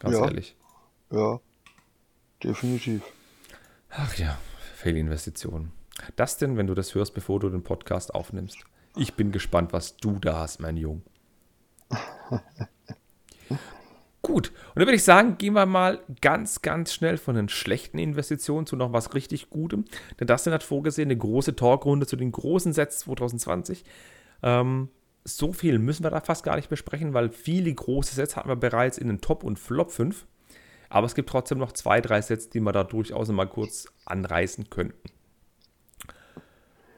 Ganz 0.00 0.16
Ja. 0.16 0.24
ehrlich. 0.26 0.56
Ja, 1.10 1.40
definitiv. 2.42 3.02
Ach 3.90 4.14
ja, 4.16 4.38
Fehlinvestitionen. 4.74 5.72
Das 6.16 6.38
denn, 6.38 6.56
wenn 6.56 6.66
du 6.66 6.74
das 6.74 6.94
hörst, 6.94 7.14
bevor 7.14 7.40
du 7.40 7.48
den 7.50 7.62
Podcast 7.62 8.14
aufnimmst? 8.14 8.58
Ich 8.96 9.14
bin 9.14 9.32
gespannt, 9.32 9.72
was 9.72 9.96
du 9.96 10.18
da 10.18 10.40
hast, 10.40 10.60
mein 10.60 10.76
Jung. 10.76 11.02
Gut, 14.22 14.50
und 14.50 14.76
dann 14.76 14.86
würde 14.86 14.94
ich 14.94 15.02
sagen, 15.02 15.36
gehen 15.36 15.54
wir 15.54 15.66
mal 15.66 15.98
ganz, 16.20 16.62
ganz 16.62 16.94
schnell 16.94 17.18
von 17.18 17.34
den 17.34 17.48
schlechten 17.48 17.98
Investitionen 17.98 18.66
zu 18.66 18.76
noch 18.76 18.92
was 18.92 19.14
richtig 19.14 19.50
Gutem. 19.50 19.84
Denn 20.20 20.28
das 20.28 20.46
hat 20.46 20.62
vorgesehen, 20.62 21.08
eine 21.08 21.18
große 21.18 21.56
Talkrunde 21.56 22.06
zu 22.06 22.14
den 22.14 22.30
großen 22.30 22.72
Sets 22.72 23.00
2020. 23.00 23.84
Ähm, 24.44 24.90
so 25.24 25.52
viel 25.52 25.80
müssen 25.80 26.04
wir 26.04 26.10
da 26.10 26.20
fast 26.20 26.44
gar 26.44 26.54
nicht 26.54 26.68
besprechen, 26.68 27.14
weil 27.14 27.30
viele 27.30 27.74
große 27.74 28.14
Sets 28.14 28.36
hatten 28.36 28.48
wir 28.48 28.56
bereits 28.56 28.96
in 28.96 29.08
den 29.08 29.20
Top- 29.20 29.42
und 29.42 29.58
Flop 29.58 29.90
5. 29.90 30.24
Aber 30.88 31.06
es 31.06 31.16
gibt 31.16 31.28
trotzdem 31.28 31.58
noch 31.58 31.72
zwei, 31.72 32.00
drei 32.00 32.22
Sets, 32.22 32.48
die 32.48 32.60
wir 32.60 32.72
da 32.72 32.84
durchaus 32.84 33.28
mal 33.28 33.48
kurz 33.48 33.86
anreißen 34.04 34.70
könnten. 34.70 35.10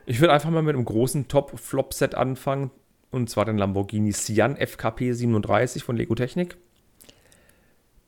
Ich 0.05 0.21
würde 0.21 0.35
einfach 0.35 0.51
mal 0.51 0.63
mit 0.63 0.75
einem 0.75 0.85
großen 0.85 1.29
Top-Flop-Set 1.29 2.15
anfangen. 2.15 2.71
Und 3.11 3.31
zwar 3.31 3.47
den 3.47 3.57
Lamborghini 3.57 4.13
Sian 4.13 4.57
FKP 4.57 5.13
37 5.13 5.85
von 5.85 5.97
Lego 5.97 6.15
Technik. 6.15 6.59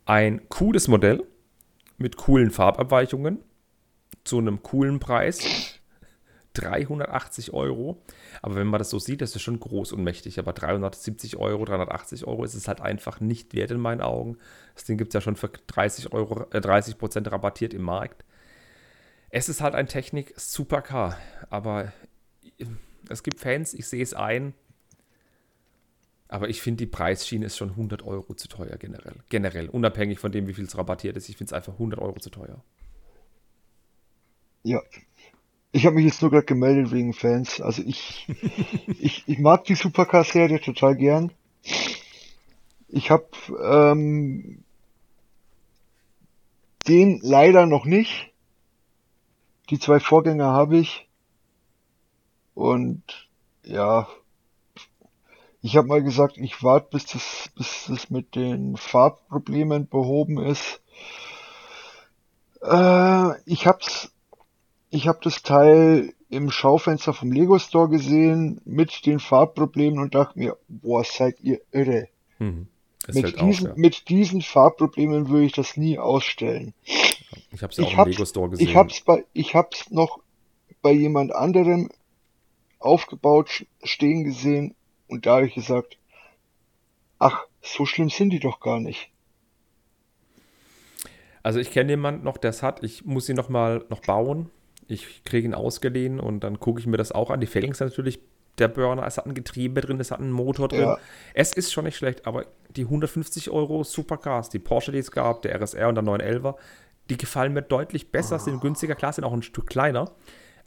Ein 0.06 0.48
cooles 0.48 0.86
Modell 0.86 1.26
mit 1.98 2.16
coolen 2.16 2.52
Farbabweichungen 2.52 3.40
zu 4.22 4.38
einem 4.38 4.62
coolen 4.62 5.00
Preis. 5.00 5.40
380 6.54 7.52
Euro. 7.52 8.02
Aber 8.40 8.54
wenn 8.54 8.68
man 8.68 8.78
das 8.78 8.88
so 8.88 8.98
sieht, 8.98 9.20
das 9.20 9.34
ist 9.34 9.42
schon 9.42 9.60
groß 9.60 9.92
und 9.92 10.04
mächtig. 10.04 10.38
Aber 10.38 10.52
370 10.52 11.36
Euro, 11.36 11.64
380 11.64 12.24
Euro 12.26 12.44
ist 12.44 12.54
es 12.54 12.68
halt 12.68 12.80
einfach 12.80 13.20
nicht 13.20 13.52
wert 13.52 13.72
in 13.72 13.80
meinen 13.80 14.00
Augen. 14.00 14.38
Das 14.74 14.84
Ding 14.84 14.96
gibt 14.96 15.10
es 15.10 15.14
ja 15.14 15.20
schon 15.20 15.36
für 15.36 15.48
30 15.48 16.12
Euro, 16.12 16.46
äh, 16.52 16.60
30 16.60 16.98
Prozent 16.98 17.30
rabattiert 17.30 17.74
im 17.74 17.82
Markt. 17.82 18.24
Es 19.28 19.48
ist 19.48 19.60
halt 19.60 19.74
ein 19.74 19.88
Technik-Supercar. 19.88 21.18
Aber 21.50 21.92
es 23.08 23.22
gibt 23.24 23.40
Fans, 23.40 23.74
ich 23.74 23.88
sehe 23.88 24.02
es 24.02 24.14
ein. 24.14 24.54
Aber 26.28 26.48
ich 26.48 26.60
finde, 26.60 26.84
die 26.84 26.90
Preisschiene 26.90 27.46
ist 27.46 27.56
schon 27.56 27.70
100 27.70 28.02
Euro 28.02 28.34
zu 28.34 28.48
teuer 28.48 28.76
generell. 28.78 29.16
Generell, 29.28 29.68
unabhängig 29.68 30.18
von 30.18 30.32
dem, 30.32 30.48
wie 30.48 30.54
viel 30.54 30.64
es 30.64 30.76
rabattiert 30.76 31.16
ist. 31.16 31.28
Ich 31.28 31.36
finde 31.36 31.50
es 31.50 31.52
einfach 31.52 31.74
100 31.74 32.00
Euro 32.00 32.18
zu 32.18 32.30
teuer. 32.30 32.62
Ja. 34.62 34.82
Ich 35.70 35.86
habe 35.86 35.96
mich 35.96 36.06
jetzt 36.06 36.22
nur 36.22 36.30
gerade 36.30 36.46
gemeldet 36.46 36.90
wegen 36.90 37.12
Fans. 37.12 37.60
Also 37.60 37.82
ich, 37.82 38.26
ich, 38.98 39.24
ich 39.26 39.38
mag 39.38 39.64
die 39.64 39.74
Supercar-Serie 39.74 40.60
total 40.60 40.96
gern. 40.96 41.32
Ich 42.88 43.10
habe 43.10 43.28
ähm, 43.62 44.64
den 46.88 47.20
leider 47.22 47.66
noch 47.66 47.84
nicht. 47.84 48.32
Die 49.70 49.78
zwei 49.78 50.00
Vorgänger 50.00 50.52
habe 50.52 50.78
ich. 50.78 51.08
Und 52.54 53.28
ja, 53.64 54.08
ich 55.66 55.76
habe 55.76 55.88
mal 55.88 56.00
gesagt, 56.02 56.38
ich 56.38 56.62
warte, 56.62 56.90
bis 56.92 57.06
das, 57.06 57.50
bis 57.56 57.86
das 57.88 58.08
mit 58.08 58.36
den 58.36 58.76
Farbproblemen 58.76 59.88
behoben 59.88 60.38
ist. 60.38 60.80
Äh, 62.62 63.42
ich 63.46 63.66
hab's, 63.66 64.12
ich 64.90 65.08
habe 65.08 65.18
das 65.22 65.42
Teil 65.42 66.14
im 66.28 66.52
Schaufenster 66.52 67.12
vom 67.12 67.32
Lego 67.32 67.58
Store 67.58 67.88
gesehen 67.88 68.60
mit 68.64 69.06
den 69.06 69.18
Farbproblemen 69.18 69.98
und 69.98 70.14
dachte 70.14 70.38
mir, 70.38 70.56
boah, 70.68 71.02
seid 71.02 71.40
ihr 71.40 71.60
irre. 71.72 72.08
Es 72.38 73.14
Mit 73.16 73.24
fällt 73.24 73.38
auf, 73.40 73.48
diesen, 73.48 73.66
ja. 73.66 73.72
mit 73.74 74.08
diesen 74.08 74.42
Farbproblemen 74.42 75.28
würde 75.30 75.46
ich 75.46 75.52
das 75.52 75.76
nie 75.76 75.98
ausstellen. 75.98 76.74
Ich 77.50 77.60
habe 77.64 77.72
es 77.72 77.78
ja 77.78 77.86
auch 77.86 77.90
Ich 77.90 77.98
im 77.98 78.04
Lego 78.04 78.24
Store 78.24 78.50
gesehen. 78.50 78.68
ich 78.68 78.76
hab's 78.76 79.00
bei, 79.00 79.24
ich 79.32 79.56
hab's 79.56 79.90
noch 79.90 80.20
bei 80.80 80.92
jemand 80.92 81.34
anderem 81.34 81.90
aufgebaut 82.78 83.66
stehen 83.82 84.22
gesehen 84.22 84.76
und 85.08 85.26
da 85.26 85.36
habe 85.36 85.46
ich 85.46 85.54
gesagt, 85.54 85.98
ach, 87.18 87.44
so 87.62 87.86
schlimm 87.86 88.10
sind 88.10 88.30
die 88.30 88.40
doch 88.40 88.60
gar 88.60 88.80
nicht. 88.80 89.10
Also 91.42 91.60
ich 91.60 91.70
kenne 91.70 91.90
jemanden 91.90 92.24
noch, 92.24 92.38
der 92.38 92.50
es 92.50 92.62
hat. 92.62 92.82
Ich 92.82 93.04
muss 93.04 93.28
ihn 93.28 93.36
noch 93.36 93.48
mal 93.48 93.84
noch 93.88 94.00
bauen. 94.00 94.50
Ich 94.88 95.22
kriege 95.24 95.46
ihn 95.46 95.54
ausgeliehen 95.54 96.18
und 96.18 96.40
dann 96.40 96.58
gucke 96.58 96.80
ich 96.80 96.86
mir 96.86 96.96
das 96.96 97.12
auch 97.12 97.30
an. 97.30 97.40
Die 97.40 97.46
sind 97.46 97.80
natürlich 97.80 98.20
der 98.58 98.68
Burner. 98.68 99.06
Es 99.06 99.16
hat 99.16 99.26
ein 99.26 99.34
Getriebe 99.34 99.80
drin, 99.80 100.00
es 100.00 100.10
hat 100.10 100.20
einen 100.20 100.32
Motor 100.32 100.68
drin. 100.68 100.80
Ja. 100.80 100.98
Es 101.34 101.52
ist 101.52 101.72
schon 101.72 101.84
nicht 101.84 101.96
schlecht, 101.96 102.26
aber 102.26 102.46
die 102.70 102.82
150 102.82 103.50
Euro 103.50 103.84
Supercars, 103.84 104.48
die 104.48 104.58
Porsche, 104.58 104.92
die 104.92 104.98
es 104.98 105.10
gab, 105.10 105.42
der 105.42 105.60
RSR 105.60 105.88
und 105.88 105.94
der 105.94 106.04
911er, 106.04 106.56
die 107.10 107.16
gefallen 107.16 107.52
mir 107.52 107.62
deutlich 107.62 108.10
besser, 108.10 108.38
sind 108.38 108.60
günstiger, 108.60 108.94
klar, 108.94 109.12
sind 109.12 109.24
auch 109.24 109.32
ein 109.32 109.42
Stück 109.42 109.66
kleiner. 109.66 110.10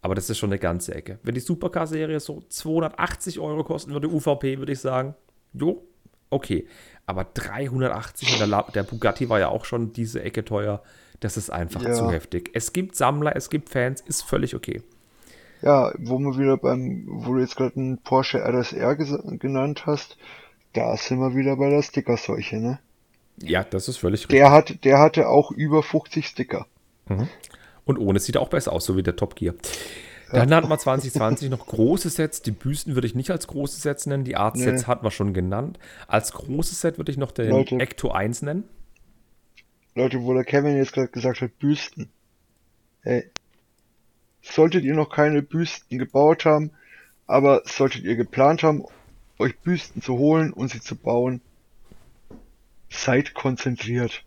Aber 0.01 0.15
das 0.15 0.29
ist 0.29 0.37
schon 0.37 0.49
eine 0.49 0.59
ganze 0.59 0.95
Ecke. 0.95 1.19
Wenn 1.23 1.35
die 1.35 1.41
Supercar-Serie 1.41 2.19
so 2.19 2.41
280 2.47 3.39
Euro 3.39 3.63
kosten 3.63 3.91
würde, 3.91 4.07
UVP, 4.07 4.57
würde 4.59 4.71
ich 4.71 4.79
sagen, 4.79 5.13
jo, 5.53 5.83
okay. 6.29 6.67
Aber 7.05 7.25
380 7.25 8.41
und 8.41 8.49
der, 8.51 8.65
der 8.73 8.83
Bugatti 8.83 9.29
war 9.29 9.39
ja 9.39 9.49
auch 9.49 9.65
schon 9.65 9.91
diese 9.93 10.21
Ecke 10.23 10.45
teuer. 10.45 10.81
Das 11.19 11.35
ist 11.35 11.49
einfach 11.49 11.81
Ja. 11.83 11.93
zu 11.93 12.11
heftig. 12.11 12.51
Es 12.53 12.71
gibt 12.71 12.95
Sammler, 12.95 13.35
es 13.35 13.49
gibt 13.49 13.69
Fans, 13.69 13.99
ist 14.01 14.21
völlig 14.23 14.55
okay. 14.55 14.81
Ja, 15.61 15.91
wo 15.97 16.17
wir 16.19 16.37
wieder 16.37 16.55
beim, 16.55 17.03
wo 17.09 17.33
du 17.33 17.41
jetzt 17.41 17.57
gerade 17.57 17.75
einen 17.75 17.97
Porsche 17.97 18.39
RSR 18.39 18.95
genannt 18.95 19.85
hast, 19.85 20.17
da 20.71 20.95
sind 20.95 21.19
wir 21.19 21.35
wieder 21.35 21.57
bei 21.57 21.69
der 21.69 21.81
Stickerseuche, 21.81 22.57
ne? 22.57 22.79
Ja, 23.41 23.63
das 23.63 23.89
ist 23.89 23.97
völlig 23.97 24.21
richtig. 24.21 24.37
Der 24.37 24.51
hat, 24.51 24.83
der 24.85 24.99
hatte 24.99 25.27
auch 25.27 25.51
über 25.51 25.83
50 25.83 26.25
Sticker. 26.27 26.65
Und 27.89 27.97
ohne 27.97 28.19
sieht 28.19 28.35
er 28.35 28.41
auch 28.41 28.49
besser 28.49 28.71
aus, 28.71 28.85
so 28.85 28.97
wie 28.97 29.01
der 29.01 29.15
Top 29.15 29.35
Gear. 29.35 29.55
Dann 30.31 30.53
hatten 30.53 30.69
wir 30.69 30.77
2020 30.77 31.49
noch 31.49 31.65
große 31.65 32.11
Sets. 32.11 32.43
Die 32.43 32.51
Büsten 32.51 32.93
würde 32.93 33.07
ich 33.07 33.15
nicht 33.15 33.31
als 33.31 33.47
große 33.47 33.81
Sets 33.81 34.05
nennen. 34.05 34.23
Die 34.23 34.35
Art-Sets 34.35 34.83
Nee. 34.83 34.87
hatten 34.87 35.03
wir 35.03 35.09
schon 35.09 35.33
genannt. 35.33 35.79
Als 36.07 36.31
großes 36.33 36.81
Set 36.81 36.99
würde 36.99 37.11
ich 37.11 37.17
noch 37.17 37.31
den 37.31 37.49
Leute. 37.49 37.77
Ecto 37.77 38.11
1 38.11 38.43
nennen. 38.43 38.65
Leute, 39.95 40.21
wo 40.21 40.35
der 40.35 40.43
Kevin 40.43 40.77
jetzt 40.77 40.93
gerade 40.93 41.07
gesagt 41.07 41.41
hat, 41.41 41.57
Büsten. 41.57 42.11
Hey, 43.01 43.31
solltet 44.43 44.83
ihr 44.83 44.93
noch 44.93 45.09
keine 45.09 45.41
Büsten 45.41 45.97
gebaut 45.97 46.45
haben, 46.45 46.69
aber 47.25 47.63
solltet 47.65 48.03
ihr 48.03 48.15
geplant 48.15 48.61
haben, 48.61 48.85
euch 49.39 49.57
Büsten 49.61 50.03
zu 50.03 50.19
holen 50.19 50.53
und 50.53 50.69
sie 50.69 50.79
zu 50.79 50.95
bauen, 50.95 51.41
seid 52.91 53.33
konzentriert. 53.33 54.23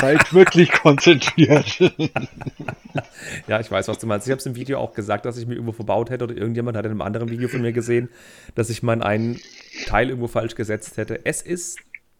Seid 0.00 0.32
wirklich 0.32 0.72
konzentriert. 0.72 1.78
ja, 3.46 3.60
ich 3.60 3.70
weiß, 3.70 3.88
was 3.88 3.98
du 3.98 4.06
meinst. 4.06 4.26
Ich 4.26 4.30
habe 4.30 4.38
es 4.38 4.46
im 4.46 4.56
Video 4.56 4.78
auch 4.78 4.94
gesagt, 4.94 5.26
dass 5.26 5.36
ich 5.36 5.46
mir 5.46 5.54
irgendwo 5.54 5.72
verbaut 5.72 6.10
hätte 6.10 6.24
oder 6.24 6.36
irgendjemand 6.36 6.76
hat 6.76 6.86
in 6.86 6.90
einem 6.90 7.02
anderen 7.02 7.30
Video 7.30 7.48
von 7.48 7.60
mir 7.60 7.72
gesehen, 7.72 8.08
dass 8.54 8.70
ich 8.70 8.82
meinen 8.82 9.02
einen 9.02 9.40
Teil 9.86 10.08
irgendwo 10.08 10.28
falsch 10.28 10.54
gesetzt 10.54 10.96
hätte. 10.96 11.24
Es 11.24 11.42
ist, 11.42 11.78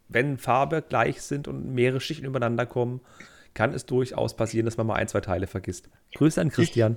wenn 0.09 0.36
Farbe 0.36 0.84
gleich 0.86 1.22
sind 1.22 1.48
und 1.48 1.72
mehrere 1.72 2.00
Schichten 2.00 2.26
übereinander 2.26 2.66
kommen, 2.66 3.00
kann 3.54 3.74
es 3.74 3.86
durchaus 3.86 4.34
passieren, 4.34 4.64
dass 4.64 4.76
man 4.76 4.86
mal 4.86 4.94
ein, 4.94 5.09
zwei 5.09 5.20
Teile 5.20 5.46
vergisst. 5.46 5.88
Grüße 6.14 6.40
an 6.40 6.50
Christian. 6.50 6.96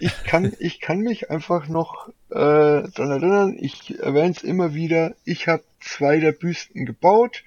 Ich, 0.00 0.08
ich 0.08 0.24
kann, 0.24 0.52
ich 0.58 0.80
kann 0.80 1.00
mich 1.00 1.30
einfach 1.30 1.68
noch 1.68 2.08
äh, 2.30 2.34
daran 2.34 3.10
erinnern, 3.10 3.56
ich 3.58 3.98
erwähne 3.98 4.30
es 4.30 4.42
immer 4.42 4.74
wieder, 4.74 5.14
ich 5.24 5.48
habe 5.48 5.62
zwei 5.80 6.18
der 6.20 6.32
Büsten 6.32 6.84
gebaut 6.84 7.42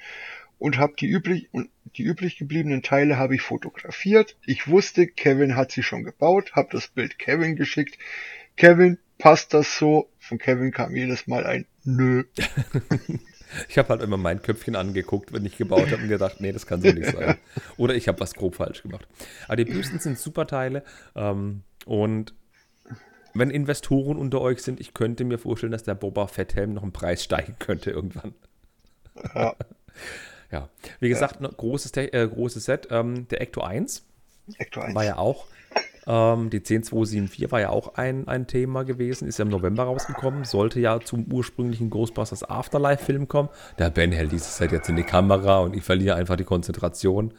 und 0.58 0.78
habe 0.78 0.94
die 1.00 1.10
üblich 1.10 1.50
und 1.52 1.70
die 1.98 2.04
übrig 2.04 2.38
gebliebenen 2.38 2.84
Teile 2.84 3.18
habe 3.18 3.36
ich 3.36 3.42
fotografiert. 3.42 4.38
Ich 4.46 4.68
wusste, 4.68 5.08
Kevin 5.08 5.56
hat 5.56 5.72
sie 5.72 5.84
schon 5.84 6.04
gebaut, 6.04 6.54
habe 6.54 6.70
das 6.72 6.88
Bild 6.88 7.20
Kevin 7.20 7.56
geschickt. 7.56 7.98
Kevin, 8.56 8.98
passt 9.18 9.54
das 9.54 9.78
so? 9.78 10.10
Von 10.20 10.38
Kevin 10.38 10.72
kam 10.72 10.96
jedes 10.96 11.28
Mal 11.28 11.46
ein 11.46 11.66
Nö. 11.84 12.24
Ich 13.68 13.78
habe 13.78 13.90
halt 13.90 14.02
immer 14.02 14.16
mein 14.18 14.42
Köpfchen 14.42 14.76
angeguckt, 14.76 15.34
wenn 15.34 15.46
ich 15.46 15.58
gebaut 15.58 15.92
habe 15.92 16.04
und 16.04 16.08
gedacht, 16.08 16.40
nee, 16.40 16.54
das 16.54 16.66
kann 16.66 16.82
so 16.82 16.90
nicht 16.90 17.12
sein. 17.12 17.38
Oder 17.78 17.96
ich 17.96 18.08
habe 18.08 18.20
was 18.22 18.34
grob 18.34 18.56
falsch 18.56 18.82
gemacht. 18.82 19.06
Aber 19.48 19.58
die 19.58 19.66
Büsten 19.66 20.00
sind 20.00 20.18
super 20.18 20.48
Teile. 20.48 20.84
Ähm, 21.16 21.64
und 21.86 22.34
wenn 23.34 23.50
Investoren 23.50 24.18
unter 24.18 24.42
euch 24.42 24.62
sind, 24.62 24.80
ich 24.80 24.94
könnte 24.94 25.24
mir 25.24 25.38
vorstellen, 25.38 25.72
dass 25.72 25.84
der 25.84 25.96
Boba 25.96 26.28
Fetthelm 26.28 26.74
noch 26.74 26.84
im 26.84 26.92
Preis 26.92 27.24
steigen 27.24 27.56
könnte 27.60 27.92
irgendwann. 27.92 28.34
Ja. 29.36 29.56
ja. 30.52 30.70
Wie 31.00 31.10
gesagt, 31.10 31.42
ja. 31.42 31.48
großes, 31.48 31.96
äh, 31.98 32.28
großes 32.28 32.66
Set. 32.66 32.88
Ähm, 32.92 33.28
der 33.30 33.42
Ecto 33.42 33.62
1, 33.62 34.06
Ecto 34.58 34.82
1war 34.82 35.04
ja 35.04 35.18
auch 35.18 35.46
ähm, 36.08 36.50
die 36.50 36.64
10274 36.64 37.52
war 37.52 37.62
ja 37.62 37.70
auch 37.70 37.96
ein, 37.96 38.28
ein 38.28 38.48
Thema 38.48 38.84
gewesen, 38.84 39.28
ist 39.28 39.38
ja 39.38 39.44
im 39.44 39.52
November 39.52 39.84
rausgekommen, 39.84 40.46
sollte 40.46 40.80
ja 40.80 41.00
zum 41.00 41.32
ursprünglichen 41.32 41.90
Ghostbusters 41.90 42.44
Afterlife-Film 42.44 43.28
kommen. 43.28 43.50
Der 43.78 43.92
Ben 43.92 44.12
hält 44.12 44.32
dieses 44.32 44.58
Set 44.58 44.72
jetzt 44.72 44.90
in 44.90 44.96
die 44.96 45.04
Kamera 45.04 45.60
und 45.60 45.76
ich 45.76 45.84
verliere 45.84 46.16
einfach 46.16 46.38
die 46.38 46.44
Konzentration. 46.44 47.34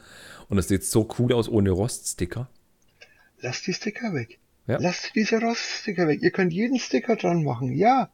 Und 0.49 0.57
es 0.57 0.67
sieht 0.67 0.83
so 0.85 1.07
cool 1.19 1.33
aus 1.33 1.49
ohne 1.49 1.71
Roststicker. 1.71 2.49
Lass 3.39 3.61
die 3.63 3.73
Sticker 3.73 4.13
weg. 4.13 4.39
Ja. 4.67 4.77
Lasst 4.79 5.13
diese 5.15 5.41
Roststicker 5.41 6.07
weg. 6.07 6.21
Ihr 6.21 6.31
könnt 6.31 6.53
jeden 6.53 6.79
Sticker 6.79 7.17
dran 7.17 7.43
machen, 7.43 7.73
ja. 7.73 8.09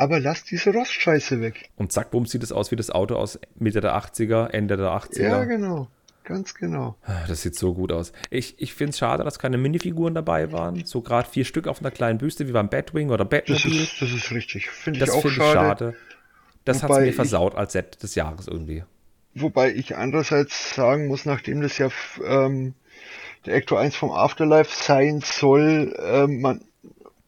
Aber 0.00 0.18
lasst 0.18 0.50
diese 0.50 0.72
Rostscheiße 0.72 1.42
weg. 1.42 1.68
Und 1.76 1.92
zack, 1.92 2.10
bumm, 2.10 2.24
sieht 2.24 2.42
es 2.42 2.52
aus 2.52 2.70
wie 2.70 2.76
das 2.76 2.88
Auto 2.88 3.16
aus 3.16 3.38
Mitte 3.56 3.82
der 3.82 3.94
80er, 3.94 4.48
Ende 4.48 4.78
der 4.78 4.86
80er. 4.86 5.22
Ja, 5.22 5.44
genau. 5.44 5.88
Ganz 6.24 6.54
genau. 6.54 6.96
Ah, 7.02 7.26
das 7.28 7.42
sieht 7.42 7.54
so 7.54 7.74
gut 7.74 7.92
aus. 7.92 8.12
Ich, 8.30 8.58
ich 8.62 8.72
finde 8.72 8.92
es 8.92 8.98
schade, 8.98 9.24
dass 9.24 9.38
keine 9.38 9.58
Minifiguren 9.58 10.14
dabei 10.14 10.52
waren. 10.52 10.86
So 10.86 11.02
gerade 11.02 11.28
vier 11.28 11.44
Stück 11.44 11.68
auf 11.68 11.80
einer 11.80 11.90
kleinen 11.90 12.16
Büste 12.16 12.48
wie 12.48 12.52
beim 12.52 12.70
Batwing 12.70 13.10
oder 13.10 13.26
Batmobile. 13.26 13.78
Das 13.78 13.90
ist, 13.92 14.00
das 14.00 14.10
ist 14.10 14.30
richtig. 14.30 14.70
Finde 14.70 15.04
ich 15.04 15.10
auch 15.10 15.20
find 15.20 15.34
schade. 15.34 15.52
Schade. 15.52 15.94
Das 16.64 16.82
hat 16.82 16.90
es 16.92 16.98
mir 17.00 17.12
versaut 17.12 17.54
als 17.54 17.74
Set 17.74 18.02
des 18.02 18.14
Jahres 18.14 18.48
irgendwie. 18.48 18.84
Wobei 19.34 19.70
ich 19.70 19.98
andererseits 19.98 20.74
sagen 20.74 21.08
muss, 21.08 21.26
nachdem 21.26 21.60
das 21.60 21.76
ja 21.76 21.90
ähm, 22.24 22.72
der 23.44 23.54
Ecto 23.54 23.76
1 23.76 23.96
vom 23.96 24.12
Afterlife 24.12 24.70
sein 24.74 25.20
soll, 25.20 25.94
ähm, 26.02 26.40
man, 26.40 26.64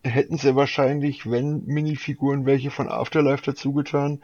hätten 0.05 0.37
sie 0.37 0.57
wahrscheinlich, 0.57 1.31
wenn 1.31 1.65
Minifiguren 1.67 2.47
welche 2.47 2.71
von 2.71 2.89
Afterlife 2.89 3.43
dazugetan. 3.45 4.21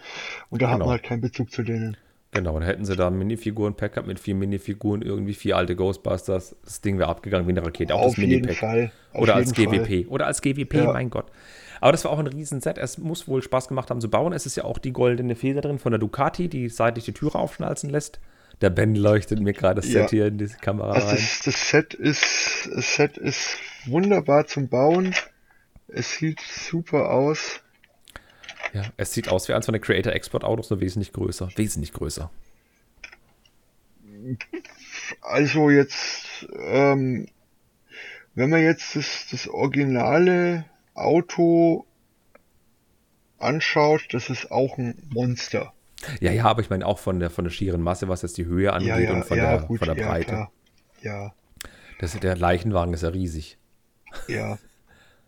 Und 0.50 0.62
da 0.62 0.66
genau. 0.66 0.72
hat 0.72 0.78
man 0.80 0.88
halt 0.88 1.02
keinen 1.02 1.20
Bezug 1.20 1.50
zu 1.52 1.62
denen. 1.62 1.96
Genau, 2.32 2.54
dann 2.54 2.62
hätten 2.62 2.84
sie 2.84 2.94
da 2.94 3.06
ein 3.06 3.16
Minifiguren-Pack 3.18 4.06
mit 4.06 4.20
vier 4.20 4.34
Minifiguren, 4.34 5.00
irgendwie 5.00 5.32
vier 5.32 5.56
alte 5.56 5.74
Ghostbusters. 5.76 6.56
Das 6.62 6.82
Ding 6.82 6.98
wäre 6.98 7.08
abgegangen 7.08 7.46
wie 7.46 7.52
eine 7.52 7.64
Rakete. 7.64 7.94
Auch 7.94 8.02
Auf 8.02 8.14
das 8.16 8.18
Mini-Pack. 8.18 8.56
Fall. 8.56 8.92
Oder 9.14 9.34
als 9.34 9.54
GWP. 9.54 10.04
Fall. 10.04 10.12
Oder 10.12 10.26
als 10.26 10.42
GWP, 10.42 10.74
ja. 10.74 10.92
mein 10.92 11.08
Gott. 11.08 11.26
Aber 11.80 11.92
das 11.92 12.04
war 12.04 12.10
auch 12.10 12.18
ein 12.18 12.26
Riesenset. 12.26 12.76
Es 12.76 12.98
muss 12.98 13.28
wohl 13.28 13.42
Spaß 13.42 13.68
gemacht 13.68 13.90
haben 13.90 14.00
zu 14.00 14.10
bauen. 14.10 14.32
Es 14.32 14.46
ist 14.46 14.56
ja 14.56 14.64
auch 14.64 14.78
die 14.78 14.92
goldene 14.92 15.36
Feder 15.36 15.60
drin 15.62 15.78
von 15.78 15.92
der 15.92 15.98
Ducati, 15.98 16.48
die 16.48 16.68
seitlich 16.68 17.04
die 17.04 17.12
Türe 17.12 17.38
aufschnalzen 17.38 17.88
lässt. 17.88 18.20
Der 18.60 18.70
Ben 18.70 18.94
leuchtet 18.94 19.40
mir 19.40 19.52
gerade 19.52 19.80
das 19.80 19.90
ja. 19.90 20.02
Set 20.02 20.10
hier 20.10 20.26
in 20.26 20.38
die 20.38 20.48
Kamera 20.60 20.90
also 20.90 21.06
rein. 21.06 21.16
Das, 21.16 21.42
das, 21.44 21.70
Set 21.70 21.94
ist, 21.94 22.68
das 22.74 22.94
Set 22.96 23.16
ist 23.16 23.56
wunderbar 23.86 24.46
zum 24.46 24.68
Bauen. 24.68 25.14
Es 25.88 26.16
sieht 26.16 26.40
super 26.40 27.10
aus. 27.10 27.60
Ja, 28.74 28.82
es 28.96 29.12
sieht 29.12 29.28
aus 29.28 29.48
wie 29.48 29.54
eins 29.54 29.64
von 29.64 29.72
den 29.72 29.80
Creator 29.80 30.12
Export 30.12 30.44
Autos, 30.44 30.70
nur 30.70 30.80
wesentlich 30.80 31.12
größer. 31.12 31.50
Wesentlich 31.56 31.92
größer. 31.92 32.30
Also 35.22 35.70
jetzt, 35.70 36.46
ähm, 36.58 37.28
wenn 38.34 38.50
man 38.50 38.62
jetzt 38.62 38.96
das, 38.96 39.26
das 39.30 39.48
originale 39.48 40.66
Auto 40.94 41.86
anschaut, 43.38 44.08
das 44.10 44.28
ist 44.28 44.50
auch 44.50 44.76
ein 44.76 45.02
Monster. 45.10 45.72
Ja, 46.20 46.30
ja, 46.30 46.44
aber 46.44 46.60
ich 46.60 46.70
meine 46.70 46.86
auch 46.86 46.98
von 46.98 47.18
der, 47.20 47.30
von 47.30 47.44
der 47.44 47.50
schieren 47.50 47.80
Masse, 47.82 48.08
was 48.08 48.22
jetzt 48.22 48.36
die 48.36 48.44
Höhe 48.44 48.72
angeht 48.72 48.88
ja, 48.88 48.98
ja, 48.98 49.12
und 49.12 49.24
von, 49.24 49.38
ja, 49.38 49.56
der, 49.56 49.66
gut, 49.66 49.78
von 49.78 49.88
der 49.88 49.94
Breite. 49.94 50.48
Ja. 51.02 51.32
Das, 51.98 52.18
der 52.18 52.36
Leichenwagen 52.36 52.92
ist 52.92 53.02
ja 53.02 53.08
riesig. 53.08 53.58
Ja, 54.28 54.58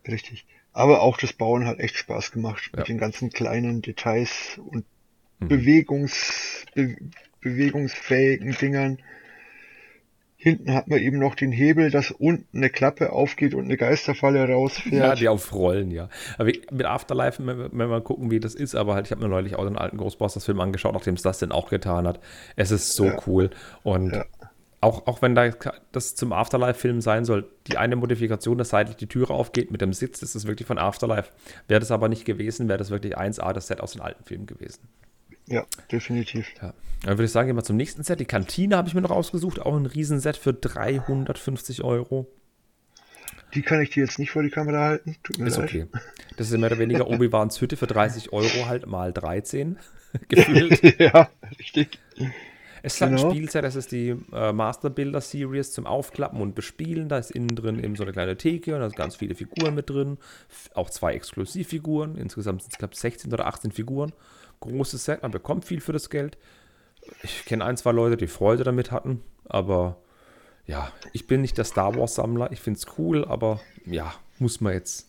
richtig. 0.07 0.47
Aber 0.73 1.03
auch 1.03 1.17
das 1.17 1.33
Bauen 1.33 1.67
hat 1.67 1.81
echt 1.81 1.97
Spaß 1.97 2.33
gemacht 2.33 2.71
mit 2.77 2.89
den 2.89 2.99
ganzen 2.99 3.31
kleinen 3.31 3.83
Details 3.83 4.61
und 4.71 4.85
mhm. 5.41 5.49
Bewegungs, 5.49 6.65
be, 6.75 6.97
bewegungsfähigen 7.41 8.57
Dingern. 8.61 8.99
Hinten 10.37 10.73
hat 10.73 10.89
man 10.89 11.01
eben 11.01 11.19
noch 11.19 11.35
den 11.35 11.53
Hebel, 11.53 11.91
dass 11.91 12.13
unten 12.13 12.57
eine 12.57 12.71
Klappe 12.71 13.13
aufgeht 13.13 13.53
und 13.53 13.65
eine 13.65 13.77
Geisterfalle 13.77 14.49
rausfährt. 14.49 14.95
Ja, 14.95 15.15
die 15.15 15.29
auf 15.29 15.53
Rollen, 15.53 15.91
ja. 15.91 16.09
Aber 16.39 16.51
mit 16.71 16.87
Afterlife, 16.87 17.45
wenn 17.45 17.79
wir 17.79 17.87
mal 17.89 18.01
gucken, 18.01 18.31
wie 18.31 18.41
das 18.41 18.55
ist, 18.55 18.75
aber 18.75 18.95
halt, 18.95 19.07
ich 19.07 19.13
habe 19.13 19.23
mir 19.23 19.29
neulich 19.29 19.57
auch 19.57 19.67
den 19.67 19.77
alten 19.77 19.99
Ghostbusters-Film 19.99 20.59
angeschaut, 20.61 20.95
nachdem 20.95 21.15
es 21.15 21.23
das 21.23 21.41
denn 21.41 21.53
auch 21.53 21.69
getan 21.69 22.07
hat. 22.07 22.21
Es 22.57 22.71
ist 22.71 22.95
so 22.95 23.07
ja. 23.07 23.19
cool. 23.27 23.51
Und 23.83 24.15
ja 24.15 24.25
auch, 24.81 25.07
auch 25.07 25.21
wenn 25.21 25.35
da 25.35 25.51
das 25.93 26.15
zum 26.15 26.33
Afterlife-Film 26.33 27.01
sein 27.01 27.25
soll, 27.25 27.51
die 27.67 27.77
eine 27.77 27.97
Modifikation, 27.97 28.57
dass 28.59 28.71
seitlich 28.71 28.97
die 28.97 29.07
Türe 29.07 29.35
aufgeht 29.35 29.71
mit 29.71 29.81
dem 29.81 29.93
Sitz, 29.93 30.21
das 30.21 30.35
ist 30.35 30.47
wirklich 30.47 30.67
von 30.67 30.79
Afterlife. 30.79 31.31
Wäre 31.69 31.81
das 31.81 31.91
aber 31.91 32.09
nicht 32.09 32.25
gewesen, 32.25 32.69
wäre 32.69 32.79
das 32.79 32.91
wirklich 32.91 33.19
1A 33.19 33.53
das 33.53 33.67
Set 33.67 33.81
aus 33.81 33.93
den 33.93 34.01
alten 34.01 34.25
Filmen 34.25 34.47
gewesen. 34.47 34.89
Ja, 35.47 35.67
definitiv. 35.91 36.47
Ja. 36.63 36.73
Dann 37.03 37.19
würde 37.19 37.25
ich 37.25 37.33
sagen, 37.33 37.49
gehen 37.49 37.57
wir 37.57 37.65
zum 37.65 37.77
nächsten 37.77 38.05
Set. 38.05 38.21
Die 38.21 38.25
Kantine 38.25 38.77
habe 38.77 38.89
ich 38.89 38.95
mir 38.95 39.01
noch 39.01 39.11
ausgesucht, 39.11 39.61
auch 39.61 39.77
ein 39.77 39.87
Riesenset 39.87 40.37
für 40.37 40.55
350 40.55 41.83
Euro. 41.83 42.27
Die 43.55 43.63
kann 43.63 43.81
ich 43.83 43.91
dir 43.91 44.05
jetzt 44.05 44.19
nicht 44.19 44.31
vor 44.31 44.43
die 44.43 44.51
Kamera 44.51 44.79
halten. 44.79 45.17
Tut 45.25 45.39
mir 45.39 45.47
ist 45.49 45.57
leid. 45.57 45.69
okay. 45.69 45.87
Das 46.37 46.51
ist 46.51 46.57
mehr 46.57 46.71
oder 46.71 46.79
weniger 46.79 47.07
Obi-Wans 47.11 47.61
Hütte 47.61 47.77
für 47.77 47.87
30 47.87 48.33
Euro 48.33 48.67
halt 48.67 48.87
mal 48.87 49.13
13 49.13 49.77
gefühlt. 50.29 51.01
ja, 51.01 51.29
richtig. 51.59 51.99
Es 52.83 52.95
ist 52.95 53.01
genau. 53.01 53.25
ein 53.25 53.31
Spielset, 53.31 53.65
das 53.65 53.77
ist 53.77 53.93
die 53.93 54.17
äh, 54.33 54.53
Master 54.53 54.91
Builder 54.91 55.21
Series 55.21 55.73
zum 55.73 55.87
Aufklappen 55.87 56.41
und 56.41 56.55
Bespielen. 56.55 57.09
Da 57.09 57.19
ist 57.19 57.31
innen 57.31 57.55
drin 57.55 57.83
eben 57.83 57.97
so 57.97 58.03
eine 58.03 58.13
kleine 58.13 58.37
Theke 58.37 58.75
und 58.75 58.81
da 58.81 58.89
sind 58.89 58.97
ganz 58.97 59.17
viele 59.17 59.35
Figuren 59.35 59.75
mit 59.75 59.91
drin. 59.91 60.19
Auch 60.75 60.91
zwei 60.91 61.15
Exklusivfiguren. 61.15 62.17
Insgesamt 62.17 62.63
sind 62.63 62.73
es, 62.73 62.79
glaube 62.79 62.95
ich, 62.95 63.01
16 63.01 63.33
oder 63.33 63.47
18 63.47 63.73
Figuren. 63.73 64.13
Großes 64.61 65.05
Set, 65.05 65.23
man 65.23 65.31
bekommt 65.31 65.65
viel 65.65 65.81
für 65.81 65.93
das 65.93 66.11
Geld. 66.11 66.39
Ich 67.23 67.45
kenne 67.45 67.65
ein, 67.65 67.77
zwei 67.77 67.93
Leute, 67.93 68.17
die 68.17 68.27
Freude 68.27 68.65
damit 68.65 68.91
hatten, 68.91 69.23
aber 69.49 69.97
ja, 70.67 70.93
ich 71.13 71.27
bin 71.27 71.41
nicht 71.41 71.59
der 71.59 71.65
Star 71.65 71.97
Wars 71.97 72.15
Sammler. 72.15 72.53
Ich 72.53 72.61
finde 72.61 72.79
es 72.79 72.87
cool, 72.99 73.25
aber 73.25 73.61
ja, 73.87 74.13
muss 74.39 74.61
man 74.61 74.75
jetzt 74.75 75.09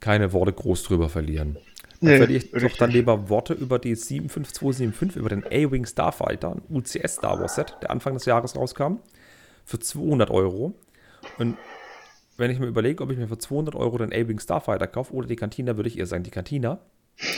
keine 0.00 0.32
Worte 0.32 0.52
groß 0.52 0.82
drüber 0.84 1.08
verlieren. 1.08 1.58
Nee, 2.00 2.16
verliere 2.16 2.44
ich 2.44 2.52
richtig. 2.52 2.72
doch 2.72 2.78
dann 2.78 2.90
lieber 2.90 3.28
Worte 3.28 3.52
über 3.52 3.78
die 3.78 3.94
75275, 3.94 5.16
über 5.16 5.28
den 5.28 5.44
A-Wing 5.44 5.84
Starfighter, 5.84 6.52
ein 6.52 6.62
UCS 6.70 7.16
Star 7.16 7.38
Wars 7.38 7.56
Set, 7.56 7.76
der 7.82 7.90
Anfang 7.90 8.14
des 8.14 8.24
Jahres 8.24 8.56
rauskam, 8.56 8.96
für 9.64 9.78
200 9.78 10.30
Euro. 10.30 10.74
Und 11.38 11.58
wenn 12.38 12.50
ich 12.50 12.58
mir 12.58 12.66
überlege, 12.66 13.02
ob 13.04 13.10
ich 13.10 13.18
mir 13.18 13.28
für 13.28 13.38
200 13.38 13.74
Euro 13.74 13.98
den 13.98 14.12
A-Wing 14.12 14.40
Starfighter 14.40 14.86
kaufe 14.86 15.12
oder 15.12 15.28
die 15.28 15.36
Cantina, 15.36 15.76
würde 15.76 15.88
ich 15.88 15.98
eher 15.98 16.06
sagen, 16.06 16.22
die 16.22 16.30
Cantina. 16.30 16.80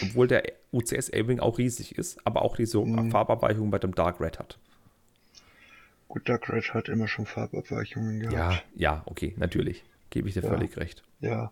Obwohl 0.02 0.28
der 0.28 0.44
UCS 0.72 1.12
A-Wing 1.12 1.40
auch 1.40 1.58
riesig 1.58 1.98
ist, 1.98 2.24
aber 2.24 2.42
auch 2.42 2.56
diese 2.56 2.78
mhm. 2.78 3.10
Farbabweichung 3.10 3.70
bei 3.70 3.80
dem 3.80 3.96
Dark 3.96 4.20
Red 4.20 4.38
hat. 4.38 4.58
Gut, 6.06 6.28
Dark 6.28 6.48
Red 6.50 6.72
hat 6.72 6.88
immer 6.88 7.08
schon 7.08 7.26
Farbabweichungen 7.26 8.20
gehabt. 8.20 8.36
Ja, 8.36 8.62
ja, 8.76 9.02
okay, 9.06 9.34
natürlich. 9.38 9.82
Gebe 10.10 10.28
ich 10.28 10.34
dir 10.34 10.42
ja, 10.42 10.48
völlig 10.50 10.76
recht. 10.76 11.02
Ja. 11.20 11.50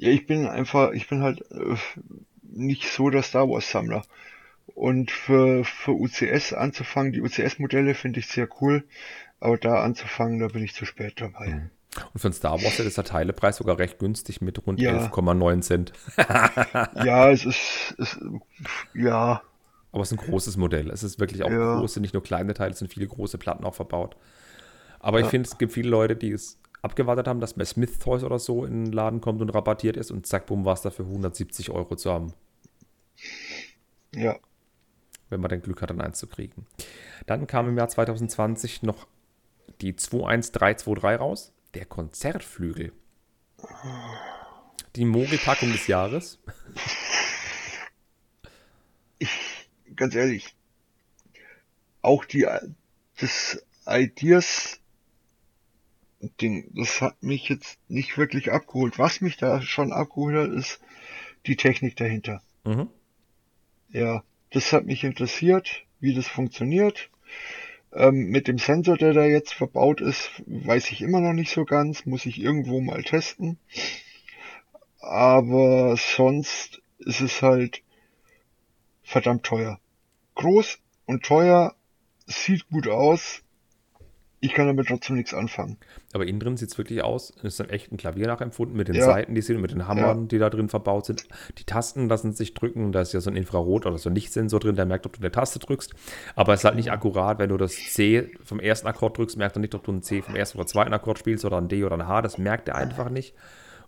Ja, 0.00 0.08
ich 0.10 0.26
bin 0.26 0.48
einfach, 0.48 0.90
ich 0.92 1.06
bin 1.08 1.22
halt 1.22 1.42
äh, 1.52 1.76
nicht 2.42 2.88
so 2.88 3.08
der 3.10 3.22
Star 3.22 3.48
Wars 3.48 3.70
Sammler. 3.70 4.04
Und 4.66 5.10
für, 5.12 5.64
für 5.64 5.92
UCS 5.92 6.54
anzufangen, 6.54 7.12
die 7.12 7.22
UCS-Modelle 7.22 7.94
finde 7.94 8.20
ich 8.20 8.28
sehr 8.28 8.48
cool, 8.60 8.84
aber 9.40 9.58
da 9.58 9.82
anzufangen, 9.82 10.40
da 10.40 10.48
bin 10.48 10.64
ich 10.64 10.74
zu 10.74 10.86
spät 10.86 11.20
dabei. 11.20 11.56
Mhm. 11.56 11.70
Und 12.14 12.20
für 12.20 12.28
ein 12.28 12.32
Star 12.32 12.62
Wars 12.62 12.78
ist 12.78 12.96
der 12.96 13.04
Teilepreis 13.04 13.56
sogar 13.56 13.78
recht 13.78 13.98
günstig 13.98 14.40
mit 14.40 14.64
rund 14.66 14.82
ja. 14.82 14.86
11,9 14.86 15.60
Cent. 15.62 15.92
ja, 16.92 17.30
es 17.30 17.44
ist, 17.44 17.94
es, 17.98 18.18
ja, 18.94 19.42
Aber 19.92 20.02
es 20.02 20.12
ist 20.12 20.18
ein 20.20 20.24
großes 20.24 20.56
Modell. 20.56 20.90
Es 20.90 21.02
ist 21.02 21.18
wirklich 21.18 21.42
auch 21.42 21.50
Ja. 21.50 21.58
große, 21.58 22.00
nicht 22.00 22.14
nur 22.14 22.22
kleine 22.22 22.54
Teile, 22.54 22.72
es 22.72 22.78
sind 22.78 22.92
viele 22.92 23.06
große 23.08 23.38
Platten 23.38 23.64
auch 23.64 23.74
verbaut. 23.74 24.16
Aber 25.00 25.20
ich 25.20 25.28
Ja. 25.28 25.30
finde, 25.30 25.48
es 25.48 25.58
gibt 25.58 25.72
viele 25.74 25.90
Leute, 25.90 26.16
die 26.16 26.32
es 26.32 26.59
abgewartet 26.82 27.26
haben, 27.28 27.40
dass 27.40 27.54
bei 27.54 27.64
Smith 27.64 27.98
Toys 27.98 28.22
oder 28.24 28.38
so 28.38 28.64
in 28.64 28.86
den 28.86 28.92
Laden 28.92 29.20
kommt 29.20 29.40
und 29.42 29.50
rabattiert 29.50 29.96
ist 29.96 30.10
und 30.10 30.26
zack, 30.26 30.46
bumm, 30.46 30.64
war 30.64 30.74
es 30.74 30.82
dafür 30.82 31.04
170 31.06 31.70
Euro 31.70 31.96
zu 31.96 32.10
haben, 32.12 32.32
Ja. 34.14 34.38
wenn 35.28 35.40
man 35.40 35.50
dann 35.50 35.62
Glück 35.62 35.82
hat, 35.82 35.90
dann 35.90 36.00
eins 36.00 36.18
zu 36.18 36.26
kriegen. 36.26 36.66
Dann 37.26 37.46
kam 37.46 37.68
im 37.68 37.76
Jahr 37.76 37.88
2020 37.88 38.82
noch 38.82 39.06
die 39.80 39.94
21323 39.96 41.20
raus, 41.20 41.52
der 41.74 41.84
Konzertflügel. 41.86 42.92
Die 44.96 45.04
Mogelpackung 45.04 45.70
des 45.70 45.86
Jahres. 45.86 46.38
ganz 49.96 50.14
ehrlich, 50.14 50.56
auch 52.02 52.24
die, 52.24 52.46
das 53.20 53.62
Ideas 53.86 54.79
Ding, 56.20 56.70
das 56.74 57.00
hat 57.00 57.22
mich 57.22 57.48
jetzt 57.48 57.78
nicht 57.88 58.18
wirklich 58.18 58.52
abgeholt. 58.52 58.98
Was 58.98 59.20
mich 59.20 59.36
da 59.36 59.62
schon 59.62 59.92
abgeholt 59.92 60.36
hat, 60.36 60.56
ist 60.56 60.80
die 61.46 61.56
Technik 61.56 61.96
dahinter. 61.96 62.42
Mhm. 62.64 62.88
Ja, 63.88 64.22
das 64.50 64.72
hat 64.72 64.84
mich 64.84 65.04
interessiert, 65.04 65.84
wie 65.98 66.14
das 66.14 66.28
funktioniert. 66.28 67.10
Ähm, 67.92 68.26
mit 68.26 68.46
dem 68.46 68.58
Sensor, 68.58 68.96
der 68.96 69.14
da 69.14 69.24
jetzt 69.24 69.52
verbaut 69.52 70.00
ist, 70.00 70.30
weiß 70.46 70.92
ich 70.92 71.00
immer 71.00 71.20
noch 71.20 71.32
nicht 71.32 71.50
so 71.50 71.64
ganz, 71.64 72.06
muss 72.06 72.26
ich 72.26 72.38
irgendwo 72.38 72.80
mal 72.80 73.02
testen. 73.02 73.58
Aber 75.00 75.96
sonst 75.96 76.82
ist 76.98 77.20
es 77.20 77.42
halt 77.42 77.82
verdammt 79.02 79.44
teuer. 79.44 79.80
Groß 80.34 80.78
und 81.06 81.24
teuer, 81.24 81.74
sieht 82.26 82.68
gut 82.68 82.86
aus. 82.86 83.42
Ich 84.42 84.54
kann 84.54 84.66
damit 84.66 84.88
trotzdem 84.88 85.16
nichts 85.16 85.34
anfangen. 85.34 85.76
Aber 86.14 86.26
innen 86.26 86.40
drin 86.40 86.56
sieht 86.56 86.70
es 86.70 86.78
wirklich 86.78 87.02
aus. 87.04 87.30
Es 87.38 87.44
ist 87.44 87.60
dann 87.60 87.68
echt 87.68 87.92
ein 87.92 87.98
Klavier 87.98 88.26
nachempfunden 88.26 88.74
mit 88.74 88.88
den 88.88 88.94
Ja. 88.94 89.04
Seiten, 89.04 89.34
die 89.34 89.42
sind, 89.42 89.60
mit 89.60 89.70
den 89.70 89.86
Hammern, 89.86 90.28
die 90.28 90.38
da 90.38 90.48
drin 90.48 90.70
verbaut 90.70 91.04
sind. 91.04 91.26
Die 91.58 91.64
Tasten 91.64 92.08
lassen 92.08 92.32
sich 92.32 92.54
drücken. 92.54 92.90
Da 92.90 93.02
ist 93.02 93.12
ja 93.12 93.20
so 93.20 93.28
ein 93.30 93.36
Infrarot- 93.36 93.84
oder 93.84 93.98
so 93.98 94.08
ein 94.08 94.14
Lichtsensor 94.14 94.58
drin, 94.58 94.76
der 94.76 94.86
merkt, 94.86 95.04
ob 95.04 95.12
du 95.12 95.20
eine 95.20 95.30
Taste 95.30 95.58
drückst. 95.58 95.92
Aber 96.36 96.54
es 96.54 96.60
ist 96.60 96.64
halt 96.64 96.76
nicht 96.76 96.90
akkurat, 96.90 97.38
wenn 97.38 97.50
du 97.50 97.58
das 97.58 97.72
C 97.74 98.30
vom 98.42 98.60
ersten 98.60 98.88
Akkord 98.88 99.18
drückst, 99.18 99.36
merkt 99.36 99.56
er 99.56 99.60
nicht, 99.60 99.74
ob 99.74 99.84
du 99.84 99.92
ein 99.92 100.02
C 100.02 100.22
vom 100.22 100.34
ersten 100.34 100.56
oder 100.56 100.66
zweiten 100.66 100.94
Akkord 100.94 101.18
spielst 101.18 101.44
oder 101.44 101.58
ein 101.58 101.68
D 101.68 101.84
oder 101.84 101.96
ein 101.96 102.08
H. 102.08 102.22
Das 102.22 102.38
merkt 102.38 102.68
er 102.68 102.76
einfach 102.76 103.10
nicht. 103.10 103.34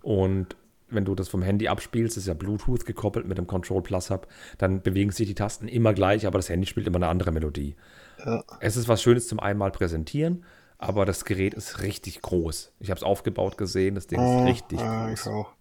Und 0.02 0.54
wenn 0.94 1.04
du 1.04 1.14
das 1.14 1.28
vom 1.28 1.42
Handy 1.42 1.68
abspielst, 1.68 2.16
ist 2.16 2.26
ja 2.26 2.34
Bluetooth 2.34 2.84
gekoppelt 2.86 3.26
mit 3.26 3.38
dem 3.38 3.46
Control 3.46 3.82
Plus 3.82 4.10
Hub, 4.10 4.26
dann 4.58 4.82
bewegen 4.82 5.10
sich 5.10 5.26
die 5.28 5.34
Tasten 5.34 5.68
immer 5.68 5.94
gleich, 5.94 6.26
aber 6.26 6.38
das 6.38 6.48
Handy 6.48 6.66
spielt 6.66 6.86
immer 6.86 6.96
eine 6.96 7.08
andere 7.08 7.32
Melodie. 7.32 7.74
Ja. 8.24 8.44
Es 8.60 8.76
ist 8.76 8.88
was 8.88 9.02
Schönes 9.02 9.28
zum 9.28 9.40
einmal 9.40 9.70
präsentieren, 9.72 10.44
aber 10.78 11.04
das 11.06 11.24
Gerät 11.24 11.54
ist 11.54 11.82
richtig 11.82 12.22
groß. 12.22 12.72
Ich 12.80 12.90
habe 12.90 12.98
es 12.98 13.04
aufgebaut 13.04 13.56
gesehen, 13.58 13.94
das 13.94 14.06
Ding 14.06 14.20
ist 14.20 14.24
Ah, 14.24 14.44
richtig 14.44 14.80
ah, 14.80 15.10
ich 15.12 15.20
groß. 15.20 15.28
auch. 15.28 15.52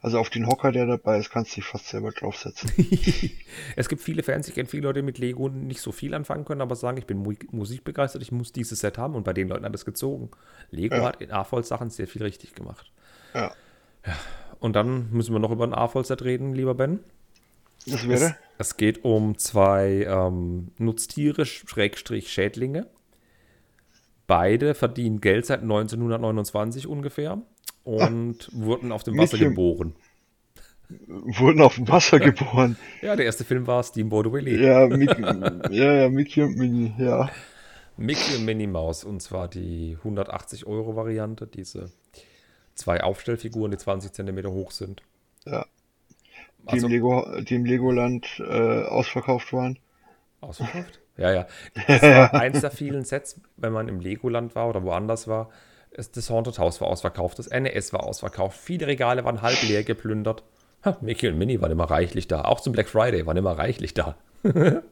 Also 0.00 0.20
auf 0.20 0.30
den 0.30 0.46
Hocker, 0.46 0.70
der 0.70 0.86
dabei 0.86 1.18
ist, 1.18 1.30
kannst 1.30 1.52
du 1.52 1.54
dich 1.56 1.64
fast 1.64 1.88
selber 1.88 2.12
draufsetzen. 2.12 2.70
Es 3.76 3.88
gibt 3.88 4.00
viele 4.00 4.22
Fans, 4.22 4.46
ich 4.48 4.54
kenne 4.54 4.68
viele 4.68 4.84
Leute 4.84 5.00
die 5.00 5.04
mit 5.06 5.18
Lego 5.18 5.48
nicht 5.48 5.80
so 5.80 5.90
viel 5.90 6.14
anfangen 6.14 6.44
können, 6.44 6.60
aber 6.60 6.76
sagen, 6.76 6.98
ich 6.98 7.06
bin 7.06 7.18
mu 7.18 7.32
musikbegeistert, 7.50 8.22
ich 8.22 8.30
muss 8.30 8.52
dieses 8.52 8.78
Set 8.80 8.96
haben 8.96 9.16
und 9.16 9.24
bei 9.24 9.32
den 9.32 9.48
Leuten 9.48 9.64
hat 9.64 9.74
es 9.74 9.84
gezogen. 9.84 10.30
Lego 10.70 10.94
Ja. 10.96 11.02
hat 11.02 11.20
in 11.20 11.32
A-Voll-Sachen 11.32 11.90
sehr 11.90 12.06
viel 12.06 12.22
richtig 12.22 12.54
gemacht. 12.54 12.92
Ja. 13.34 13.56
Und 14.60 14.74
dann 14.74 15.10
müssen 15.12 15.32
wir 15.32 15.38
noch 15.38 15.50
über 15.50 15.64
ein 15.64 15.74
A-Voll-Set 15.74 16.22
reden, 16.22 16.54
lieber 16.54 16.74
Ben. 16.74 17.00
Das 17.86 18.02
Es, 18.02 18.08
wäre? 18.08 18.36
es 18.58 18.76
geht 18.76 19.04
um 19.04 19.38
zwei 19.38 20.04
ähm, 20.08 20.72
Nutztiere, 20.78 21.46
Schrägstrich 21.46 22.30
Schädlinge. 22.32 22.86
Beide 24.26 24.74
verdienen 24.74 25.20
Geld 25.20 25.46
seit 25.46 25.62
1929 25.62 26.86
ungefähr 26.86 27.40
und 27.84 28.50
wurden 28.52 28.92
auf 28.92 29.02
dem 29.02 29.16
Wasser 29.16 29.38
geboren. 29.38 29.94
Wurden 31.06 31.62
auf 31.62 31.76
dem 31.76 31.88
Wasser 31.88 32.18
geboren. 32.20 32.76
Ja, 33.00 33.16
der 33.16 33.26
erste 33.26 33.44
Film 33.44 33.66
war 33.66 33.82
Steamboat 33.82 34.30
Willie. 34.32 34.58
Ja, 34.58 34.86
Mickey, 34.86 35.22
ja, 35.70 35.92
ja, 35.94 36.08
Mickey 36.10 36.42
und 36.42 36.56
Minnie, 36.56 36.92
ja. 36.98 37.30
Mickey 37.96 38.36
und 38.36 38.44
Minnie 38.44 38.66
Maus 38.66 39.04
und 39.04 39.20
zwar 39.22 39.48
die 39.48 39.96
180 39.98 40.66
Euro 40.66 40.94
Variante, 40.94 41.46
diese 41.46 41.90
zwei 42.78 43.02
Aufstellfiguren, 43.02 43.70
die 43.70 43.78
20 43.78 44.12
Zentimeter 44.12 44.50
hoch 44.50 44.70
sind. 44.70 45.02
Ja. 45.44 45.66
Die, 46.64 46.68
Also 46.72 46.86
im, 46.86 46.92
Lego, 46.92 47.40
die 47.40 47.54
im 47.54 47.64
Legoland 47.64 48.26
äh, 48.40 48.82
ausverkauft 48.84 49.52
waren. 49.52 49.78
ausverkauft? 50.40 51.00
Ja, 51.18 51.32
ja. 51.32 51.46
Das 51.88 52.00
war 52.00 52.32
eins 52.34 52.60
der 52.60 52.70
vielen 52.70 53.04
Sets, 53.04 53.40
wenn 53.56 53.72
man 53.72 53.88
im 53.88 53.98
Legoland 53.98 54.54
war 54.54 54.68
oder 54.68 54.84
woanders 54.84 55.26
war. 55.26 55.50
Das 55.90 56.30
Haunted 56.30 56.60
House 56.60 56.80
war 56.80 56.86
ausverkauft, 56.86 57.40
das 57.40 57.50
NES 57.50 57.92
war 57.92 58.04
ausverkauft, 58.04 58.56
viele 58.56 58.86
Regale 58.86 59.24
waren 59.24 59.42
halb 59.42 59.60
leer 59.64 59.82
geplündert. 59.82 60.44
Ha, 60.84 60.96
Mickey 61.00 61.26
und 61.26 61.36
Minnie 61.36 61.60
waren 61.60 61.72
immer 61.72 61.90
reichlich 61.90 62.28
da. 62.28 62.42
Auch 62.42 62.60
zum 62.60 62.72
Black 62.72 62.88
Friday 62.88 63.26
waren 63.26 63.36
immer 63.36 63.58
reichlich 63.58 63.94
da. 63.94 64.14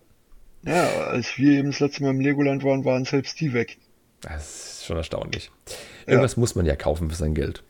Ja, 0.62 0.88
als 1.10 1.38
wir 1.38 1.60
eben 1.60 1.70
das 1.70 1.78
letzte 1.78 2.02
Mal 2.02 2.10
im 2.10 2.20
Legoland 2.20 2.64
waren, 2.64 2.84
waren 2.84 3.04
selbst 3.04 3.38
die 3.40 3.52
weg. 3.52 3.78
Das 4.20 4.78
ist 4.78 4.86
schon 4.86 4.96
erstaunlich. 4.96 5.52
Irgendwas 6.06 6.36
muss 6.36 6.56
man 6.56 6.66
ja 6.66 6.74
kaufen 6.74 7.08
für 7.08 7.14
sein 7.14 7.34
Geld. 7.34 7.62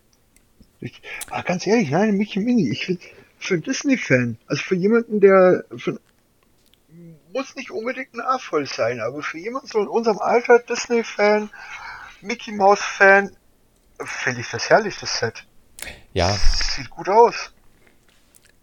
Ich, 0.81 1.01
aber 1.31 1.43
ganz 1.43 1.67
ehrlich, 1.67 1.91
nein, 1.91 2.17
Mickey 2.17 2.39
Minnie, 2.41 2.71
ich 2.71 2.87
bin 2.87 2.99
für 3.39 3.55
einen 3.55 3.63
Disney-Fan, 3.63 4.39
also 4.47 4.63
für 4.63 4.75
jemanden, 4.75 5.21
der 5.21 5.65
für, 5.77 5.99
muss 7.33 7.55
nicht 7.57 7.71
unbedingt 7.71 8.15
ein 8.15 8.21
A-voll 8.21 8.67
sein, 8.67 9.01
aber 9.01 9.23
für 9.23 9.39
jemanden 9.39 9.69
so 9.69 9.81
in 9.81 9.89
unserem 9.89 10.19
Alter, 10.19 10.59
Disney-Fan, 10.59 11.51
Mickey 12.21 12.53
Mouse-Fan, 12.53 13.37
finde 14.05 14.41
ich 14.41 14.51
das 14.51 14.69
herrlich, 14.71 14.97
das 15.01 15.19
Set. 15.19 15.47
Ja, 16.13 16.39
Sieht 16.75 16.91
gut 16.91 17.09
aus. 17.09 17.53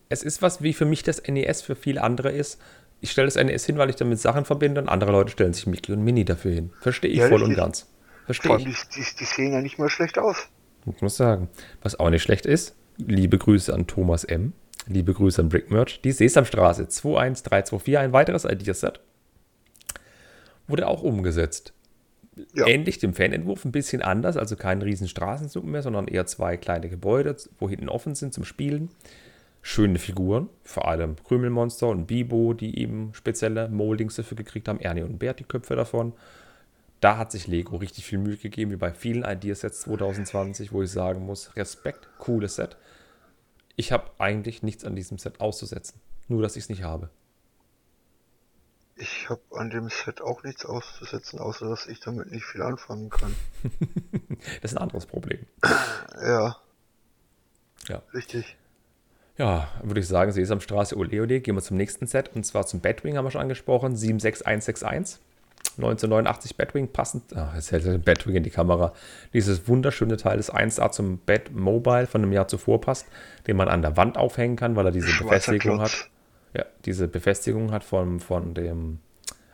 es 0.10 0.24
ist 0.24 0.42
was, 0.42 0.62
wie 0.62 0.74
für 0.74 0.86
mich 0.86 1.04
das 1.04 1.22
NES 1.28 1.62
für 1.62 1.76
viele 1.76 2.02
andere 2.04 2.32
ist. 2.32 2.60
Ich 3.02 3.12
stelle 3.12 3.28
das 3.28 3.36
NES 3.36 3.66
hin, 3.66 3.78
weil 3.78 3.90
ich 3.90 3.96
damit 3.96 4.20
Sachen 4.20 4.46
verbinde 4.46 4.82
und 4.82 4.90
andere 4.90 5.12
Leute 5.12 5.32
stellen 5.32 5.54
sich 5.54 5.68
Mickey 5.68 5.92
und 5.92 6.04
Minnie 6.04 6.26
dafür 6.26 6.52
hin. 6.54 6.74
Verstehe 6.82 7.12
ich 7.12 7.18
Ja, 7.20 7.28
voll 7.28 7.44
und 7.44 7.56
ganz. 7.56 7.88
Verstehe 8.26 8.56
ich. 8.58 8.64
die, 8.64 8.76
die, 8.96 9.06
die 9.20 9.26
sehen 9.26 9.54
ja 9.54 9.62
nicht 9.62 9.78
mal 9.78 9.90
schlecht 9.90 10.18
aus. 10.18 10.48
Ich 10.86 11.02
muss 11.02 11.18
sagen. 11.18 11.50
Was 11.82 12.00
auch 12.00 12.10
nicht 12.10 12.24
schlecht 12.24 12.46
ist, 12.46 12.76
liebe 12.98 13.38
Grüße 13.38 13.74
an 13.74 13.88
Thomas 13.88 14.24
M. 14.24 14.54
Liebe 14.88 15.14
Grüße 15.14 15.42
an 15.42 15.50
Brickmerch. 15.50 16.02
Die 16.02 16.12
Sesamstraße 16.12 16.84
21324, 16.90 17.98
ein 17.98 18.14
weiteres 18.14 18.46
Ideaset. 18.46 19.00
Wurde 20.68 20.88
auch 20.88 21.04
umgesetzt. 21.04 21.74
Ja. 22.56 22.68
Ähnlich 22.68 22.98
dem 22.98 23.14
Fanentwurf, 23.14 23.64
ein 23.64 23.72
bisschen 23.72 24.02
anders, 24.02 24.38
also 24.38 24.56
kein 24.56 24.82
riesen 24.82 25.08
Straßenzug 25.08 25.64
mehr, 25.64 25.84
sondern 25.84 26.08
eher 26.08 26.26
zwei 26.26 26.58
kleine 26.58 26.90
Gebäude, 26.90 27.36
wo 27.60 27.70
hinten 27.70 27.90
offen 27.90 28.16
sind 28.16 28.34
zum 28.34 28.44
Spielen. 28.44 28.90
Schöne 29.62 30.00
Figuren, 30.00 30.50
vor 30.64 30.88
allem 30.88 31.16
Krümelmonster 31.24 31.88
und 31.88 32.08
Bibo, 32.08 32.54
die 32.54 32.80
eben 32.80 33.14
spezielle 33.14 33.70
Moldings 33.70 34.16
dafür 34.16 34.36
gekriegt 34.36 34.68
haben. 34.68 34.80
Ernie 34.80 35.04
und 35.04 35.20
Bert, 35.20 35.40
die 35.40 35.46
Köpfe 35.46 35.76
davon. 35.76 36.14
Da 37.04 37.18
hat 37.18 37.34
sich 37.34 37.48
Lego 37.48 37.76
richtig 37.76 38.06
viel 38.06 38.18
Mühe 38.18 38.38
gegeben, 38.38 38.72
wie 38.72 38.78
bei 38.78 38.94
vielen 38.94 39.26
Ideasets 39.26 39.82
2020, 39.82 40.72
wo 40.72 40.84
ich 40.84 40.90
sagen 40.90 41.26
muss, 41.26 41.54
Respekt, 41.58 42.08
cooles 42.18 42.56
Set. 42.56 42.78
Ich 43.76 43.92
habe 43.92 44.10
eigentlich 44.20 44.64
nichts 44.64 44.86
an 44.86 44.96
diesem 44.96 45.18
Set 45.18 45.42
auszusetzen. 45.42 46.00
Nur, 46.30 46.42
dass 46.42 46.56
ich 46.56 46.64
es 46.64 46.70
nicht 46.70 46.84
habe. 46.84 47.10
Ich 48.96 49.30
habe 49.30 49.42
an 49.52 49.70
dem 49.70 49.90
Set 49.90 50.22
auch 50.22 50.44
nichts 50.44 50.64
auszusetzen, 50.66 51.40
außer 51.40 51.68
dass 51.68 51.88
ich 51.88 52.00
damit 52.00 52.32
nicht 52.32 52.46
viel 52.46 52.62
anfangen 52.62 53.10
kann. 53.10 53.36
Das 54.62 54.72
ist 54.72 54.78
ein 54.78 54.84
anderes 54.84 55.06
Problem. 55.06 55.46
Ja, 56.22 56.56
Ja. 57.90 58.02
richtig. 58.14 58.56
Ja, 59.38 59.68
würde 59.84 60.00
ich 60.00 60.08
sagen, 60.08 60.32
Sesamstraße, 60.32 60.96
ole 60.96 61.22
ole. 61.22 61.42
Gehen 61.42 61.56
wir 61.56 61.62
zum 61.62 61.76
nächsten 61.76 62.08
Set 62.08 62.34
und 62.34 62.46
zwar 62.46 62.66
zum 62.66 62.80
Batwing, 62.80 63.18
haben 63.18 63.26
wir 63.26 63.32
schon 63.32 63.42
angesprochen. 63.42 63.98
76161. 63.98 65.20
1989 65.78 66.58
Batwing 66.58 66.88
passend. 66.90 67.36
Ah, 67.36 67.52
jetzt 67.56 67.72
hält 67.72 68.06
Batwing 68.06 68.36
in 68.36 68.44
die 68.44 68.50
Kamera. 68.50 68.94
Dieses 69.34 69.68
wunderschöne 69.68 70.18
Teil 70.18 70.38
des 70.38 70.54
1A 70.54 70.92
zum 70.92 71.20
Batmobile 71.26 72.08
von 72.08 72.22
einem 72.22 72.32
Jahr 72.32 72.48
zuvor 72.48 72.82
passt, 72.82 73.08
den 73.48 73.58
man 73.58 73.68
an 73.68 73.82
der 73.82 73.98
Wand 73.98 74.18
aufhängen 74.18 74.56
kann, 74.56 74.76
weil 74.76 74.86
er 74.86 74.92
diese 74.92 75.08
Schwarzer 75.08 75.52
Befestigung 75.52 75.78
Klotz. 75.78 75.92
hat. 75.92 76.10
Ja, 76.56 76.66
diese 76.86 77.08
Befestigung 77.08 77.72
hat 77.72 77.84
von, 77.84 78.20
von 78.20 78.54
dem 78.54 79.00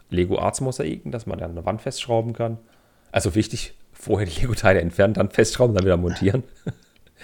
Lego 0.09 0.39
Arts 0.39 0.61
Mosaiken, 0.61 1.11
dass 1.11 1.25
man 1.25 1.41
an 1.41 1.55
der 1.55 1.65
Wand 1.65 1.81
festschrauben 1.81 2.33
kann. 2.33 2.57
Also 3.11 3.35
wichtig, 3.35 3.75
vorher 3.93 4.27
die 4.27 4.41
Lego-Teile 4.41 4.81
entfernen, 4.81 5.13
dann 5.13 5.29
festschrauben, 5.29 5.75
dann 5.75 5.85
wieder 5.85 5.97
montieren. 5.97 6.43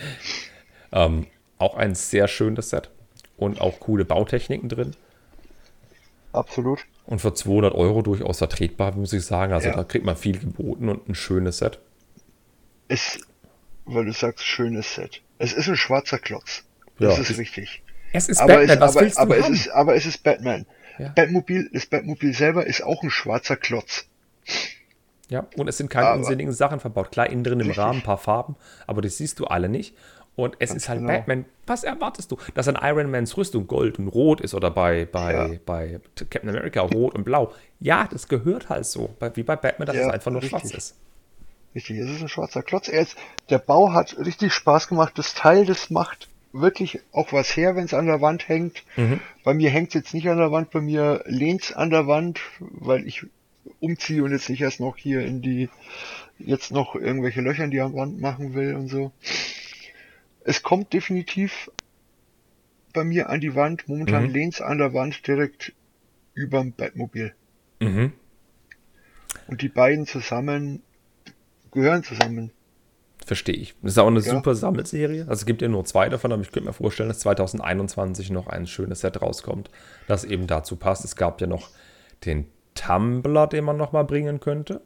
ähm, 0.91 1.27
auch 1.57 1.75
ein 1.75 1.95
sehr 1.95 2.27
schönes 2.27 2.69
Set 2.69 2.89
und 3.37 3.61
auch 3.61 3.79
coole 3.79 4.05
Bautechniken 4.05 4.69
drin. 4.69 4.91
Absolut. 6.35 6.85
Und 7.05 7.19
für 7.21 7.33
200 7.33 7.73
Euro 7.75 8.01
durchaus 8.01 8.39
vertretbar, 8.39 8.93
muss 8.95 9.13
ich 9.13 9.23
sagen. 9.25 9.53
Also 9.53 9.69
Ja. 9.69 9.75
da 9.75 9.83
kriegt 9.83 10.05
man 10.05 10.15
viel 10.17 10.39
geboten 10.39 10.89
und 10.89 11.07
ein 11.07 11.15
schönes 11.15 11.59
Set. 11.59 11.79
Es, 12.87 13.19
weil 13.85 14.05
du 14.05 14.13
sagst, 14.13 14.43
schönes 14.45 14.95
Set. 14.95 15.21
Es 15.37 15.53
ist 15.53 15.67
ein 15.67 15.75
schwarzer 15.77 16.17
Klotz. 16.19 16.63
Das 16.99 17.15
Ja, 17.17 17.21
ist 17.21 17.29
ist- 17.31 17.39
richtig. 17.39 17.83
Es 18.13 18.29
ist 18.29 18.39
Aber, 18.39 18.55
Batman, 18.57 18.81
es, 19.05 19.17
aber, 19.17 19.21
aber, 19.21 19.37
es 19.37 19.49
ist, 19.49 19.69
aber 19.69 19.95
es 19.95 20.05
ist 20.05 20.23
Batman. 20.23 20.65
Ja. 20.97 21.09
Batmobil, 21.09 21.69
das 21.73 21.85
Batmobil 21.85 22.33
selber 22.33 22.65
ist 22.65 22.81
auch 22.83 23.03
ein 23.03 23.09
schwarzer 23.09 23.57
Klotz. 23.57 24.05
Ja, 25.27 25.47
und 25.57 25.67
es 25.67 25.77
sind 25.77 25.89
keine 25.89 26.07
Aber- 26.07 26.19
unsinnigen 26.19 26.53
Sachen 26.53 26.79
verbaut. 26.79 27.11
Klar, 27.11 27.29
innen 27.29 27.43
drin 27.43 27.59
im 27.59 27.67
Richtig. 27.67 27.83
Rahmen 27.83 27.99
ein 27.99 28.03
paar 28.03 28.17
Farben, 28.19 28.55
aber 28.87 29.01
das 29.01 29.17
siehst 29.17 29.39
du 29.39 29.45
alle 29.45 29.67
nicht. 29.67 29.95
Und 30.35 30.57
es 30.59 30.73
ist 30.73 30.89
halt 30.89 30.99
genau. 30.99 31.13
Batman. 31.13 31.45
Was 31.65 31.83
erwartest 31.85 32.31
du? 32.31 32.37
Dass 32.53 32.67
ein 32.67 32.77
Iron 32.81 33.09
Mans 33.09 33.37
Rüstung 33.37 33.67
gold 33.67 33.99
und 33.99 34.09
rot 34.09 34.41
ist 34.41 34.53
oder 34.53 34.69
bei, 34.69 35.05
bei, 35.05 35.33
Ja. 35.33 35.49
bei 35.65 35.99
Captain 36.29 36.49
America 36.49 36.81
rot 36.81 37.15
und 37.15 37.23
blau. 37.23 37.53
Ja, 37.79 38.07
das 38.11 38.27
gehört 38.27 38.67
halt 38.69 38.85
so. 38.85 39.15
Wie 39.35 39.43
bei 39.43 39.55
Batman, 39.55 39.85
dass 39.85 39.95
Ja, 39.95 40.07
es 40.07 40.09
einfach 40.13 40.31
nur 40.31 40.41
richtig. 40.41 40.59
schwarz 40.59 40.73
ist. 40.73 40.95
Richtig, 41.73 41.97
es 41.99 42.09
ist 42.09 42.21
ein 42.21 42.27
schwarzer 42.29 42.63
Klotz. 42.63 42.87
Er 42.89 43.01
ist, 43.01 43.15
der 43.49 43.59
Bau 43.59 43.93
hat 43.93 44.17
richtig 44.17 44.53
Spaß 44.53 44.87
gemacht. 44.87 45.13
Das 45.17 45.33
Teil, 45.35 45.65
das 45.65 45.89
macht 45.89 46.27
wirklich 46.53 46.99
auch 47.11 47.33
was 47.33 47.55
her, 47.57 47.75
wenn 47.75 47.83
es 47.85 47.93
an 47.93 48.05
der 48.05 48.21
Wand 48.21 48.47
hängt. 48.47 48.83
Bei 49.43 49.53
mir 49.53 49.69
hängt 49.69 49.89
es 49.89 49.93
jetzt 49.93 50.13
nicht 50.13 50.27
an 50.29 50.37
der 50.37 50.51
Wand, 50.51 50.71
bei 50.71 50.79
mir 50.79 51.21
lehnt 51.25 51.63
es 51.63 51.73
an 51.73 51.89
der 51.89 52.07
Wand, 52.07 52.39
weil 52.59 53.05
ich 53.07 53.25
umziehe 53.81 54.23
und 54.23 54.31
jetzt 54.31 54.49
nicht 54.49 54.61
erst 54.61 54.79
noch 54.79 54.95
hier 54.95 55.21
in 55.25 55.41
die, 55.41 55.69
jetzt 56.39 56.71
noch 56.71 56.95
irgendwelche 56.95 57.41
Löcher 57.41 57.65
in 57.65 57.71
die 57.71 57.79
Wand 57.81 58.21
machen 58.21 58.53
will 58.53 58.75
und 58.75 58.87
so. 58.87 59.11
Es 60.45 60.61
kommt 60.63 60.93
definitiv 60.93 61.69
bei 62.93 63.03
mir 63.03 63.29
an 63.29 63.41
die 63.41 63.55
Wand. 63.55 63.87
Momentan 63.89 64.27
Mhm. 64.27 64.29
lehnt 64.33 64.53
es 64.53 64.61
an 64.61 64.77
der 64.77 64.93
Wand 64.93 65.27
direkt 65.27 65.73
überm 66.35 66.71
Bettmobil. 66.71 67.33
Mhm. 67.79 68.13
Und 69.47 69.61
die 69.61 69.69
beiden 69.69 70.05
zusammen 70.05 70.81
gehören 71.71 72.03
zusammen. 72.03 72.51
Verstehe 73.25 73.55
ich. 73.55 73.73
Das 73.81 73.93
ist 73.93 73.97
auch 73.97 74.07
eine 74.07 74.19
Ja. 74.19 74.31
super 74.31 74.53
Sammelserie. 74.53 75.21
Also 75.21 75.33
es 75.41 75.45
gibt 75.47 75.63
ja 75.63 75.67
nur 75.67 75.83
zwei 75.83 76.09
davon, 76.09 76.31
aber 76.31 76.43
ich 76.43 76.51
könnte 76.51 76.67
mir 76.69 76.73
vorstellen, 76.73 77.09
dass 77.09 77.19
2021 77.19 78.29
noch 78.29 78.45
ein 78.47 78.67
schönes 78.67 79.01
Set 79.01 79.21
rauskommt, 79.21 79.71
das 80.07 80.23
eben 80.23 80.45
dazu 80.45 80.75
passt. 80.75 81.03
Es 81.05 81.15
gab 81.15 81.41
ja 81.41 81.47
noch 81.47 81.69
den 82.23 82.45
Tumblr, 82.75 83.47
den 83.47 83.63
man 83.65 83.77
nochmal 83.77 84.05
bringen 84.05 84.39
könnte. 84.39 84.81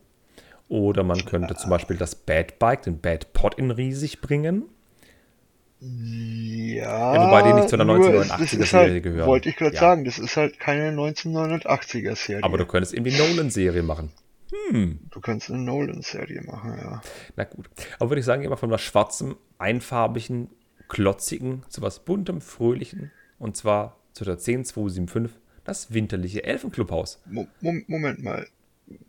Oder 0.69 1.03
man 1.03 1.25
könnte 1.25 1.55
zum 1.55 1.69
Beispiel 1.69 1.97
das 1.97 2.15
Bad 2.15 2.59
Bike, 2.59 2.83
den 2.83 2.99
Bad 2.99 3.33
Pot 3.33 3.55
in 3.55 3.71
riesig 3.71 4.21
bringen. 4.21 4.63
Ja, 5.81 7.13
Ja, 7.15 7.25
wobei 7.27 7.41
die 7.43 7.53
nicht 7.53 7.69
zu 7.69 7.77
der 7.77 7.85
nur 7.85 7.95
1989er 7.97 8.43
es 8.43 8.53
ist 8.53 8.69
Serie 8.69 8.93
halt, 8.93 9.03
gehören. 9.03 9.27
Wollte 9.27 9.49
ich 9.49 9.55
gerade 9.55 9.75
Ja. 9.75 9.79
sagen, 9.79 10.03
das 10.05 10.19
ist 10.19 10.35
halt 10.35 10.59
keine 10.59 10.91
1989er 10.91 12.15
Serie. 12.15 12.43
Aber 12.43 12.57
du 12.57 12.65
könntest 12.65 12.93
eben 12.93 13.05
die 13.05 13.17
Nolan-Serie 13.17 13.81
machen. 13.83 14.11
du 14.71 15.19
kannst 15.21 15.49
eine 15.49 15.59
Nolan-Serie 15.59 16.41
machen, 16.41 16.77
ja. 16.77 17.01
Na 17.35 17.43
gut. 17.45 17.69
Aber 17.99 18.09
würde 18.11 18.19
ich 18.19 18.25
sagen, 18.25 18.43
immer 18.43 18.57
von 18.57 18.71
was 18.71 18.81
schwarzem, 18.81 19.37
einfarbigen, 19.57 20.49
klotzigen 20.89 21.63
zu 21.69 21.81
was 21.81 21.99
buntem, 22.03 22.41
fröhlichen. 22.41 23.11
Und 23.37 23.55
zwar 23.55 23.97
zu 24.13 24.25
der 24.25 24.37
10275, 24.37 25.39
das 25.63 25.93
winterliche 25.93 26.43
Elfenclubhaus. 26.43 27.21
Mo 27.25 27.47
Mo 27.61 27.73
Moment 27.87 28.21
mal. 28.23 28.47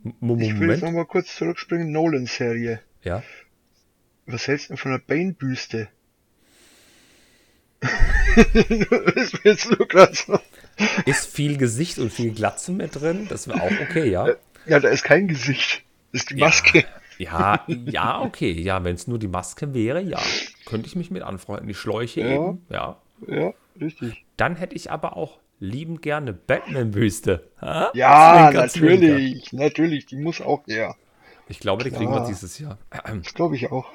M 0.05 0.12
Ich 0.12 0.20
will 0.28 0.38
jetzt 0.40 0.60
Moment. 0.60 0.82
noch 0.82 0.92
mal 0.92 1.06
kurz 1.06 1.34
zurückspringen. 1.34 1.90
Nolan-Serie. 1.90 2.80
Ja. 3.02 3.22
Was 4.26 4.47
hältst 4.47 4.66
du 4.66 4.74
denn 4.74 4.76
von 4.76 4.92
der 4.92 4.98
Bane-Büste? 4.98 5.88
das 5.88 5.88
willst 5.88 5.88
du 5.88 5.88
gerade 5.88 5.88
so. 5.88 5.88
Ist 11.07 11.27
viel 11.27 11.57
Gesicht 11.57 11.98
und 11.98 12.12
viel 12.12 12.32
Glatze 12.32 12.73
mit 12.73 13.01
drin. 13.01 13.27
Das 13.28 13.48
wäre 13.48 13.61
auch 13.62 13.70
okay, 13.89 14.11
ja. 14.11 14.28
Ja, 14.66 14.78
da 14.81 14.89
ist 14.89 15.05
kein 15.05 15.28
Gesicht. 15.28 15.82
Das 16.12 16.23
ist 16.23 16.31
die 16.31 16.36
Maske. 16.36 16.85
Ja, 17.19 17.65
ja, 17.66 18.20
okay. 18.20 18.52
Ja, 18.52 18.82
wenn 18.85 18.94
es 18.94 19.07
nur 19.07 19.19
die 19.19 19.28
Maske 19.28 19.74
wäre, 19.74 20.01
ja. 20.01 20.20
Könnte 20.66 20.86
ich 20.86 20.97
mich 20.97 21.11
mit 21.11 21.23
anfreunden. 21.23 21.69
Die 21.69 21.74
Schläuche 21.74 22.20
Ja. 22.20 22.35
eben, 22.35 22.66
ja. 22.70 22.97
Ja, 23.27 23.52
richtig. 23.81 24.24
Dann 24.36 24.57
hätte 24.57 24.74
ich 24.74 24.90
aber 24.90 25.16
auch 25.16 25.39
liebend 25.59 26.01
gerne 26.01 26.32
Batman-Büste. 26.32 27.47
Ja, 27.61 27.90
Zwinker, 28.51 28.69
zwinker. 28.69 29.07
natürlich. 29.09 29.52
Natürlich, 29.52 30.07
die 30.07 30.16
muss 30.16 30.40
auch, 30.40 30.62
ja. 30.66 30.94
Ich 31.48 31.61
glaube, 31.61 31.85
die 31.85 31.90
kriegen 31.90 32.11
wir 32.11 32.16
Klar. 32.19 32.28
dieses 32.28 32.59
Jahr. 32.59 32.78
Das 32.90 33.35
glaube 33.35 33.57
ich 33.57 33.70
auch. 33.70 33.86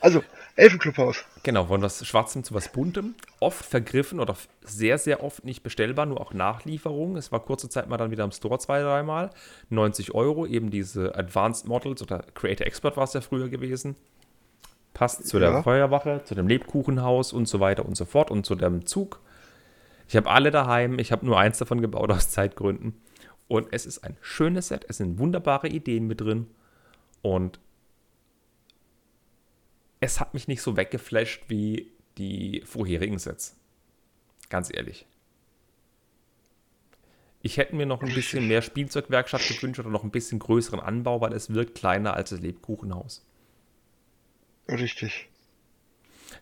Also, 0.00 0.22
Elfenclubhaus. 0.56 1.24
Genau, 1.44 1.66
von 1.66 1.82
was 1.82 2.04
Schwarzem 2.06 2.42
zu 2.42 2.54
was 2.54 2.72
Buntem. 2.72 3.14
Oft 3.38 3.64
vergriffen 3.66 4.18
oder 4.18 4.34
sehr, 4.62 4.96
sehr 4.96 5.22
oft 5.22 5.44
nicht 5.44 5.62
bestellbar, 5.62 6.06
nur 6.06 6.18
auch 6.20 6.32
Nachlieferung. 6.32 7.16
Es 7.16 7.30
war 7.32 7.40
kurze 7.40 7.68
Zeit 7.68 7.86
mal 7.86 7.98
dann 7.98 8.10
wieder 8.10 8.24
im 8.24 8.32
Store 8.32 8.58
zwei, 8.58 8.80
dreimal. 8.80 9.28
90 9.68 10.14
Euro, 10.14 10.46
eben 10.46 10.70
diese 10.70 11.14
Advanced 11.14 11.68
Models 11.68 12.02
oder 12.02 12.24
Creator 12.34 12.66
Expert 12.66 12.96
war 12.96 13.04
es 13.04 13.12
ja 13.12 13.20
früher 13.20 13.50
gewesen. 13.50 13.94
Passt 14.94 15.26
zu 15.28 15.38
der 15.38 15.50
Ja. 15.50 15.62
Feuerwache, 15.62 16.22
zu 16.24 16.34
dem 16.34 16.48
Lebkuchenhaus 16.48 17.34
und 17.34 17.46
so 17.46 17.60
weiter 17.60 17.84
und 17.84 17.94
so 17.94 18.06
fort 18.06 18.30
und 18.30 18.46
zu 18.46 18.54
dem 18.54 18.86
Zug. 18.86 19.20
Ich 20.08 20.16
habe 20.16 20.30
alle 20.30 20.50
daheim. 20.50 20.98
Ich 20.98 21.12
habe 21.12 21.26
nur 21.26 21.38
eins 21.38 21.58
davon 21.58 21.82
gebaut 21.82 22.10
aus 22.10 22.30
Zeitgründen. 22.30 22.94
Und 23.48 23.68
es 23.70 23.84
ist 23.84 23.98
ein 24.02 24.16
schönes 24.22 24.68
Set. 24.68 24.86
Es 24.88 24.96
sind 24.96 25.18
wunderbare 25.18 25.68
Ideen 25.68 26.06
mit 26.06 26.22
drin. 26.22 26.46
Und 27.20 27.58
es 30.04 30.20
hat 30.20 30.34
mich 30.34 30.48
nicht 30.48 30.60
so 30.60 30.76
weggeflasht 30.76 31.44
wie 31.48 31.90
die 32.18 32.62
vorherigen 32.64 33.18
Sets. 33.18 33.56
Ganz 34.50 34.70
ehrlich. 34.72 35.06
Ich 37.40 37.56
hätte 37.56 37.74
mir 37.74 37.86
noch 37.86 38.02
ein 38.02 38.14
bisschen 38.14 38.46
mehr 38.46 38.62
Spielzeugwerkstatt 38.62 39.46
gewünscht 39.48 39.80
oder 39.80 39.90
noch 39.90 40.04
ein 40.04 40.10
bisschen 40.10 40.38
größeren 40.38 40.80
Anbau, 40.80 41.20
weil 41.20 41.32
es 41.32 41.52
wirkt 41.52 41.74
kleiner 41.74 42.14
als 42.14 42.30
das 42.30 42.40
Lebkuchenhaus. 42.40 43.26
Richtig. 44.68 45.28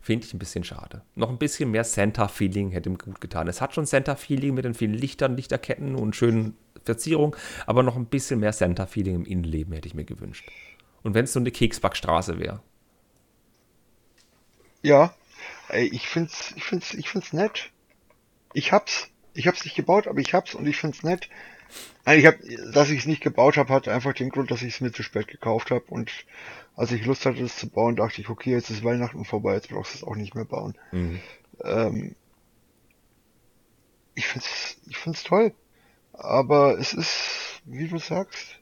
Finde 0.01 0.26
ich 0.26 0.34
ein 0.34 0.39
bisschen 0.39 0.64
schade. 0.64 1.02
Noch 1.14 1.30
ein 1.30 1.39
bisschen 1.39 1.70
mehr 1.70 1.84
Santa-Feeling 1.84 2.70
hätte 2.70 2.89
ihm 2.89 2.98
gut 2.98 3.20
getan. 3.20 3.48
Es 3.48 3.60
hat 3.60 3.74
schon 3.74 3.86
Santa-Feeling 3.86 4.55
mit 4.55 4.64
den 4.64 4.74
vielen 4.74 4.94
Lichtern, 4.94 5.36
Lichterketten 5.36 5.94
und 5.94 6.16
schönen 6.16 6.56
Verzierungen, 6.84 7.36
aber 7.66 7.82
noch 7.82 7.97
ein 7.97 8.06
bisschen 8.06 8.40
mehr 8.40 8.52
Santa-Feeling 8.52 9.14
im 9.14 9.24
Innenleben 9.24 9.72
hätte 9.74 9.89
ich 9.89 9.94
mir 9.94 10.05
gewünscht. 10.05 10.51
Und 11.02 11.14
wenn 11.14 11.24
es 11.24 11.32
so 11.32 11.40
eine 11.40 11.51
Keksbackstraße 11.51 12.39
wäre. 12.39 12.60
Ja, 14.83 15.15
ey, 15.69 15.87
ich 15.87 16.09
find's, 16.09 16.53
ich 16.57 16.65
find's, 16.65 16.95
ich 16.95 17.09
find's 17.09 17.33
nett. 17.33 17.71
Ich 18.53 18.73
hab's. 18.73 19.09
Ich 19.35 19.47
hab's 19.47 19.65
nicht 19.65 19.77
gebaut, 19.77 20.09
aber 20.09 20.21
ich 20.21 20.35
hab's 20.35 20.55
und 20.55 20.67
ich 20.67 20.77
find's 20.77 21.03
nett. 21.03 21.31
Nein, 22.05 22.19
ich 22.19 22.27
hab, 22.27 22.35
dass 22.73 22.91
ich 22.91 23.01
es 23.01 23.07
nicht 23.07 23.23
gebaut 23.23 23.57
habe, 23.57 23.73
hat 23.73 23.89
einfach 23.89 24.13
den 24.13 24.29
Grund, 24.29 24.51
dass 24.51 24.61
ich 24.63 24.75
es 24.75 24.81
mir 24.83 24.93
zu 24.93 25.03
spät 25.03 25.29
gekauft 25.29 25.71
habe 25.71 25.85
und 25.89 26.11
als 26.77 26.93
ich 26.93 27.07
Lust 27.07 27.25
hatte, 27.25 27.43
es 27.43 27.57
zu 27.57 27.69
bauen, 27.69 27.97
dachte 27.97 28.21
ich, 28.21 28.29
okay, 28.29 28.51
jetzt 28.51 28.71
ist 28.71 28.85
Weihnachten 28.85 29.25
vorbei, 29.25 29.55
jetzt 29.55 29.71
brauchst 29.71 29.95
du 29.95 29.99
es 29.99 30.05
auch 30.05 30.17
nicht 30.17 30.35
mehr 30.35 30.45
bauen. 30.45 30.77
Ähm, 31.65 32.15
ich 34.15 34.27
find's, 34.27 34.77
ich 34.89 34.99
find's 34.99 35.23
toll, 35.23 35.55
aber 36.13 36.79
es 36.79 36.93
ist, 36.93 37.63
wie 37.65 37.89
du 37.89 37.99
sagst, 37.99 38.59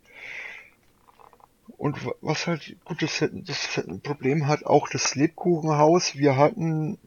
und 1.80 2.04
wa- 2.04 2.14
was 2.20 2.46
halt, 2.46 2.76
gut, 2.84 3.00
das, 3.00 3.24
das 3.32 3.82
Problem 4.02 4.46
hat 4.46 4.66
auch 4.66 4.86
das 4.90 5.14
Lebkuchenhaus. 5.14 6.14
Wir 6.14 6.36
hatten, 6.36 6.98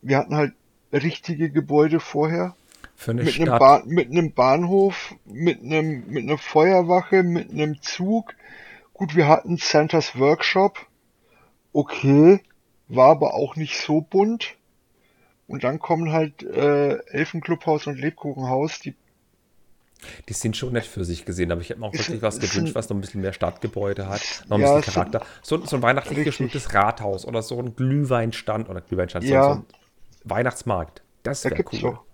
wir 0.00 0.16
hatten 0.16 0.34
halt 0.34 0.54
richtige 0.94 1.50
Gebäude 1.50 2.00
vorher. 2.00 2.56
Für 2.94 3.10
eine 3.10 3.24
Mit 3.24 3.34
einem, 3.36 3.46
Stadt. 3.48 3.60
Bahn, 3.60 3.86
mit 3.86 4.10
einem 4.10 4.32
Bahnhof, 4.32 5.14
mit 5.26 5.62
einem, 5.62 6.06
mit 6.06 6.22
einer 6.22 6.38
Feuerwache, 6.38 7.22
mit 7.22 7.50
einem 7.50 7.82
Zug. 7.82 8.34
Gut, 8.94 9.14
wir 9.14 9.28
hatten 9.28 9.58
Santas 9.58 10.18
Workshop. 10.18 10.86
Okay, 11.74 12.40
war 12.88 13.10
aber 13.10 13.34
auch 13.34 13.56
nicht 13.56 13.78
so 13.78 14.00
bunt. 14.00 14.54
Und 15.48 15.64
dann 15.64 15.80
kommen 15.80 16.12
halt 16.12 16.42
äh, 16.42 16.96
Elfenclubhaus 17.08 17.86
und 17.86 17.98
Lebkuchenhaus, 18.00 18.80
die 18.80 18.94
Die 20.28 20.34
sind 20.34 20.56
schon 20.56 20.72
nett 20.74 20.84
für 20.86 21.04
sich 21.04 21.24
gesehen, 21.24 21.50
aber 21.52 21.60
ich 21.60 21.70
hätte 21.70 21.80
mir 21.80 21.86
auch 21.86 21.96
wirklich 21.98 22.22
was 22.22 22.38
gewünscht, 22.38 22.74
was 22.74 22.88
noch 22.88 22.96
ein 22.96 23.00
bisschen 23.00 23.20
mehr 23.22 23.32
Stadtgebäude 23.32 24.08
hat, 24.08 24.20
noch 24.48 24.56
ein 24.58 24.60
Ja, 24.60 24.62
bisschen 24.62 24.80
es 24.80 24.86
Charakter. 24.94 25.22
So, 25.42 25.64
so 25.64 25.76
ein 25.76 25.82
weihnachtlich 25.82 26.22
geschmücktes 26.22 26.74
Rathaus 26.74 27.24
oder 27.26 27.42
so 27.42 27.58
ein 27.58 27.74
Glühweinstand 27.76 28.68
oder 28.68 28.80
Glühweinstand, 28.82 29.24
Ja. 29.24 29.42
so, 29.42 29.52
so 29.52 29.52
ein 29.52 29.66
Weihnachtsmarkt. 30.24 31.02
Das 31.22 31.42
da 31.42 31.50
wäre 31.50 31.56
gibt's 31.56 31.72
cool. 31.72 31.80
doch. 31.80 32.04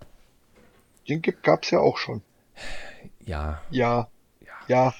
Den 1.07 1.21
gibt, 1.21 1.43
gab's 1.43 1.71
ja 1.71 1.79
auch 1.79 1.97
schon. 1.97 2.21
Ja, 3.25 3.61
Ja, 3.69 4.09
ja. 4.41 4.53
ja, 4.67 4.93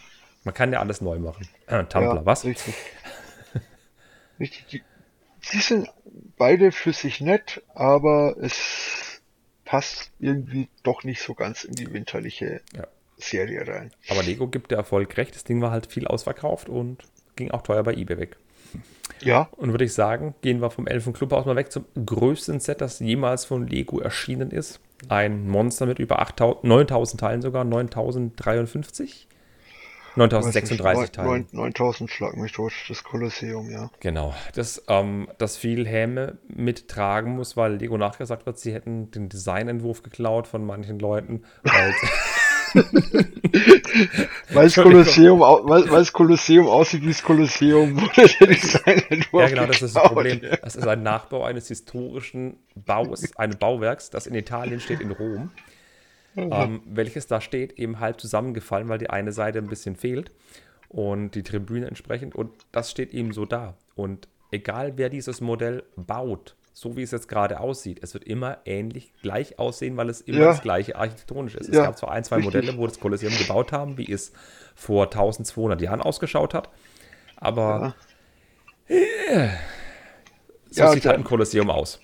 Man 0.44 0.54
kann 0.54 0.72
ja 0.72 0.80
alles 0.80 1.02
neu 1.02 1.20
machen. 1.20 1.48
Äh, 1.68 1.84
Tumblr, 1.90 2.22
ja, 2.22 2.26
was? 2.26 2.46
Richtig. 2.46 2.76
richtig. 4.40 4.66
Die, 4.72 4.84
sie 5.42 5.60
sind 5.60 5.90
beide 6.38 6.72
für 6.72 6.94
sich 6.94 7.22
nett, 7.22 7.62
aber 7.74 8.36
es 8.40 9.03
passt 9.74 10.12
irgendwie 10.20 10.68
doch 10.84 11.04
nicht 11.04 11.20
so 11.24 11.34
ganz 11.34 11.64
in 11.64 11.74
die 11.74 11.92
winterliche 11.92 12.62
Ja. 12.78 12.86
Serie 13.18 13.68
rein. 13.68 13.90
Aber 14.08 14.22
Lego 14.22 14.48
gibt 14.48 14.70
der 14.70 14.78
Erfolg 14.78 15.18
recht. 15.18 15.34
Das 15.34 15.46
Ding 15.46 15.62
war 15.62 15.72
halt 15.72 15.88
viel 15.88 16.06
ausverkauft 16.06 16.70
und 16.70 17.00
ging 17.36 17.50
auch 17.50 17.64
teuer 17.64 17.82
bei 17.82 17.96
eBay 17.96 18.20
weg. 18.20 18.38
Ja, 19.22 19.50
Und 19.58 19.72
würde 19.72 19.86
ich 19.86 19.94
sagen, 19.94 20.36
gehen 20.42 20.62
wir 20.62 20.70
vom 20.70 20.86
Elfenclub 20.86 21.34
aus 21.34 21.48
mal 21.48 21.56
weg 21.56 21.72
zum 21.72 21.86
größten 22.06 22.60
Set, 22.60 22.82
das 22.82 23.00
jemals 23.00 23.46
von 23.46 23.66
Lego 23.66 24.00
erschienen 24.00 24.52
ist. 24.52 24.80
Ein 25.10 25.48
Monster 25.48 25.88
mit 25.88 25.98
über 25.98 26.20
8000 26.20 26.64
9000 26.66 27.20
Teilen 27.20 27.42
sogar, 27.42 27.64
9053. 27.64 29.28
9036 30.16 31.12
Teile. 31.12 31.46
9000 31.52 32.10
Schlag 32.10 32.38
mich 32.38 32.52
tot, 32.52 32.74
das 32.88 33.04
Kolosseum, 33.04 33.70
ja. 33.70 33.90
Genau, 34.00 34.34
das, 34.54 34.84
ähm, 34.88 35.28
das 35.38 35.58
viel 35.58 35.88
Häme 35.88 36.38
mittragen 36.48 37.36
muss, 37.36 37.58
weil 37.58 37.76
Lego 37.76 37.98
nachgesagt 37.98 38.46
wird, 38.46 38.60
sie 38.60 38.74
hätten 38.74 39.12
den 39.12 39.30
Designentwurf 39.30 40.04
geklaut 40.04 40.48
von 40.48 40.66
manchen 40.66 41.00
Leuten. 41.00 41.44
Weil 41.64 41.94
weil 44.50 44.64
das 44.66 44.76
Kolosseum, 44.76 45.40
weil, 45.42 45.90
weil 45.90 46.00
das 46.00 46.12
Kolosseum 46.12 46.68
aussieht 46.68 47.04
wie 47.04 47.10
das 47.10 47.22
Kolosseum, 47.22 48.02
wurde 48.02 48.28
der 48.40 48.48
Designentwurf 48.48 49.44
Ja, 49.44 49.50
genau, 49.50 49.66
das 49.68 49.82
ist 49.82 49.96
das 49.96 50.04
Problem. 50.04 50.42
Das 50.62 50.76
ist 50.76 50.88
ein 50.88 51.04
Nachbau 51.04 51.44
eines 51.44 51.68
historischen 51.68 52.58
Baus, 52.76 53.36
eines 53.38 53.58
Bauwerks, 53.58 54.10
das 54.10 54.26
in 54.28 54.36
Italien 54.36 54.80
steht, 54.80 55.02
in 55.02 55.12
Rom 55.12 55.52
ähm, 56.36 56.82
welches 56.86 57.28
da 57.28 57.42
steht, 57.42 57.74
eben 57.74 58.00
halb 58.00 58.20
zusammengefallen, 58.20 58.90
weil 58.90 58.98
die 58.98 59.10
eine 59.10 59.32
Seite 59.32 59.60
ein 59.60 59.68
bisschen 59.68 59.96
fehlt 59.96 60.32
und 60.90 61.32
die 61.36 61.44
Tribüne 61.44 61.88
entsprechend 61.88 62.36
und 62.36 62.52
das 62.72 62.92
steht 62.92 63.14
eben 63.14 63.34
so 63.34 63.46
da. 63.46 63.76
Und 63.96 64.28
egal 64.52 64.94
wer 64.98 65.10
dieses 65.10 65.42
Modell 65.42 65.84
baut, 65.96 66.56
so 66.74 66.98
wie 66.98 67.04
es 67.04 67.12
jetzt 67.12 67.28
gerade 67.28 67.60
aussieht, 67.60 68.00
es 68.02 68.14
wird 68.14 68.24
immer 68.24 68.58
ähnlich 68.66 69.14
gleich 69.22 69.60
aussehen, 69.60 69.96
weil 69.96 70.10
es 70.10 70.22
immer 70.22 70.40
ja. 70.40 70.46
das 70.48 70.62
gleiche 70.62 70.96
architektonisch 70.96 71.56
ist. 71.56 71.70
Es 71.70 71.76
ja, 71.76 71.84
gab 71.86 71.98
zwar 71.98 72.12
ein, 72.12 72.24
zwei 72.24 72.38
richtig. 72.38 72.54
Modelle, 72.54 72.78
wo 72.78 72.88
das 72.88 73.00
Kolosseum 73.00 73.38
gebaut 73.38 73.72
haben, 73.72 73.98
wie 73.98 74.12
es 74.12 74.34
vor 74.76 75.06
1200 75.06 75.80
Jahren 75.82 76.02
ausgeschaut 76.02 76.54
hat, 76.54 76.70
aber 77.38 77.96
ja. 78.88 78.96
äh, 78.96 79.50
so 80.72 80.88
sieht 80.88 81.06
halt 81.06 81.18
ein 81.18 81.24
Kolosseum 81.24 81.70
aus. 81.70 82.00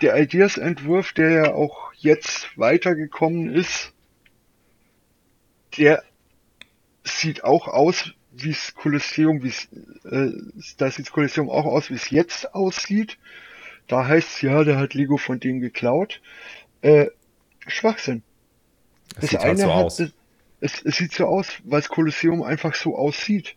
Der 0.00 0.16
Ideas-Entwurf, 0.16 1.12
der 1.12 1.30
ja 1.30 1.54
auch 1.54 1.83
jetzt 2.04 2.56
weitergekommen 2.56 3.52
ist, 3.52 3.92
der 5.76 6.04
sieht 7.02 7.44
auch 7.44 7.66
aus 7.68 8.12
wie 8.36 8.50
das 8.50 8.74
Kolosseum, 8.74 9.42
wie 9.42 9.48
es, 9.48 9.68
äh, 10.04 10.32
da 10.78 10.90
sieht 10.90 11.06
das 11.06 11.12
Kolosseum 11.12 11.50
auch 11.50 11.66
aus, 11.66 11.90
wie 11.90 11.94
es 11.94 12.10
jetzt 12.10 12.54
aussieht. 12.54 13.18
Da 13.86 14.06
heißt 14.06 14.36
es 14.36 14.40
ja, 14.42 14.64
der 14.64 14.78
hat 14.78 14.94
Lego 14.94 15.16
von 15.18 15.40
denen 15.40 15.60
geklaut. 15.60 16.20
Äh, 16.80 17.08
Schwachsinn. 17.66 18.22
Das, 19.08 19.20
das 19.20 19.30
sieht 19.30 19.40
eine 19.40 19.48
halt 19.48 19.58
so 19.58 19.74
hat, 19.74 19.84
aus. 19.84 20.00
Es, 20.60 20.82
es, 20.82 20.96
sieht 20.96 21.12
so 21.12 21.26
aus, 21.26 21.48
weil 21.64 21.80
das 21.80 21.88
Kolosseum 21.88 22.42
einfach 22.42 22.74
so 22.74 22.96
aussieht. 22.96 23.56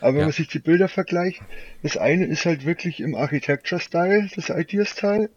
Aber 0.00 0.12
wenn 0.12 0.20
ja. 0.20 0.26
man 0.26 0.32
sich 0.32 0.48
die 0.48 0.58
Bilder 0.58 0.88
vergleicht, 0.88 1.40
das 1.82 1.96
eine 1.96 2.26
ist 2.26 2.44
halt 2.44 2.64
wirklich 2.64 3.00
im 3.00 3.14
Architecture-Style, 3.14 4.28
das 4.36 4.50
Ideas-Teil. 4.50 5.30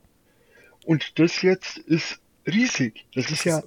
Und 0.85 1.17
das 1.19 1.41
jetzt 1.41 1.77
ist 1.77 2.19
riesig. 2.47 3.05
Das 3.13 3.29
ist 3.29 3.43
ja 3.43 3.61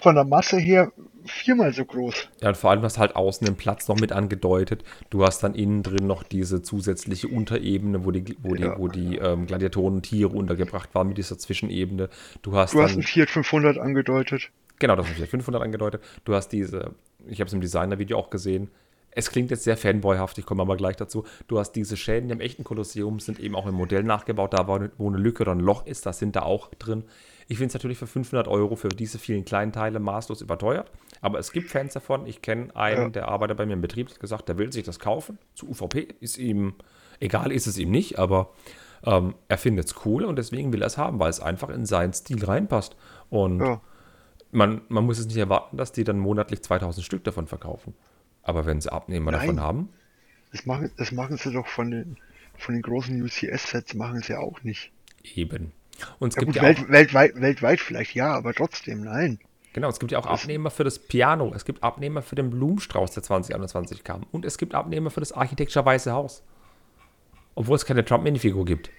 von 0.00 0.14
der 0.14 0.24
Masse 0.24 0.58
her 0.58 0.92
viermal 1.24 1.72
so 1.72 1.84
groß. 1.84 2.28
Ja, 2.40 2.48
und 2.48 2.56
vor 2.56 2.70
allem 2.70 2.82
hast 2.82 2.98
halt 2.98 3.14
außen 3.14 3.46
den 3.46 3.56
Platz 3.56 3.86
noch 3.88 3.98
mit 4.00 4.12
angedeutet. 4.12 4.82
Du 5.10 5.24
hast 5.24 5.40
dann 5.42 5.54
innen 5.54 5.82
drin 5.82 6.06
noch 6.06 6.22
diese 6.24 6.62
zusätzliche 6.62 7.28
Unterebene, 7.28 8.04
wo 8.04 8.10
die, 8.10 8.36
wo 8.42 8.54
die, 8.54 8.68
wo 8.76 8.88
die 8.88 9.18
ähm, 9.18 9.46
Gladiatoren 9.46 9.96
und 9.96 10.02
Tiere 10.02 10.30
untergebracht 10.30 10.94
waren 10.94 11.08
mit 11.08 11.18
dieser 11.18 11.38
Zwischenebene. 11.38 12.08
Du 12.42 12.56
hast, 12.56 12.74
du 12.74 12.82
hast 12.82 12.96
ein 12.96 13.02
Fiat 13.02 13.30
500 13.30 13.78
angedeutet. 13.78 14.50
Genau, 14.78 14.96
das 14.96 15.06
ist 15.06 15.12
ein 15.12 15.18
Fiat 15.18 15.28
500 15.28 15.62
angedeutet. 15.62 16.02
Du 16.24 16.34
hast 16.34 16.48
diese, 16.48 16.94
ich 17.28 17.40
habe 17.40 17.46
es 17.46 17.52
im 17.52 17.60
Designer-Video 17.60 18.18
auch 18.18 18.30
gesehen, 18.30 18.70
es 19.14 19.30
klingt 19.30 19.50
jetzt 19.50 19.64
sehr 19.64 19.76
fanboyhaft, 19.76 20.38
ich 20.38 20.46
komme 20.46 20.62
aber 20.62 20.76
gleich 20.76 20.96
dazu. 20.96 21.24
Du 21.46 21.58
hast 21.58 21.72
diese 21.72 21.98
Schäden 21.98 22.30
im 22.30 22.40
echten 22.40 22.64
Kolosseum, 22.64 23.20
sind 23.20 23.38
eben 23.40 23.54
auch 23.54 23.66
im 23.66 23.74
Modell 23.74 24.02
nachgebaut, 24.02 24.54
da 24.54 24.66
wo 24.66 25.08
eine 25.08 25.18
Lücke 25.18 25.42
oder 25.42 25.52
ein 25.52 25.60
Loch 25.60 25.86
ist, 25.86 26.06
das 26.06 26.18
sind 26.18 26.34
da 26.34 26.42
auch 26.42 26.70
drin. 26.74 27.04
Ich 27.48 27.58
finde 27.58 27.68
es 27.68 27.74
natürlich 27.74 27.98
für 27.98 28.06
500 28.06 28.48
Euro 28.48 28.76
für 28.76 28.88
diese 28.88 29.18
vielen 29.18 29.44
kleinen 29.44 29.72
Teile 29.72 30.00
maßlos 30.00 30.40
überteuert. 30.40 30.90
Aber 31.20 31.38
es 31.38 31.52
gibt 31.52 31.70
Fans 31.70 31.94
davon. 31.94 32.26
Ich 32.26 32.42
kenne 32.42 32.74
einen, 32.74 33.02
ja. 33.02 33.08
der 33.08 33.28
arbeitet 33.28 33.56
bei 33.56 33.66
mir 33.66 33.74
im 33.74 33.80
Betrieb, 33.80 34.10
hat 34.10 34.20
gesagt, 34.20 34.48
der 34.48 34.58
will 34.58 34.72
sich 34.72 34.84
das 34.84 34.98
kaufen. 34.98 35.38
Zu 35.54 35.68
UVP 35.68 36.08
ist 36.20 36.38
ihm, 36.38 36.74
egal 37.20 37.52
ist 37.52 37.66
es 37.66 37.78
ihm 37.78 37.90
nicht, 37.90 38.18
aber 38.18 38.52
ähm, 39.04 39.34
er 39.48 39.58
findet 39.58 39.86
es 39.86 39.94
cool 40.04 40.24
und 40.24 40.36
deswegen 40.36 40.72
will 40.72 40.82
er 40.82 40.86
es 40.86 40.98
haben, 40.98 41.18
weil 41.18 41.30
es 41.30 41.40
einfach 41.40 41.68
in 41.70 41.86
seinen 41.86 42.12
Stil 42.12 42.44
reinpasst. 42.44 42.96
Und 43.30 43.60
ja. 43.60 43.80
man, 44.50 44.82
man 44.88 45.04
muss 45.04 45.18
es 45.18 45.26
nicht 45.26 45.36
erwarten, 45.36 45.76
dass 45.76 45.92
die 45.92 46.04
dann 46.04 46.18
monatlich 46.18 46.62
2000 46.62 47.04
Stück 47.04 47.24
davon 47.24 47.46
verkaufen. 47.46 47.94
Aber 48.42 48.66
wenn 48.66 48.80
sie 48.80 48.92
Abnehmer 48.92 49.32
Nein. 49.32 49.40
davon 49.40 49.60
haben. 49.60 49.88
Das 50.52 50.66
machen, 50.66 50.90
das 50.96 51.12
machen 51.12 51.36
sie 51.36 51.52
doch 51.52 51.66
von 51.66 51.90
den, 51.90 52.16
von 52.58 52.74
den 52.74 52.82
großen 52.82 53.20
UCS-Sets, 53.22 53.94
machen 53.94 54.20
sie 54.20 54.36
auch 54.36 54.62
nicht. 54.62 54.92
Eben. 55.22 55.72
Und 56.18 56.30
es 56.30 56.36
ja, 56.36 56.40
gibt 56.40 56.54
gut, 56.54 56.62
ja 56.62 56.70
auch, 56.70 56.88
weltweit, 56.88 57.40
weltweit 57.40 57.80
vielleicht 57.80 58.14
ja, 58.14 58.32
aber 58.34 58.54
trotzdem 58.54 59.02
nein. 59.02 59.38
Genau, 59.72 59.88
es 59.88 59.98
gibt 59.98 60.12
ja 60.12 60.18
auch 60.18 60.26
Abnehmer 60.26 60.70
für 60.70 60.84
das 60.84 60.98
Piano, 60.98 61.52
es 61.54 61.64
gibt 61.64 61.82
Abnehmer 61.82 62.20
für 62.20 62.34
den 62.34 62.50
Blumenstrauß, 62.50 63.12
der 63.12 63.22
2021 63.22 64.04
kam. 64.04 64.26
Und 64.30 64.44
es 64.44 64.58
gibt 64.58 64.74
Abnehmer 64.74 65.10
für 65.10 65.20
das 65.20 65.32
Architecture 65.32 65.84
Weiße 65.84 66.12
Haus. 66.12 66.42
Obwohl 67.54 67.76
es 67.76 67.86
keine 67.86 68.04
Trump-Minifigur 68.04 68.64
gibt. 68.64 68.90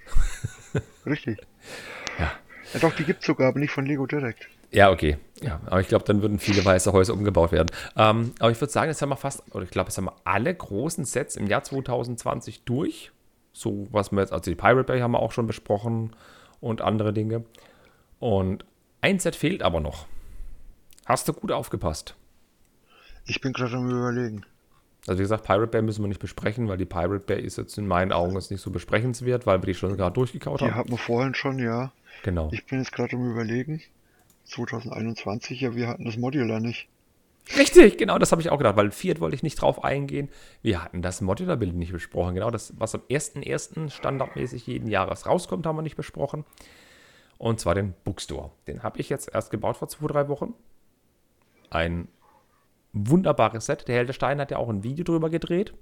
Richtig. 1.05 1.39
Ja. 2.19 2.31
ja. 2.73 2.79
Doch, 2.79 2.95
die 2.95 3.03
gibt 3.03 3.21
es 3.21 3.27
sogar, 3.27 3.49
aber 3.49 3.59
nicht 3.59 3.71
von 3.71 3.85
Lego 3.85 4.05
Direct. 4.05 4.47
Ja, 4.71 4.89
okay. 4.89 5.17
Ja, 5.41 5.59
aber 5.67 5.81
ich 5.81 5.87
glaube, 5.87 6.05
dann 6.05 6.21
würden 6.21 6.39
viele 6.39 6.65
weiße 6.65 6.91
Häuser 6.93 7.13
umgebaut 7.13 7.51
werden. 7.51 7.69
Ähm, 7.95 8.33
aber 8.39 8.51
ich 8.51 8.59
würde 8.59 8.71
sagen, 8.71 8.89
jetzt 8.89 9.01
haben 9.01 9.09
wir 9.09 9.17
fast, 9.17 9.43
oder 9.53 9.63
ich 9.63 9.69
glaube, 9.69 9.89
jetzt 9.89 9.97
haben 9.97 10.05
wir 10.05 10.15
alle 10.23 10.53
großen 10.53 11.05
Sets 11.05 11.35
im 11.35 11.45
Jahr 11.47 11.63
2020 11.63 12.63
durch. 12.63 13.11
So, 13.51 13.87
was 13.91 14.11
wir 14.11 14.21
jetzt, 14.21 14.33
also 14.33 14.49
die 14.49 14.55
Pirate 14.55 14.83
Bay 14.83 15.01
haben 15.01 15.11
wir 15.11 15.19
auch 15.19 15.31
schon 15.31 15.45
besprochen 15.45 16.15
und 16.63 16.81
andere 16.81 17.13
Dinge. 17.13 17.43
Und 18.19 18.65
ein 19.01 19.19
Set 19.19 19.35
fehlt 19.35 19.61
aber 19.61 19.81
noch. 19.81 20.07
Hast 21.05 21.27
du 21.27 21.33
gut 21.33 21.51
aufgepasst? 21.51 22.15
Ich 23.25 23.41
bin 23.41 23.51
gerade 23.53 23.75
am 23.75 23.89
überlegen. 23.89 24.45
Also 25.05 25.19
wie 25.19 25.23
gesagt, 25.23 25.43
Pirate 25.43 25.67
Bay 25.67 25.81
müssen 25.81 26.01
wir 26.01 26.07
nicht 26.07 26.21
besprechen, 26.21 26.69
weil 26.69 26.77
die 26.77 26.85
Pirate 26.85 27.19
Bay 27.19 27.41
ist 27.41 27.57
jetzt 27.57 27.77
in 27.77 27.85
meinen 27.85 28.13
Augen 28.13 28.35
jetzt 28.35 28.51
nicht 28.51 28.61
so 28.61 28.71
besprechenswert, 28.71 29.45
weil 29.45 29.61
wir 29.61 29.65
die 29.65 29.73
schon 29.73 29.97
gerade 29.97 30.13
durchgekaut 30.13 30.61
haben. 30.61 30.69
Die 30.69 30.73
hatten 30.73 30.91
wir 30.91 30.97
vorhin 30.97 31.35
schon, 31.35 31.59
ja. 31.59 31.91
Genau. 32.23 32.49
Ich 32.53 32.65
bin 32.65 32.79
jetzt 32.79 32.93
gerade 32.93 33.17
am 33.17 33.29
überlegen. 33.29 33.81
2021, 34.45 35.59
ja, 35.59 35.75
wir 35.75 35.89
hatten 35.89 36.05
das 36.05 36.15
Modular 36.15 36.61
nicht. 36.61 36.87
Richtig, 37.57 37.97
genau, 37.97 38.17
das 38.17 38.31
habe 38.31 38.41
ich 38.41 38.49
auch 38.49 38.57
gedacht, 38.57 38.77
weil 38.77 38.91
Fiat 38.91 39.19
wollte 39.19 39.35
ich 39.35 39.43
nicht 39.43 39.61
drauf 39.61 39.83
eingehen. 39.83 40.29
Wir 40.61 40.81
hatten 40.81 41.01
das 41.01 41.19
Modular-Bild 41.19 41.75
nicht 41.75 41.91
besprochen. 41.91 42.35
Genau, 42.35 42.49
das, 42.49 42.73
was 42.79 42.95
am 42.95 43.01
1.1. 43.09 43.89
standardmäßig 43.89 44.65
jeden 44.65 44.87
Jahres 44.87 45.25
rauskommt, 45.25 45.65
haben 45.65 45.75
wir 45.75 45.81
nicht 45.81 45.97
besprochen. 45.97 46.45
Und 47.37 47.59
zwar 47.59 47.75
den 47.75 47.93
Bookstore. 48.05 48.51
Den 48.67 48.83
habe 48.83 48.99
ich 48.99 49.09
jetzt 49.09 49.33
erst 49.33 49.51
gebaut 49.51 49.75
vor 49.75 49.89
zwei, 49.89 50.07
drei 50.07 50.29
Wochen. 50.29 50.53
Ein 51.69 52.07
wunderbares 52.93 53.65
Set. 53.65 53.87
Der 53.87 53.95
Helder 53.95 54.13
Stein 54.13 54.39
hat 54.39 54.51
ja 54.51 54.57
auch 54.57 54.69
ein 54.69 54.83
Video 54.83 55.03
drüber 55.03 55.29
gedreht 55.29 55.73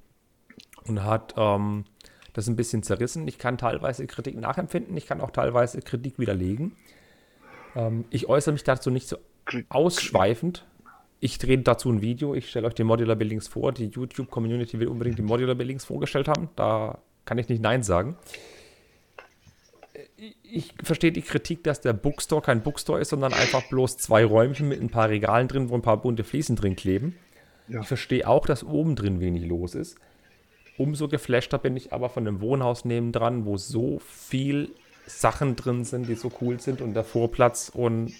und 0.88 1.04
hat 1.04 1.36
ähm, 1.38 1.86
das 2.34 2.48
ein 2.48 2.56
bisschen 2.56 2.84
zerrissen. 2.84 3.28
Ich 3.28 3.38
kann 3.38 3.58
teilweise 3.58 4.08
Kritik 4.08 4.40
nachempfinden, 4.40 4.96
ich 4.98 5.06
kann 5.06 5.22
auch 5.22 5.32
teilweise 5.32 5.82
Kritik 5.82 6.18
widerlegen. 6.18 6.76
Ähm, 7.76 8.06
ich 8.10 8.28
äußere 8.28 8.54
mich 8.54 8.64
dazu 8.64 8.90
nicht 8.90 9.08
so 9.08 9.18
ausschweifend, 9.70 10.66
ich 11.24 11.38
drehe 11.38 11.60
dazu 11.60 11.90
ein 11.92 12.02
Video, 12.02 12.34
ich 12.34 12.50
stelle 12.50 12.66
euch 12.66 12.74
die 12.74 12.84
Modular 12.84 13.16
Buildings 13.16 13.48
vor. 13.48 13.72
Die 13.72 13.86
YouTube-Community 13.86 14.80
will 14.80 14.88
unbedingt 14.88 15.20
die 15.20 15.24
Modular 15.24 15.54
Buildings 15.54 15.86
vorgestellt 15.86 16.28
haben. 16.28 16.50
Da 16.56 16.98
kann 17.26 17.38
ich 17.38 17.48
nicht 17.48 17.62
Nein 17.62 17.84
sagen. 17.84 18.18
Ich 20.42 20.74
verstehe 20.82 21.12
die 21.12 21.22
Kritik, 21.22 21.64
dass 21.64 21.80
der 21.80 21.94
Bookstore 21.94 22.42
kein 22.42 22.64
Bookstore 22.64 23.02
ist, 23.02 23.10
sondern 23.10 23.34
einfach 23.34 23.62
bloß 23.70 23.98
zwei 23.98 24.26
Räumchen 24.26 24.68
mit 24.68 24.82
ein 24.82 24.90
paar 24.90 25.10
Regalen 25.10 25.48
drin, 25.48 25.70
wo 25.70 25.76
ein 25.76 25.84
paar 25.84 26.02
bunte 26.02 26.24
Fliesen 26.24 26.56
drin 26.56 26.76
kleben. 26.76 27.16
Ja. 27.68 27.82
Ich 27.82 27.88
verstehe 27.88 28.28
auch, 28.28 28.48
dass 28.48 28.64
oben 28.64 28.96
drin 28.96 29.20
wenig 29.20 29.46
los 29.46 29.76
ist. 29.76 30.00
Umso 30.80 31.08
geflashter 31.08 31.60
bin 31.60 31.78
ich 31.78 31.94
aber 31.94 32.10
von 32.10 32.28
einem 32.28 32.42
Wohnhaus 32.42 32.84
nebendran, 32.84 33.46
wo 33.46 33.58
so 33.58 34.00
viel 34.00 34.74
Sachen 35.06 35.56
drin 35.56 35.84
sind, 35.84 36.10
die 36.10 36.16
so 36.16 36.32
cool 36.42 36.60
sind 36.60 36.82
und 36.82 36.96
der 36.96 37.04
Vorplatz 37.04 37.70
und 37.72 38.12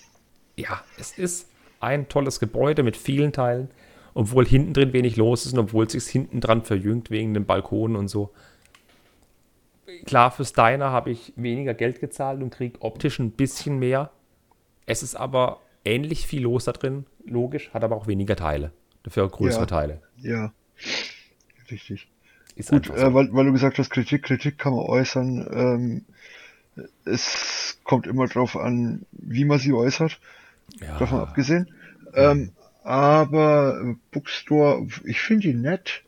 ja, 0.56 0.84
es 1.00 1.18
ist 1.18 1.51
ein 1.82 2.10
tolles 2.10 2.40
Gebäude 2.40 2.84
mit 2.84 2.98
vielen 2.98 3.32
Teilen, 3.32 3.70
obwohl 4.14 4.46
hinten 4.46 4.74
drin 4.74 4.94
wenig 4.94 5.18
los 5.18 5.46
ist 5.46 5.54
und 5.54 5.60
obwohl 5.60 5.86
es 5.86 5.94
sich 5.94 6.08
hinten 6.08 6.42
dran 6.42 6.64
verjüngt 6.64 7.12
wegen 7.12 7.34
den 7.34 7.46
Balkonen 7.46 7.96
und 7.96 8.08
so. 8.08 8.32
Klar, 10.06 10.32
fürs 10.32 10.54
Diner 10.54 10.92
habe 10.92 11.12
ich 11.12 11.34
weniger 11.36 11.74
Geld 11.74 12.00
gezahlt 12.00 12.42
und 12.42 12.50
kriege 12.52 12.82
optisch 12.82 13.20
ein 13.20 13.32
bisschen 13.32 13.80
mehr. 13.80 14.12
Es 14.86 15.04
ist 15.04 15.16
aber 15.16 15.60
ähnlich 15.86 16.28
viel 16.28 16.44
los 16.44 16.66
da 16.66 16.72
drin, 16.72 17.06
logisch, 17.26 17.72
hat 17.74 17.84
aber 17.84 17.96
auch 17.96 18.08
weniger 18.08 18.36
Teile. 18.36 18.72
Dafür 19.04 19.28
größere 19.30 19.62
ja, 19.62 19.68
Teile. 19.68 20.02
Ja, 20.18 20.54
richtig. 21.70 22.08
Ist 22.56 22.70
Gut, 22.70 22.88
so. 22.88 22.94
äh, 22.94 23.14
weil, 23.14 23.34
weil, 23.34 23.46
du 23.46 23.52
gesagt 23.52 23.78
hast, 23.78 23.90
Kritik, 23.90 24.24
Kritik 24.24 24.58
kann 24.58 24.74
man 24.74 24.86
äußern. 24.86 25.48
Ähm, 25.54 26.06
es 27.06 27.80
kommt 27.84 28.08
immer 28.08 28.28
darauf 28.28 28.56
an, 28.56 29.06
wie 29.12 29.46
man 29.46 29.60
sie 29.60 29.74
äußert. 29.74 30.20
Ja. 30.80 30.98
Davon 30.98 31.20
abgesehen. 31.20 31.72
Ähm, 32.14 32.52
aber 32.84 33.96
Bookstore, 34.12 34.88
ich 35.06 35.22
finde 35.22 35.50
ihn 35.50 35.62
nett. 35.62 36.04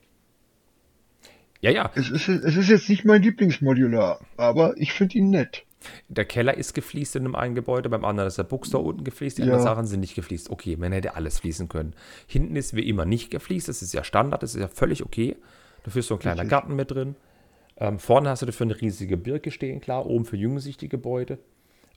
Ja, 1.62 1.72
ja. 1.72 1.92
Es 1.96 2.10
ist, 2.10 2.28
es 2.28 2.58
ist 2.58 2.70
jetzt 2.70 2.90
nicht 2.90 3.06
mein 3.06 3.22
Lieblingsmodular, 3.22 4.20
aber 4.38 4.76
ich 4.78 4.92
finde 4.92 5.18
ihn 5.18 5.30
nett. 5.30 5.64
Der 6.08 6.26
Keller 6.26 6.58
ist 6.58 6.74
gefliest 6.74 7.16
in 7.16 7.26
einem 7.26 7.36
einen 7.36 7.56
Gebäude, 7.56 7.90
beim 7.90 8.06
anderen 8.06 8.28
ist 8.28 8.38
der 8.38 8.44
Bookstore 8.44 8.84
unten 8.84 9.04
gefliest, 9.04 9.38
die 9.38 9.42
Ja. 9.42 9.48
anderen 9.48 9.64
Sachen 9.64 9.86
sind 9.86 10.00
nicht 10.00 10.16
gefliest. 10.16 10.50
Okay, 10.50 10.76
man 10.78 10.92
hätte 10.92 11.16
alles 11.16 11.40
fließen 11.40 11.70
können. 11.70 11.94
Hinten 12.28 12.56
ist 12.56 12.76
wie 12.76 12.88
immer 12.88 13.06
nicht 13.06 13.32
gefliest, 13.32 13.68
das 13.68 13.82
ist 13.82 13.94
ja 13.94 14.04
Standard, 14.04 14.44
das 14.44 14.56
ist 14.56 14.62
ja 14.62 14.68
völlig 14.68 15.04
okay. 15.04 15.36
Dafür 15.84 16.00
ist 16.00 16.08
so 16.08 16.16
ein 16.16 16.20
kleiner 16.20 16.42
Richtig. 16.42 16.50
Garten 16.52 16.76
mit 16.76 16.92
drin. 16.92 17.16
Ähm, 17.78 18.00
vorne 18.00 18.30
hast 18.30 18.42
du 18.42 18.46
dafür 18.46 18.66
eine 18.66 18.80
riesige 18.80 19.18
Birke 19.18 19.52
stehen, 19.52 19.82
klar, 19.82 20.06
oben 20.06 20.26
für 20.26 20.38
jüngsichtige 20.38 20.90
die 20.90 20.90
Gebäude. 20.90 21.40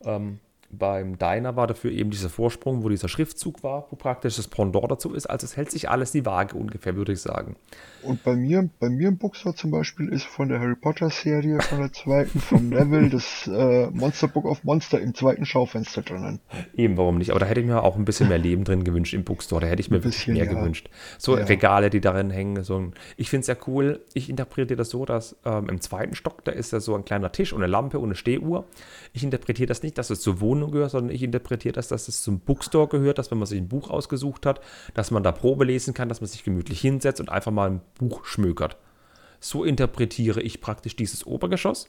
Ähm, 0.05 0.39
beim 0.71 1.19
Diner 1.19 1.57
war 1.57 1.67
dafür 1.67 1.91
eben 1.91 2.11
dieser 2.11 2.29
Vorsprung, 2.29 2.83
wo 2.83 2.89
dieser 2.89 3.09
Schriftzug 3.09 3.63
war, 3.63 3.87
wo 3.91 3.97
praktisch 3.97 4.37
das 4.37 4.49
Pendant 4.49 4.91
dazu 4.91 5.15
ist. 5.15 5.27
Also 5.27 5.45
es 5.45 5.57
hält 5.57 5.71
sich 5.71 5.89
alles 5.89 6.13
die 6.13 6.27
Waage 6.27 6.57
ungefähr, 6.57 6.97
würde 6.97 7.13
ich 7.13 7.21
sagen. 7.21 7.57
Und 8.03 8.23
bei 8.23 8.37
mir, 8.37 8.69
bei 8.79 8.89
mir 8.89 9.09
im 9.09 9.19
Bookstore 9.19 9.55
zum 9.55 9.71
Beispiel 9.71 10.09
ist 10.09 10.25
von 10.25 10.49
der 10.49 10.61
Harry 10.61 10.77
Potter 10.77 11.11
Serie, 11.11 11.61
von 11.61 11.79
der 11.79 11.93
zweiten, 11.93 12.39
vom 12.39 12.69
Neville, 12.71 13.11
das 13.11 13.49
äh, 13.53 13.89
Monster 13.91 14.29
Book 14.29 14.45
of 14.45 14.63
Monster 14.65 15.01
im 15.01 15.15
zweiten 15.15 15.45
Schaufenster 15.45 16.03
drinnen. 16.03 16.41
Eben, 16.77 16.97
warum 16.97 17.19
nicht? 17.19 17.31
Aber 17.31 17.41
da 17.41 17.47
hätte 17.47 17.61
ich 17.61 17.67
mir 17.67 17.83
auch 17.83 17.97
ein 17.97 18.05
bisschen 18.05 18.29
mehr 18.29 18.39
Leben 18.39 18.65
drin 18.65 18.85
gewünscht 18.85 19.15
im 19.15 19.25
Bookstore. 19.25 19.63
Da 19.63 19.67
hätte 19.67 19.81
ich 19.81 19.91
mir 19.91 19.97
Ein 19.97 20.05
wirklich 20.05 20.17
bisschen, 20.17 20.35
mehr 20.35 20.45
ja. 20.45 20.53
gewünscht. 20.53 20.89
So 21.19 21.37
Ja. 21.37 21.45
Regale, 21.45 21.91
die 21.91 22.01
darin 22.01 22.31
hängen. 22.31 22.63
So 22.63 22.91
ich 23.17 23.31
finde 23.31 23.43
es 23.43 23.47
ja 23.49 23.57
cool. 23.67 24.01
Ich 24.15 24.31
interpretiere 24.31 24.77
das 24.77 24.91
so, 24.91 25.05
dass 25.05 25.37
ähm, 25.45 25.69
im 25.69 25.81
zweiten 25.81 26.15
Stock, 26.15 26.45
da 26.45 26.53
ist 26.53 26.73
ja 26.73 26.81
so 26.81 26.95
ein 26.95 27.05
kleiner 27.05 27.33
Tisch 27.33 27.53
und 27.53 27.63
eine 27.63 27.71
Lampe 27.71 27.99
und 27.99 28.07
eine 28.07 28.15
Stehuhr. 28.15 28.67
Ich 29.17 29.25
interpretiere 29.25 29.67
das 29.67 29.83
nicht, 29.83 29.97
dass 29.97 30.11
es 30.11 30.21
zur 30.21 30.43
Wohnung 30.43 30.73
gehört, 30.73 30.91
sondern 30.91 31.15
ich 31.15 31.23
interpretiere 31.23 31.73
das, 31.73 31.89
dass 31.89 32.07
es 32.07 32.21
zum 32.21 32.39
Bookstore 32.41 32.87
gehört, 32.89 33.17
dass 33.17 33.31
wenn 33.31 33.39
man 33.39 33.47
sich 33.47 33.59
ein 33.59 33.67
Buch 33.67 33.89
ausgesucht 33.89 34.45
hat, 34.45 34.61
dass 34.93 35.11
man 35.11 35.23
da 35.23 35.33
Probe 35.33 35.65
lesen 35.65 35.95
kann, 35.95 36.11
dass 36.11 36.21
man 36.21 36.29
sich 36.29 36.45
gemütlich 36.45 36.83
hinsetzt 36.83 37.19
und 37.19 37.31
einfach 37.31 37.51
mal 37.51 37.71
ein 37.71 37.81
Buch 37.99 38.27
schmökert. 38.27 38.77
So 39.41 39.65
interpretiere 39.65 40.43
ich 40.43 40.61
praktisch 40.61 40.97
dieses 40.97 41.27
Obergeschoss. 41.27 41.89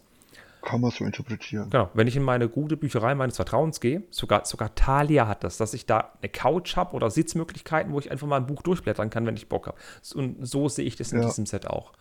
Kann 0.61 0.79
man 0.79 0.89
so 0.89 1.03
interpretieren. 1.03 1.69
Genau, 1.69 1.89
wenn 1.93 2.07
ich 2.07 2.15
in 2.15 2.23
meine 2.23 2.47
gute 2.47 2.77
Bücherei 2.77 3.13
meines 3.13 3.35
Vertrauens 3.35 3.81
gehe, 3.81 4.03
sogar, 4.09 4.45
sogar 4.45 4.73
Thalia 4.73 5.27
hat 5.27 5.43
das, 5.43 5.57
dass 5.57 5.73
ich 5.73 5.85
da 5.85 6.13
eine 6.21 6.29
Couch 6.29 6.77
habe 6.77 6.95
oder 6.95 7.09
Sitzmöglichkeiten, 7.09 7.91
wo 7.91 7.99
ich 7.99 8.09
einfach 8.09 8.27
mal 8.27 8.37
ein 8.37 8.47
Buch 8.47 8.61
durchblättern 8.61 9.09
kann, 9.09 9.25
wenn 9.25 9.35
ich 9.35 9.49
Bock 9.49 9.67
habe. 9.67 9.77
Und 10.15 10.47
so 10.47 10.69
sehe 10.69 10.85
ich 10.85 10.95
das 10.95 11.11
in 11.11 11.19
Ja. 11.19 11.25
diesem 11.25 11.45
Set 11.45 11.67
auch. 11.67 11.91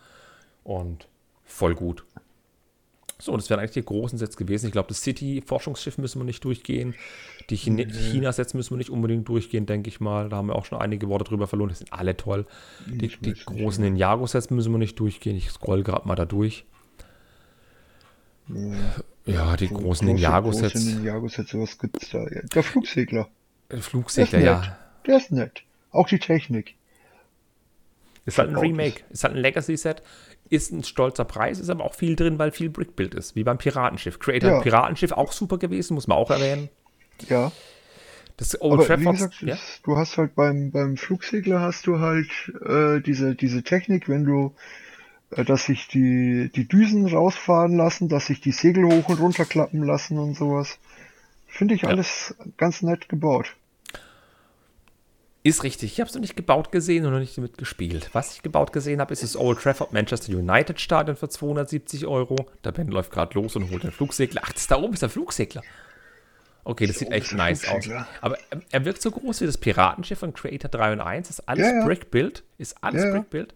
Und 0.63 1.09
voll 1.43 1.75
gut. 1.75 2.05
So, 3.19 3.35
das 3.35 3.49
wären 3.49 3.59
eigentlich 3.59 3.71
die 3.71 3.83
großen 3.83 4.19
Sets 4.19 4.37
gewesen. 4.37 4.67
Ich 4.67 4.71
glaube, 4.71 4.89
das 4.89 5.01
City-Forschungsschiff 5.01 5.97
müssen 5.97 6.19
wir 6.19 6.25
nicht 6.25 6.43
durchgehen. 6.43 6.93
Die 7.49 7.55
Chine 7.55 7.87
China-Sets 7.91 8.53
müssen 8.53 8.71
wir 8.71 8.77
nicht 8.77 8.91
unbedingt 8.91 9.27
durchgehen, 9.27 9.65
denke 9.65 9.89
ich 9.89 9.99
mal. 9.99 10.29
Da 10.29 10.35
haben 10.37 10.47
wir 10.49 10.55
auch 10.55 10.65
schon 10.65 10.77
einige 10.79 11.07
Worte 11.09 11.25
drüber 11.25 11.47
verloren. 11.47 11.69
Die 11.69 11.75
sind 11.75 11.91
alle 11.91 12.15
toll. 12.15 12.45
Die, 12.85 13.07
die 13.07 13.33
großen 13.33 13.83
Ninjago-Sets 13.83 14.51
müssen 14.51 14.71
wir 14.71 14.77
nicht 14.77 14.99
durchgehen. 14.99 15.35
Ich 15.35 15.49
scroll 15.49 15.81
gerade 15.83 16.07
mal 16.07 16.13
da 16.15 16.25
durch. 16.25 16.65
Ja, 19.25 19.57
die 19.57 19.67
So 19.67 19.75
großen 19.75 20.07
große- 20.07 20.11
Ninjago-Sets. 20.13 20.73
große 20.73 20.95
Ninjago-Sets, 20.95 21.49
sowas 21.51 21.77
gibt's 21.79 22.09
da. 22.11 22.19
Ja. 22.29 22.41
Der 22.53 22.63
Flugsegler, 22.63 23.21
Äh, 23.69 23.73
der 23.75 23.81
Flugsegler, 23.81 24.39
ja. 24.39 24.77
Der 25.05 25.17
ist 25.17 25.31
nett. 25.31 25.63
Auch 25.91 26.07
die 26.07 26.19
Technik. 26.19 26.75
Ist 28.25 28.37
halt 28.37 28.49
ein 28.49 28.57
Remake, 28.57 29.01
ist 29.09 29.23
halt 29.23 29.35
ein 29.35 29.41
Legacy-Set, 29.41 30.01
ist 30.49 30.71
ein 30.71 30.83
stolzer 30.83 31.25
Preis, 31.25 31.59
ist 31.59 31.69
aber 31.69 31.83
auch 31.83 31.93
viel 31.95 32.15
drin, 32.15 32.39
weil 32.39 32.51
viel 32.51 32.69
Brickbuild 32.69 33.15
ist, 33.15 33.35
wie 33.35 33.43
beim 33.43 33.57
Piratenschiff. 33.57 34.19
Creator 34.19 34.51
Ja. 34.51 34.61
Piratenschiff 34.61 35.11
auch 35.11 35.31
super 35.31 35.57
gewesen, 35.57 35.93
muss 35.95 36.07
man 36.07 36.17
auch 36.17 36.31
erwähnen. 36.31 36.69
Ja. 37.27 37.51
Das 38.37 38.61
Old 38.61 38.73
Aber 38.73 38.83
wie 38.83 38.87
Trafford, 39.03 39.15
gesagt, 39.15 39.41
ja? 39.41 39.57
du 39.83 39.97
hast 39.97 40.17
halt 40.17 40.35
beim, 40.35 40.71
beim 40.71 40.95
Flugsegler 40.95 41.59
hast 41.59 41.87
du 41.87 41.99
halt 41.99 42.29
äh, 42.63 43.01
diese, 43.01 43.33
diese 43.33 43.63
Technik, 43.63 44.07
wenn 44.07 44.25
du, 44.25 44.53
äh, 45.31 45.43
dass 45.43 45.65
sich 45.65 45.87
die, 45.87 46.51
die 46.55 46.67
Düsen 46.67 47.07
rausfahren 47.07 47.75
lassen, 47.75 48.09
dass 48.09 48.27
sich 48.27 48.39
die 48.39 48.51
Segel 48.51 48.85
hoch 48.85 49.09
und 49.09 49.19
runter 49.19 49.45
klappen 49.45 49.81
lassen 49.83 50.19
und 50.19 50.35
sowas. 50.35 50.77
Finde 51.47 51.73
ich 51.73 51.87
alles 51.87 52.35
ganz 52.57 52.83
nett 52.83 53.09
gebaut. 53.09 53.55
Ist 55.47 55.63
richtig. 55.63 55.93
Ich 55.93 55.99
habe 56.01 56.09
es 56.09 56.13
noch 56.13 56.21
nicht 56.21 56.35
gebaut 56.35 56.71
gesehen 56.71 57.05
und 57.05 57.13
noch 57.13 57.19
nicht 57.19 57.37
damit 57.37 57.57
gespielt. 57.57 58.09
Was 58.11 58.33
ich 58.35 58.41
gebaut 58.41 58.73
gesehen 58.73 58.99
habe, 58.99 59.13
ist 59.13 59.23
das 59.23 59.37
Old 59.37 59.59
Trafford 59.61 59.93
Manchester 59.93 60.33
United 60.33 60.79
Stadion 60.81 61.15
für 61.15 61.29
270 61.29 62.05
Euro. 62.05 62.35
Der 62.65 62.73
Ben 62.73 62.87
läuft 62.89 63.11
gerade 63.11 63.33
los 63.35 63.55
und 63.55 63.71
holt 63.71 63.83
den 63.83 63.91
Flugsegler. 63.91 64.41
Ach, 64.43 64.51
das 64.51 64.67
da 64.67 64.77
oben 64.77 64.93
ist 64.93 65.01
der 65.03 65.09
Flugsegler. 65.09 65.63
Okay, 66.65 66.85
das 66.85 66.99
sieht 66.99 67.07
oben 67.07 67.15
echt 67.15 67.31
nice 67.33 67.65
aus. 67.69 67.87
Aber 68.19 68.37
ähm, 68.51 68.61
er 68.71 68.83
wirkt 68.83 69.01
so 69.01 69.09
groß 69.09 69.39
wie 69.39 69.45
das 69.45 69.57
Piratenschiff 69.57 70.19
von 70.19 70.33
Creator 70.33 70.69
3 70.69 70.91
und 70.93 70.99
1. 70.99 71.29
Das 71.29 71.39
ist 71.39 71.47
alles 71.47 71.65
Ja, 71.65 71.79
ja. 71.79 71.85
Brickbuild. 71.85 72.43
Ist 72.57 72.83
alles 72.83 73.03
Ja. 73.05 73.11
Brickbuild. 73.11 73.53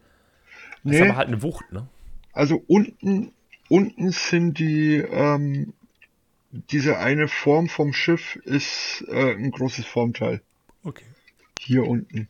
Das 0.83 0.93
ist 0.93 0.99
Nee, 1.01 1.09
aber 1.09 1.17
halt 1.17 1.27
eine 1.27 1.43
Wucht, 1.43 1.71
ne? 1.73 1.87
also 2.31 2.63
unten, 2.67 3.33
unten 3.67 4.11
sind 4.11 4.57
die, 4.59 4.95
ähm, 4.95 5.73
diese 6.51 6.97
eine 6.99 7.27
Form 7.27 7.67
vom 7.67 7.91
Schiff 7.91 8.37
ist 8.45 9.03
äh, 9.09 9.33
ein 9.33 9.51
großes 9.51 9.85
Formteil. 9.85 10.41
Okay. 10.85 11.03
Hier 11.63 11.85
unten. 11.85 12.27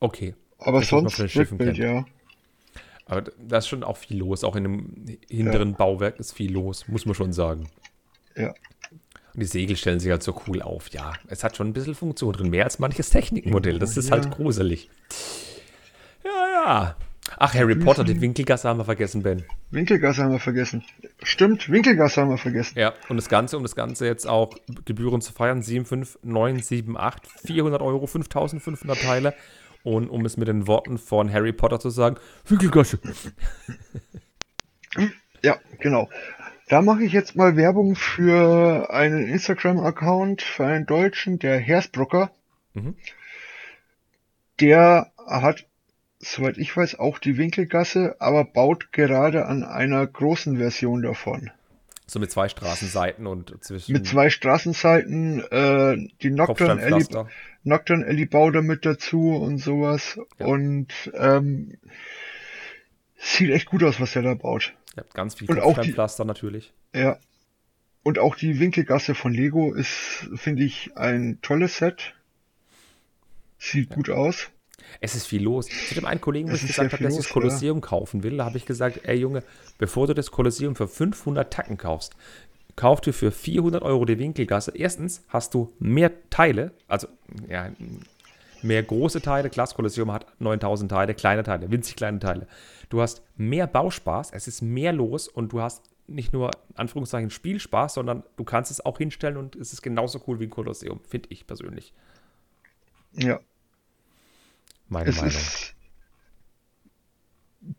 Okay. 0.00 0.34
Aber 0.58 0.80
Das, 0.80 0.88
sonst 0.88 1.16
Brickbuild, 1.16 1.76
ja. 1.78 2.06
Aber 3.06 3.22
da 3.22 3.58
ist 3.58 3.68
schon 3.68 3.82
auch 3.82 3.96
viel 3.96 4.18
los. 4.18 4.44
Auch 4.44 4.54
in 4.54 4.62
dem 4.64 5.18
hinteren 5.28 5.74
Bauwerk 5.74 6.18
ist 6.20 6.32
viel 6.32 6.52
los, 6.52 6.86
muss 6.88 7.06
man 7.06 7.14
schon 7.14 7.32
sagen. 7.32 7.68
Ja. 8.36 8.54
Und 9.34 9.40
die 9.40 9.46
Segel 9.46 9.76
stellen 9.76 9.98
sich 10.00 10.10
halt 10.10 10.22
so 10.22 10.40
cool 10.46 10.62
auf. 10.62 10.90
Ja, 10.90 11.12
es 11.26 11.42
hat 11.42 11.56
schon 11.56 11.68
ein 11.68 11.72
bisschen 11.72 11.94
Funktion 11.94 12.32
drin. 12.32 12.50
Mehr 12.50 12.64
als 12.64 12.78
manches 12.78 13.10
Technikmodell. 13.10 13.78
Das 13.78 13.96
ist 13.96 14.10
Ja. 14.10 14.16
halt 14.16 14.30
gruselig. 14.30 14.90
Ja, 16.24 16.30
ja. 16.52 16.96
Ach, 17.36 17.54
Harry 17.54 17.76
Potter, 17.76 18.04
die 18.04 18.20
Winkelgasse 18.20 18.68
haben 18.68 18.78
wir 18.78 18.84
vergessen, 18.84 19.22
Ben. 19.22 19.44
Winkelgasse 19.70 20.22
haben 20.22 20.32
wir 20.32 20.40
vergessen. 20.40 20.82
Stimmt, 21.22 21.70
Winkelgasse 21.70 22.20
haben 22.20 22.30
wir 22.30 22.38
vergessen. 22.38 22.78
Ja, 22.78 22.94
und 23.08 23.16
das 23.16 23.28
Ganze, 23.28 23.56
um 23.56 23.62
das 23.62 23.76
Ganze 23.76 24.06
jetzt 24.06 24.26
auch 24.26 24.54
Gebühren 24.84 25.20
zu 25.20 25.32
feiern, 25.32 25.62
75978, 25.62 27.30
400 27.46 27.82
Euro, 27.82 28.06
5500 28.06 29.00
Teile. 29.00 29.34
Und 29.84 30.08
um 30.10 30.24
es 30.24 30.36
mit 30.36 30.48
den 30.48 30.66
Worten 30.66 30.98
von 30.98 31.32
Harry 31.32 31.52
Potter 31.52 31.78
zu 31.78 31.90
sagen, 31.90 32.16
Winkelgasse. 32.46 32.98
Ja, 35.42 35.56
genau. 35.78 36.08
Da 36.68 36.82
mache 36.82 37.04
ich 37.04 37.12
jetzt 37.12 37.36
mal 37.36 37.56
Werbung 37.56 37.94
für 37.94 38.90
einen 38.92 39.28
Instagram-Account, 39.28 40.42
für 40.42 40.66
einen 40.66 40.84
Deutschen, 40.84 41.38
der 41.38 41.58
Hersbrucker. 41.58 42.30
Mhm. 42.74 42.96
Der 44.60 45.12
hat, 45.26 45.64
soweit 46.20 46.58
ich 46.58 46.76
weiß, 46.76 46.98
auch 46.98 47.18
die 47.18 47.36
Winkelgasse, 47.36 48.16
aber 48.18 48.44
baut 48.44 48.92
gerade 48.92 49.46
an 49.46 49.62
einer 49.64 50.06
großen 50.06 50.56
Version 50.58 51.02
davon. 51.02 51.50
So 52.06 52.18
mit 52.18 52.30
zwei 52.30 52.48
Straßenseiten 52.48 53.26
und 53.26 53.62
zwischen 53.62 53.92
Mit 53.92 54.06
zwei 54.06 54.30
Straßenseiten, 54.30 55.40
äh, 55.50 56.08
die 56.22 56.30
Nocturne 56.30 56.82
Alley, 56.82 56.90
Kopfsteinpflaster. 56.92 57.28
Nocturne 57.64 58.06
Alley 58.06 58.24
baut 58.24 58.54
er 58.54 58.62
mit 58.62 58.86
dazu 58.86 59.34
und 59.36 59.58
sowas. 59.58 60.18
Ja. 60.38 60.46
Und 60.46 60.88
ähm, 61.14 61.76
sieht 63.18 63.50
echt 63.50 63.66
gut 63.66 63.82
aus, 63.84 64.00
was 64.00 64.16
er 64.16 64.22
da 64.22 64.32
baut. 64.34 64.72
Ja, 64.96 65.04
ganz 65.12 65.34
viel 65.34 65.50
Und 65.50 65.58
auch 65.60 65.68
die- 65.68 65.74
Kopfsteinpflaster 65.74 66.24
natürlich. 66.24 66.72
Ja. 66.94 67.18
Und 68.02 68.18
auch 68.18 68.36
die 68.36 68.58
Winkelgasse 68.58 69.14
von 69.14 69.34
Lego 69.34 69.74
ist, 69.74 70.30
finde 70.34 70.62
ich, 70.64 70.96
ein 70.96 71.38
tolles 71.42 71.76
Set. 71.76 72.14
Sieht 73.58 73.90
gut 73.90 74.08
aus. 74.08 74.48
Es 75.00 75.14
ist 75.14 75.26
viel 75.26 75.42
los. 75.42 75.66
Zu 75.88 75.94
dem 75.94 76.04
einen 76.04 76.20
Kollegen, 76.20 76.50
wo 76.50 76.54
ich 76.54 76.66
gesagt 76.66 76.92
habe, 76.92 77.02
dass 77.02 77.14
ich 77.14 77.18
das 77.18 77.26
los, 77.26 77.32
Kolosseum 77.32 77.80
kaufen 77.80 78.22
will, 78.22 78.36
da 78.36 78.44
habe 78.44 78.56
ich 78.56 78.66
gesagt, 78.66 79.00
ey 79.04 79.16
Junge, 79.16 79.42
bevor 79.78 80.06
du 80.06 80.14
das 80.14 80.30
Kolosseum 80.30 80.76
für 80.76 80.88
500 80.88 81.52
Tacken 81.52 81.76
kaufst, 81.76 82.14
kauf 82.76 83.00
dir 83.00 83.12
für 83.12 83.30
400 83.30 83.82
Euro 83.82 84.04
die 84.04 84.18
Winkelgasse. 84.18 84.72
Erstens 84.74 85.24
hast 85.28 85.54
du 85.54 85.72
mehr 85.78 86.12
Teile, 86.30 86.72
also 86.86 87.08
ja, 87.48 87.70
mehr 88.62 88.82
große 88.82 89.20
Teile. 89.20 89.50
Das 89.50 89.74
Kolosseum 89.74 90.12
hat 90.12 90.26
9000 90.40 90.90
Teile, 90.90 91.14
kleine 91.14 91.42
Teile, 91.42 91.70
winzig 91.70 91.96
kleine 91.96 92.18
Teile. 92.18 92.46
Du 92.88 93.00
hast 93.00 93.22
mehr 93.36 93.66
Bauspaß, 93.66 94.30
es 94.32 94.48
ist 94.48 94.62
mehr 94.62 94.92
los 94.92 95.28
und 95.28 95.52
du 95.52 95.60
hast 95.60 95.84
nicht 96.06 96.32
nur, 96.32 96.50
Anführungszeichen, 96.74 97.30
Spielspaß, 97.30 97.94
sondern 97.94 98.22
du 98.36 98.44
kannst 98.44 98.70
es 98.70 98.84
auch 98.84 98.98
hinstellen 98.98 99.36
und 99.36 99.56
es 99.56 99.72
ist 99.72 99.82
genauso 99.82 100.22
cool 100.26 100.40
wie 100.40 100.44
ein 100.44 100.50
Kolosseum, 100.50 101.00
finde 101.06 101.28
ich 101.30 101.46
persönlich. 101.46 101.92
Ja. 103.12 103.40
Meine 104.88 105.10
Es 105.10 105.16
Meinung. 105.16 105.30
ist, 105.30 105.74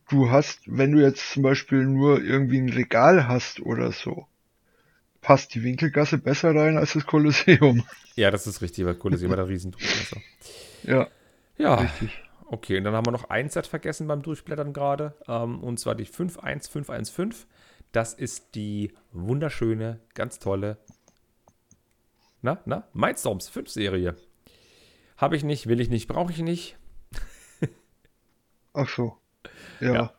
du 0.10 0.30
hast, 0.30 0.61
wenn 0.65 0.91
du 0.91 1.02
jetzt 1.02 1.31
zum 1.31 1.44
Beispiel 1.44 1.86
nur 1.86 2.22
irgendwie 2.22 2.60
ein 2.60 2.69
Regal 2.69 3.27
hast 3.27 3.60
oder 3.61 3.91
so, 3.91 4.27
passt 5.22 5.56
die 5.56 5.64
Winkelgasse 5.64 6.18
besser 6.19 6.56
rein 6.56 6.77
als 6.77 6.94
das 6.94 7.06
Kolosseum. 7.07 7.86
Ja, 8.15 8.31
das 8.31 8.48
ist 8.48 8.61
richtig, 8.61 8.86
weil 8.86 8.95
Kolosseum 8.95 9.31
hat 9.31 9.40
ein 9.40 9.45
Riesendurchmesser. 9.45 10.22
Ja, 10.84 11.07
Ja, 11.57 11.76
richtig. 11.76 12.23
okay. 12.45 12.77
Und 12.77 12.86
dann 12.86 12.95
haben 12.95 13.07
wir 13.07 13.11
noch 13.11 13.30
ein 13.30 13.49
Set 13.49 13.68
vergessen 13.68 14.07
beim 14.07 14.22
Durchblättern 14.22 14.73
gerade. 14.73 15.15
Ähm, 15.27 15.61
und 15.64 15.80
zwar 15.80 15.95
die 15.95 16.06
51515. 16.06 17.48
Das 17.91 18.14
ist 18.14 18.56
die 18.56 18.94
wunderschöne, 19.11 19.99
ganz 20.14 20.40
tolle, 20.40 20.77
na, 22.41 22.61
na, 22.65 22.88
Mindstorms 22.94 23.49
5 23.49 23.69
Serie. 23.69 24.15
Habe 25.18 25.36
ich 25.36 25.44
nicht, 25.44 25.68
will 25.68 25.81
ich 25.81 25.90
nicht, 25.90 26.07
brauche 26.07 26.31
ich 26.31 26.40
nicht. 26.40 26.77
Ach 28.74 28.88
so. 28.90 29.18
Ja. 29.80 29.94
Ja. 29.94 30.14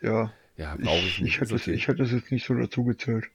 Ja. 0.00 0.32
Ja, 0.56 0.74
brauche 0.76 0.96
ich, 0.98 1.06
Ich, 1.16 1.20
nicht. 1.20 1.34
ich, 1.34 1.40
hätte 1.40 1.54
es, 1.54 1.62
okay. 1.62 1.72
ich 1.72 1.86
hätte 1.88 2.02
es 2.02 2.10
jetzt 2.12 2.32
nicht 2.32 2.44
so 2.46 2.54
dazu 2.54 2.84
gezählt. 2.84 3.26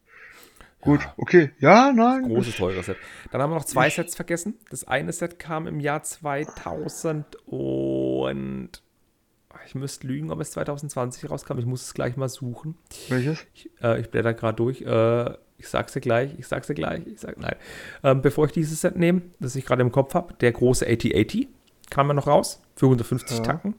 Gut, 0.82 1.00
okay. 1.16 1.52
Ja, 1.60 1.94
nein. 1.94 2.24
Großes, 2.28 2.58
teures 2.58 2.86
Set. 2.88 2.98
Dann 3.32 3.42
haben 3.42 3.52
wir 3.52 3.56
noch 3.56 3.64
zwei 3.64 3.90
Sets 3.90 4.16
vergessen. 4.16 4.56
Das 4.70 4.84
eine 4.86 5.14
Set 5.14 5.40
kam 5.40 5.66
im 5.66 5.80
Jahr 5.80 6.04
2000 6.04 7.38
und 7.46 8.70
ich 9.66 9.76
müsste 9.76 10.08
lügen, 10.08 10.30
ob 10.30 10.42
es 10.42 10.52
2020 10.52 11.30
rauskam. 11.30 11.58
Ich 11.58 11.66
muss 11.66 11.84
es 11.84 11.94
gleich 11.94 12.18
mal 12.18 12.28
suchen. 12.28 12.76
Welches? 13.08 13.46
Ich, 13.54 13.70
äh, 13.82 14.02
ich 14.02 14.10
blätter 14.10 14.34
gerade 14.34 14.58
durch. 14.58 14.82
Äh, 14.82 15.38
ich 15.58 15.70
sag's 15.70 15.94
dir 15.94 16.02
gleich, 16.02 16.38
ich 16.38 16.48
sag's 16.48 16.68
dir 16.68 16.74
gleich, 16.74 17.08
ich 17.08 17.22
sag 17.22 17.40
nein. 17.40 17.56
Ähm, 18.04 18.22
bevor 18.22 18.48
ich 18.48 18.52
dieses 18.52 18.82
Set 18.82 18.98
nehme, 18.98 19.22
das 19.40 19.56
ich 19.56 19.64
gerade 19.66 19.82
im 19.82 19.94
Kopf 19.94 20.14
habe, 20.16 20.34
der 20.34 20.52
große 20.52 20.86
8080 20.86 21.48
kam 21.90 22.08
ja 22.08 22.14
noch 22.14 22.28
raus 22.28 22.62
für 22.76 22.88
150 22.88 23.38
Ja. 23.38 23.44
Tacken. 23.44 23.76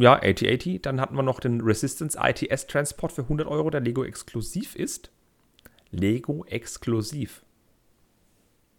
Ja, 0.00 0.14
8080. 0.14 0.80
Dann 0.82 1.00
hatten 1.00 1.14
wir 1.14 1.22
noch 1.22 1.40
den 1.40 1.60
Resistance 1.60 2.18
ITS 2.18 2.66
Transport 2.66 3.12
für 3.12 3.22
100 3.22 3.46
Euro, 3.46 3.68
der 3.68 3.82
Lego 3.82 4.02
exklusiv 4.02 4.74
ist. 4.74 5.10
Lego 5.90 6.44
exklusiv. 6.46 7.42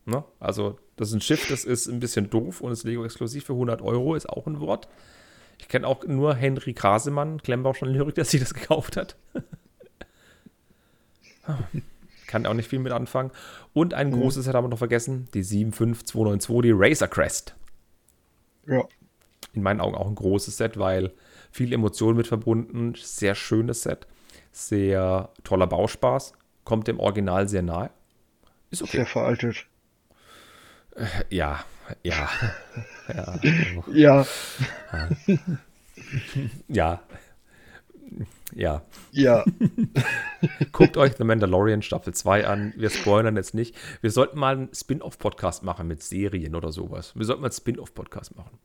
Ne? 0.05 0.23
Also, 0.39 0.79
das 0.95 1.09
ist 1.09 1.13
ein 1.13 1.21
Schiff, 1.21 1.47
das 1.47 1.63
ist 1.63 1.87
ein 1.87 1.99
bisschen 1.99 2.31
doof 2.31 2.61
und 2.61 2.71
ist 2.71 2.85
Lego 2.85 3.05
exklusiv 3.05 3.45
für 3.45 3.53
100 3.53 3.83
Euro, 3.83 4.15
ist 4.15 4.27
auch 4.27 4.47
ein 4.47 4.59
Wort. 4.59 4.87
Ich 5.59 5.67
kenne 5.67 5.85
auch 5.85 6.03
nur 6.05 6.33
Henry 6.33 6.73
Krasemann, 6.73 7.39
Klemmbausch 7.43 7.77
schon 7.77 7.89
Lyrik, 7.89 8.15
der 8.15 8.25
sich 8.25 8.39
das 8.39 8.55
gekauft 8.55 8.97
hat. 8.97 9.15
Kann 12.25 12.47
auch 12.47 12.53
nicht 12.55 12.69
viel 12.69 12.79
mit 12.79 12.93
anfangen. 12.93 13.29
Und 13.73 13.93
ein 13.93 14.11
großes 14.11 14.45
Set 14.45 14.55
haben 14.55 14.65
wir 14.65 14.69
noch 14.69 14.77
vergessen, 14.79 15.27
die 15.33 15.43
75292, 15.43 16.61
die 16.63 16.71
Razor 16.71 17.09
Crest. 17.09 17.55
Ja. 18.65 18.87
In 19.53 19.63
meinen 19.63 19.81
Augen 19.81 19.95
auch 19.95 20.07
ein 20.07 20.15
großes 20.15 20.57
Set, 20.57 20.77
weil 20.79 21.11
viel 21.51 21.73
Emotion 21.73 22.15
mit 22.15 22.27
verbunden, 22.27 22.93
sehr 22.95 23.35
schönes 23.35 23.83
Set, 23.83 24.07
sehr 24.51 25.29
toller 25.43 25.67
Bauspaß, 25.67 26.33
kommt 26.63 26.87
dem 26.87 26.99
Original 26.99 27.47
sehr 27.47 27.61
nahe. 27.61 27.89
Ist 28.69 28.81
okay. 28.81 28.97
Sehr 28.97 29.05
veraltet. 29.05 29.65
Ja, 31.29 31.63
ja. 32.03 32.29
ja. 33.13 33.39
Ja. 33.93 34.25
Ja. 36.67 37.01
Ja. 38.53 38.83
Ja. 39.11 39.45
Guckt 40.71 40.97
euch 40.97 41.13
The 41.17 41.23
Mandalorian 41.23 41.81
Staffel 41.81 42.13
2 42.13 42.45
an. 42.45 42.73
Wir 42.75 42.89
spoilern 42.89 43.35
jetzt 43.37 43.53
nicht. 43.53 43.75
Wir 44.01 44.11
sollten 44.11 44.37
mal 44.37 44.55
einen 44.55 44.73
Spin-off-Podcast 44.73 45.63
machen 45.63 45.87
mit 45.87 46.03
Serien 46.03 46.55
oder 46.55 46.71
sowas. 46.71 47.13
Wir 47.15 47.25
sollten 47.25 47.41
mal 47.41 47.47
einen 47.47 47.53
Spin-off-Podcast 47.53 48.35
machen. 48.35 48.57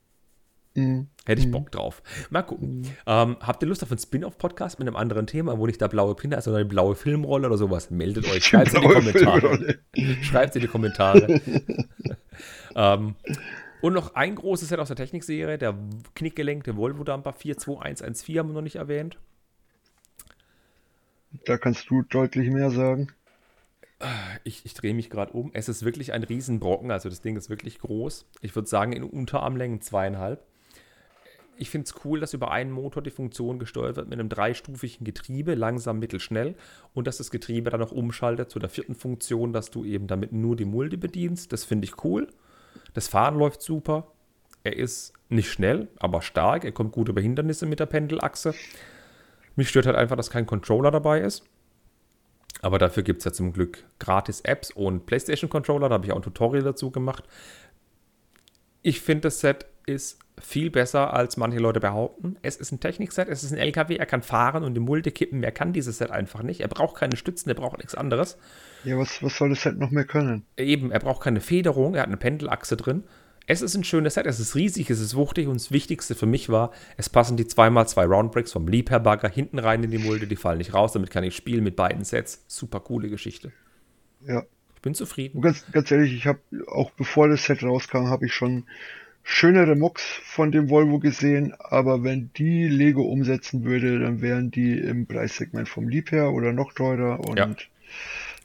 Mhm. 0.77 1.09
Hätte 1.25 1.41
ich 1.41 1.51
Bock 1.51 1.73
drauf. 1.73 2.03
Mal 2.31 2.43
gucken. 2.43 2.87
Ähm, 3.07 3.37
habt 3.41 3.63
ihr 3.63 3.69
Lust 3.69 3.83
auf 3.83 3.91
einen 3.91 3.99
Spin-off-Podcast 3.99 4.79
mit 4.79 4.87
einem 4.87 4.97
anderen 4.97 5.27
Thema, 5.27 5.59
wo 5.59 5.67
nicht 5.67 5.81
der 5.81 5.89
blaue 5.89 6.15
Pin 6.15 6.33
ist, 6.33 6.45
sondern 6.45 6.61
eine 6.61 6.69
blaue 6.69 6.95
Filmrolle 6.95 7.49
oder 7.49 7.57
sowas? 7.57 7.91
Meldet 7.91 8.27
euch. 8.31 8.45
Schreibt 8.45 8.69
es 8.69 8.75
in 8.75 8.83
die 8.83 8.89
Kommentare. 8.89 9.79
Schreibt 10.23 10.55
in 10.55 10.63
die 10.63 10.69
Kommentare. 10.69 11.41
ähm, 12.77 13.17
und 13.81 13.93
noch 13.93 14.15
ein 14.15 14.35
großes 14.37 14.69
Set 14.69 14.79
aus 14.79 14.89
der 14.89 14.97
Technikserie, 14.97 15.59
der 15.59 15.77
knickgelenkte 16.15 16.77
Volvo-Dumper 16.77 17.33
42114 17.33 18.39
haben 18.39 18.49
wir 18.51 18.55
noch 18.55 18.63
nicht 18.63 18.77
erwähnt. 18.77 19.19
Da 21.45 21.59
kannst 21.59 21.91
du 21.91 22.03
deutlich 22.03 22.51
mehr 22.51 22.71
sagen. 22.71 23.13
Ich, 24.45 24.65
ich 24.65 24.75
drehe 24.75 24.95
mich 24.95 25.11
gerade 25.11 25.33
um. 25.33 25.51
Es 25.55 25.69
ist 25.69 25.85
wirklich 25.85 26.13
ein 26.13 26.23
Riesenbrocken, 26.23 26.91
also 26.91 27.09
das 27.09 27.23
Ding 27.23 27.37
ist 27.37 27.49
wirklich 27.49 27.79
groß. 27.79 28.27
Ich 28.43 28.55
würde 28.55 28.69
sagen, 28.69 28.93
in 28.93 29.03
Unterarmlängen 29.03 29.81
zweieinhalb. 29.81 30.45
Ich 31.59 31.71
finde 31.71 31.87
es 31.87 32.05
cool, 32.05 32.21
dass 32.21 32.35
über 32.35 32.51
einen 32.51 32.71
Motor 32.71 33.03
die 33.03 33.11
Funktion 33.11 33.59
gesteuert 33.59 33.97
wird 33.97 34.09
mit 34.09 34.19
einem 34.19 34.29
dreistufigen 34.29 35.05
Getriebe, 35.05 35.55
langsam, 35.55 35.99
mittel, 35.99 36.21
schnell. 36.21 36.55
Und 36.93 37.07
dass 37.07 37.17
das 37.17 37.31
Getriebe 37.31 37.71
dann 37.71 37.81
noch 37.81 37.93
umschaltet 37.93 38.51
zu 38.51 38.59
der 38.59 38.69
vierten 38.69 38.95
Funktion, 38.95 39.53
dass 39.53 39.71
du 39.71 39.85
eben 39.85 40.07
damit 40.07 40.33
nur 40.33 40.55
die 40.55 40.67
Multi 40.67 40.97
bedienst. 40.97 41.53
Das 41.53 41.65
finde 41.65 41.87
ich 41.87 42.05
cool. 42.05 42.29
Das 42.93 43.09
Fahren 43.09 43.39
läuft 43.39 43.63
super. 43.63 44.13
Er 44.65 44.77
ist 44.77 45.15
nicht 45.29 45.51
schnell, 45.51 45.89
aber 45.99 46.23
stark. 46.23 46.65
Er 46.65 46.73
kommt 46.73 46.93
gut 46.93 47.09
über 47.09 47.21
Hindernisse 47.21 47.67
mit 47.67 47.81
der 47.81 47.87
Pendelachse. 47.87 48.55
Mich 49.55 49.71
stört 49.71 49.87
halt 49.87 49.97
einfach, 49.97 50.17
dass 50.17 50.31
kein 50.31 50.45
Controller 50.47 50.91
dabei 50.91 51.21
ist. 51.21 51.45
Aber 52.63 52.79
dafür 52.79 53.03
gibt 53.03 53.21
es 53.21 53.25
ja 53.25 53.33
zum 53.33 53.53
Glück 53.53 53.85
gratis 53.99 54.41
Apps 54.41 54.71
und 54.71 55.07
PlayStation-Controller. 55.07 55.89
Da 55.89 55.95
habe 55.95 56.07
ich 56.07 56.13
auch 56.13 56.17
ein 56.17 56.23
Tutorial 56.23 56.65
dazu 56.65 56.91
gemacht. 56.91 57.25
Ich 58.83 59.01
finde, 59.01 59.23
das 59.23 59.41
Set 59.41 59.67
ist 59.87 60.19
viel 60.39 60.71
besser, 60.71 61.15
als 61.15 61.37
manche 61.37 61.59
Leute 61.59 61.81
behaupten. 61.81 62.37
Es 62.43 62.57
ist 62.57 62.73
ein 62.73 62.81
Technikset, 62.81 63.29
es 63.29 63.43
ist 63.43 63.53
ein 63.53 63.59
LKW, 63.59 63.97
er 63.97 64.07
kann 64.07 64.23
fahren 64.23 64.65
und 64.65 64.75
die 64.75 64.81
Multi 64.81 65.11
kippen. 65.11 65.41
Mehr 65.41 65.53
kann 65.53 65.73
dieses 65.73 65.99
Set 65.99 66.11
einfach 66.11 66.43
nicht. 66.43 66.61
Er 66.61 66.69
braucht 66.69 66.97
keine 66.97 67.17
Stützen, 67.17 67.49
er 67.49 67.55
braucht 67.55 67.79
nichts 67.79 67.95
anderes. 67.95 68.37
Ja, 68.85 68.99
was, 68.99 69.23
was 69.23 69.37
soll 69.37 69.49
das 69.49 69.65
halt 69.65 69.79
noch 69.79 69.91
mehr 69.91 70.05
können? 70.05 70.45
Eben, 70.57 70.91
er 70.91 71.01
braucht 71.01 71.23
keine 71.23 71.41
Federung, 71.41 71.95
er 71.95 72.03
hat 72.03 72.09
eine 72.09 72.19
Pendelachse 72.19 72.77
drin. 72.77 73.05
Es 73.47 73.63
ist 73.63 73.77
ein 73.77 73.85
schönes 73.85 74.15
Set, 74.15 74.27
es 74.27 74.41
ist 74.41 74.57
riesig, 74.57 74.91
es 74.91 75.01
ist 75.01 75.15
wuchtig 75.15 75.47
und 75.47 75.55
das 75.55 75.71
Wichtigste 75.71 76.17
für 76.17 76.27
mich 76.27 76.49
war, 76.49 76.73
es 76.97 77.09
passen 77.09 77.37
die 77.37 77.45
2x2 77.45 78.05
Roundbricks 78.05 78.53
vom 78.53 78.67
Liebherr-Bagger 78.67 79.29
hinten 79.29 79.61
rein 79.61 79.85
in 79.85 79.93
die 79.93 79.99
Mulde, 79.99 80.27
die 80.27 80.35
fallen 80.35 80.59
nicht 80.59 80.75
raus, 80.75 80.93
damit 80.93 81.11
kann 81.13 81.23
ich 81.23 81.37
spielen 81.37 81.63
mit 81.63 81.77
beiden 81.77 82.03
Sets. 82.03 82.45
Super 82.49 82.81
coole 82.81 83.09
Geschichte. 83.09 83.53
Ja. 84.27 84.43
Ich 84.75 84.83
bin 84.83 84.95
zufrieden. 84.95 85.37
Und 85.37 85.43
ganz, 85.43 85.65
ganz 85.73 85.91
ehrlich, 85.91 86.13
ich 86.13 86.27
habe 86.27 86.41
auch 86.67 86.91
bevor 86.91 87.29
das 87.29 87.45
Set 87.45 87.63
rauskam, 87.63 88.09
habe 88.09 88.27
ich 88.27 88.35
schon 88.35 88.65
schönere 89.29 89.75
Mocks 89.75 90.03
von 90.23 90.53
dem 90.53 90.71
Volvo 90.71 91.01
gesehen, 91.01 91.53
aber 91.59 92.05
wenn 92.05 92.31
die 92.37 92.69
Lego 92.69 93.03
umsetzen 93.03 93.65
würde, 93.65 93.99
dann 93.99 94.21
wären 94.23 94.53
die 94.53 94.79
im 94.79 95.07
Preissegment 95.07 95.69
vom 95.69 95.89
Liebherr 95.89 96.33
oder 96.33 96.53
noch 96.53 96.73
teurer 96.73 97.19
und 97.29 97.37
Ja. 97.37 97.51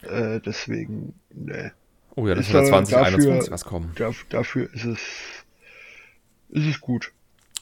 äh, 0.09 0.41
deswegen, 0.41 1.13
ne. 1.33 1.71
Oh 2.15 2.27
ja, 2.27 2.33
das 2.33 2.47
Ist 2.47 2.53
wird 2.53 2.63
aber 2.73 2.83
2021 2.83 3.29
dafür- 3.39 3.51
was 3.53 3.63
kommen. 3.63 3.91
Daf- 3.95 4.25
dafür 4.29 4.73
ist 4.73 4.85
es, 4.85 4.99
ist 6.49 6.65
es 6.67 6.81
gut. 6.81 7.11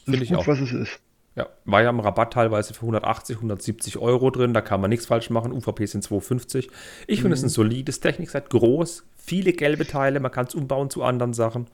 Finde 0.06 0.16
ist 0.18 0.22
ich 0.24 0.28
gut, 0.30 0.38
auch. 0.38 0.46
was 0.48 0.60
es 0.60 0.72
ist. 0.72 0.98
Ja, 1.36 1.46
war 1.66 1.82
ja 1.82 1.90
im 1.90 2.00
Rabatt 2.00 2.32
teilweise 2.32 2.72
für 2.74 2.80
180, 2.80 3.36
170 3.36 3.98
Euro 3.98 4.30
drin, 4.30 4.54
da 4.54 4.62
kann 4.62 4.80
man 4.80 4.88
nichts 4.88 5.06
falsch 5.06 5.28
machen. 5.30 5.52
UVP 5.52 5.84
sind 5.86 6.02
250. 6.02 6.70
Ich 7.06 7.20
finde 7.20 7.34
es 7.34 7.42
ein 7.42 7.50
solides 7.50 8.00
Technikset, 8.00 8.48
groß, 8.50 9.04
viele 9.16 9.52
gelbe 9.52 9.86
Teile, 9.86 10.20
man 10.20 10.32
kann 10.32 10.46
es 10.46 10.54
umbauen 10.54 10.88
zu 10.90 11.02
anderen 11.04 11.34
Sachen. 11.34 11.66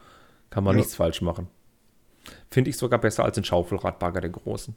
Kann 0.50 0.64
man 0.64 0.74
Ja. 0.74 0.78
nichts 0.78 0.94
falsch 0.94 1.22
machen. 1.22 1.48
Finde 2.50 2.70
ich 2.70 2.76
sogar 2.76 2.98
besser 3.00 3.24
als 3.24 3.34
den 3.34 3.44
Schaufelradbagger, 3.44 4.20
den 4.20 4.32
großen. 4.32 4.74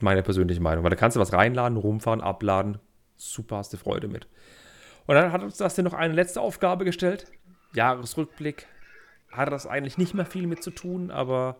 Meine 0.00 0.22
persönliche 0.22 0.60
Meinung, 0.60 0.84
weil 0.84 0.90
da 0.90 0.96
kannst 0.96 1.16
du 1.16 1.20
was 1.20 1.32
reinladen, 1.32 1.78
rumfahren, 1.78 2.20
abladen. 2.20 2.78
Super, 3.16 3.56
hast 3.56 3.72
du 3.72 3.76
Freude 3.78 4.08
mit. 4.08 4.26
Und 5.06 5.14
dann 5.14 5.32
hat 5.32 5.42
uns 5.42 5.56
das 5.56 5.74
hier 5.74 5.84
noch 5.84 5.94
eine 5.94 6.12
letzte 6.14 6.40
Aufgabe 6.40 6.84
gestellt. 6.84 7.30
Jahresrückblick. 7.74 8.66
Hatte 9.30 9.50
das 9.50 9.66
eigentlich 9.66 9.98
nicht 9.98 10.14
mehr 10.14 10.26
viel 10.26 10.46
mit 10.46 10.62
zu 10.62 10.70
tun, 10.70 11.10
aber 11.10 11.56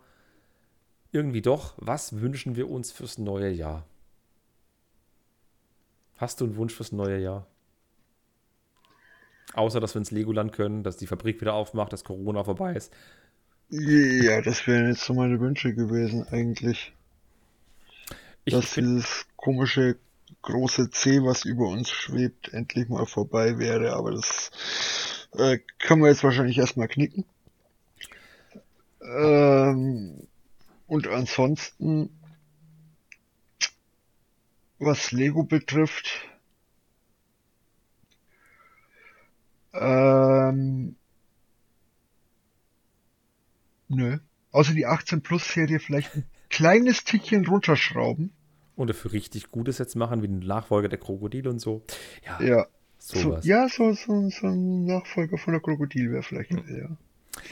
irgendwie 1.13 1.43
doch. 1.43 1.75
Was 1.79 2.21
wünschen 2.21 2.57
wir 2.57 2.71
uns 2.71 2.93
fürs 2.93 3.19
neue 3.19 3.51
Jahr? 3.51 3.85
Hast 6.17 6.41
du 6.41 6.45
einen 6.45 6.57
Wunsch 6.57 6.75
fürs 6.75 6.93
neue 6.93 7.19
Jahr? 7.19 7.47
Außer, 9.55 9.81
dass 9.81 9.95
wir 9.95 10.01
ins 10.01 10.11
Legoland 10.11 10.53
können, 10.53 10.83
dass 10.83 10.97
die 10.97 11.07
Fabrik 11.07 11.41
wieder 11.41 11.55
aufmacht, 11.55 11.93
dass 11.93 12.05
Corona 12.05 12.45
vorbei 12.45 12.75
ist. 12.75 12.93
Ja, 13.69 14.43
das 14.43 14.67
wären 14.67 14.89
jetzt 14.89 15.05
so 15.05 15.15
meine 15.15 15.41
Wünsche 15.41 15.75
gewesen 15.75 16.27
eigentlich. 16.29 16.93
Ich 18.45 18.55
dass 18.55 18.75
dieses 18.75 19.27
komische 19.37 19.97
große 20.43 20.91
C, 20.91 21.23
was 21.23 21.45
über 21.45 21.69
uns 21.69 21.91
schwebt, 21.91 22.53
endlich 22.53 22.89
mal 22.89 23.07
vorbei 23.07 23.59
wäre, 23.59 23.95
aber 23.95 24.13
das 24.13 24.51
äh, 25.33 25.59
können 25.79 26.03
wir 26.03 26.09
jetzt 26.09 26.23
wahrscheinlich 26.23 26.59
erstmal 26.59 26.89
knicken. 26.89 27.25
Ähm, 29.03 30.27
und 30.87 31.09
ansonsten, 31.09 32.11
was 34.79 35.11
Lego 35.11 35.43
betrifft, 35.43 36.07
ähm, 39.81 40.97
nö. 43.89 44.19
Außer 44.53 44.73
die 44.75 44.87
18 44.87 45.23
Plus 45.23 45.47
Serie 45.53 45.79
vielleicht 45.81 46.15
ein 46.15 46.25
kleines 46.51 47.05
Tickchen 47.05 47.47
runterschrauben. 47.47 48.33
und 48.77 48.89
dafür 48.89 49.13
richtig 49.13 49.51
Gutes 49.51 49.79
jetzt 49.79 49.97
machen, 49.97 50.23
wie 50.23 50.29
den 50.29 50.41
Nachfolger 50.41 50.89
der 50.89 50.99
Krokodil 50.99 51.49
und 51.49 51.59
so. 51.61 51.83
Ja, 52.25 52.41
Ja. 52.43 52.67
So, 52.99 53.37
ja, 53.43 53.69
so, 53.69 53.93
so, 53.93 54.29
so 54.31 54.47
ein 54.49 54.85
Nachfolger 54.87 55.39
von 55.39 55.53
der 55.53 55.61
Krokodil 55.63 56.11
wäre 56.11 56.23
vielleicht 56.23 56.51
Hm. 56.51 56.67
geil, 56.67 56.89
ja. 56.89 57.43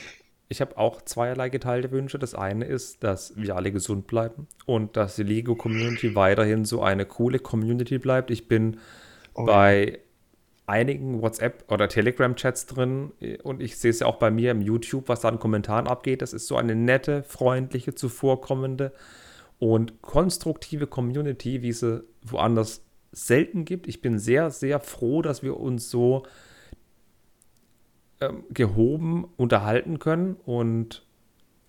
Ich 0.49 0.61
habe 0.61 0.77
auch 0.79 1.03
zweierlei 1.03 1.49
geteilte 1.49 1.91
Wünsche. 1.93 2.19
Das 2.19 2.35
eine 2.35 2.65
ist, 2.65 3.05
dass 3.05 3.37
wir 3.37 3.55
alle 3.55 3.71
gesund 3.71 4.07
bleiben 4.07 4.49
und 4.67 4.97
dass 4.97 5.17
die 5.17 5.23
Lego-Community 5.23 6.15
weiterhin 6.15 6.65
so 6.65 6.83
eine 6.83 7.07
coole 7.07 7.39
Community 7.39 7.99
bleibt. 7.99 8.31
Ich 8.31 8.49
bin 8.49 8.79
Oh, 9.35 9.45
bei 9.45 10.01
einigen 10.67 11.21
WhatsApp- 11.21 11.71
oder 11.71 11.89
Telegram-Chats 11.89 12.67
drin 12.67 13.13
und 13.43 13.61
ich 13.61 13.77
sehe 13.77 13.91
es 13.91 14.01
ja 14.01 14.07
auch 14.07 14.17
bei 14.17 14.31
mir 14.31 14.51
im 14.51 14.63
YouTube, 14.63 15.09
was 15.09 15.21
da 15.21 15.29
an 15.29 15.39
Kommentaren 15.39 15.87
abgeht. 15.87 16.23
Das 16.23 16.33
ist 16.33 16.47
so 16.47 16.57
eine 16.57 16.75
nette, 16.75 17.23
freundliche, 17.23 17.95
zuvorkommende 17.95 18.93
und 19.59 20.01
konstruktive 20.01 20.87
Community, 20.87 21.63
wie 21.63 21.73
sie 21.73 22.05
woanders 22.23 22.83
selten 23.13 23.65
gibt. 23.65 23.87
Ich 23.87 24.01
bin 24.01 24.19
sehr, 24.19 24.51
sehr 24.51 24.81
froh, 24.81 25.23
dass 25.23 25.43
wir 25.43 25.59
uns 25.59 25.91
so 25.91 26.25
ähm, 28.21 28.45
gehoben 28.51 29.27
unterhalten 29.37 29.99
können 29.99 30.37
und 30.45 31.07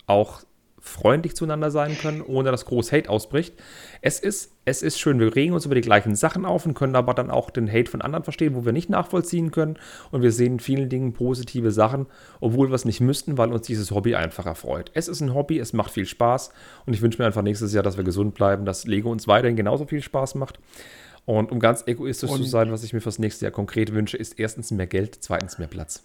auch 0.06 0.42
freundlich 0.86 1.34
zueinander 1.34 1.70
sein 1.70 1.96
können, 1.98 2.22
ohne 2.22 2.50
dass 2.50 2.64
groß 2.64 2.92
Hate 2.92 3.10
ausbricht. 3.10 3.54
Es 4.02 4.20
ist, 4.20 4.52
es 4.64 4.82
ist 4.82 4.98
schön, 4.98 5.18
wir 5.18 5.34
regen 5.34 5.52
uns 5.52 5.66
über 5.66 5.74
die 5.74 5.80
gleichen 5.80 6.14
Sachen 6.14 6.44
auf 6.44 6.64
und 6.64 6.74
können 6.74 6.96
aber 6.96 7.12
dann 7.12 7.30
auch 7.30 7.50
den 7.50 7.70
Hate 7.70 7.90
von 7.90 8.02
anderen 8.02 8.24
verstehen, 8.24 8.54
wo 8.54 8.64
wir 8.64 8.72
nicht 8.72 8.88
nachvollziehen 8.88 9.50
können. 9.50 9.78
Und 10.10 10.22
wir 10.22 10.32
sehen 10.32 10.54
in 10.54 10.60
vielen 10.60 10.88
Dingen 10.88 11.12
positive 11.12 11.70
Sachen, 11.70 12.06
obwohl 12.40 12.68
wir 12.68 12.74
es 12.74 12.84
nicht 12.84 13.00
müssten, 13.00 13.36
weil 13.36 13.52
uns 13.52 13.66
dieses 13.66 13.90
Hobby 13.90 14.14
einfach 14.14 14.46
erfreut. 14.46 14.90
Es 14.94 15.08
ist 15.08 15.20
ein 15.20 15.34
Hobby, 15.34 15.58
es 15.58 15.72
macht 15.72 15.92
viel 15.92 16.06
Spaß 16.06 16.50
und 16.86 16.94
ich 16.94 17.02
wünsche 17.02 17.20
mir 17.20 17.26
einfach 17.26 17.42
nächstes 17.42 17.72
Jahr, 17.72 17.82
dass 17.82 17.96
wir 17.96 18.04
gesund 18.04 18.34
bleiben, 18.34 18.64
dass 18.64 18.86
Lego 18.86 19.10
uns 19.10 19.26
weiterhin 19.26 19.56
genauso 19.56 19.86
viel 19.86 20.02
Spaß 20.02 20.36
macht. 20.36 20.58
Und 21.24 21.50
um 21.50 21.58
ganz 21.58 21.82
egoistisch 21.86 22.30
und 22.30 22.38
zu 22.38 22.44
sein, 22.44 22.70
was 22.70 22.84
ich 22.84 22.92
mir 22.92 23.00
fürs 23.00 23.18
nächste 23.18 23.46
Jahr 23.46 23.52
konkret 23.52 23.92
wünsche, 23.92 24.16
ist 24.16 24.38
erstens 24.38 24.70
mehr 24.70 24.86
Geld, 24.86 25.18
zweitens 25.20 25.58
mehr 25.58 25.66
Platz. 25.66 26.04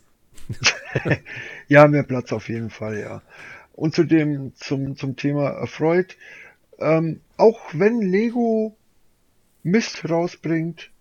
ja, 1.67 1.87
mehr 1.87 2.03
Platz 2.03 2.31
auf 2.31 2.49
jeden 2.49 2.71
Fall, 2.71 2.99
ja. 2.99 3.21
Und 3.81 3.95
zu 3.95 4.03
dem, 4.03 4.53
zum, 4.53 4.95
zum 4.95 5.15
Thema 5.15 5.49
erfreut, 5.49 6.15
ähm, 6.77 7.19
auch 7.35 7.59
wenn 7.73 7.99
Lego 7.99 8.77
Mist 9.63 10.07
rausbringt, 10.07 10.91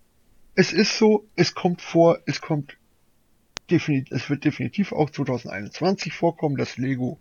es 0.55 0.73
ist 0.73 0.97
so, 0.97 1.27
es 1.35 1.53
kommt 1.53 1.83
vor, 1.83 2.17
es 2.25 2.41
kommt 2.41 2.77
definitiv, 3.69 4.11
es 4.11 4.31
wird 4.31 4.45
definitiv 4.45 4.93
auch 4.93 5.11
2021 5.11 6.11
vorkommen, 6.11 6.57
dass 6.57 6.77
Lego 6.77 7.19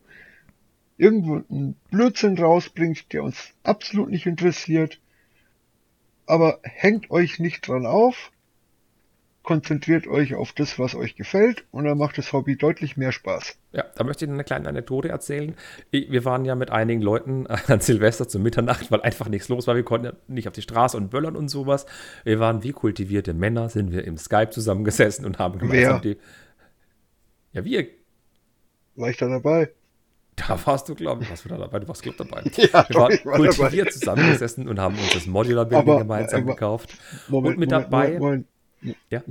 irgendwo 0.96 1.42
einen 1.50 1.74
Blödsinn 1.90 2.38
rausbringt, 2.38 3.12
der 3.12 3.22
uns 3.22 3.52
absolut 3.62 4.08
nicht 4.08 4.24
interessiert. 4.24 4.98
Aber 6.24 6.60
hängt 6.62 7.10
euch 7.10 7.38
nicht 7.38 7.68
dran 7.68 7.84
auf, 7.84 8.32
konzentriert 9.42 10.06
euch 10.06 10.34
auf 10.34 10.52
das, 10.52 10.78
was 10.78 10.94
euch 10.94 11.16
gefällt 11.16 11.64
und 11.70 11.84
dann 11.84 11.96
macht 11.96 12.18
das 12.18 12.32
Hobby 12.32 12.56
deutlich 12.56 12.96
mehr 12.96 13.10
Spaß. 13.10 13.56
Ja, 13.72 13.84
da 13.94 14.04
möchte 14.04 14.24
ich 14.24 14.30
eine 14.30 14.44
kleine 14.44 14.68
Anekdote 14.68 15.08
erzählen. 15.08 15.54
Wir 15.90 16.24
waren 16.24 16.44
ja 16.44 16.54
mit 16.54 16.70
einigen 16.70 17.00
Leuten 17.00 17.46
an 17.66 17.80
Silvester 17.80 18.28
zur 18.28 18.40
Mitternacht, 18.40 18.90
weil 18.90 19.00
einfach 19.02 19.28
nichts 19.28 19.48
los 19.48 19.66
war. 19.66 19.76
Wir 19.76 19.82
konnten 19.82 20.12
nicht 20.28 20.46
auf 20.46 20.54
die 20.54 20.62
Straße 20.62 20.96
und 20.96 21.10
böllern 21.10 21.36
und 21.36 21.48
sowas. 21.48 21.86
Wir 22.24 22.38
waren 22.38 22.62
wie 22.62 22.72
kultivierte 22.72 23.32
Männer, 23.32 23.70
sind 23.70 23.92
wir 23.92 24.04
im 24.04 24.18
Skype 24.18 24.50
zusammengesessen 24.50 25.24
und 25.24 25.38
haben 25.38 25.58
gemeinsam 25.58 26.00
Wer? 26.02 26.14
die. 26.14 26.20
Ja, 27.52 27.64
wir. 27.64 27.88
War 28.96 29.08
ich 29.08 29.16
da 29.16 29.28
dabei? 29.28 29.70
Da 30.36 30.58
warst 30.66 30.88
du, 30.88 30.94
glaube 30.94 31.22
ich, 31.22 31.30
warst 31.30 31.44
du 31.44 31.48
da 31.48 31.58
dabei. 31.58 31.80
Du 31.80 31.88
warst, 31.88 32.02
glaube 32.02 32.18
dabei. 32.18 32.42
ja, 32.56 32.88
wir 32.88 32.96
waren 32.96 33.18
war 33.24 33.36
kultiviert 33.36 33.88
dabei. 33.88 33.90
zusammengesessen 33.90 34.68
und 34.68 34.78
haben 34.78 34.96
uns 34.98 35.12
das 35.12 35.26
Modular 35.26 35.66
Building 35.66 35.98
gemeinsam 35.98 36.42
aber, 36.42 36.54
gekauft. 36.54 36.96
Moment, 37.28 37.54
und 37.54 37.60
mit 37.60 37.70
Moment, 37.70 37.92
dabei. 37.92 38.18
Moment, 38.18 38.46
ja. 39.10 39.22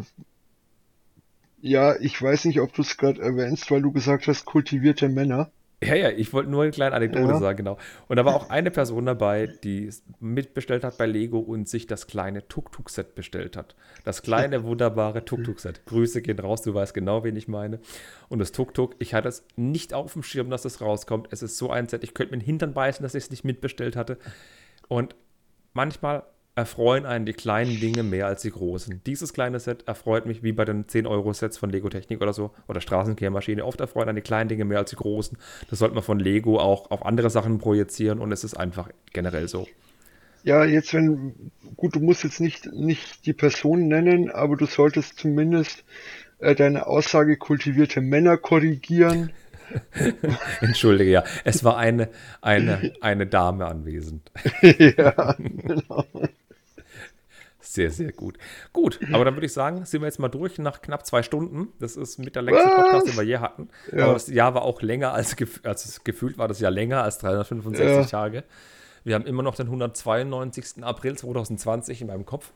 Ja, 1.61 1.95
ich 1.99 2.21
weiß 2.21 2.45
nicht, 2.45 2.61
ob 2.61 2.73
du 2.73 2.81
es 2.81 2.97
gerade 2.97 3.21
erwähnst, 3.21 3.69
weil 3.69 3.81
du 3.81 3.91
gesagt 3.91 4.27
hast, 4.27 4.45
kultivierte 4.45 5.09
Männer. 5.09 5.51
Ja, 5.81 5.95
ja, 5.95 6.09
ich 6.09 6.33
wollte 6.33 6.49
nur 6.49 6.63
eine 6.63 6.71
kleine 6.71 6.93
Anekdote 6.93 7.31
ja. 7.31 7.39
sagen, 7.39 7.57
genau. 7.57 7.77
Und 8.09 8.17
da 8.17 8.25
war 8.25 8.35
auch 8.35 8.49
eine 8.49 8.69
Person 8.69 9.05
dabei, 9.05 9.47
die 9.63 9.89
mitbestellt 10.19 10.83
hat 10.83 10.97
bei 10.97 11.05
Lego 11.05 11.39
und 11.39 11.69
sich 11.69 11.87
das 11.87 12.07
kleine 12.07 12.45
Tuk-Tuk-Set 12.49 13.15
bestellt 13.15 13.55
hat. 13.55 13.75
Das 14.03 14.21
kleine, 14.21 14.65
wunderbare 14.65 15.23
Tuk-Tuk-Set. 15.23 15.85
Grüße 15.85 16.21
gehen 16.21 16.37
raus, 16.39 16.63
du 16.63 16.73
weißt 16.73 16.93
genau, 16.93 17.23
wen 17.23 17.37
ich 17.37 17.47
meine. 17.47 17.79
Und 18.27 18.39
das 18.39 18.51
Tuk-Tuk, 18.51 18.95
ich 18.99 19.13
hatte 19.13 19.29
es 19.29 19.45
nicht 19.55 19.93
auf 19.93 20.11
dem 20.11 20.23
Schirm, 20.23 20.49
dass 20.49 20.65
es 20.65 20.81
rauskommt. 20.81 21.29
Es 21.31 21.43
ist 21.43 21.57
so 21.57 21.69
ein 21.69 21.87
Set, 21.87 22.03
ich 22.03 22.13
könnte 22.13 22.33
mir 22.33 22.39
den 22.39 22.45
Hintern 22.45 22.73
beißen, 22.73 23.01
dass 23.01 23.15
ich 23.15 23.23
es 23.23 23.31
nicht 23.31 23.45
mitbestellt 23.45 23.95
hatte. 23.95 24.17
Und 24.89 25.15
manchmal 25.73 26.23
erfreuen 26.55 27.05
einen 27.05 27.25
die 27.25 27.33
kleinen 27.33 27.79
Dinge 27.79 28.03
mehr 28.03 28.27
als 28.27 28.41
die 28.41 28.51
großen. 28.51 29.01
Dieses 29.05 29.33
kleine 29.33 29.59
Set 29.59 29.87
erfreut 29.87 30.25
mich 30.25 30.43
wie 30.43 30.51
bei 30.51 30.65
den 30.65 30.85
10-Euro-Sets 30.85 31.57
von 31.57 31.69
Lego 31.69 31.89
Technik 31.89 32.21
oder 32.21 32.33
so 32.33 32.51
oder 32.67 32.81
Straßenkehrmaschine. 32.81 33.63
Oft 33.65 33.79
erfreuen 33.79 34.09
einen 34.09 34.17
die 34.17 34.21
kleinen 34.21 34.49
Dinge 34.49 34.65
mehr 34.65 34.79
als 34.79 34.89
die 34.89 34.97
großen. 34.97 35.37
Das 35.69 35.79
sollte 35.79 35.95
man 35.95 36.03
von 36.03 36.19
Lego 36.19 36.59
auch 36.59 36.91
auf 36.91 37.05
andere 37.05 37.29
Sachen 37.29 37.59
projizieren 37.59 38.19
und 38.19 38.31
es 38.31 38.43
ist 38.43 38.55
einfach 38.55 38.89
generell 39.13 39.47
so. 39.47 39.67
Ja, 40.43 40.63
jetzt 40.63 40.93
wenn, 40.93 41.51
gut, 41.75 41.95
du 41.95 41.99
musst 41.99 42.23
jetzt 42.23 42.39
nicht, 42.39 42.71
nicht 42.71 43.25
die 43.25 43.33
Person 43.33 43.87
nennen, 43.87 44.31
aber 44.31 44.55
du 44.55 44.65
solltest 44.65 45.17
zumindest 45.17 45.83
äh, 46.39 46.55
deine 46.55 46.87
Aussage 46.87 47.37
kultivierte 47.37 48.01
Männer 48.01 48.37
korrigieren. 48.37 49.31
Entschuldige, 50.61 51.11
ja. 51.11 51.23
Es 51.43 51.63
war 51.63 51.77
eine, 51.77 52.09
eine, 52.41 52.93
eine 53.01 53.27
Dame 53.27 53.65
anwesend. 53.65 54.31
ja, 54.61 55.33
genau. 55.33 56.05
Sehr, 57.61 57.91
sehr 57.91 58.11
gut. 58.11 58.37
Gut, 58.73 58.99
aber 59.13 59.25
dann 59.25 59.35
würde 59.35 59.45
ich 59.45 59.53
sagen, 59.53 59.85
sind 59.85 60.01
wir 60.01 60.07
jetzt 60.07 60.17
mal 60.17 60.27
durch 60.27 60.57
nach 60.57 60.81
knapp 60.81 61.05
zwei 61.05 61.21
Stunden. 61.21 61.67
Das 61.79 61.97
ist 61.97 62.17
mit 62.17 62.35
der 62.35 62.41
längste 62.41 62.67
Podcast, 62.67 63.07
den 63.07 63.15
wir 63.15 63.23
je 63.23 63.37
hatten. 63.37 63.69
Ja. 63.91 64.05
Aber 64.05 64.13
das 64.13 64.27
Jahr 64.27 64.55
war 64.55 64.63
auch 64.63 64.81
länger 64.81 65.13
als, 65.13 65.35
als 65.63 66.03
gefühlt 66.03 66.39
war 66.39 66.47
das 66.47 66.59
Jahr 66.59 66.71
länger 66.71 67.03
als 67.03 67.19
365 67.19 67.95
ja. 67.95 68.03
Tage. 68.05 68.43
Wir 69.03 69.13
haben 69.13 69.25
immer 69.27 69.43
noch 69.43 69.55
den 69.55 69.67
192. 69.67 70.83
April 70.83 71.15
2020 71.15 72.01
in 72.01 72.07
meinem 72.07 72.25
Kopf. 72.25 72.51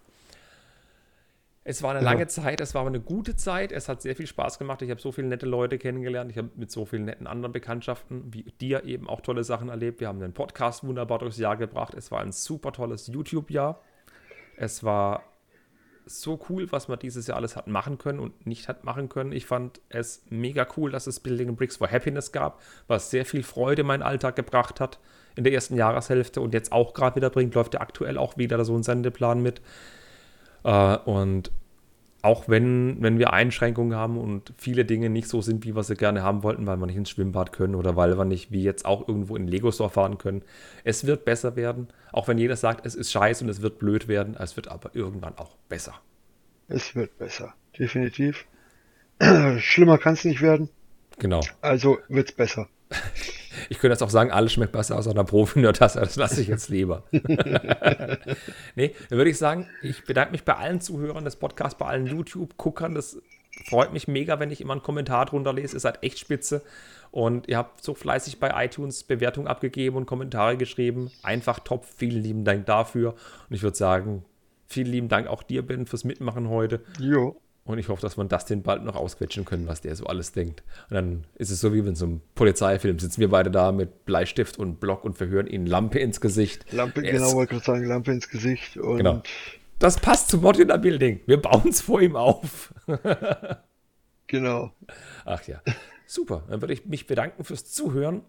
Es 1.66 1.82
war 1.82 1.92
eine 1.92 2.00
ja. 2.00 2.12
lange 2.12 2.28
Zeit, 2.28 2.60
es 2.60 2.74
war 2.74 2.82
aber 2.82 2.90
eine 2.90 3.00
gute 3.00 3.38
Zeit. 3.38 3.72
Es 3.72 3.88
hat 3.88 4.02
sehr 4.02 4.16
viel 4.16 4.28
Spaß 4.28 4.60
gemacht. 4.60 4.82
Ich 4.82 4.90
habe 4.90 5.00
so 5.00 5.14
viele 5.14 5.28
nette 5.28 5.46
Leute 5.46 5.78
kennengelernt. 5.78 6.30
Ich 6.30 6.38
habe 6.38 6.50
mit 6.56 6.72
so 6.72 6.86
vielen 6.86 7.06
netten 7.06 7.26
anderen 7.26 7.54
Bekanntschaften 7.54 8.34
wie 8.34 8.44
dir 8.60 8.84
eben 8.84 9.08
auch 9.08 9.22
tolle 9.22 9.46
Sachen 9.46 9.70
erlebt. 9.70 10.02
Wir 10.02 10.10
haben 10.10 10.20
den 10.20 10.34
Podcast 10.34 10.86
wunderbar 10.86 11.20
durchs 11.20 11.38
Jahr 11.38 11.56
gebracht. 11.56 11.94
Es 11.94 12.12
war 12.12 12.20
ein 12.20 12.34
super 12.34 12.74
tolles 12.74 13.08
YouTube-Jahr. 13.08 13.82
Es 14.58 14.84
war 14.84 15.24
so 16.06 16.38
cool, 16.50 16.70
was 16.72 16.90
man 16.90 17.00
dieses 17.00 17.28
Jahr 17.28 17.38
alles 17.38 17.56
hat 17.56 17.68
machen 17.68 17.98
können 17.98 18.20
und 18.20 18.46
nicht 18.46 18.68
hat 18.68 18.84
machen 18.84 19.08
können. 19.08 19.32
Ich 19.32 19.46
fand 19.46 19.80
es 19.88 20.24
mega 20.30 20.68
cool, 20.76 20.92
dass 20.92 21.08
es 21.08 21.22
Building 21.22 21.56
Bricks 21.56 21.78
for 21.78 21.90
Happiness 21.90 22.34
gab, 22.34 22.62
was 22.88 23.10
sehr 23.10 23.26
viel 23.26 23.42
Freude 23.42 23.82
in 23.82 23.88
meinen 23.88 24.04
Alltag 24.04 24.36
gebracht 24.36 24.82
hat 24.82 25.00
in 25.36 25.46
der 25.46 25.54
ersten 25.54 25.78
Jahreshälfte 25.78 26.42
und 26.42 26.54
jetzt 26.54 26.72
auch 26.72 26.94
gerade 26.94 27.16
wieder 27.16 27.30
bringt, 27.30 27.56
läuft 27.56 27.74
ja 27.74 27.82
aktuell 27.82 28.18
auch 28.18 28.38
wieder 28.38 28.64
so 28.66 28.76
ein 28.76 28.84
Sendeplan 28.84 29.42
mit. 29.42 29.62
Äh, 30.64 30.98
und 30.98 31.52
auch 32.24 32.48
wenn, 32.48 32.98
wenn 33.02 33.20
wir 33.20 33.34
Einschränkungen 33.34 33.98
haben 33.98 34.18
und 34.18 34.54
viele 34.58 34.86
Dinge 34.86 35.10
nicht 35.10 35.28
so 35.28 35.42
sind, 35.42 35.66
wie 35.66 35.76
wir 35.76 35.84
sie 35.84 35.96
gerne 35.96 36.24
haben 36.24 36.42
wollten, 36.42 36.66
weil 36.66 36.78
wir 36.78 36.86
nicht 36.86 36.96
ins 36.96 37.10
Schwimmbad 37.10 37.52
können 37.52 37.76
oder 37.76 37.98
weil 37.98 38.18
wir 38.18 38.24
nicht 38.24 38.50
wie 38.50 38.64
jetzt 38.64 38.86
auch 38.86 39.10
irgendwo 39.10 39.36
in 39.36 39.46
Lego 39.46 39.72
Store 39.72 39.90
fahren 39.90 40.18
können. 40.18 40.42
Es 40.86 41.06
wird 41.06 41.26
besser 41.26 41.58
werden, 41.58 41.90
auch 42.14 42.30
wenn 42.30 42.38
jeder 42.38 42.56
sagt, 42.56 42.86
es 42.86 42.96
ist 42.96 43.12
scheiße 43.12 43.44
und 43.44 43.50
es 43.50 43.62
wird 43.62 43.78
blöd 43.78 44.08
werden, 44.08 44.38
es 44.40 44.56
wird 44.56 44.70
aber 44.70 44.96
irgendwann 44.96 45.38
auch 45.38 45.58
besser. 45.68 45.96
Es 46.70 46.96
wird 46.96 47.18
besser, 47.18 47.54
definitiv. 47.78 48.46
Schlimmer 49.58 49.98
kann 49.98 50.14
es 50.14 50.24
nicht 50.24 50.42
werden. 50.42 50.70
Genau. 51.20 51.42
Also 51.60 51.98
wird 52.08 52.30
es 52.30 52.36
besser. 52.36 52.70
Ich 53.70 53.80
könnte 53.80 53.94
jetzt 53.94 54.04
auch 54.04 54.10
sagen, 54.10 54.32
alles 54.32 54.54
schmeckt 54.54 54.72
besser 54.72 54.98
aus 54.98 55.08
einer 55.08 55.24
Profi-Tasse, 55.24 56.00
das 56.02 56.16
lasse 56.16 56.42
ich 56.42 56.48
jetzt 56.48 56.70
lieber. 56.70 57.04
nee, 58.76 58.96
dann 59.10 59.18
würde 59.18 59.30
ich 59.30 59.38
sagen, 59.38 59.68
ich 59.82 60.04
bedanke 60.06 60.32
mich 60.32 60.44
bei 60.44 60.56
allen 60.56 60.82
Zuhörern 60.82 61.26
des 61.26 61.36
Podcasts, 61.36 61.78
bei 61.78 61.86
allen 61.86 62.08
YouTube-Guckern. 62.08 62.96
Das 62.96 63.18
freut 63.66 63.94
mich 63.94 64.08
mega, 64.08 64.40
wenn 64.40 64.52
ich 64.52 64.62
immer 64.62 64.74
einen 64.74 64.84
Kommentar 64.84 65.26
drunter 65.26 65.54
lese. 65.54 65.78
Ihr 65.78 65.80
seid 65.80 66.04
echt 66.04 66.20
spitze. 66.20 66.62
Und 67.12 67.48
ihr 67.48 67.58
habt 67.58 67.84
so 67.84 67.94
fleißig 67.94 68.40
bei 68.40 68.66
iTunes 68.66 69.04
Bewertungen 69.04 69.48
abgegeben 69.48 69.98
und 69.98 70.08
Kommentare 70.08 70.58
geschrieben. 70.58 71.12
Einfach 71.22 71.60
top. 71.60 71.86
Vielen 71.86 72.24
lieben 72.24 72.44
Dank 72.44 72.66
dafür. 72.66 73.14
Und 73.50 73.56
ich 73.56 73.62
würde 73.62 73.78
sagen, 73.78 74.26
vielen 74.66 74.88
lieben 74.88 75.10
Dank 75.10 75.28
auch 75.28 75.44
dir, 75.44 75.66
Ben, 75.66 75.86
fürs 75.86 76.06
Mitmachen 76.06 76.50
heute. 76.50 76.82
Jo. 77.00 77.40
Und 77.66 77.78
ich 77.78 77.88
hoffe, 77.88 78.02
dass 78.02 78.18
man 78.18 78.28
das 78.28 78.46
den 78.46 78.62
bald 78.62 78.84
noch 78.84 78.96
ausquetschen 78.96 79.46
können, 79.46 79.68
was 79.68 79.80
der 79.80 79.96
so 79.96 80.06
alles 80.06 80.34
denkt. 80.34 80.64
Und 80.90 80.96
dann 80.96 81.24
ist 81.36 81.50
es 81.50 81.62
so 81.62 81.74
wie 81.74 81.80
in 81.80 81.96
so 81.96 82.06
einem 82.06 82.22
Polizeifilm. 82.36 83.00
Sitzen 83.00 83.22
wir 83.22 83.30
beide 83.30 83.52
da 83.52 83.72
mit 83.72 84.06
Bleistift 84.06 84.60
und 84.60 84.82
Block 84.82 85.06
und 85.06 85.18
verhören 85.18 85.48
ihnen 85.48 85.66
Lampe 85.66 86.00
ins 86.00 86.20
Gesicht. 86.20 86.72
Lampe, 86.74 87.06
er 87.06 87.14
genau, 87.14 87.34
wollte 87.34 87.54
gerade 87.54 87.66
sagen, 87.66 87.86
Lampe 87.86 88.12
ins 88.12 88.28
Gesicht. 88.28 88.76
Und 88.76 88.98
genau. 88.98 89.24
Das 89.80 89.98
passt 89.98 90.30
zum 90.30 90.42
Modular 90.42 90.78
Building. 90.78 91.22
Wir 91.26 91.42
bauen 91.42 91.70
es 91.70 91.82
vor 91.82 92.02
ihm 92.02 92.18
auf. 92.18 92.74
genau. 94.28 94.72
Ach 95.24 95.44
ja. 95.44 95.62
Super. 96.06 96.44
Dann 96.50 96.62
würde 96.62 96.74
ich 96.74 96.86
mich 96.86 97.08
bedanken 97.08 97.46
fürs 97.46 97.72
Zuhören 97.72 98.24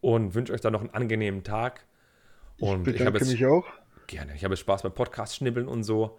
und 0.00 0.34
wünsche 0.34 0.52
euch 0.52 0.60
dann 0.60 0.72
noch 0.72 0.80
einen 0.80 0.90
angenehmen 0.90 1.44
Tag. 1.44 1.86
Und 2.58 2.86
ich 2.88 2.98
bedanke 2.98 3.18
ich 3.18 3.28
jetzt, 3.28 3.32
mich 3.32 3.46
auch. 3.46 3.66
Gerne. 4.08 4.34
Ich 4.34 4.44
habe 4.44 4.56
Spaß 4.56 4.82
beim 4.82 4.92
Podcast 4.92 5.36
schnibbeln 5.36 5.68
und 5.68 5.84
so. 5.84 6.18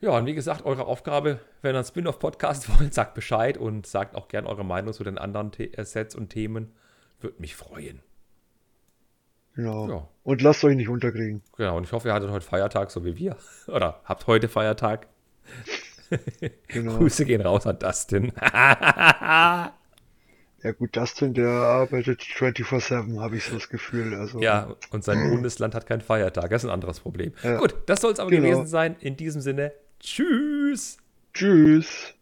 Ja, 0.00 0.16
und 0.16 0.24
wie 0.26 0.34
gesagt, 0.34 0.64
eure 0.64 0.86
Aufgabe, 0.86 1.40
wenn 1.60 1.74
ihr 1.74 1.78
einen 1.78 1.84
Spin-off-Podcast 1.84 2.68
wollt, 2.80 2.94
sagt 2.94 3.14
Bescheid 3.14 3.58
und 3.58 3.86
sagt 3.86 4.14
auch 4.16 4.28
gerne 4.28 4.48
eure 4.48 4.64
Meinung 4.64 4.92
zu 4.94 5.04
den 5.04 5.18
anderen 5.18 5.52
The 5.56 5.74
äh, 5.74 5.84
Sets 5.84 6.14
und 6.14 6.30
Themen. 6.30 6.72
Würde 7.20 7.36
mich 7.38 7.54
freuen. 7.54 8.00
Genau. 9.54 9.88
Ja. 9.88 10.08
Und 10.22 10.40
lasst 10.40 10.64
euch 10.64 10.76
nicht 10.76 10.88
unterkriegen. 10.88 11.42
Genau, 11.56 11.76
und 11.76 11.84
ich 11.84 11.92
hoffe, 11.92 12.08
ihr 12.08 12.14
hattet 12.14 12.30
heute 12.30 12.46
Feiertag, 12.46 12.90
so 12.90 13.04
wie 13.04 13.16
wir. 13.16 13.36
Oder 13.66 14.00
habt 14.04 14.26
heute 14.26 14.48
Feiertag. 14.48 15.06
genau. 16.68 16.96
Grüße 16.96 17.26
gehen 17.26 17.42
raus 17.42 17.66
an 17.66 17.78
Dustin. 17.78 18.32
Ja 20.62 20.72
gut, 20.78 20.94
Dustin, 20.96 21.34
der 21.34 21.48
arbeitet 21.48 22.20
24-7, 22.20 23.18
habe 23.20 23.36
ich 23.36 23.44
so 23.44 23.54
das 23.54 23.68
Gefühl. 23.68 24.14
Also, 24.14 24.40
Ja, 24.40 24.74
und 24.90 25.04
sein 25.04 25.30
Bundesland 25.30 25.74
hat 25.74 25.86
keinen 25.86 26.02
Feiertag. 26.02 26.50
Das 26.50 26.62
ist 26.64 26.68
ein 26.68 26.72
anderes 26.72 27.00
Problem. 27.00 27.32
Ja. 27.42 27.58
Gut, 27.58 27.74
das 27.86 28.00
soll 28.02 28.12
es 28.12 28.18
aber 28.20 28.30
Genau. 28.30 28.42
gewesen 28.42 28.66
sein. 28.66 28.96
In 29.00 29.16
diesem 29.16 29.40
Sinne, 29.40 29.72
tschüss. 30.00 30.98
Tschüss. 31.32 32.14